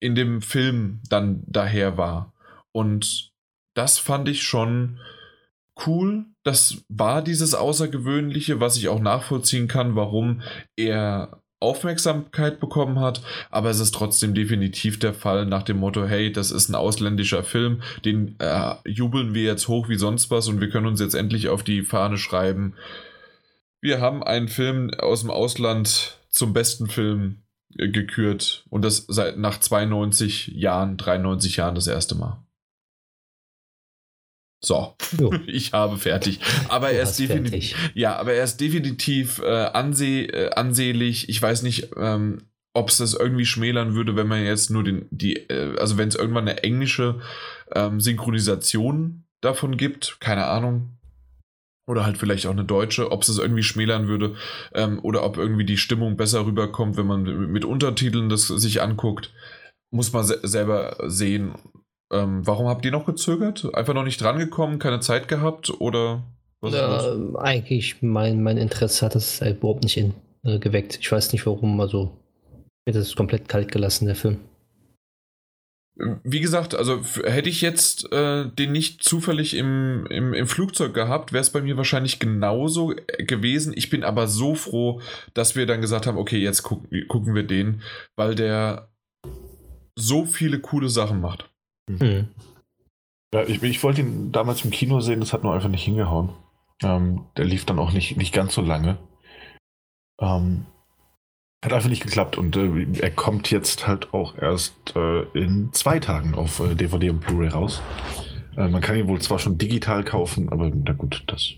in 0.00 0.14
dem 0.14 0.42
Film 0.42 1.00
dann 1.08 1.44
daher 1.46 1.96
war. 1.96 2.32
Und 2.72 3.32
das 3.74 3.98
fand 3.98 4.28
ich 4.28 4.42
schon 4.42 4.98
cool. 5.86 6.24
Das 6.42 6.82
war 6.88 7.22
dieses 7.22 7.54
Außergewöhnliche, 7.54 8.60
was 8.60 8.76
ich 8.76 8.88
auch 8.88 9.00
nachvollziehen 9.00 9.68
kann, 9.68 9.94
warum 9.94 10.42
er 10.76 11.41
Aufmerksamkeit 11.62 12.60
bekommen 12.60 13.00
hat, 13.00 13.22
aber 13.50 13.70
es 13.70 13.80
ist 13.80 13.94
trotzdem 13.94 14.34
definitiv 14.34 14.98
der 14.98 15.14
Fall 15.14 15.46
nach 15.46 15.62
dem 15.62 15.78
Motto, 15.78 16.04
hey, 16.04 16.30
das 16.32 16.50
ist 16.50 16.68
ein 16.68 16.74
ausländischer 16.74 17.44
Film, 17.44 17.82
den 18.04 18.36
äh, 18.38 18.74
jubeln 18.84 19.34
wir 19.34 19.44
jetzt 19.44 19.68
hoch 19.68 19.88
wie 19.88 19.96
sonst 19.96 20.30
was 20.30 20.48
und 20.48 20.60
wir 20.60 20.68
können 20.68 20.86
uns 20.86 21.00
jetzt 21.00 21.14
endlich 21.14 21.48
auf 21.48 21.62
die 21.62 21.82
Fahne 21.82 22.18
schreiben. 22.18 22.74
Wir 23.80 24.00
haben 24.00 24.22
einen 24.22 24.48
Film 24.48 24.90
aus 24.98 25.20
dem 25.20 25.30
Ausland 25.30 26.18
zum 26.28 26.52
besten 26.52 26.88
Film 26.88 27.42
äh, 27.78 27.88
gekürt 27.88 28.64
und 28.68 28.84
das 28.84 29.06
seit 29.08 29.38
nach 29.38 29.58
92 29.58 30.48
Jahren, 30.48 30.96
93 30.96 31.56
Jahren 31.56 31.74
das 31.74 31.86
erste 31.86 32.14
Mal. 32.14 32.41
So, 34.64 34.94
jo. 35.18 35.34
ich 35.46 35.72
habe 35.72 35.98
fertig. 35.98 36.40
Aber 36.68 36.88
du 36.88 36.94
er 36.94 37.02
ist 37.02 37.18
definitiv, 37.18 37.76
ja, 37.94 38.16
aber 38.16 38.32
er 38.32 38.44
ist 38.44 38.58
definitiv 38.58 39.40
äh, 39.40 39.66
anseh, 39.66 40.24
äh, 40.26 40.50
ansehlich. 40.50 41.28
Ich 41.28 41.42
weiß 41.42 41.62
nicht, 41.62 41.90
ähm, 41.96 42.42
ob 42.74 42.88
es 42.88 42.98
das 42.98 43.14
irgendwie 43.14 43.44
schmälern 43.44 43.94
würde, 43.94 44.16
wenn 44.16 44.28
man 44.28 44.44
jetzt 44.44 44.70
nur 44.70 44.84
den, 44.84 45.06
die, 45.10 45.36
äh, 45.36 45.76
also 45.78 45.98
wenn 45.98 46.08
es 46.08 46.14
irgendwann 46.14 46.48
eine 46.48 46.62
englische 46.62 47.20
ähm, 47.74 48.00
Synchronisation 48.00 49.24
davon 49.40 49.76
gibt, 49.76 50.18
keine 50.20 50.46
Ahnung. 50.46 50.98
Oder 51.86 52.06
halt 52.06 52.16
vielleicht 52.16 52.46
auch 52.46 52.52
eine 52.52 52.64
deutsche, 52.64 53.10
ob 53.10 53.22
es 53.22 53.26
das 53.26 53.38
irgendwie 53.38 53.64
schmälern 53.64 54.06
würde 54.06 54.36
ähm, 54.72 55.00
oder 55.02 55.24
ob 55.24 55.36
irgendwie 55.36 55.64
die 55.64 55.76
Stimmung 55.76 56.16
besser 56.16 56.46
rüberkommt, 56.46 56.96
wenn 56.96 57.06
man 57.06 57.24
mit 57.50 57.64
Untertiteln 57.64 58.28
das 58.28 58.46
sich 58.46 58.80
anguckt. 58.80 59.34
Muss 59.90 60.12
man 60.12 60.24
se 60.24 60.38
selber 60.44 60.96
sehen. 61.08 61.56
Ähm, 62.12 62.46
warum 62.46 62.66
habt 62.66 62.84
ihr 62.84 62.92
noch 62.92 63.06
gezögert? 63.06 63.74
Einfach 63.74 63.94
noch 63.94 64.04
nicht 64.04 64.20
drangekommen, 64.20 64.78
keine 64.78 65.00
Zeit 65.00 65.28
gehabt 65.28 65.70
oder 65.80 66.22
was 66.60 66.74
ja, 66.74 67.16
Eigentlich 67.38 68.02
mein, 68.02 68.42
mein 68.42 68.56
Interesse 68.56 69.04
hat 69.04 69.16
das 69.16 69.40
halt 69.40 69.58
überhaupt 69.58 69.82
nicht 69.82 69.96
in, 69.96 70.14
äh, 70.44 70.58
geweckt. 70.58 70.98
Ich 71.00 71.10
weiß 71.10 71.32
nicht 71.32 71.44
warum, 71.44 71.80
also 71.80 72.16
mir 72.86 72.92
das 72.92 73.08
ist 73.08 73.16
komplett 73.16 73.48
kalt 73.48 73.72
gelassen, 73.72 74.06
der 74.06 74.14
Film. 74.14 74.38
Wie 76.24 76.40
gesagt, 76.40 76.74
also 76.74 77.02
hätte 77.24 77.50
ich 77.50 77.60
jetzt 77.60 78.10
äh, 78.12 78.48
den 78.48 78.72
nicht 78.72 79.02
zufällig 79.02 79.54
im, 79.54 80.06
im, 80.08 80.32
im 80.32 80.46
Flugzeug 80.46 80.94
gehabt, 80.94 81.32
wäre 81.32 81.42
es 81.42 81.50
bei 81.50 81.60
mir 81.60 81.76
wahrscheinlich 81.76 82.18
genauso 82.18 82.92
äh, 82.92 83.24
gewesen. 83.24 83.72
Ich 83.76 83.90
bin 83.90 84.04
aber 84.04 84.26
so 84.26 84.54
froh, 84.54 85.00
dass 85.34 85.54
wir 85.54 85.66
dann 85.66 85.80
gesagt 85.80 86.06
haben, 86.06 86.16
okay, 86.16 86.38
jetzt 86.38 86.62
gucken, 86.62 87.06
gucken 87.08 87.34
wir 87.34 87.42
den, 87.42 87.82
weil 88.16 88.34
der 88.34 88.88
so 89.96 90.24
viele 90.24 90.60
coole 90.60 90.88
Sachen 90.88 91.20
macht. 91.20 91.51
Mhm. 91.88 92.28
Ja, 93.34 93.44
ich, 93.44 93.62
ich 93.62 93.82
wollte 93.82 94.02
ihn 94.02 94.30
damals 94.30 94.64
im 94.64 94.70
Kino 94.70 95.00
sehen, 95.00 95.20
das 95.20 95.32
hat 95.32 95.42
nur 95.42 95.54
einfach 95.54 95.68
nicht 95.68 95.84
hingehauen. 95.84 96.30
Ähm, 96.82 97.26
der 97.36 97.44
lief 97.44 97.64
dann 97.64 97.78
auch 97.78 97.92
nicht, 97.92 98.16
nicht 98.16 98.34
ganz 98.34 98.54
so 98.54 98.60
lange. 98.60 98.98
Ähm, 100.20 100.66
hat 101.64 101.72
einfach 101.72 101.88
nicht 101.88 102.02
geklappt 102.02 102.36
und 102.36 102.56
äh, 102.56 102.86
er 103.00 103.10
kommt 103.10 103.50
jetzt 103.50 103.86
halt 103.86 104.12
auch 104.12 104.36
erst 104.36 104.94
äh, 104.96 105.22
in 105.32 105.72
zwei 105.72 106.00
Tagen 106.00 106.34
auf 106.34 106.60
äh, 106.60 106.74
DVD 106.74 107.10
und 107.10 107.20
Blu-ray 107.20 107.48
raus. 107.48 107.80
Äh, 108.56 108.68
man 108.68 108.82
kann 108.82 108.96
ihn 108.96 109.08
wohl 109.08 109.20
zwar 109.20 109.38
schon 109.38 109.58
digital 109.58 110.04
kaufen, 110.04 110.48
aber 110.48 110.70
na 110.74 110.92
gut, 110.92 111.22
das, 111.28 111.52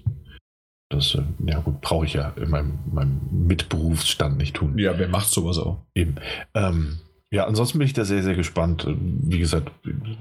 das 0.90 1.14
äh, 1.14 1.22
ja 1.46 1.58
gut, 1.60 1.80
brauche 1.80 2.04
ich 2.04 2.12
ja 2.12 2.28
in 2.36 2.50
meinem, 2.50 2.78
meinem 2.92 3.20
Mitberufsstand 3.30 4.36
nicht 4.36 4.56
tun. 4.56 4.78
Ja, 4.78 4.98
wer 4.98 5.08
macht 5.08 5.28
sowas 5.28 5.58
auch? 5.58 5.80
Eben. 5.94 6.16
Ähm, 6.54 7.00
ja, 7.34 7.46
ansonsten 7.46 7.78
bin 7.78 7.86
ich 7.86 7.94
da 7.94 8.04
sehr, 8.04 8.22
sehr 8.22 8.36
gespannt. 8.36 8.86
Wie 8.86 9.40
gesagt, 9.40 9.72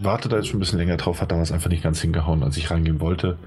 warte 0.01 0.29
da 0.29 0.37
jetzt 0.37 0.47
schon 0.47 0.57
ein 0.57 0.61
bisschen 0.61 0.79
länger 0.79 0.97
drauf, 0.97 1.21
hat 1.21 1.31
damals 1.31 1.51
einfach 1.51 1.69
nicht 1.69 1.83
ganz 1.83 2.01
hingehauen, 2.01 2.41
als 2.41 2.57
ich 2.57 2.71
rangehen 2.71 2.99
wollte. 2.99 3.37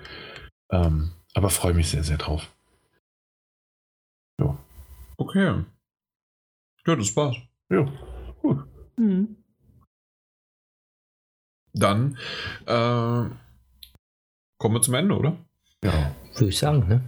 Ähm, 0.70 1.10
aber 1.34 1.50
freue 1.50 1.74
mich 1.74 1.88
sehr, 1.88 2.04
sehr 2.04 2.16
drauf. 2.16 2.54
Ja. 4.40 4.56
Okay. 5.16 5.64
Ja, 6.86 6.94
das 6.94 7.16
war's. 7.16 7.36
Ja, 7.68 7.92
gut. 8.40 8.64
Mhm. 8.96 9.36
Dann 11.72 12.16
äh, 12.66 13.28
kommen 14.58 14.74
wir 14.76 14.82
zum 14.82 14.94
Ende, 14.94 15.16
oder? 15.16 15.36
Ja. 15.82 16.14
Würde 16.34 16.50
ich 16.50 16.58
sagen, 16.58 16.86
ne? 16.86 17.02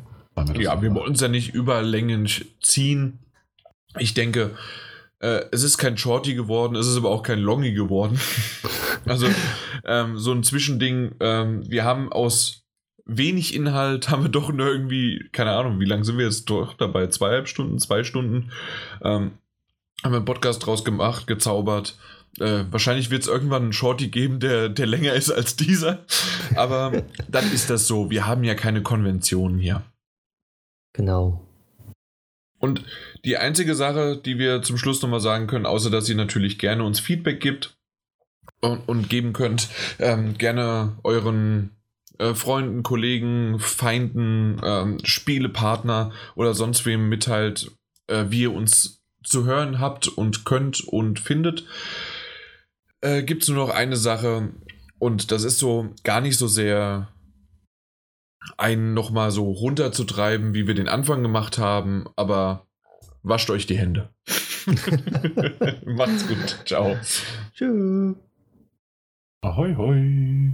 Ja, 0.59 0.83
wir 0.83 0.93
wollen 0.93 1.15
es 1.15 1.21
ja 1.21 1.29
nicht 1.29 1.55
über 1.55 1.83
Längen 1.83 2.29
ziehen. 2.61 3.21
Ich 3.97 4.15
denke, 4.15 4.57
äh, 5.21 5.45
es 5.51 5.63
ist 5.63 5.79
kein 5.79 5.97
Shorty 5.99 6.35
geworden, 6.35 6.77
es 6.77 6.87
ist 6.87 6.97
aber 6.97 7.11
auch 7.11 7.23
kein 7.23 7.41
Longy 7.41 7.73
geworden. 7.73 8.21
also 9.05 9.27
ähm, 9.85 10.19
so 10.19 10.33
ein 10.33 10.43
Zwischending. 10.43 11.15
Ähm, 11.21 11.69
wir 11.69 11.85
haben 11.85 12.13
aus 12.13 12.65
wenig 13.05 13.55
Inhalt, 13.55 14.11
haben 14.11 14.23
wir 14.23 14.31
doch 14.31 14.53
nur 14.53 14.69
irgendwie, 14.69 15.29
keine 15.33 15.53
Ahnung, 15.53 15.81
wie 15.81 15.87
lange 15.87 16.05
sind 16.05 16.19
wir 16.19 16.27
jetzt 16.27 16.45
doch 16.45 16.75
dabei? 16.75 17.07
Zweieinhalb 17.09 17.49
Stunden, 17.49 17.79
zwei 17.79 18.05
Stunden. 18.05 18.53
Ähm, 19.03 19.33
haben 20.05 20.13
wir 20.13 20.19
einen 20.19 20.25
Podcast 20.25 20.65
draus 20.65 20.85
gemacht, 20.85 21.27
gezaubert. 21.27 21.99
Äh, 22.39 22.65
wahrscheinlich 22.71 23.11
wird 23.11 23.23
es 23.23 23.29
irgendwann 23.29 23.63
einen 23.65 23.73
Shorty 23.73 24.09
geben, 24.09 24.39
der, 24.39 24.69
der 24.69 24.87
länger 24.87 25.15
ist 25.15 25.31
als 25.31 25.57
dieser. 25.57 26.05
Aber 26.55 27.03
dann 27.29 27.51
ist 27.53 27.71
das 27.71 27.89
so. 27.89 28.11
Wir 28.11 28.27
haben 28.27 28.45
ja 28.45 28.55
keine 28.55 28.83
Konventionen 28.83 29.59
hier. 29.59 29.83
Genau. 30.93 31.48
Und 32.59 32.85
die 33.25 33.37
einzige 33.37 33.75
Sache, 33.75 34.17
die 34.17 34.39
wir 34.39 34.63
zum 34.63 34.79
Schluss 34.79 35.01
nochmal 35.03 35.21
sagen 35.21 35.47
können, 35.47 35.67
außer 35.67 35.91
dass 35.91 36.09
ihr 36.09 36.17
natürlich 36.17 36.59
gerne 36.59 36.85
uns 36.85 37.01
Feedback 37.01 37.41
gibt 37.41 37.77
und, 38.61 38.89
und 38.89 39.09
geben 39.09 39.33
könnt, 39.33 39.69
ähm, 39.99 40.37
gerne 40.37 40.99
euren 41.05 41.77
äh, 42.19 42.35
Freunden, 42.35 42.83
Kollegen, 42.83 43.61
Feinden, 43.61 44.61
ähm, 44.65 44.99
Spielepartner 45.05 46.13
oder 46.35 46.55
sonst 46.55 46.85
wem 46.85 47.09
mitteilt, 47.09 47.71
äh, 48.09 48.25
wie 48.29 48.43
ihr 48.43 48.53
uns 48.53 49.03
zu 49.23 49.45
hören 49.45 49.79
habt 49.79 50.09
und 50.09 50.45
könnt 50.45 50.81
und 50.81 51.21
findet. 51.21 51.65
Äh, 53.01 53.23
Gibt 53.23 53.43
es 53.43 53.49
nur 53.49 53.59
noch 53.59 53.75
eine 53.75 53.97
Sache 53.97 54.51
und 54.99 55.31
das 55.31 55.45
ist 55.45 55.59
so 55.59 55.95
gar 56.03 56.21
nicht 56.21 56.37
so 56.37 56.49
sehr 56.49 57.09
einen 58.57 58.95
nochmal 58.95 59.31
so 59.31 59.51
runterzutreiben, 59.51 60.55
wie 60.55 60.67
wir 60.67 60.75
den 60.75 60.89
Anfang 60.89 61.23
gemacht 61.23 61.59
haben, 61.59 62.07
aber 62.17 62.67
wascht 63.23 63.51
euch 63.51 63.67
die 63.67 63.79
Hände. 63.79 64.11
Macht's 65.87 66.27
gut. 66.27 66.63
Ciao. 66.65 66.97
Tschüss. 67.55 68.17
Ahoi, 69.41 69.75
hoi. 69.77 70.53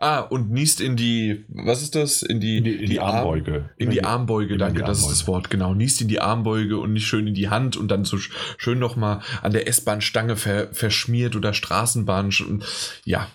Ah, 0.00 0.20
und 0.20 0.52
niest 0.52 0.80
in 0.80 0.96
die, 0.96 1.44
was 1.48 1.82
ist 1.82 1.96
das? 1.96 2.22
In 2.22 2.38
die, 2.38 2.58
in 2.58 2.64
die, 2.64 2.72
in 2.74 2.80
die, 2.80 2.86
die 2.86 3.00
Armbeuge. 3.00 3.54
Arm, 3.54 3.70
in 3.78 3.90
die 3.90 4.04
Armbeuge, 4.04 4.56
danke, 4.56 4.84
das 4.84 5.00
ist 5.00 5.10
das 5.10 5.26
Wort, 5.26 5.50
genau. 5.50 5.74
Niest 5.74 6.00
in 6.00 6.06
die 6.06 6.20
Armbeuge 6.20 6.78
und 6.78 6.92
nicht 6.92 7.06
schön 7.06 7.26
in 7.26 7.34
die 7.34 7.48
Hand 7.48 7.76
und 7.76 7.88
dann 7.88 8.04
so 8.04 8.16
schön 8.16 8.78
nochmal 8.78 9.22
an 9.42 9.52
der 9.52 9.66
S-Bahn-Stange 9.66 10.36
ver, 10.36 10.72
verschmiert 10.72 11.34
oder 11.34 11.52
Straßenbahn. 11.52 12.30
Ja. 13.04 13.28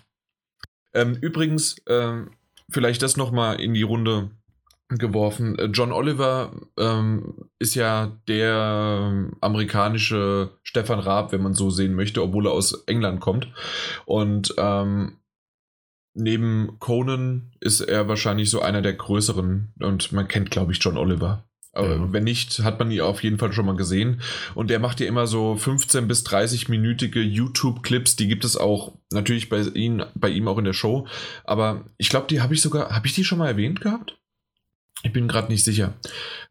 Ähm, 0.94 1.18
übrigens, 1.19 1.76
ähm, 1.90 2.31
vielleicht 2.74 3.02
das 3.02 3.18
nochmal 3.18 3.60
in 3.62 3.74
die 3.74 3.84
Runde 3.84 4.32
geworfen. 4.90 5.58
Äh, 5.58 5.66
John 5.66 5.91
Oliver 5.91 6.52
ähm, 6.78 7.48
ist 7.60 7.76
ja 7.76 8.18
der 8.28 9.02
ähm, 9.02 9.34
amerikanische 9.41 10.52
Stefan 10.64 11.00
Raab, 11.00 11.32
wenn 11.32 11.41
man 11.41 11.54
so 11.54 11.70
sehen 11.70 11.94
möchte, 11.94 12.22
obwohl 12.22 12.48
er 12.48 12.52
aus 12.52 12.74
England 12.88 13.22
kommt. 13.22 13.48
Und 14.06 14.54
ähm, 14.58 15.18
neben 16.14 16.78
Conan 16.80 17.52
ist 17.60 17.82
er 17.82 18.08
wahrscheinlich 18.08 18.50
so 18.50 18.62
einer 18.62 18.82
der 18.82 18.94
größeren 18.94 19.74
und 19.80 20.12
man 20.12 20.28
kennt, 20.28 20.52
glaube 20.52 20.72
ich, 20.72 20.80
John 20.84 20.98
Oliver. 20.98 21.45
Aber 21.74 21.95
ja. 21.95 22.14
wenn 22.14 22.24
nicht, 22.24 22.60
hat 22.60 22.78
man 22.80 22.91
ihn 22.91 23.02
auf 23.02 23.24
jeden 23.24 23.40
Fall 23.40 23.52
schon 23.52 23.66
mal 23.66 23.76
gesehen. 23.76 24.22
Und 24.54 24.70
der 24.70 24.80
macht 24.80 25.00
ja 25.00 25.08
immer 25.08 25.26
so 25.26 25.56
15 25.56 26.08
bis 26.08 26.24
30-minütige 26.26 27.20
YouTube-Clips. 27.20 28.16
Die 28.16 28.28
gibt 28.28 28.45
es 28.45 28.56
auch 28.56 28.94
natürlich 29.12 29.50
bei 29.50 29.62
ihm, 29.62 30.04
bei 30.14 30.30
ihm 30.30 30.48
auch 30.48 30.60
in 30.60 30.66
der 30.66 30.74
Show. 30.74 31.08
Aber 31.44 31.86
ich 31.98 32.10
glaube, 32.10 32.28
die 32.30 32.41
habe 32.41 32.54
ich 32.54 32.62
sogar, 32.62 32.91
habe 32.95 33.08
ich 33.08 33.14
die 33.14 33.24
schon 33.24 33.40
mal 33.40 33.48
erwähnt 33.48 33.82
gehabt? 33.82 34.18
Ich 35.02 35.12
bin 35.12 35.28
gerade 35.28 35.52
nicht 35.52 35.66
sicher. 35.66 35.95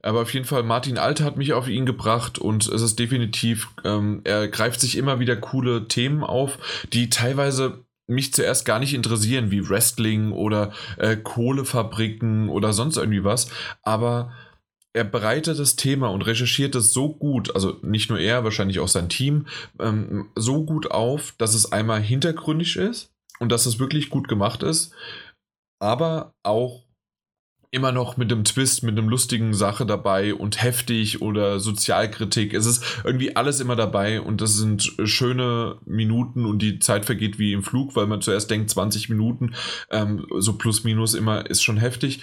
Aber 0.02 0.22
auf 0.22 0.34
jeden 0.34 0.44
Fall, 0.44 0.64
Martin 0.64 0.98
Alter 0.98 1.24
hat 1.24 1.38
mich 1.38 1.52
auf 1.52 1.68
ihn 1.68 1.86
gebracht 1.86 2.38
und 2.38 2.66
es 2.66 2.82
ist 2.82 2.98
definitiv, 2.98 3.68
ähm, 3.84 4.20
er 4.24 4.48
greift 4.48 4.80
sich 4.80 4.98
immer 4.98 5.20
wieder 5.20 5.36
coole 5.36 5.88
Themen 5.88 6.22
auf, 6.22 6.58
die 6.92 7.08
teilweise 7.08 7.84
mich 8.06 8.34
zuerst 8.34 8.66
gar 8.66 8.78
nicht 8.78 8.92
interessieren, 8.92 9.50
wie 9.50 9.68
Wrestling 9.68 10.32
oder 10.32 10.72
äh, 10.98 11.16
Kohlefabriken 11.16 12.48
oder 12.48 12.72
sonst 12.72 12.96
irgendwie 12.96 13.24
was. 13.24 13.48
Aber 13.82 14.32
er 14.94 15.04
bereitet 15.04 15.58
das 15.58 15.76
Thema 15.76 16.08
und 16.08 16.22
recherchiert 16.22 16.74
es 16.74 16.92
so 16.92 17.08
gut, 17.14 17.54
also 17.54 17.78
nicht 17.82 18.10
nur 18.10 18.18
er, 18.18 18.44
wahrscheinlich 18.44 18.78
auch 18.80 18.88
sein 18.88 19.08
Team, 19.08 19.46
ähm, 19.80 20.28
so 20.36 20.64
gut 20.64 20.90
auf, 20.90 21.34
dass 21.38 21.54
es 21.54 21.72
einmal 21.72 22.02
hintergründig 22.02 22.76
ist 22.76 23.10
und 23.38 23.50
dass 23.50 23.66
es 23.66 23.78
wirklich 23.78 24.10
gut 24.10 24.28
gemacht 24.28 24.62
ist, 24.62 24.92
aber 25.80 26.34
auch 26.42 26.82
immer 27.74 27.90
noch 27.90 28.18
mit 28.18 28.30
einem 28.30 28.44
Twist, 28.44 28.82
mit 28.82 28.98
einem 28.98 29.08
lustigen 29.08 29.54
Sache 29.54 29.86
dabei 29.86 30.34
und 30.34 30.62
heftig 30.62 31.22
oder 31.22 31.58
Sozialkritik. 31.58 32.52
Es 32.52 32.66
ist 32.66 32.84
irgendwie 33.02 33.34
alles 33.34 33.60
immer 33.60 33.76
dabei 33.76 34.20
und 34.20 34.42
das 34.42 34.58
sind 34.58 34.92
schöne 35.04 35.78
Minuten 35.86 36.44
und 36.44 36.60
die 36.60 36.80
Zeit 36.80 37.06
vergeht 37.06 37.38
wie 37.38 37.54
im 37.54 37.62
Flug, 37.62 37.96
weil 37.96 38.06
man 38.06 38.20
zuerst 38.20 38.50
denkt 38.50 38.68
20 38.68 39.08
Minuten, 39.08 39.54
ähm, 39.90 40.26
so 40.38 40.58
plus 40.58 40.84
minus 40.84 41.14
immer 41.14 41.48
ist 41.48 41.62
schon 41.62 41.78
heftig 41.78 42.20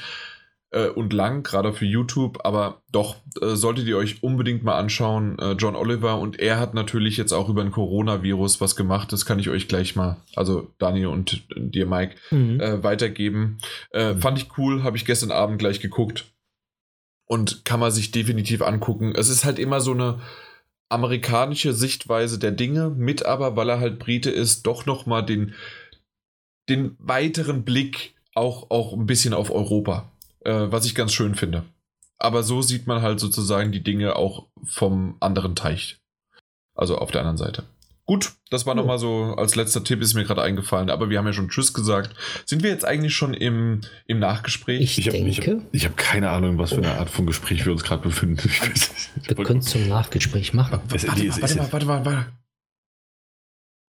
äh, 0.71 0.87
und 0.87 1.13
lang, 1.13 1.43
gerade 1.43 1.73
für 1.73 1.85
YouTube, 1.85 2.39
aber 2.45 2.81
doch, 2.91 3.15
äh, 3.41 3.55
solltet 3.55 3.87
ihr 3.87 3.97
euch 3.97 4.21
unbedingt 4.23 4.63
mal 4.63 4.77
anschauen. 4.77 5.37
Äh, 5.39 5.53
John 5.53 5.75
Oliver 5.75 6.19
und 6.19 6.39
er 6.39 6.59
hat 6.59 6.73
natürlich 6.73 7.17
jetzt 7.17 7.31
auch 7.31 7.49
über 7.49 7.61
ein 7.61 7.71
Coronavirus 7.71 8.61
was 8.61 8.75
gemacht, 8.75 9.11
das 9.11 9.25
kann 9.25 9.39
ich 9.39 9.49
euch 9.49 9.67
gleich 9.67 9.95
mal, 9.95 10.17
also 10.35 10.71
Daniel 10.77 11.07
und 11.07 11.43
dir, 11.55 11.85
Mike, 11.85 12.15
mhm. 12.31 12.59
Äh, 12.59 12.83
weitergeben. 12.83 13.57
Äh, 13.91 14.13
mhm. 14.13 14.21
Fand 14.21 14.37
ich 14.37 14.57
cool, 14.57 14.83
habe 14.83 14.97
ich 14.97 15.05
gestern 15.05 15.31
Abend 15.31 15.59
gleich 15.59 15.79
geguckt 15.79 16.31
und 17.25 17.65
kann 17.65 17.79
man 17.79 17.91
sich 17.91 18.11
definitiv 18.11 18.61
angucken. 18.61 19.13
Es 19.15 19.29
ist 19.29 19.45
halt 19.45 19.59
immer 19.59 19.81
so 19.81 19.91
eine 19.91 20.19
amerikanische 20.89 21.73
Sichtweise 21.73 22.39
der 22.39 22.51
Dinge, 22.51 22.89
mit 22.89 23.25
aber, 23.25 23.55
weil 23.55 23.69
er 23.69 23.79
halt 23.79 23.99
Brite 23.99 24.31
ist, 24.31 24.65
doch 24.65 24.85
nochmal 24.87 25.23
den, 25.23 25.53
den 26.67 26.95
weiteren 26.99 27.63
Blick 27.63 28.15
auch, 28.33 28.71
auch 28.71 28.93
ein 28.93 29.05
bisschen 29.05 29.33
auf 29.33 29.51
Europa 29.51 30.11
äh, 30.49 30.71
was 30.71 30.85
ich 30.85 30.95
ganz 30.95 31.13
schön 31.13 31.35
finde. 31.35 31.63
Aber 32.17 32.43
so 32.43 32.61
sieht 32.61 32.87
man 32.87 33.01
halt 33.01 33.19
sozusagen 33.19 33.71
die 33.71 33.83
Dinge 33.83 34.15
auch 34.15 34.47
vom 34.65 35.15
anderen 35.19 35.55
Teich. 35.55 35.99
Also 36.75 36.97
auf 36.97 37.11
der 37.11 37.21
anderen 37.21 37.37
Seite. 37.37 37.63
Gut, 38.05 38.31
das 38.49 38.65
war 38.65 38.73
nochmal 38.73 38.97
so 38.97 39.35
als 39.37 39.55
letzter 39.55 39.83
Tipp, 39.83 40.01
ist 40.01 40.15
mir 40.15 40.23
gerade 40.23 40.41
eingefallen, 40.41 40.89
aber 40.89 41.11
wir 41.11 41.19
haben 41.19 41.27
ja 41.27 41.33
schon 41.33 41.49
Tschüss 41.49 41.75
gesagt. 41.75 42.15
Sind 42.43 42.63
wir 42.63 42.71
jetzt 42.71 42.83
eigentlich 42.83 43.13
schon 43.13 43.35
im, 43.35 43.81
im 44.07 44.17
Nachgespräch? 44.17 44.81
Ich, 44.81 44.97
ich 44.97 45.07
habe 45.07 45.59
hab, 45.61 45.81
hab 45.91 45.97
keine 45.97 46.31
Ahnung, 46.31 46.57
was 46.57 46.71
für 46.71 46.77
eine 46.77 46.95
Art 46.95 47.11
von 47.11 47.27
Gespräch 47.27 47.65
wir 47.65 47.71
uns 47.71 47.83
gerade 47.83 48.01
befinden. 48.01 48.49
wir 49.27 49.45
können 49.45 49.59
es 49.59 49.65
zum 49.65 49.87
Nachgespräch 49.87 50.55
machen. 50.55 50.79
Warte, 50.89 51.07
warte, 51.07 51.23
mal, 51.23 51.41
warte, 51.41 51.55
mal, 51.55 51.71
warte 51.71 51.85
mal, 51.85 52.05
warte 52.05 52.38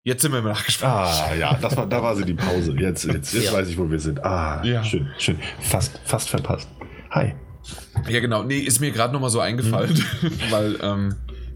Jetzt 0.03 0.21
sind 0.21 0.31
wir 0.31 0.39
im 0.39 0.45
Nachgespräch. 0.45 0.88
Ah, 0.88 1.35
ja, 1.38 1.53
das 1.61 1.76
war, 1.76 1.85
da 1.85 2.01
war 2.01 2.15
sie 2.15 2.23
die 2.23 2.34
Pause. 2.34 2.73
Jetzt, 2.77 3.03
jetzt, 3.03 3.34
jetzt 3.34 3.45
ja. 3.45 3.53
weiß 3.53 3.67
ich, 3.67 3.77
wo 3.77 3.89
wir 3.91 3.99
sind. 3.99 4.23
Ah, 4.23 4.63
ja. 4.63 4.84
schön, 4.84 5.09
schön. 5.17 5.38
Fast, 5.59 5.99
fast 6.05 6.30
verpasst. 6.30 6.69
Hi. 7.11 7.35
Ja, 8.07 8.19
genau. 8.21 8.43
Nee, 8.43 8.59
ist 8.59 8.80
mir 8.80 8.91
gerade 8.91 9.13
nochmal 9.13 9.30
so 9.30 9.41
eingefallen, 9.41 9.93
mhm. 10.21 10.31
weil 10.49 10.80
ähm, 10.81 11.15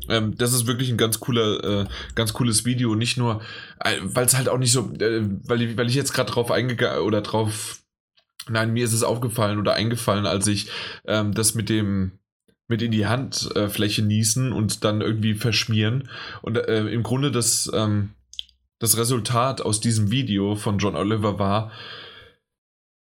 ähm, 0.09 0.37
das 0.37 0.53
ist 0.53 0.67
wirklich 0.67 0.89
ein 0.89 0.97
ganz 0.97 1.19
cooler, 1.19 1.63
äh, 1.63 1.85
ganz 2.15 2.33
cooles 2.33 2.65
Video. 2.65 2.95
Nicht 2.95 3.17
nur, 3.17 3.41
äh, 3.79 3.95
weil 4.01 4.25
es 4.25 4.35
halt 4.35 4.49
auch 4.49 4.57
nicht 4.57 4.73
so, 4.73 4.91
äh, 4.99 5.21
weil, 5.45 5.61
ich, 5.61 5.77
weil 5.77 5.87
ich 5.87 5.95
jetzt 5.95 6.13
gerade 6.13 6.31
drauf 6.31 6.51
eingegangen 6.51 7.01
oder 7.03 7.21
drauf, 7.21 7.79
nein, 8.49 8.73
mir 8.73 8.83
ist 8.83 8.93
es 8.93 9.03
aufgefallen 9.03 9.57
oder 9.57 9.73
eingefallen, 9.73 10.25
als 10.25 10.47
ich 10.47 10.69
ähm, 11.05 11.33
das 11.33 11.55
mit 11.55 11.69
dem 11.69 12.19
mit 12.69 12.81
in 12.81 12.91
die 12.91 13.07
Handfläche 13.07 14.01
niesen 14.01 14.53
und 14.53 14.83
dann 14.83 15.01
irgendwie 15.01 15.35
verschmieren. 15.35 16.09
Und 16.41 16.57
äh, 16.57 16.87
im 16.87 17.03
Grunde 17.03 17.29
das, 17.29 17.69
ähm, 17.73 18.11
das 18.79 18.97
Resultat 18.97 19.61
aus 19.61 19.79
diesem 19.79 20.11
Video 20.11 20.55
von 20.55 20.77
John 20.77 20.95
Oliver 20.95 21.39
war, 21.39 21.71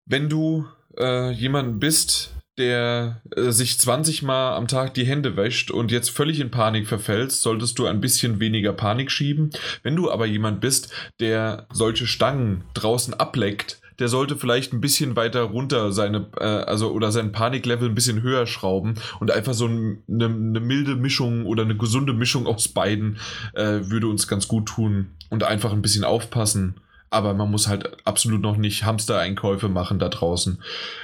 wenn 0.05 0.29
du 0.29 0.65
äh, 0.97 1.31
jemand 1.31 1.79
bist, 1.79 2.33
der 2.57 3.21
äh, 3.35 3.51
sich 3.51 3.79
20 3.79 4.21
Mal 4.21 4.55
am 4.55 4.67
Tag 4.67 4.93
die 4.93 5.05
Hände 5.05 5.37
wäscht 5.37 5.71
und 5.71 5.91
jetzt 5.91 6.09
völlig 6.09 6.39
in 6.39 6.51
Panik 6.51 6.87
verfällst, 6.87 7.41
solltest 7.41 7.79
du 7.79 7.85
ein 7.85 8.01
bisschen 8.01 8.39
weniger 8.39 8.73
Panik 8.73 9.11
schieben. 9.11 9.51
Wenn 9.81 9.95
du 9.95 10.11
aber 10.11 10.25
jemand 10.25 10.59
bist, 10.59 10.91
der 11.19 11.67
solche 11.71 12.05
Stangen 12.05 12.65
draußen 12.73 13.13
ableckt, 13.13 13.79
der 13.99 14.07
sollte 14.07 14.35
vielleicht 14.35 14.73
ein 14.73 14.81
bisschen 14.81 15.15
weiter 15.15 15.41
runter 15.41 15.91
seine, 15.91 16.27
äh, 16.39 16.43
also 16.43 16.91
oder 16.91 17.11
sein 17.11 17.31
Paniklevel 17.31 17.89
ein 17.89 17.95
bisschen 17.95 18.21
höher 18.21 18.47
schrauben 18.47 18.95
und 19.19 19.31
einfach 19.31 19.53
so 19.53 19.65
eine, 19.65 19.97
eine 20.07 20.59
milde 20.59 20.95
Mischung 20.95 21.45
oder 21.45 21.63
eine 21.63 21.77
gesunde 21.77 22.13
Mischung 22.13 22.47
aus 22.47 22.67
beiden 22.67 23.17
äh, 23.53 23.81
würde 23.83 24.07
uns 24.07 24.27
ganz 24.27 24.47
gut 24.47 24.67
tun 24.67 25.11
und 25.29 25.43
einfach 25.43 25.73
ein 25.73 25.81
bisschen 25.81 26.03
aufpassen 26.03 26.75
aber 27.09 27.33
man 27.33 27.49
muss 27.49 27.67
halt 27.67 28.05
absolut 28.05 28.41
noch 28.41 28.57
nicht 28.57 28.85
Hamster-Einkäufe 28.85 29.69
machen 29.69 29.99
da 29.99 30.09
draußen. 30.09 30.61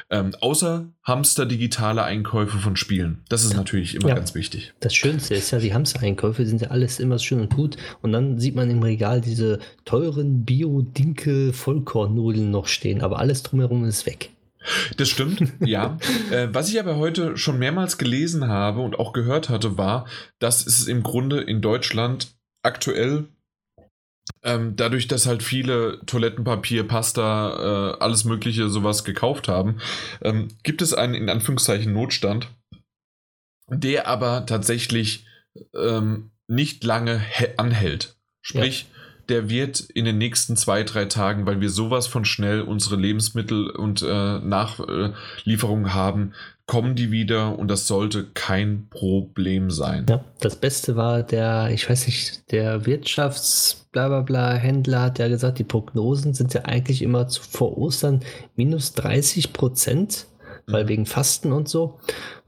Ähm, 0.10 0.34
außer 0.40 0.90
Hamster-digitale 1.03 2.03
Einkäufe 2.03 2.57
von 2.57 2.76
Spielen. 2.76 3.23
Das 3.30 3.44
ist 3.44 3.56
natürlich 3.56 3.95
immer 3.95 4.10
ja. 4.10 4.15
ganz 4.15 4.36
wichtig. 4.36 4.73
Das 4.80 4.95
Schönste 4.95 5.36
ist 5.36 5.52
ja, 5.52 5.60
die 5.60 5.73
Hamster-Einkäufe 5.73 6.45
sind 6.45 6.61
ja 6.61 6.69
alles 6.69 6.99
immer 6.99 7.19
schön 7.19 7.41
und 7.41 7.53
gut. 7.53 7.77
Und 8.02 8.11
dann 8.11 8.40
sieht 8.40 8.56
man 8.56 8.69
im 8.69 8.84
Regal 8.84 9.22
diese 9.22 9.60
teuren 9.86 10.44
Bio-Dinkel-Vollkornnudeln 10.45 12.52
noch 12.52 12.68
stehen, 12.68 13.02
aber 13.02 13.19
alles 13.19 13.44
drumherum 13.44 13.86
ist 13.86 14.06
weg. 14.06 14.32
Das 14.98 15.10
stimmt, 15.10 15.53
ja. 15.60 15.98
Äh, 16.32 16.48
was 16.52 16.69
ich 16.69 16.80
aber 16.80 16.98
heute 16.98 17.38
schon 17.38 17.60
mehrmals 17.60 17.99
gelesen 17.99 18.48
habe 18.48 18.82
und 18.82 18.98
auch 18.98 19.14
gehört 19.14 19.49
hatte, 19.49 19.77
war, 19.77 20.07
dass 20.40 20.65
es 20.65 20.88
im 20.88 21.03
Grunde 21.03 21.41
in 21.41 21.61
Deutschland 21.61 22.36
aktuell 22.64 23.26
ähm, 24.43 24.76
dadurch, 24.76 25.07
dass 25.07 25.26
halt 25.26 25.43
viele 25.43 25.99
Toilettenpapier, 26.06 26.88
Pasta, 26.88 27.93
äh, 27.93 27.97
alles 27.99 28.26
Mögliche 28.26 28.69
sowas 28.69 29.03
gekauft 29.03 29.47
haben, 29.47 29.80
ähm, 30.22 30.49
gibt 30.64 30.81
es 30.81 30.93
einen 30.93 31.15
in 31.15 31.30
Anführungszeichen 31.30 31.93
Notstand, 31.93 32.49
der 33.68 34.07
aber 34.07 34.45
tatsächlich 34.45 35.26
ähm, 35.76 36.31
nicht 36.47 36.84
lange 36.84 37.22
anhält. 37.57 38.15
Sprich, 38.41 38.81
ja. 38.81 38.88
der 39.30 39.49
wird 39.49 39.80
in 39.80 40.06
den 40.06 40.19
nächsten 40.19 40.56
zwei, 40.56 40.84
drei 40.84 41.06
Tagen, 41.06 41.47
weil 41.47 41.61
wir 41.61 41.69
sowas 41.69 42.06
von 42.06 42.26
schnell 42.26 42.61
unsere 42.61 42.95
Lebensmittel 42.95 43.72
und 43.72 44.03
äh, 44.03 44.39
Nachlieferungen 44.39 45.95
haben, 45.95 46.34
kommen 46.67 46.95
die 46.95 47.11
wieder 47.11 47.59
und 47.59 47.69
das 47.69 47.87
sollte 47.87 48.25
kein 48.33 48.87
Problem 48.89 49.69
sein. 49.69 50.05
Ja, 50.09 50.25
das 50.39 50.55
Beste 50.55 50.95
war 50.95 51.21
der, 51.21 51.69
ich 51.71 51.87
weiß 51.89 52.07
nicht, 52.07 52.51
der 52.51 52.85
Wirtschafts 52.85 53.87
blablabla 53.91 54.55
Händler 54.55 55.01
hat 55.01 55.19
ja 55.19 55.27
gesagt, 55.27 55.59
die 55.59 55.63
Prognosen 55.63 56.33
sind 56.33 56.53
ja 56.53 56.65
eigentlich 56.65 57.01
immer 57.01 57.27
zu, 57.27 57.43
vor 57.43 57.77
Ostern 57.77 58.21
minus 58.55 58.93
30 58.93 59.53
Prozent, 59.53 60.25
weil 60.65 60.85
mhm. 60.85 60.89
wegen 60.89 61.05
Fasten 61.05 61.51
und 61.51 61.69
so. 61.69 61.99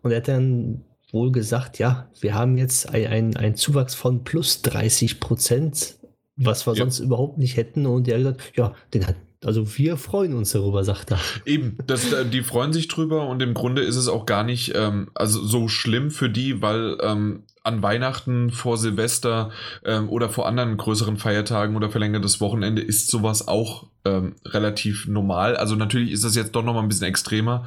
Und 0.02 0.12
er 0.12 0.18
hat 0.18 0.28
dann 0.28 0.84
wohl 1.12 1.32
gesagt, 1.32 1.78
ja, 1.78 2.10
wir 2.20 2.34
haben 2.34 2.58
jetzt 2.58 2.90
einen 2.94 3.56
Zuwachs 3.56 3.94
von 3.96 4.24
plus 4.24 4.62
30 4.64 5.20
Prozent, 5.20 5.96
was 6.36 6.66
wir 6.66 6.74
ja. 6.74 6.80
sonst 6.80 7.00
überhaupt 7.00 7.38
nicht 7.38 7.56
hätten. 7.56 7.86
Und 7.86 8.08
er 8.08 8.16
hat 8.16 8.38
gesagt, 8.38 8.58
ja, 8.58 8.74
den 8.94 9.08
hat 9.08 9.16
also 9.44 9.78
wir 9.78 9.98
freuen 9.98 10.34
uns 10.34 10.52
darüber, 10.52 10.84
sagt 10.84 11.12
er. 11.12 11.20
Eben, 11.46 11.78
das, 11.86 12.12
äh, 12.12 12.26
die 12.26 12.42
freuen 12.42 12.74
sich 12.74 12.88
drüber 12.88 13.28
und 13.28 13.42
im 13.42 13.54
Grunde 13.54 13.84
ist 13.84 13.96
es 13.96 14.08
auch 14.08 14.26
gar 14.26 14.44
nicht 14.44 14.74
ähm, 14.76 15.10
also 15.14 15.44
so 15.44 15.68
schlimm 15.68 16.12
für 16.12 16.30
die, 16.30 16.62
weil 16.62 16.98
ähm, 17.02 17.44
an 17.68 17.84
Weihnachten, 17.84 18.50
vor 18.50 18.78
Silvester 18.78 19.52
ähm, 19.86 20.10
oder 20.10 20.30
vor 20.30 20.48
anderen 20.48 20.78
größeren 20.78 21.18
Feiertagen 21.18 21.76
oder 21.76 21.92
verlängertes 21.92 22.40
Wochenende 22.40 22.82
ist 22.82 23.10
sowas 23.10 23.48
auch 23.48 23.88
ähm, 24.06 24.36
relativ 24.46 25.08
normal. 25.08 25.58
Also 25.58 25.76
natürlich 25.76 26.12
ist 26.12 26.24
das 26.24 26.36
jetzt 26.36 26.54
doch 26.54 26.64
nochmal 26.64 26.84
ein 26.84 26.88
bisschen 26.88 27.08
extremer. 27.08 27.66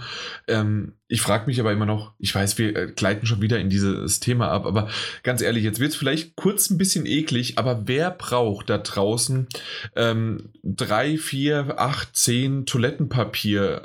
Ähm, 0.48 0.94
ich 1.06 1.20
frage 1.20 1.47
mich 1.47 1.60
aber 1.60 1.72
immer 1.72 1.86
noch, 1.86 2.14
ich 2.18 2.35
weiß, 2.35 2.56
wir 2.56 2.74
äh, 2.74 2.93
gleiten 2.94 3.27
schon 3.27 3.43
wieder 3.43 3.59
in 3.59 3.68
dieses 3.68 4.20
Thema 4.20 4.48
ab, 4.48 4.64
aber 4.64 4.89
ganz 5.22 5.43
ehrlich, 5.43 5.64
jetzt 5.64 5.81
wird 5.81 5.90
es 5.90 5.97
vielleicht 5.97 6.35
kurz 6.36 6.70
ein 6.70 6.78
bisschen 6.78 7.05
eklig, 7.05 7.59
aber 7.59 7.86
wer 7.86 8.10
braucht 8.10 8.70
da 8.70 8.78
draußen 8.78 9.48
ähm, 9.97 10.51
drei, 10.62 11.18
vier, 11.18 11.74
acht, 11.78 12.16
zehn 12.16 12.64
Toilettenpapier? 12.64 13.82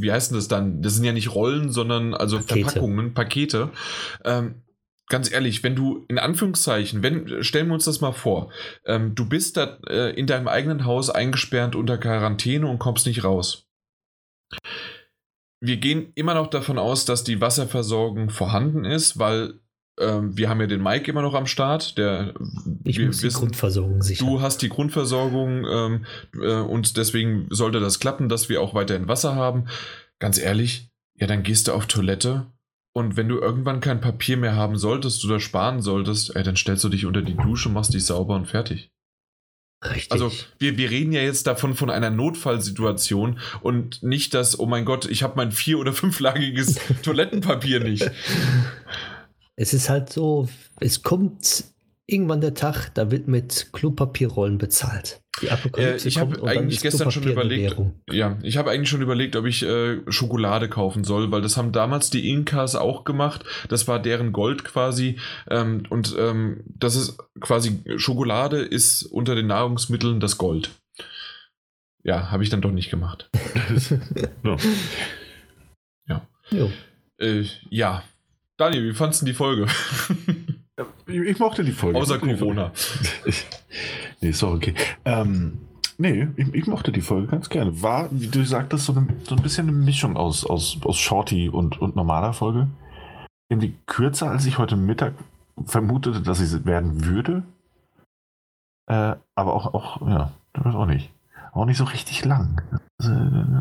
Wie 0.00 0.12
heißt 0.12 0.30
denn 0.30 0.36
das 0.36 0.48
dann? 0.48 0.82
Das 0.82 0.94
sind 0.94 1.04
ja 1.04 1.12
nicht 1.12 1.34
Rollen, 1.34 1.70
sondern 1.70 2.14
also 2.14 2.38
Pakete. 2.38 2.60
Verpackungen, 2.60 3.14
Pakete. 3.14 3.70
Ähm, 4.24 4.62
ganz 5.08 5.30
ehrlich, 5.30 5.62
wenn 5.62 5.76
du 5.76 6.04
in 6.08 6.18
Anführungszeichen, 6.18 7.02
wenn, 7.02 7.42
stellen 7.42 7.68
wir 7.68 7.74
uns 7.74 7.84
das 7.84 8.00
mal 8.00 8.12
vor, 8.12 8.50
ähm, 8.84 9.14
du 9.14 9.28
bist 9.28 9.56
da 9.56 9.78
äh, 9.88 10.14
in 10.18 10.26
deinem 10.26 10.48
eigenen 10.48 10.84
Haus 10.84 11.10
eingesperrt 11.10 11.74
unter 11.74 11.98
Quarantäne 11.98 12.66
und 12.66 12.78
kommst 12.78 13.06
nicht 13.06 13.24
raus. 13.24 13.68
Wir 15.60 15.78
gehen 15.78 16.12
immer 16.14 16.34
noch 16.34 16.48
davon 16.48 16.78
aus, 16.78 17.04
dass 17.04 17.24
die 17.24 17.40
Wasserversorgung 17.40 18.30
vorhanden 18.30 18.84
ist, 18.84 19.18
weil 19.18 19.60
ähm, 19.98 20.36
wir 20.36 20.48
haben 20.48 20.60
ja 20.60 20.66
den 20.66 20.82
Mike 20.82 21.10
immer 21.10 21.22
noch 21.22 21.34
am 21.34 21.46
Start. 21.46 21.96
Der, 21.98 22.34
ich 22.84 22.98
muss 22.98 23.22
wissen, 23.22 23.38
die 23.38 23.46
Grundversorgung 23.46 24.02
sichern. 24.02 24.26
Du 24.26 24.40
hast 24.40 24.62
die 24.62 24.68
Grundversorgung 24.68 25.64
ähm, 25.64 26.06
äh, 26.34 26.60
und 26.60 26.96
deswegen 26.96 27.46
sollte 27.50 27.80
das 27.80 27.98
klappen, 27.98 28.28
dass 28.28 28.48
wir 28.48 28.60
auch 28.60 28.74
weiterhin 28.74 29.08
Wasser 29.08 29.34
haben. 29.34 29.66
Ganz 30.18 30.38
ehrlich, 30.38 30.90
ja, 31.18 31.26
dann 31.26 31.42
gehst 31.42 31.68
du 31.68 31.72
auf 31.72 31.86
Toilette 31.86 32.46
und 32.96 33.18
wenn 33.18 33.28
du 33.28 33.38
irgendwann 33.38 33.80
kein 33.80 34.00
Papier 34.00 34.38
mehr 34.38 34.56
haben 34.56 34.78
solltest 34.78 35.22
oder 35.26 35.38
sparen 35.38 35.82
solltest, 35.82 36.34
ey, 36.34 36.42
dann 36.42 36.56
stellst 36.56 36.82
du 36.82 36.88
dich 36.88 37.04
unter 37.04 37.20
die 37.20 37.36
Dusche, 37.36 37.68
machst 37.68 37.92
dich 37.92 38.04
sauber 38.04 38.34
und 38.36 38.46
fertig. 38.46 38.90
Richtig. 39.84 40.12
Also 40.12 40.32
wir, 40.58 40.78
wir 40.78 40.90
reden 40.90 41.12
ja 41.12 41.20
jetzt 41.20 41.46
davon 41.46 41.74
von 41.74 41.90
einer 41.90 42.08
Notfallsituation 42.08 43.38
und 43.60 44.02
nicht 44.02 44.32
dass, 44.32 44.58
oh 44.58 44.64
mein 44.64 44.86
Gott, 44.86 45.04
ich 45.04 45.22
habe 45.22 45.34
mein 45.36 45.52
vier- 45.52 45.78
oder 45.78 45.92
fünflagiges 45.92 46.80
Toilettenpapier 47.02 47.80
nicht. 47.80 48.10
Es 49.56 49.72
ist 49.72 49.88
halt 49.88 50.12
so, 50.12 50.48
es 50.80 51.02
kommt 51.02 51.64
irgendwann 52.06 52.40
der 52.40 52.54
Tag, 52.54 52.90
da 52.94 53.10
wird 53.10 53.26
mit 53.26 53.70
Klopapierrollen 53.72 54.58
bezahlt. 54.58 55.20
Die 55.42 55.50
Apokalypse 55.50 56.06
äh, 56.06 56.08
ich 56.08 56.18
habe 56.18 56.42
eigentlich 56.46 56.80
gestern 56.80 57.10
schon 57.10 57.24
überlegt, 57.24 57.76
ja, 58.10 58.38
ich 58.42 58.56
habe 58.56 58.70
eigentlich 58.70 58.88
schon 58.88 59.02
überlegt, 59.02 59.36
ob 59.36 59.44
ich 59.44 59.62
äh, 59.62 60.00
Schokolade 60.10 60.68
kaufen 60.68 61.04
soll, 61.04 61.30
weil 61.30 61.42
das 61.42 61.56
haben 61.56 61.72
damals 61.72 62.10
die 62.10 62.30
Inkas 62.30 62.74
auch 62.74 63.04
gemacht. 63.04 63.44
Das 63.68 63.86
war 63.88 64.00
deren 64.00 64.32
Gold 64.32 64.64
quasi. 64.64 65.18
Ähm, 65.50 65.84
und 65.90 66.14
ähm, 66.18 66.62
das 66.66 66.96
ist 66.96 67.18
quasi 67.40 67.80
Schokolade 67.96 68.60
ist 68.60 69.02
unter 69.02 69.34
den 69.34 69.48
Nahrungsmitteln 69.48 70.20
das 70.20 70.38
Gold. 70.38 70.70
Ja, 72.02 72.30
habe 72.30 72.44
ich 72.44 72.50
dann 72.50 72.62
doch 72.62 72.72
nicht 72.72 72.90
gemacht. 72.90 73.28
ja. 76.08 76.26
Ja. 76.50 76.68
Äh, 77.18 77.44
ja. 77.68 78.04
Daniel, 78.56 78.84
wie 78.84 78.94
fandest 78.94 79.22
du 79.22 79.26
die 79.26 79.34
Folge? 79.34 79.66
Ich 81.06 81.38
mochte 81.38 81.62
die 81.62 81.72
Folge. 81.72 81.98
Außer 81.98 82.18
Corona. 82.18 82.72
nee, 84.20 84.28
ist 84.28 84.42
doch 84.42 84.54
okay. 84.54 84.74
Ähm, 85.04 85.58
nee, 85.98 86.28
ich, 86.36 86.52
ich, 86.52 86.66
mochte 86.66 86.90
die 86.90 87.00
Folge 87.00 87.28
ganz 87.28 87.48
gerne. 87.48 87.80
War, 87.82 88.08
wie 88.10 88.28
du 88.28 88.44
sagtest, 88.44 88.86
so, 88.86 88.92
eine, 88.92 89.06
so 89.24 89.36
ein 89.36 89.42
bisschen 89.42 89.68
eine 89.68 89.76
Mischung 89.76 90.16
aus, 90.16 90.44
aus, 90.44 90.78
aus 90.84 90.98
Shorty 90.98 91.48
und, 91.48 91.80
und 91.80 91.96
normaler 91.96 92.32
Folge. 92.32 92.68
Irgendwie 93.48 93.76
kürzer, 93.86 94.30
als 94.30 94.46
ich 94.46 94.58
heute 94.58 94.76
Mittag 94.76 95.14
vermutete, 95.64 96.20
dass 96.22 96.38
sie 96.38 96.64
werden 96.64 97.04
würde. 97.04 97.44
Äh, 98.86 99.14
aber 99.34 99.54
auch, 99.54 99.74
auch, 99.74 100.08
ja, 100.08 100.32
ich 100.56 100.64
weiß 100.64 100.74
auch 100.74 100.86
nicht. 100.86 101.10
Auch 101.52 101.64
nicht 101.64 101.78
so 101.78 101.84
richtig 101.84 102.24
lang. 102.24 102.60
Also, 102.98 103.12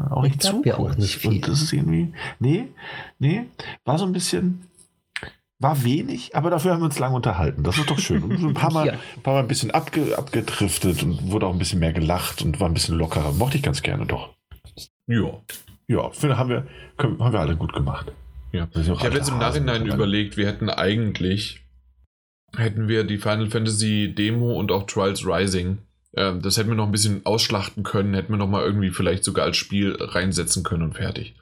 auch 0.10 0.24
nicht 0.24 0.42
zu 0.42 0.64
ja 0.66 0.78
auch 0.78 0.96
nicht 0.98 1.18
viel. 1.18 1.32
Und 1.32 1.48
das 1.48 1.62
ist 1.62 1.72
irgendwie, 1.72 2.14
nee, 2.40 2.70
nee, 3.20 3.46
war 3.86 3.98
so 3.98 4.06
ein 4.06 4.12
bisschen, 4.12 4.68
war 5.60 5.84
wenig, 5.84 6.36
aber 6.36 6.50
dafür 6.50 6.74
haben 6.74 6.82
wir 6.82 6.86
uns 6.86 7.00
lange 7.00 7.16
unterhalten. 7.16 7.64
Das 7.64 7.78
ist 7.78 7.90
doch 7.90 8.00
schön. 8.00 8.24
Und 8.24 8.44
ein 8.44 8.54
paar 8.54 8.74
Mal, 8.74 8.88
ja. 8.88 8.94
ein, 8.94 9.22
paar 9.24 9.36
Mal 9.36 9.40
ein 9.42 9.48
bisschen 9.48 9.72
abge, 9.72 10.18
abgedriftet 10.18 11.04
und 11.04 11.32
wurde 11.32 11.48
auch 11.48 11.54
ein 11.54 11.60
bisschen 11.60 11.80
mehr 11.80 11.94
gelacht 11.94 12.42
und 12.42 12.60
war 12.60 12.68
ein 12.68 12.74
bisschen 12.74 12.98
lockerer. 12.98 13.32
Mochte 13.32 13.58
ich 13.58 13.64
ganz 13.64 13.82
gerne 13.82 14.06
doch. 14.06 14.34
Ja. 15.08 15.42
Ja, 15.88 16.10
finde, 16.10 16.38
haben 16.38 16.50
wir, 16.50 16.68
können, 16.98 17.20
haben 17.20 17.34
wir 17.34 17.40
alle 17.40 17.56
gut 17.56 17.74
gemacht. 17.74 18.12
Ja. 18.52 18.68
Ich 18.74 18.90
habe 18.90 19.16
jetzt 19.16 19.30
im 19.30 19.38
Nachhinein 19.38 19.86
überlegt, 19.86 20.38
wir 20.38 20.48
hätten 20.48 20.70
eigentlich, 20.70 21.62
hätten 22.56 22.88
wir 22.88 23.04
die 23.04 23.18
Final 23.18 23.50
Fantasy 23.50 24.14
Demo 24.16 24.54
und 24.54 24.72
auch 24.72 24.88
Trials 24.88 25.26
Rising, 25.26 25.80
äh, 26.14 26.34
das 26.40 26.58
hätten 26.58 26.70
wir 26.70 26.76
noch 26.76 26.86
ein 26.86 26.92
bisschen 26.92 27.26
ausschlachten 27.26 27.84
können, 27.84 28.14
hätten 28.14 28.32
wir 28.32 28.38
noch 28.38 28.48
mal 28.48 28.64
irgendwie 28.64 28.90
vielleicht 28.90 29.24
sogar 29.24 29.46
als 29.46 29.58
Spiel 29.58 29.96
reinsetzen 30.00 30.64
können 30.64 30.84
und 30.84 30.96
fertig. 30.96 31.36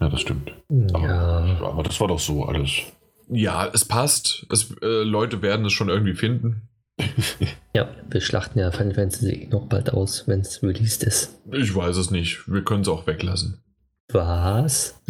Ja, 0.00 0.08
das 0.08 0.20
stimmt. 0.20 0.52
Ja. 0.68 1.46
Aber, 1.60 1.68
aber 1.68 1.82
das 1.82 2.00
war 2.00 2.08
doch 2.08 2.18
so 2.18 2.44
alles. 2.44 2.82
Ja, 3.28 3.66
es 3.72 3.84
passt. 3.84 4.46
Es, 4.50 4.70
äh, 4.82 5.02
Leute 5.02 5.42
werden 5.42 5.66
es 5.66 5.72
schon 5.72 5.88
irgendwie 5.88 6.14
finden. 6.14 6.68
ja, 7.74 7.88
wir 8.08 8.20
schlachten 8.20 8.58
ja 8.58 8.70
Final 8.70 8.94
Fantasy 8.94 9.48
noch 9.50 9.66
bald 9.66 9.90
aus, 9.92 10.26
wenn 10.26 10.40
es 10.40 10.62
released 10.62 11.02
ist. 11.02 11.38
Ich 11.52 11.74
weiß 11.74 11.96
es 11.96 12.10
nicht. 12.10 12.50
Wir 12.50 12.64
können 12.64 12.82
es 12.82 12.88
auch 12.88 13.06
weglassen. 13.06 13.62
Was? 14.08 15.00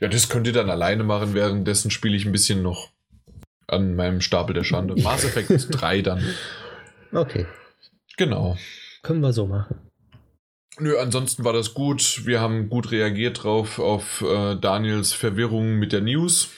ja, 0.00 0.08
das 0.08 0.28
könnt 0.28 0.46
ihr 0.46 0.52
dann 0.52 0.70
alleine 0.70 1.02
machen. 1.02 1.34
Währenddessen 1.34 1.90
spiele 1.90 2.16
ich 2.16 2.26
ein 2.26 2.32
bisschen 2.32 2.62
noch 2.62 2.90
an 3.66 3.94
meinem 3.94 4.20
Stapel 4.20 4.54
der 4.54 4.64
Schande. 4.64 5.00
Mass 5.02 5.24
Effect 5.24 5.68
3 5.80 6.02
dann. 6.02 6.22
Okay. 7.12 7.46
Genau. 8.16 8.56
Können 9.02 9.20
wir 9.20 9.32
so 9.32 9.46
machen. 9.46 9.76
Nö, 10.78 10.98
ansonsten 10.98 11.44
war 11.44 11.52
das 11.52 11.74
gut. 11.74 12.22
Wir 12.24 12.40
haben 12.40 12.68
gut 12.68 12.90
reagiert 12.90 13.44
drauf 13.44 13.78
auf 13.78 14.22
äh, 14.22 14.56
Daniels 14.56 15.12
Verwirrung 15.12 15.74
mit 15.78 15.92
der 15.92 16.00
News. 16.00 16.50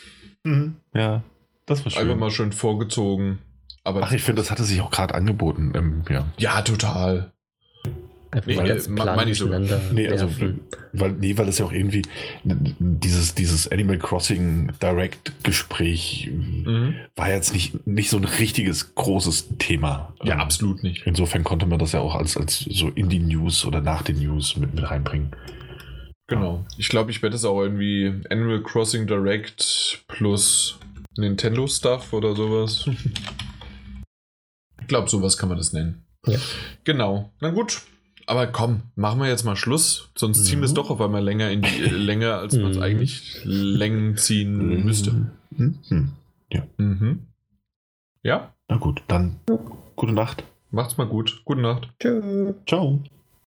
Mhm. 0.44 0.76
Ja, 0.94 1.22
das 1.66 1.84
war 1.84 1.90
schön. 1.90 2.02
Einfach 2.02 2.16
mal 2.16 2.30
schön 2.30 2.52
vorgezogen. 2.52 3.40
Aber 3.82 4.02
Ach, 4.02 4.12
ich 4.12 4.22
finde, 4.22 4.40
das 4.40 4.50
hatte 4.50 4.64
sich 4.64 4.80
auch 4.80 4.90
gerade 4.90 5.14
angeboten. 5.14 5.72
Ähm, 5.74 6.04
ja. 6.08 6.26
ja, 6.38 6.62
total. 6.62 7.34
Einfach 8.35 8.48
nee, 8.48 8.69
ganz 8.69 8.89
meine 8.89 9.31
ich 9.31 9.39
so. 9.39 9.47
Nee, 9.47 10.09
also, 10.09 10.28
weil, 10.93 11.12
nee, 11.12 11.39
weil 11.39 11.47
das 11.47 11.59
ja 11.59 11.66
auch 11.66 11.73
irgendwie 11.73 12.02
dieses, 12.43 13.36
dieses 13.36 13.70
Animal 13.70 13.98
Crossing 13.98 14.73
Direct 14.82 15.44
Gespräch 15.44 16.28
mhm. 16.32 16.97
war 17.15 17.31
jetzt 17.31 17.52
nicht, 17.52 17.86
nicht 17.86 18.11
so 18.11 18.16
ein 18.16 18.24
richtiges 18.24 18.97
großes 18.97 19.56
Thema. 19.59 20.15
Ja, 20.24 20.35
ähm, 20.35 20.40
absolut 20.40 20.82
nicht. 20.82 21.06
Insofern 21.06 21.44
konnte 21.44 21.66
man 21.66 21.78
das 21.78 21.93
ja 21.93 22.01
auch 22.01 22.16
als, 22.16 22.36
als 22.36 22.59
so 22.59 22.89
in 22.89 23.09
die 23.09 23.20
News 23.20 23.65
oder 23.65 23.81
nach 23.81 24.02
den 24.02 24.19
News 24.19 24.56
mit, 24.56 24.74
mit 24.74 24.90
reinbringen. 24.90 25.31
Genau. 26.27 26.66
Ich 26.77 26.89
glaube, 26.89 27.12
ich 27.12 27.23
werde 27.23 27.36
es 27.36 27.44
auch 27.44 27.62
irgendwie 27.62 28.20
Animal 28.31 28.65
Crossing 28.65 29.06
Direct 29.06 30.02
plus 30.09 30.81
Nintendo 31.16 31.69
Stuff 31.69 32.12
oder 32.12 32.35
sowas. 32.35 32.90
ich 34.81 34.89
glaube, 34.89 35.09
sowas 35.09 35.39
kann 35.39 35.51
man 35.51 35.59
das 35.59 35.73
nennen. 35.73 36.05
Ja. 36.27 36.39
Genau. 36.82 37.32
Na 37.40 37.51
gut, 37.51 37.82
aber 38.26 38.46
komm, 38.46 38.82
machen 38.96 39.20
wir 39.20 39.28
jetzt 39.28 39.44
mal 39.44 39.56
Schluss, 39.56 40.10
sonst 40.14 40.40
mhm. 40.40 40.44
ziehen 40.44 40.60
wir 40.60 40.66
es 40.66 40.74
doch 40.74 40.90
auf 40.90 41.01
einmal 41.01 41.22
länger 41.22 41.51
in 41.51 41.62
die 41.62 41.82
äh, 41.82 41.88
Länge, 41.88 42.34
als 42.34 42.56
man 42.56 42.70
es 42.70 42.76
mhm. 42.76 42.82
eigentlich 42.82 43.40
Längen 43.44 44.16
ziehen 44.16 44.78
mhm. 44.78 44.84
müsste. 44.84 45.30
Mhm. 45.51 46.12
Ja. 46.52 46.62
Mhm. 46.78 47.26
Ja? 48.22 48.55
Na 48.68 48.76
gut, 48.76 49.02
dann 49.09 49.40
gute 49.96 50.12
Nacht. 50.12 50.44
Macht's 50.70 50.96
mal 50.96 51.06
gut. 51.06 51.42
Gute 51.44 51.60
Nacht. 51.60 51.88
Tschö. 52.01 52.55
Ciao. 52.66 53.01